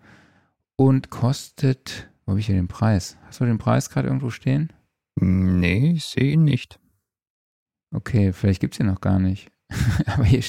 und 0.75 1.09
kostet 1.09 2.09
wo 2.25 2.31
habe 2.31 2.39
ich 2.39 2.45
hier 2.45 2.55
den 2.55 2.69
Preis? 2.69 3.17
Hast 3.25 3.41
du 3.41 3.45
den 3.45 3.57
Preis 3.57 3.89
gerade 3.89 4.07
irgendwo 4.07 4.30
stehen? 4.30 4.71
Nee, 5.15 5.93
ich 5.95 6.05
sehe 6.05 6.34
ihn 6.34 6.45
nicht. 6.45 6.80
Okay, 7.93 8.31
vielleicht 8.31 8.61
gibt 8.61 8.73
es 8.73 8.80
ihn 8.80 8.85
noch 8.85 9.01
gar 9.01 9.19
nicht. 9.19 9.51
Aber 10.05 10.23
hier, 10.23 10.43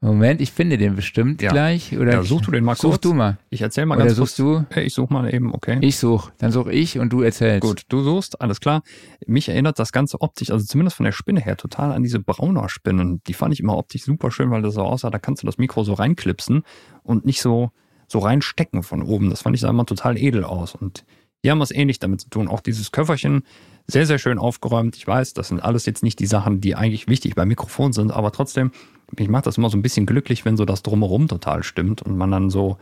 Moment, 0.00 0.40
ich 0.40 0.52
finde 0.52 0.78
den 0.78 0.94
bestimmt 0.94 1.42
ja. 1.42 1.50
gleich. 1.50 1.98
Oder 1.98 2.12
ja, 2.12 2.22
such 2.22 2.42
du 2.42 2.52
den 2.52 2.62
mal 2.62 2.76
such 2.76 2.82
kurz. 2.82 2.94
Such 2.94 3.00
du 3.00 3.14
mal. 3.14 3.38
Ich 3.50 3.62
erzähl 3.62 3.84
mal 3.84 3.96
oder 3.96 4.04
ganz 4.04 4.16
suchst 4.16 4.36
kurz. 4.36 4.64
du? 4.72 4.80
Ich 4.80 4.94
such 4.94 5.10
mal 5.10 5.32
eben, 5.34 5.52
okay. 5.52 5.78
Ich 5.80 5.96
such, 5.96 6.30
dann 6.38 6.52
such 6.52 6.68
ich 6.68 7.00
und 7.00 7.12
du 7.12 7.22
erzählst. 7.22 7.62
Gut, 7.62 7.82
du 7.88 8.02
suchst, 8.02 8.40
alles 8.40 8.60
klar. 8.60 8.82
Mich 9.26 9.48
erinnert 9.48 9.80
das 9.80 9.90
Ganze 9.90 10.20
optisch, 10.20 10.50
also 10.50 10.64
zumindest 10.64 10.96
von 10.96 11.04
der 11.04 11.12
Spinne 11.12 11.40
her, 11.40 11.56
total 11.56 11.90
an 11.90 12.04
diese 12.04 12.20
Brauner-Spinnen. 12.20 13.22
Die 13.26 13.34
fand 13.34 13.52
ich 13.52 13.60
immer 13.60 13.76
optisch 13.76 14.04
super 14.04 14.30
schön, 14.30 14.52
weil 14.52 14.62
das 14.62 14.74
so 14.74 14.82
aussah, 14.82 15.10
da 15.10 15.18
kannst 15.18 15.42
du 15.42 15.46
das 15.46 15.58
Mikro 15.58 15.82
so 15.82 15.94
reinklipsen 15.94 16.62
und 17.02 17.26
nicht 17.26 17.42
so, 17.42 17.70
so 18.06 18.20
reinstecken 18.20 18.84
von 18.84 19.02
oben. 19.02 19.30
Das 19.30 19.42
fand 19.42 19.56
ich 19.56 19.62
sah 19.62 19.70
immer 19.70 19.84
total 19.84 20.16
edel 20.16 20.44
aus. 20.44 20.76
Und 20.76 21.04
hier 21.42 21.50
haben 21.50 21.58
wir 21.58 21.64
es 21.64 21.72
ähnlich 21.72 21.98
damit 21.98 22.20
zu 22.20 22.30
tun. 22.30 22.46
Auch 22.46 22.60
dieses 22.60 22.92
Köfferchen, 22.92 23.42
sehr, 23.90 24.06
sehr 24.06 24.18
schön 24.18 24.38
aufgeräumt. 24.38 24.96
Ich 24.96 25.06
weiß, 25.06 25.32
das 25.32 25.48
sind 25.48 25.62
alles 25.62 25.86
jetzt 25.86 26.02
nicht 26.02 26.18
die 26.20 26.26
Sachen, 26.26 26.60
die 26.60 26.76
eigentlich 26.76 27.08
wichtig 27.08 27.34
beim 27.34 27.48
Mikrofon 27.48 27.92
sind, 27.92 28.12
aber 28.12 28.30
trotzdem, 28.32 28.70
mich 29.16 29.28
macht 29.28 29.46
das 29.46 29.56
immer 29.56 29.70
so 29.70 29.78
ein 29.78 29.82
bisschen 29.82 30.04
glücklich, 30.04 30.44
wenn 30.44 30.58
so 30.58 30.66
das 30.66 30.82
Drumherum 30.82 31.26
total 31.26 31.62
stimmt 31.62 32.02
und 32.02 32.16
man 32.16 32.30
dann 32.30 32.50
so, 32.50 32.76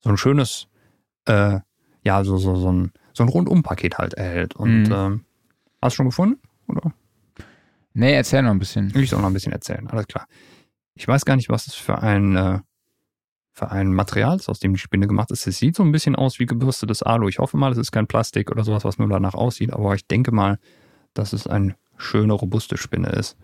so 0.00 0.10
ein 0.10 0.16
schönes, 0.16 0.68
äh, 1.26 1.58
ja, 2.04 2.22
so, 2.22 2.38
so, 2.38 2.54
so 2.54 2.72
ein, 2.72 2.92
so 3.12 3.24
ein 3.24 3.28
Rundumpaket 3.28 3.98
halt 3.98 4.14
erhält. 4.14 4.54
Und 4.54 4.84
mhm. 4.84 4.92
ähm, 4.92 5.24
hast 5.82 5.94
du 5.94 5.96
schon 5.96 6.06
gefunden? 6.06 6.40
Oder? 6.68 6.92
Nee, 7.92 8.14
erzähl 8.14 8.42
noch 8.42 8.50
ein 8.50 8.60
bisschen. 8.60 8.92
Ich 8.94 9.10
soll 9.10 9.20
noch 9.20 9.28
ein 9.28 9.32
bisschen 9.32 9.52
erzählen, 9.52 9.88
alles 9.88 10.06
klar. 10.06 10.28
Ich 10.94 11.08
weiß 11.08 11.24
gar 11.24 11.34
nicht, 11.34 11.48
was 11.48 11.64
das 11.64 11.74
für 11.74 11.98
ein 11.98 12.36
äh, 12.36 12.60
ein 13.62 13.92
Material 13.92 14.36
ist, 14.36 14.48
aus 14.48 14.58
dem 14.58 14.74
die 14.74 14.80
Spinne 14.80 15.06
gemacht 15.06 15.30
ist. 15.30 15.46
Es 15.46 15.58
sieht 15.58 15.76
so 15.76 15.82
ein 15.82 15.92
bisschen 15.92 16.14
aus 16.14 16.38
wie 16.38 16.46
gebürstetes 16.46 17.02
Alu. 17.02 17.28
Ich 17.28 17.38
hoffe 17.38 17.56
mal, 17.56 17.72
es 17.72 17.78
ist 17.78 17.92
kein 17.92 18.06
Plastik 18.06 18.50
oder 18.50 18.64
sowas, 18.64 18.84
was 18.84 18.98
nur 18.98 19.08
danach 19.08 19.34
aussieht, 19.34 19.72
aber 19.72 19.94
ich 19.94 20.06
denke 20.06 20.32
mal, 20.32 20.58
dass 21.14 21.32
es 21.32 21.46
eine 21.46 21.74
schöne, 21.96 22.34
robuste 22.34 22.76
Spinne 22.76 23.08
ist. 23.08 23.36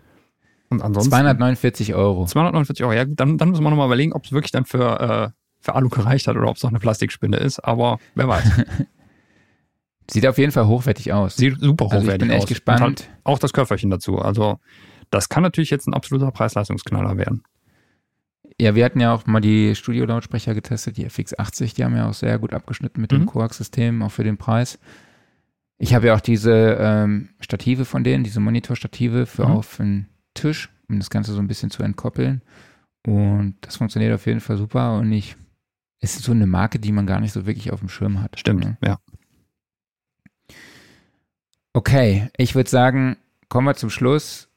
Und 0.69 0.81
ansonsten. 0.81 1.11
249 1.11 1.93
Euro. 1.95 2.25
249 2.25 2.83
Euro, 2.83 2.93
ja, 2.93 3.05
dann, 3.05 3.37
dann 3.37 3.49
müssen 3.49 3.63
wir 3.63 3.69
nochmal 3.69 3.87
überlegen, 3.87 4.13
ob 4.13 4.25
es 4.25 4.31
wirklich 4.31 4.51
dann 4.51 4.65
für, 4.65 4.99
äh, 4.99 5.29
für 5.59 5.75
Alu 5.75 5.89
gereicht 5.89 6.27
hat 6.27 6.35
oder 6.35 6.47
ob 6.47 6.57
es 6.57 6.65
auch 6.65 6.69
eine 6.69 6.79
Plastikspinne 6.79 7.37
ist, 7.37 7.59
aber 7.59 7.99
wer 8.15 8.27
weiß. 8.27 8.43
Sieht 10.11 10.27
auf 10.27 10.37
jeden 10.37 10.51
Fall 10.51 10.67
hochwertig 10.67 11.13
aus. 11.13 11.37
Sieht 11.37 11.59
super 11.59 11.85
hochwertig 11.85 12.01
aus. 12.01 12.09
Also 12.09 12.11
ich 12.11 12.19
bin 12.19 12.29
echt 12.29 12.43
aus. 12.43 12.49
gespannt. 12.49 12.81
Halt 12.81 13.09
auch 13.23 13.39
das 13.39 13.53
Köfferchen 13.53 13.89
dazu. 13.89 14.19
Also, 14.19 14.59
das 15.11 15.29
kann 15.29 15.43
natürlich 15.43 15.69
jetzt 15.69 15.87
ein 15.87 15.93
absoluter 15.93 16.31
Preis-Leistungsknaller 16.31 17.17
werden. 17.17 17.43
Ja, 18.59 18.75
wir 18.75 18.85
hatten 18.85 18.99
ja 18.99 19.13
auch 19.13 19.25
mal 19.25 19.41
die 19.41 19.75
Studio-Lautsprecher 19.75 20.53
getestet, 20.53 20.97
die 20.97 21.07
FX80, 21.07 21.75
die 21.75 21.83
haben 21.83 21.95
ja 21.95 22.07
auch 22.09 22.13
sehr 22.13 22.37
gut 22.39 22.53
abgeschnitten 22.53 23.01
mit 23.01 23.11
mhm. 23.11 23.19
dem 23.19 23.25
Coax-System, 23.25 24.01
auch 24.01 24.11
für 24.11 24.23
den 24.23 24.37
Preis. 24.37 24.79
Ich 25.77 25.93
habe 25.93 26.07
ja 26.07 26.15
auch 26.15 26.21
diese 26.21 26.77
ähm, 26.79 27.29
Stative 27.39 27.85
von 27.85 28.03
denen, 28.03 28.23
diese 28.23 28.39
Monitorstative 28.39 29.25
für 29.25 29.47
mhm. 29.47 29.51
auf 29.51 29.77
den 29.77 30.07
Tisch, 30.33 30.69
um 30.87 30.99
das 30.99 31.09
Ganze 31.09 31.33
so 31.33 31.39
ein 31.39 31.47
bisschen 31.47 31.71
zu 31.71 31.83
entkoppeln. 31.83 32.41
Und 33.05 33.55
das 33.61 33.77
funktioniert 33.77 34.13
auf 34.13 34.25
jeden 34.25 34.39
Fall 34.39 34.57
super. 34.57 34.97
Und 34.97 35.11
ich, 35.11 35.35
es 35.99 36.15
ist 36.15 36.23
so 36.23 36.31
eine 36.31 36.47
Marke, 36.47 36.79
die 36.79 36.91
man 36.91 37.05
gar 37.05 37.19
nicht 37.19 37.33
so 37.33 37.45
wirklich 37.45 37.71
auf 37.71 37.79
dem 37.79 37.89
Schirm 37.89 38.21
hat. 38.21 38.39
Stimmt, 38.39 38.63
ne? 38.63 38.77
ja. 38.85 38.99
Okay, 41.73 42.29
ich 42.37 42.53
würde 42.53 42.69
sagen, 42.69 43.17
kommen 43.49 43.67
wir 43.67 43.75
zum 43.75 43.89
Schluss. 43.89 44.47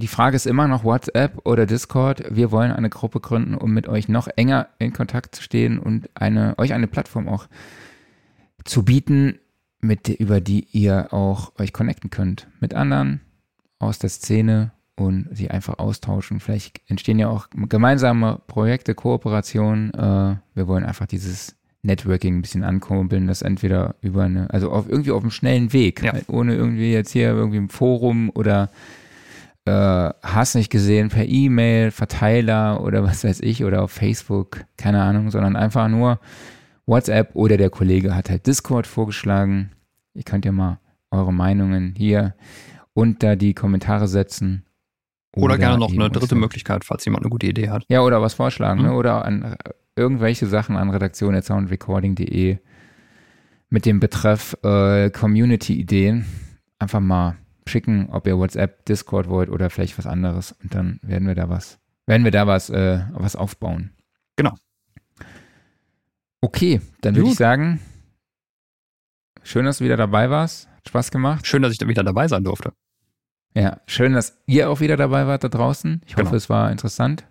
Die 0.00 0.08
Frage 0.08 0.34
ist 0.34 0.46
immer 0.46 0.66
noch 0.66 0.82
WhatsApp 0.82 1.42
oder 1.44 1.66
Discord. 1.66 2.24
Wir 2.30 2.50
wollen 2.50 2.72
eine 2.72 2.88
Gruppe 2.88 3.20
gründen, 3.20 3.54
um 3.54 3.72
mit 3.72 3.86
euch 3.86 4.08
noch 4.08 4.28
enger 4.28 4.68
in 4.78 4.94
Kontakt 4.94 5.34
zu 5.34 5.42
stehen 5.42 5.78
und 5.78 6.08
eine, 6.14 6.58
euch 6.58 6.72
eine 6.72 6.86
Plattform 6.86 7.28
auch 7.28 7.48
zu 8.64 8.82
bieten, 8.82 9.38
mit, 9.82 10.08
über 10.08 10.40
die 10.40 10.66
ihr 10.72 11.12
auch 11.12 11.52
euch 11.58 11.74
connecten 11.74 12.08
könnt 12.08 12.48
mit 12.60 12.72
anderen 12.72 13.20
aus 13.78 13.98
der 13.98 14.08
Szene 14.08 14.72
und 14.96 15.28
sie 15.32 15.50
einfach 15.50 15.78
austauschen. 15.78 16.40
Vielleicht 16.40 16.80
entstehen 16.88 17.18
ja 17.18 17.28
auch 17.28 17.48
gemeinsame 17.50 18.40
Projekte, 18.46 18.94
Kooperationen. 18.94 19.92
Äh, 19.92 20.36
wir 20.54 20.66
wollen 20.66 20.84
einfach 20.84 21.06
dieses 21.06 21.56
Networking 21.82 22.38
ein 22.38 22.42
bisschen 22.42 22.64
ankurbeln, 22.64 23.26
das 23.26 23.42
entweder 23.42 23.96
über 24.00 24.22
eine, 24.24 24.48
also 24.48 24.70
auf, 24.70 24.88
irgendwie 24.88 25.10
auf 25.10 25.22
einem 25.22 25.30
schnellen 25.30 25.74
Weg, 25.74 26.02
ja. 26.02 26.14
ohne 26.28 26.54
irgendwie 26.54 26.90
jetzt 26.90 27.10
hier 27.10 27.28
irgendwie 27.28 27.58
im 27.58 27.68
Forum 27.68 28.30
oder 28.34 28.70
äh, 29.70 30.12
hast 30.22 30.54
nicht 30.54 30.70
gesehen 30.70 31.08
per 31.08 31.26
E-Mail, 31.26 31.90
Verteiler 31.90 32.82
oder 32.82 33.02
was 33.04 33.24
weiß 33.24 33.40
ich 33.40 33.64
oder 33.64 33.82
auf 33.82 33.92
Facebook, 33.92 34.64
keine 34.76 35.02
Ahnung, 35.02 35.30
sondern 35.30 35.56
einfach 35.56 35.88
nur 35.88 36.20
WhatsApp 36.86 37.30
oder 37.34 37.56
der 37.56 37.70
Kollege 37.70 38.14
hat 38.14 38.30
halt 38.30 38.46
Discord 38.46 38.86
vorgeschlagen. 38.86 39.70
Ihr 40.14 40.24
könnt 40.24 40.44
ja 40.44 40.52
mal 40.52 40.80
eure 41.10 41.32
Meinungen 41.32 41.94
hier 41.96 42.34
unter 42.94 43.36
die 43.36 43.54
Kommentare 43.54 44.08
setzen. 44.08 44.64
Oder, 45.36 45.44
oder 45.44 45.58
gerne 45.58 45.78
noch 45.78 45.92
eine 45.92 46.10
dritte 46.10 46.34
Möglichkeit, 46.34 46.84
falls 46.84 47.04
jemand 47.04 47.24
eine 47.24 47.30
gute 47.30 47.46
Idee 47.46 47.70
hat. 47.70 47.84
Ja, 47.88 48.00
oder 48.00 48.20
was 48.20 48.34
vorschlagen, 48.34 48.80
mhm. 48.80 48.86
ne? 48.86 48.94
oder 48.94 49.24
an, 49.24 49.54
irgendwelche 49.94 50.46
Sachen 50.46 50.76
an 50.76 50.90
redaktion.soundrecording.de 50.90 52.58
mit 53.68 53.86
dem 53.86 54.00
Betreff 54.00 54.56
äh, 54.64 55.10
Community-Ideen 55.10 56.26
einfach 56.80 56.98
mal 56.98 57.36
schicken, 57.70 58.08
ob 58.10 58.26
ihr 58.26 58.36
WhatsApp, 58.38 58.84
Discord 58.86 59.28
wollt 59.28 59.48
oder 59.48 59.70
vielleicht 59.70 59.96
was 59.98 60.06
anderes. 60.06 60.52
Und 60.62 60.74
dann 60.74 60.98
werden 61.02 61.26
wir 61.26 61.34
da 61.34 61.48
was, 61.48 61.78
werden 62.06 62.24
wir 62.24 62.30
da 62.30 62.46
was, 62.46 62.68
äh, 62.70 63.00
was 63.12 63.36
aufbauen. 63.36 63.90
Genau. 64.36 64.54
Okay, 66.40 66.80
dann 67.02 67.16
würde 67.16 67.30
ich 67.30 67.36
sagen, 67.36 67.80
schön, 69.42 69.64
dass 69.64 69.78
du 69.78 69.84
wieder 69.84 69.96
dabei 69.96 70.30
warst. 70.30 70.68
Hat 70.68 70.88
Spaß 70.88 71.10
gemacht. 71.10 71.46
Schön, 71.46 71.62
dass 71.62 71.72
ich 71.72 71.78
da 71.78 71.86
wieder 71.88 72.02
dabei 72.04 72.28
sein 72.28 72.44
durfte. 72.44 72.72
Ja, 73.54 73.80
schön, 73.86 74.12
dass 74.12 74.38
ihr 74.46 74.70
auch 74.70 74.80
wieder 74.80 74.96
dabei 74.96 75.26
wart 75.26 75.44
da 75.44 75.48
draußen. 75.48 76.02
Ich 76.06 76.14
hoffe, 76.14 76.24
Genau. 76.26 76.36
es 76.36 76.48
war 76.48 76.70
interessant 76.70 77.26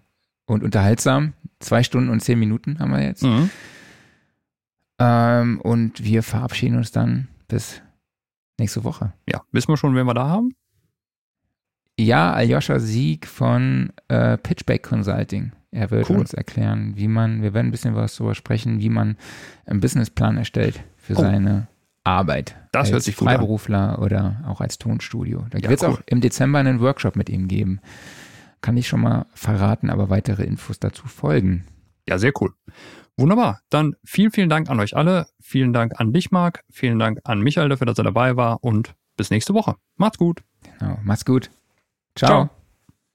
und 0.46 0.64
unterhaltsam. 0.64 1.34
Zwei 1.60 1.84
Stunden 1.84 2.10
und 2.10 2.20
zehn 2.22 2.38
Minuten 2.40 2.80
haben 2.80 2.92
wir 2.92 3.02
jetzt. 3.04 3.24
Mhm. 3.24 3.50
Ähm, 5.00 5.62
und 5.62 6.04
wir 6.04 6.24
verabschieden 6.24 6.78
uns 6.78 6.92
dann 6.92 7.28
bis 7.48 7.82
nächste 8.60 8.84
Woche. 8.84 9.14
Ja, 9.28 9.42
wissen 9.52 9.70
wir 9.70 9.78
schon, 9.78 9.96
wen 9.96 10.06
wir 10.06 10.14
da 10.14 10.28
haben? 10.28 10.54
Ja, 11.98 12.34
Aljoscha 12.34 12.80
Sieg 12.80 13.28
von 13.28 13.92
äh, 14.08 14.38
Pitchback 14.38 14.84
Consulting. 14.84 15.52
Er 15.72 15.92
wird 15.92 16.10
Cool. 16.10 16.18
uns 16.20 16.34
erklären, 16.34 16.94
wie 16.96 17.08
man, 17.08 17.42
wir 17.42 17.54
werden 17.54 17.68
ein 17.68 17.72
bisschen 17.72 17.96
was 17.96 18.16
darüber 18.16 18.36
sprechen, 18.36 18.80
wie 18.80 18.90
man 18.90 19.18
einen 19.66 19.82
Businessplan 19.82 20.38
erstellt 20.38 20.82
für 20.98 21.14
Oh. 21.14 21.22
seine 21.22 21.68
Arbeit. 22.04 22.56
Das 22.72 22.86
als 22.88 22.92
hört 22.94 23.04
sich 23.04 23.18
gut 23.18 23.28
an. 23.28 23.36
Freiberufler 23.36 24.00
oder 24.02 24.44
auch 24.48 24.62
als 24.62 24.78
Tonstudio. 24.78 25.46
Da 25.52 25.60
Ja, 25.60 25.70
wird 25.70 25.82
es 25.82 25.88
cool. 25.88 25.96
auch 25.96 26.02
im 26.06 26.22
Dezember 26.22 26.60
einen 26.60 26.80
Workshop 26.80 27.16
mit 27.16 27.30
ihm 27.30 27.48
geben. 27.48 27.82
Kann 28.62 28.78
ich 28.78 28.88
schon 28.88 29.02
mal 29.02 29.26
verraten, 29.34 29.90
aber 29.90 30.10
weitere 30.10 30.44
Infos 30.44 30.80
dazu 30.80 31.08
folgen. 31.08 31.66
Ja, 32.08 32.18
sehr 32.18 32.32
cool. 32.42 32.54
Wunderbar. 33.20 33.62
Dann 33.70 33.96
vielen, 34.04 34.32
vielen 34.32 34.50
Dank 34.50 34.70
an 34.70 34.80
euch 34.80 34.96
alle. 34.96 35.28
Vielen 35.42 35.74
Dank 35.74 36.00
an 36.00 36.14
dich, 36.14 36.32
Marc. 36.32 36.64
Vielen 36.70 37.00
Dank 37.00 37.20
an 37.24 37.40
Michael 37.40 37.70
dafür, 37.70 37.86
dass 37.86 37.98
er 37.98 38.04
dabei 38.04 38.36
war. 38.36 38.64
Und 38.64 38.96
bis 39.18 39.30
nächste 39.30 39.54
Woche. 39.54 39.76
Macht's 39.98 40.18
gut. 40.18 40.42
Genau. 40.80 40.98
Mach's 41.04 41.26
gut. 41.26 41.50
Ciao. 42.16 42.30
Ciao. 42.30 42.59